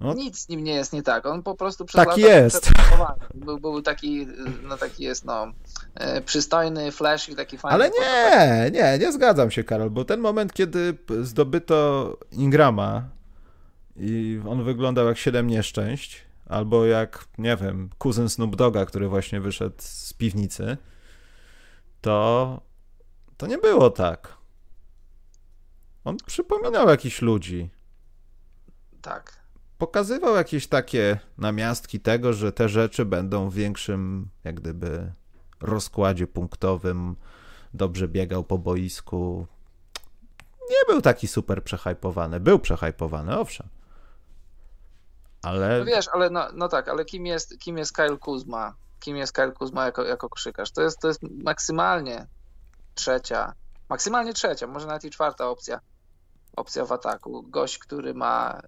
No, 0.00 0.14
Nic 0.14 0.38
z 0.38 0.48
nim 0.48 0.64
nie 0.64 0.74
jest 0.74 0.92
nie 0.92 1.02
tak. 1.02 1.26
On 1.26 1.42
po 1.42 1.54
prostu 1.54 1.84
przez 1.84 2.06
tak 2.06 2.18
jest. 2.18 2.70
Był, 3.34 3.60
był 3.60 3.82
taki, 3.82 4.26
no 4.62 4.76
taki 4.76 5.04
jest, 5.04 5.24
no, 5.24 5.46
e, 5.94 6.20
przystojny, 6.20 6.92
flash 6.92 7.28
i 7.28 7.36
taki 7.36 7.58
fajny. 7.58 7.74
Ale 7.74 7.90
nie, 7.90 8.70
nie, 8.70 8.98
nie 8.98 9.12
zgadzam 9.12 9.50
się, 9.50 9.64
Karol, 9.64 9.90
bo 9.90 10.04
ten 10.04 10.20
moment, 10.20 10.52
kiedy 10.52 10.98
zdobyto 11.22 12.18
Ingrama 12.32 13.08
i 13.96 14.40
on 14.48 14.64
wyglądał 14.64 15.06
jak 15.06 15.18
siedem 15.18 15.46
nieszczęść, 15.46 16.24
albo 16.46 16.86
jak, 16.86 17.24
nie 17.38 17.56
wiem, 17.56 17.90
kuzyn 17.98 18.28
Snoop 18.28 18.56
Doga, 18.56 18.86
który 18.86 19.08
właśnie 19.08 19.40
wyszedł 19.40 19.76
z 19.78 20.12
piwnicy, 20.12 20.76
to 22.00 22.60
to 23.36 23.46
nie 23.46 23.58
było 23.58 23.90
tak. 23.90 24.36
On 26.04 26.16
przypominał 26.26 26.88
jakichś 26.88 27.22
ludzi. 27.22 27.70
Tak. 29.02 29.43
Pokazywał 29.84 30.36
jakieś 30.36 30.66
takie 30.66 31.18
namiastki 31.38 32.00
tego, 32.00 32.32
że 32.32 32.52
te 32.52 32.68
rzeczy 32.68 33.04
będą 33.04 33.48
w 33.50 33.54
większym, 33.54 34.28
jak 34.44 34.54
gdyby, 34.54 35.12
rozkładzie 35.60 36.26
punktowym. 36.26 37.16
Dobrze 37.74 38.08
biegał 38.08 38.44
po 38.44 38.58
boisku. 38.58 39.46
Nie 40.70 40.76
był 40.94 41.02
taki 41.02 41.28
super 41.28 41.64
przehajpowany. 41.64 42.40
Był 42.40 42.58
przehajpowany, 42.58 43.38
owszem. 43.38 43.68
Ale... 45.42 45.78
No 45.78 45.84
wiesz, 45.84 46.08
ale 46.12 46.30
no, 46.30 46.48
no 46.54 46.68
tak, 46.68 46.88
ale 46.88 47.04
kim 47.04 47.26
jest, 47.26 47.58
kim 47.58 47.78
jest 47.78 47.92
Kyle 47.92 48.18
Kuzma? 48.18 48.74
Kim 49.00 49.16
jest 49.16 49.32
Kyle 49.32 49.52
Kuzma 49.52 49.84
jako, 49.84 50.04
jako 50.04 50.28
koszykarz? 50.28 50.70
To 50.70 50.82
jest, 50.82 51.00
to 51.00 51.08
jest 51.08 51.22
maksymalnie 51.22 52.26
trzecia, 52.94 53.52
maksymalnie 53.88 54.32
trzecia, 54.32 54.66
może 54.66 54.86
nawet 54.86 55.04
i 55.04 55.10
czwarta 55.10 55.48
opcja, 55.48 55.80
opcja 56.56 56.84
w 56.84 56.92
ataku. 56.92 57.42
Gość, 57.42 57.78
który 57.78 58.14
ma, 58.14 58.60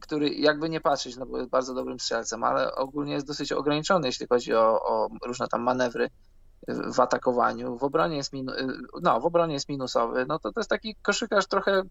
który 0.00 0.28
jakby 0.28 0.68
nie 0.68 0.80
patrzeć, 0.80 1.16
no 1.16 1.26
bo 1.26 1.38
jest 1.38 1.50
bardzo 1.50 1.74
dobrym 1.74 2.00
strzelcem, 2.00 2.44
ale 2.44 2.74
ogólnie 2.74 3.12
jest 3.12 3.26
dosyć 3.26 3.52
ograniczony, 3.52 4.06
jeśli 4.06 4.26
chodzi 4.26 4.54
o, 4.54 4.82
o 4.82 5.08
różne 5.26 5.48
tam 5.48 5.62
manewry 5.62 6.10
w 6.68 7.00
atakowaniu. 7.00 7.78
W 7.78 7.84
obronie 7.84 8.16
jest, 8.16 8.32
minu, 8.32 8.52
no, 9.02 9.20
w 9.20 9.26
obronie 9.26 9.54
jest 9.54 9.68
minusowy, 9.68 10.26
no 10.28 10.38
to 10.38 10.52
to 10.52 10.60
jest 10.60 10.70
taki 10.70 10.94
koszykarz 11.02 11.46
trochę 11.46 11.82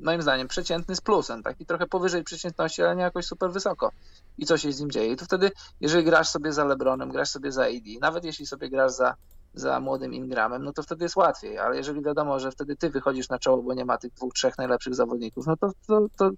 moim 0.00 0.22
zdaniem 0.22 0.48
przeciętny 0.48 0.96
z 0.96 1.00
plusem, 1.00 1.42
taki 1.42 1.66
trochę 1.66 1.86
powyżej 1.86 2.24
przeciętności, 2.24 2.82
ale 2.82 2.96
nie 2.96 3.02
jakoś 3.02 3.26
super 3.26 3.52
wysoko. 3.52 3.92
I 4.38 4.46
co 4.46 4.58
się 4.58 4.72
z 4.72 4.80
nim 4.80 4.90
dzieje? 4.90 5.12
I 5.12 5.16
to 5.16 5.24
wtedy, 5.24 5.50
jeżeli 5.80 6.04
grasz 6.04 6.28
sobie 6.28 6.52
za 6.52 6.64
LeBronem, 6.64 7.10
grasz 7.10 7.30
sobie 7.30 7.52
za 7.52 7.64
AD, 7.64 8.00
nawet 8.00 8.24
jeśli 8.24 8.46
sobie 8.46 8.70
grasz 8.70 8.92
za 8.92 9.14
za 9.54 9.80
młodym 9.80 10.14
Ingramem, 10.14 10.64
no 10.64 10.72
to 10.72 10.82
wtedy 10.82 11.04
jest 11.04 11.16
łatwiej, 11.16 11.58
ale 11.58 11.76
jeżeli 11.76 12.02
wiadomo, 12.02 12.40
że 12.40 12.50
wtedy 12.50 12.76
ty 12.76 12.90
wychodzisz 12.90 13.28
na 13.28 13.38
czoło, 13.38 13.62
bo 13.62 13.74
nie 13.74 13.84
ma 13.84 13.98
tych 13.98 14.12
dwóch, 14.12 14.34
trzech 14.34 14.58
najlepszych 14.58 14.94
zawodników, 14.94 15.46
no 15.46 15.56
to, 15.56 15.72
to, 15.86 16.06
to, 16.16 16.30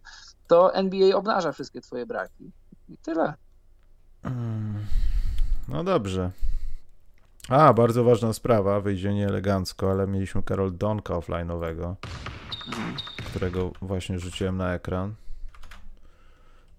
to 0.47 0.75
NBA 0.75 1.17
obnaża 1.17 1.53
wszystkie 1.53 1.81
twoje 1.81 2.07
braki. 2.07 2.51
I 2.89 2.99
tyle. 2.99 3.35
Mm. 4.23 4.87
No 5.69 5.85
dobrze. 5.85 6.31
A, 7.49 7.73
bardzo 7.73 8.05
ważna 8.05 8.33
sprawa, 8.33 8.81
wyjdzie 8.81 9.15
nieelegancko, 9.15 9.91
ale 9.91 10.07
mieliśmy 10.07 10.43
Karol 10.43 10.77
Donka 10.77 11.15
offline'owego, 11.15 11.95
którego 13.27 13.71
właśnie 13.83 14.19
rzuciłem 14.19 14.57
na 14.57 14.75
ekran. 14.75 15.15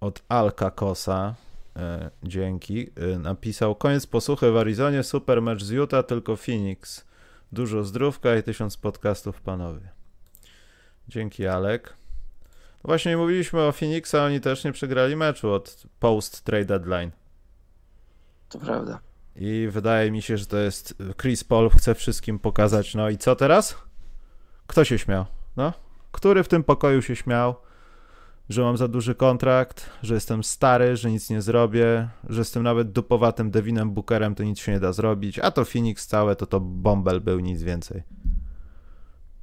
Od 0.02 0.24
Alka 0.30 0.72
Kosa. 0.72 1.36
E, 1.76 2.12
dzięki, 2.24 2.90
e, 2.96 3.20
napisał 3.20 3.76
koniec 3.76 4.08
posłuchy 4.08 4.52
w 4.52 4.58
Arizonie, 4.58 5.04
super 5.04 5.42
mecz 5.42 5.64
z 5.64 5.70
Utah, 5.70 6.06
tylko 6.06 6.36
Phoenix. 6.36 7.06
Dużo 7.52 7.84
zdrówka 7.84 8.36
i 8.36 8.44
tysiąc 8.44 8.78
podcastów, 8.78 9.42
panowie. 9.42 9.90
Dzięki, 11.08 11.48
Alek. 11.48 11.94
No 12.84 12.88
właśnie 12.88 13.18
mówiliśmy 13.18 13.62
o 13.62 13.72
Phoenix, 13.72 14.16
a 14.16 14.26
oni 14.26 14.42
też 14.42 14.64
nie 14.64 14.72
przegrali 14.72 15.16
meczu 15.16 15.52
od 15.52 15.84
post 16.00 16.44
trade 16.44 16.66
deadline. 16.66 17.12
To 18.50 18.60
prawda. 18.60 19.00
I 19.36 19.68
wydaje 19.72 20.12
mi 20.12 20.22
się, 20.22 20.38
że 20.38 20.46
to 20.46 20.58
jest 20.58 20.96
Chris 21.22 21.44
Paul 21.44 21.70
chce 21.70 21.96
wszystkim 21.96 22.40
pokazać, 22.40 22.96
no 22.96 23.10
i 23.10 23.18
co 23.18 23.36
teraz? 23.36 23.78
Kto 24.68 24.84
się 24.84 24.98
śmiał? 25.00 25.26
No? 25.58 25.74
Który 26.12 26.44
w 26.44 26.48
tym 26.48 26.64
pokoju 26.64 27.02
się 27.02 27.16
śmiał? 27.16 27.56
Że 28.50 28.62
mam 28.62 28.78
za 28.78 28.88
duży 28.88 29.16
kontrakt, 29.16 29.90
że 30.04 30.14
jestem 30.14 30.44
stary, 30.44 30.98
że 30.98 31.12
nic 31.12 31.30
nie 31.30 31.42
zrobię, 31.42 32.10
że 32.30 32.46
z 32.46 32.52
tym 32.52 32.64
nawet 32.64 32.92
dupowatym 32.92 33.52
Devinem 33.52 33.92
Bookerem 33.92 34.36
to 34.36 34.44
nic 34.44 34.60
się 34.60 34.72
nie 34.72 34.80
da 34.80 34.94
zrobić, 34.94 35.40
a 35.40 35.52
to 35.52 35.66
Phoenix 35.66 36.08
całe 36.08 36.36
to 36.36 36.46
to 36.46 36.60
Bombel 36.60 37.22
był, 37.22 37.40
nic 37.40 37.64
więcej. 37.64 38.04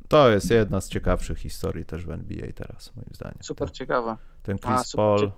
To 0.09 0.31
jest 0.31 0.51
jedna 0.51 0.81
z 0.81 0.89
ciekawszych 0.89 1.39
historii 1.39 1.85
też 1.85 2.07
w 2.07 2.11
NBA 2.11 2.47
teraz, 2.55 2.93
moim 2.97 3.09
zdaniem. 3.13 3.39
Super 3.43 3.69
ten, 3.69 3.75
ciekawa. 3.75 4.19
Ten 4.43 4.59
Chris 4.59 4.73
a, 4.73 4.85
super, 4.85 5.05
Paul. 5.05 5.31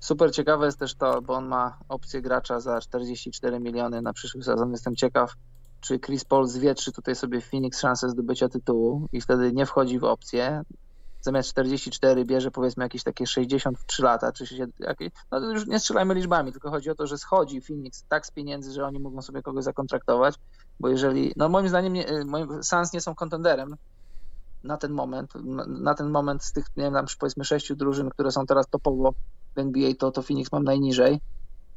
Super 0.00 0.32
ciekawe 0.32 0.66
jest 0.66 0.78
też 0.78 0.94
to, 0.94 1.22
bo 1.22 1.34
on 1.34 1.46
ma 1.46 1.78
opcję 1.88 2.22
gracza 2.22 2.60
za 2.60 2.80
44 2.80 3.60
miliony 3.60 4.02
na 4.02 4.12
przyszły 4.12 4.42
sezon. 4.42 4.70
Jestem 4.70 4.96
ciekaw, 4.96 5.32
czy 5.80 5.98
Chris 5.98 6.24
Paul 6.24 6.46
zwietrzy 6.46 6.92
tutaj 6.92 7.14
sobie 7.14 7.40
Phoenix 7.40 7.80
szansę 7.80 8.10
zdobycia 8.10 8.48
tytułu 8.48 9.08
i 9.12 9.20
wtedy 9.20 9.52
nie 9.52 9.66
wchodzi 9.66 9.98
w 9.98 10.04
opcję, 10.04 10.62
zamiast 11.26 11.48
44 11.48 12.24
bierze 12.24 12.50
powiedzmy 12.50 12.84
jakieś 12.84 13.02
takie 13.02 13.26
63 13.26 14.02
lata, 14.02 14.32
czy 14.32 14.46
się, 14.46 14.66
no 15.30 15.40
to 15.40 15.50
już 15.50 15.66
nie 15.66 15.80
strzelajmy 15.80 16.14
liczbami, 16.14 16.52
tylko 16.52 16.70
chodzi 16.70 16.90
o 16.90 16.94
to, 16.94 17.06
że 17.06 17.18
schodzi 17.18 17.60
Phoenix 17.60 18.04
tak 18.08 18.26
z 18.26 18.30
pieniędzy, 18.30 18.72
że 18.72 18.84
oni 18.84 18.98
mogą 18.98 19.22
sobie 19.22 19.42
kogoś 19.42 19.64
zakontraktować, 19.64 20.34
bo 20.80 20.88
jeżeli, 20.88 21.32
no 21.36 21.48
moim 21.48 21.68
zdaniem 21.68 21.92
nie, 21.92 22.10
y, 22.10 22.24
moim, 22.24 22.62
Suns 22.62 22.92
nie 22.92 23.00
są 23.00 23.14
kontenderem 23.14 23.76
na 24.64 24.76
ten 24.76 24.92
moment, 24.92 25.32
na 25.66 25.94
ten 25.94 26.10
moment 26.10 26.44
z 26.44 26.52
tych, 26.52 26.66
nie 26.76 26.84
wiem, 26.84 26.94
tam 26.94 27.06
powiedzmy 27.20 27.44
sześciu 27.44 27.76
drużyn, 27.76 28.10
które 28.10 28.30
są 28.30 28.46
teraz 28.46 28.66
topowo 28.68 29.14
w 29.56 29.58
NBA, 29.58 29.90
to, 29.98 30.10
to 30.10 30.22
Phoenix 30.22 30.52
mam 30.52 30.64
najniżej. 30.64 31.20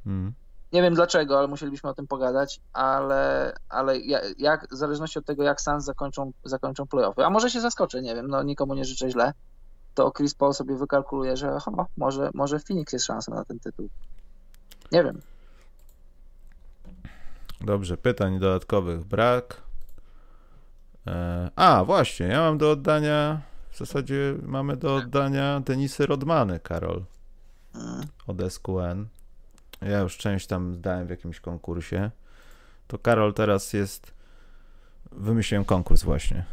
Mm. 0.06 0.34
Nie 0.74 0.82
wiem 0.82 0.94
dlaczego, 0.94 1.40
ale 1.40 1.48
musielibyśmy 1.48 1.90
o 1.90 1.94
tym 1.94 2.08
pogadać, 2.08 2.62
ale, 2.74 3.54
ale 3.70 4.00
jak, 4.38 4.68
w 4.72 4.76
zależności 4.76 5.20
od 5.20 5.26
tego, 5.26 5.44
jak 5.44 5.62
Suns 5.62 5.86
zakończą, 5.86 6.32
zakończą 6.44 6.88
playoffy, 6.88 7.26
a 7.26 7.30
może 7.30 7.50
się 7.50 7.62
zaskoczę, 7.62 8.02
nie 8.02 8.16
wiem, 8.16 8.28
no 8.28 8.44
nikomu 8.44 8.74
nie 8.76 8.86
życzę 8.86 9.10
źle, 9.10 9.34
to 9.96 10.12
Chris 10.12 10.36
Paul 10.36 10.54
sobie 10.54 10.76
wykalkuluje, 10.76 11.38
że 11.38 11.54
aha, 11.56 11.86
może, 11.98 12.30
może 12.34 12.60
Phoenix 12.60 12.94
jest 12.94 13.06
szansa 13.06 13.36
na 13.36 13.46
ten 13.46 13.60
tytuł. 13.60 13.90
Nie 14.92 15.04
wiem. 15.04 15.22
Dobrze, 17.62 17.98
pytań 17.98 18.40
dodatkowych 18.40 19.06
brak. 19.06 19.62
E, 21.08 21.50
a, 21.56 21.86
właśnie, 21.86 22.26
ja 22.26 22.40
mam 22.40 22.58
do 22.58 22.72
oddania, 22.72 23.42
w 23.72 23.78
zasadzie 23.78 24.36
mamy 24.44 24.78
do 24.78 24.96
oddania 24.96 25.60
Denisy 25.60 26.06
Rodmany, 26.06 26.60
Karol, 26.60 27.04
mm. 27.76 28.02
od 28.28 28.54
SQN. 28.54 29.06
Ja 29.82 30.00
już 30.00 30.18
część 30.18 30.48
tam 30.48 30.76
zdałem 30.76 31.08
w 31.08 31.10
jakimś 31.10 31.40
konkursie. 31.40 32.12
To 32.88 32.98
Karol 32.98 33.34
teraz 33.34 33.74
jest. 33.74 34.14
Wymyśliłem 35.12 35.66
konkurs 35.66 36.04
właśnie. 36.04 36.46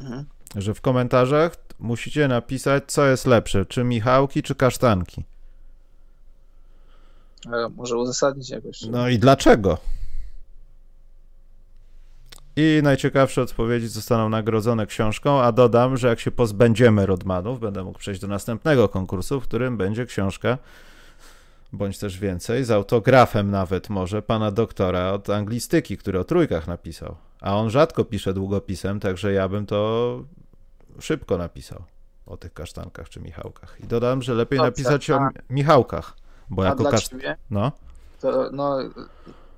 Mhm. 0.00 0.24
Że 0.56 0.74
w 0.74 0.80
komentarzach 0.80 1.56
musicie 1.78 2.28
napisać, 2.28 2.84
co 2.86 3.06
jest 3.06 3.26
lepsze, 3.26 3.66
czy 3.66 3.84
Michałki, 3.84 4.42
czy 4.42 4.54
kasztanki. 4.54 5.24
Ale 7.46 7.68
może 7.68 7.96
uzasadnić 7.96 8.50
jakoś. 8.50 8.82
No 8.82 9.08
i 9.08 9.18
dlaczego? 9.18 9.78
I 12.56 12.80
najciekawsze 12.82 13.42
odpowiedzi 13.42 13.88
zostaną 13.88 14.28
nagrodzone 14.28 14.86
książką, 14.86 15.40
a 15.40 15.52
dodam, 15.52 15.96
że 15.96 16.08
jak 16.08 16.20
się 16.20 16.30
pozbędziemy 16.30 17.06
Rodmanów, 17.06 17.60
będę 17.60 17.84
mógł 17.84 17.98
przejść 17.98 18.20
do 18.20 18.28
następnego 18.28 18.88
konkursu, 18.88 19.40
w 19.40 19.44
którym 19.44 19.76
będzie 19.76 20.06
książka 20.06 20.58
bądź 21.72 21.98
też 21.98 22.18
więcej, 22.18 22.64
z 22.64 22.70
autografem 22.70 23.50
nawet 23.50 23.90
może 23.90 24.22
pana 24.22 24.50
doktora 24.50 25.12
od 25.12 25.30
anglistyki, 25.30 25.96
który 25.96 26.18
o 26.18 26.24
trójkach 26.24 26.66
napisał. 26.66 27.16
A 27.40 27.56
on 27.56 27.70
rzadko 27.70 28.04
pisze 28.04 28.34
długopisem, 28.34 29.00
także 29.00 29.32
ja 29.32 29.48
bym 29.48 29.66
to 29.66 30.20
szybko 31.00 31.38
napisał 31.38 31.84
o 32.26 32.36
tych 32.36 32.54
kasztankach 32.54 33.08
czy 33.08 33.20
Michałkach. 33.20 33.76
I 33.80 33.86
dodam, 33.86 34.22
że 34.22 34.34
lepiej 34.34 34.58
napisać 34.58 35.10
o 35.10 35.28
Michałkach, 35.50 36.16
bo 36.50 36.62
a 36.62 36.66
jako 36.66 36.84
kasztan... 36.84 37.20
No. 37.50 37.72
To, 38.20 38.50
no, 38.52 38.78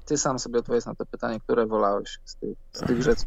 ty 0.06 0.18
sam 0.18 0.38
sobie 0.38 0.58
odpowiedz 0.58 0.86
na 0.86 0.94
to 0.94 1.06
pytanie, 1.06 1.40
które 1.40 1.66
wolałeś 1.66 2.18
z 2.24 2.36
tych, 2.36 2.58
z 2.72 2.80
tych 2.80 3.02
rzeczów. 3.08 3.26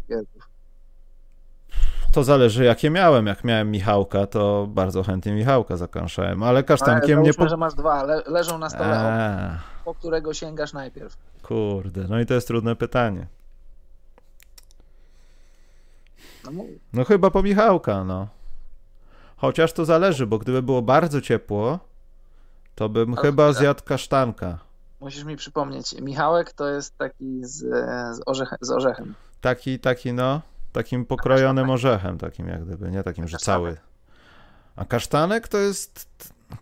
To 2.12 2.24
zależy, 2.24 2.64
jakie 2.64 2.90
miałem. 2.90 3.28
Jak 3.28 3.44
miałem 3.44 3.72
Michałka, 3.72 4.28
to 4.28 4.68
bardzo 4.70 5.04
chętnie 5.04 5.32
Michałka 5.34 5.78
zakanszałem, 5.78 6.44
ale 6.44 6.64
kasztankiem 6.64 7.24
nie... 7.24 7.34
Po... 7.34 7.50
że 7.50 7.58
masz 7.58 7.74
dwa, 7.74 8.04
le 8.04 8.24
leżą 8.26 8.58
na 8.58 8.70
stole, 8.70 8.96
eee. 8.96 9.58
po 9.86 9.94
którego 9.94 10.34
sięgasz 10.34 10.74
najpierw. 10.74 11.18
Kurde, 11.44 12.06
no 12.10 12.20
i 12.20 12.26
to 12.26 12.34
jest 12.34 12.48
trudne 12.48 12.76
pytanie. 12.76 13.28
No, 16.44 16.64
no 16.94 17.04
chyba 17.04 17.32
po 17.32 17.44
Michałka, 17.44 18.04
no. 18.04 18.28
Chociaż 19.38 19.74
to 19.74 19.86
zależy, 19.86 20.28
bo 20.28 20.38
gdyby 20.38 20.62
było 20.62 20.82
bardzo 20.82 21.22
ciepło, 21.22 21.80
to 22.76 22.90
bym 22.90 23.14
ale 23.14 23.22
chyba 23.22 23.54
zjadł 23.54 23.84
kasztanka. 23.84 24.60
Musisz 25.00 25.24
mi 25.24 25.36
przypomnieć, 25.36 26.02
Michałek 26.02 26.54
to 26.54 26.70
jest 26.70 26.98
taki 26.98 27.46
z, 27.46 27.60
z, 28.16 28.22
orzechem, 28.26 28.58
z 28.62 28.72
orzechem. 28.72 29.14
Taki, 29.42 29.80
taki 29.80 30.14
no. 30.14 30.42
Takim 30.78 31.06
pokrojonym 31.06 31.70
orzechem, 31.70 32.18
takim 32.18 32.48
jak 32.48 32.66
gdyby, 32.66 32.92
nie 32.92 33.04
takim, 33.04 33.28
że 33.28 33.38
cały. 33.38 33.78
A 34.76 34.86
kasztanek 34.86 35.48
to 35.48 35.58
jest 35.58 36.08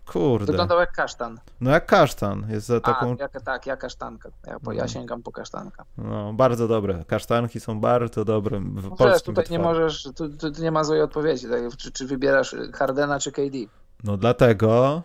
Kurde. 0.06 0.46
Wyglądał 0.46 0.80
jak 0.80 0.92
kasztan. 0.92 1.40
No 1.60 1.70
jak 1.70 1.86
kasztan. 1.86 2.46
Jest 2.50 2.66
za 2.66 2.80
taką... 2.80 3.12
A, 3.12 3.22
jak, 3.22 3.42
tak, 3.42 3.66
ja 3.66 3.76
kasztanka. 3.76 4.28
Ja, 4.46 4.60
po, 4.60 4.72
ja 4.72 4.88
sięgam 4.88 5.22
po 5.22 5.32
kasztanka. 5.32 5.84
No, 5.98 6.32
bardzo 6.32 6.68
dobre. 6.68 7.04
Kasztanki 7.06 7.60
są 7.60 7.80
bardzo 7.80 8.24
dobre 8.24 8.60
w 8.60 8.74
No 8.74 8.82
wiesz, 8.82 8.98
polskim 8.98 9.34
tutaj 9.34 9.50
nie 9.50 9.58
wytwarze. 9.58 9.80
możesz, 9.80 10.02
tu, 10.02 10.28
tu, 10.28 10.52
tu 10.52 10.62
nie 10.62 10.70
ma 10.70 10.84
złej 10.84 11.02
odpowiedzi. 11.02 11.46
Tak? 11.48 11.76
Czy, 11.76 11.92
czy 11.92 12.06
wybierasz 12.06 12.56
Hardena 12.74 13.18
czy 13.20 13.32
KD? 13.32 13.58
No 14.04 14.16
dlatego 14.16 15.02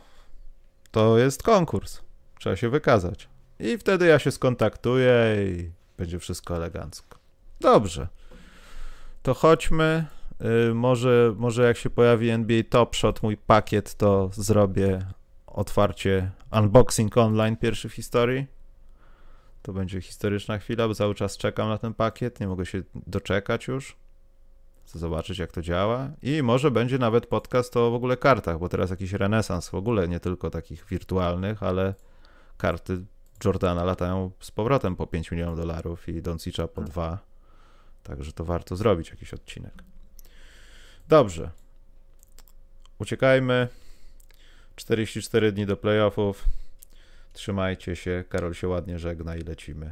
to 0.92 1.18
jest 1.18 1.44
konkurs. 1.44 2.02
Trzeba 2.40 2.56
się 2.56 2.70
wykazać. 2.70 3.30
I 3.60 3.78
wtedy 3.78 4.06
ja 4.06 4.20
się 4.20 4.32
skontaktuję 4.32 5.14
i 5.46 5.72
będzie 5.98 6.20
wszystko 6.20 6.56
elegancko. 6.56 7.18
Dobrze. 7.60 8.08
To 9.24 9.34
chodźmy. 9.34 10.06
Y, 10.70 10.74
może, 10.74 11.34
może 11.38 11.64
jak 11.64 11.78
się 11.78 11.90
pojawi 11.90 12.30
NBA 12.30 12.64
Top 12.70 12.96
Shot, 12.96 13.24
mój 13.24 13.38
pakiet, 13.38 13.96
to 13.96 14.30
zrobię 14.34 15.06
otwarcie 15.48 16.32
unboxing 16.52 17.18
online 17.18 17.58
pierwszy 17.58 17.90
w 17.90 17.94
historii. 17.94 18.48
To 19.62 19.74
będzie 19.74 20.02
historyczna 20.02 20.58
chwila, 20.58 20.88
bo 20.88 20.96
cały 20.96 21.16
czas 21.16 21.38
czekam 21.38 21.70
na 21.70 21.78
ten 21.78 21.94
pakiet. 21.94 22.40
Nie 22.40 22.48
mogę 22.48 22.66
się 22.66 22.82
doczekać 23.08 23.68
już. 23.68 23.96
Chcę 24.86 25.00
zobaczyć, 25.00 25.38
jak 25.38 25.52
to 25.52 25.62
działa. 25.62 26.10
I 26.22 26.44
może 26.44 26.72
będzie 26.72 26.98
nawet 26.98 27.26
podcast 27.26 27.78
o 27.78 27.92
w 27.92 27.94
ogóle 27.94 28.18
kartach, 28.18 28.60
bo 28.60 28.70
teraz 28.70 28.90
jakiś 28.90 29.14
renesans 29.14 29.70
w 29.70 29.76
ogóle, 29.76 30.08
nie 30.08 30.20
tylko 30.20 30.50
takich 30.50 30.86
wirtualnych, 30.86 31.64
ale 31.64 31.94
karty 32.58 33.02
Jordana 33.46 33.84
latają 33.84 34.32
z 34.40 34.52
powrotem 34.52 34.96
po 34.96 35.08
5 35.08 35.32
milionów 35.32 35.58
dolarów 35.58 36.10
i 36.10 36.22
Doncicza 36.22 36.68
po 36.68 36.82
2. 36.82 37.31
Także 38.04 38.34
to 38.34 38.46
warto 38.46 38.76
zrobić 38.76 39.10
jakiś 39.10 39.34
odcinek. 39.34 39.74
Dobrze. 41.10 41.52
Uciekajmy. 43.00 43.68
44 44.76 45.52
dni 45.52 45.66
do 45.66 45.78
playoffów. 45.78 46.46
Trzymajcie 47.34 47.96
się. 47.96 48.24
Karol 48.30 48.54
się 48.54 48.68
ładnie 48.68 49.00
żegna 49.00 49.36
i 49.36 49.42
lecimy. 49.42 49.92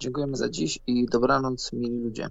Dziękujemy 0.00 0.36
za 0.36 0.48
dziś 0.48 0.78
i 0.86 1.06
dobranoc, 1.06 1.72
mili 1.72 2.00
ludzie. 2.00 2.28